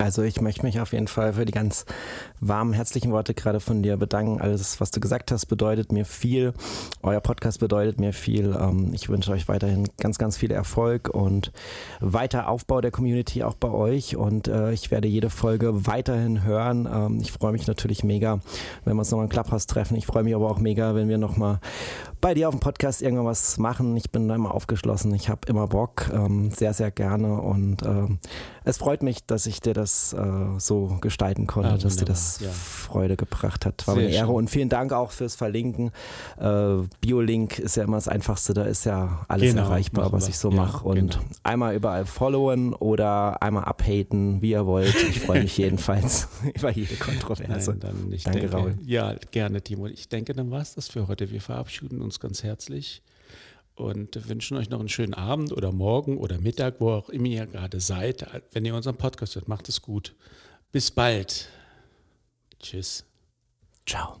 Also 0.00 0.22
ich 0.22 0.40
möchte 0.40 0.64
mich 0.64 0.78
auf 0.78 0.92
jeden 0.92 1.08
Fall 1.08 1.32
für 1.32 1.44
die 1.44 1.50
ganz 1.50 1.84
warmen, 2.38 2.72
herzlichen 2.72 3.10
Worte 3.10 3.34
gerade 3.34 3.58
von 3.58 3.82
dir 3.82 3.96
bedanken. 3.96 4.40
Alles, 4.40 4.80
was 4.80 4.92
du 4.92 5.00
gesagt 5.00 5.32
hast, 5.32 5.46
bedeutet 5.46 5.90
mir 5.90 6.04
viel. 6.04 6.54
Euer 7.02 7.20
Podcast 7.20 7.58
bedeutet 7.58 7.98
mir 7.98 8.12
viel. 8.12 8.56
Ähm, 8.56 8.92
ich 8.94 9.08
wünsche 9.08 9.32
euch 9.32 9.48
weiterhin 9.48 9.88
ganz, 9.98 10.18
ganz 10.18 10.36
viel 10.36 10.52
Erfolg 10.52 11.08
und 11.08 11.50
weiter 11.98 12.48
Aufbau 12.48 12.80
der 12.80 12.92
Community 12.92 13.42
auch 13.42 13.54
bei 13.54 13.70
euch. 13.70 14.14
Und 14.14 14.46
äh, 14.46 14.70
ich 14.70 14.92
werde 14.92 15.08
jede 15.08 15.30
Folge 15.30 15.84
weiterhin 15.88 16.44
hören. 16.44 16.88
Ähm, 16.88 17.18
ich 17.20 17.32
freue 17.32 17.50
mich 17.50 17.66
natürlich 17.66 18.04
mega, 18.04 18.38
wenn 18.84 18.94
wir 18.94 19.00
uns 19.00 19.10
nochmal 19.10 19.26
im 19.26 19.30
Clubhouse 19.30 19.66
treffen. 19.66 19.96
Ich 19.96 20.06
freue 20.06 20.22
mich 20.22 20.36
aber 20.36 20.48
auch 20.48 20.60
mega, 20.60 20.94
wenn 20.94 21.08
wir 21.08 21.18
nochmal 21.18 21.58
bei 22.20 22.34
dir 22.34 22.46
auf 22.48 22.54
dem 22.54 22.60
Podcast 22.60 23.02
irgendwann 23.02 23.26
was 23.26 23.58
machen. 23.58 23.96
Ich 23.96 24.12
bin 24.12 24.28
da 24.28 24.36
immer 24.36 24.54
aufgeschlossen. 24.54 25.12
Ich 25.14 25.28
habe 25.28 25.40
immer 25.48 25.66
Bock. 25.66 26.08
Ähm, 26.12 26.52
sehr, 26.52 26.72
sehr 26.72 26.92
gerne. 26.92 27.40
Und 27.40 27.82
es 28.68 28.76
freut 28.76 29.02
mich, 29.02 29.24
dass 29.24 29.46
ich 29.46 29.60
dir 29.60 29.72
das 29.72 30.12
äh, 30.12 30.18
so 30.58 30.98
gestalten 31.00 31.46
konnte, 31.46 31.70
ah, 31.70 31.78
dass 31.78 31.96
dir 31.96 32.04
das 32.04 32.40
ja. 32.40 32.50
Freude 32.50 33.16
gebracht 33.16 33.64
hat. 33.64 33.86
War 33.86 33.94
Sehr 33.94 34.04
eine 34.04 34.14
Ehre 34.14 34.26
schön. 34.26 34.34
und 34.34 34.50
vielen 34.50 34.68
Dank 34.68 34.92
auch 34.92 35.10
fürs 35.10 35.36
Verlinken. 35.36 35.90
Äh, 36.38 36.82
Biolink 37.00 37.58
ist 37.58 37.76
ja 37.76 37.84
immer 37.84 37.96
das 37.96 38.08
Einfachste, 38.08 38.52
da 38.52 38.64
ist 38.64 38.84
ja 38.84 39.24
alles 39.26 39.52
genau, 39.52 39.62
erreichbar, 39.62 40.12
was 40.12 40.28
ich 40.28 40.36
so 40.36 40.50
ja, 40.50 40.56
mache. 40.56 40.86
Und 40.86 41.12
genau. 41.12 41.24
einmal 41.44 41.74
überall 41.74 42.04
followen 42.04 42.74
oder 42.74 43.42
einmal 43.42 43.64
abhaten, 43.64 44.42
wie 44.42 44.50
ihr 44.50 44.66
wollt. 44.66 44.94
Ich 45.08 45.20
freue 45.20 45.42
mich 45.42 45.56
jedenfalls 45.56 46.28
über 46.54 46.70
jede 46.70 46.96
Kontroverse. 46.96 47.70
Nein, 47.70 47.80
dann, 47.80 48.10
Danke, 48.22 48.40
denke, 48.40 48.54
Raul. 48.54 48.78
Ja, 48.84 49.14
gerne, 49.30 49.62
Timo. 49.62 49.86
Ich 49.86 50.10
denke, 50.10 50.34
dann 50.34 50.50
war 50.50 50.60
es 50.60 50.74
das 50.74 50.88
für 50.88 51.08
heute. 51.08 51.30
Wir 51.30 51.40
verabschieden 51.40 52.02
uns 52.02 52.20
ganz 52.20 52.42
herzlich 52.42 53.02
und 53.78 54.28
wünschen 54.28 54.56
euch 54.56 54.70
noch 54.70 54.80
einen 54.80 54.88
schönen 54.88 55.14
Abend 55.14 55.52
oder 55.52 55.72
Morgen 55.72 56.18
oder 56.18 56.38
Mittag, 56.38 56.80
wo 56.80 56.90
auch 56.90 57.08
immer 57.08 57.26
ihr 57.26 57.46
gerade 57.46 57.80
seid. 57.80 58.26
Wenn 58.52 58.64
ihr 58.64 58.74
unseren 58.74 58.96
Podcast 58.96 59.34
hört, 59.36 59.48
macht 59.48 59.68
es 59.68 59.82
gut. 59.82 60.14
Bis 60.72 60.90
bald. 60.90 61.48
Tschüss. 62.60 63.04
Ciao. 63.86 64.20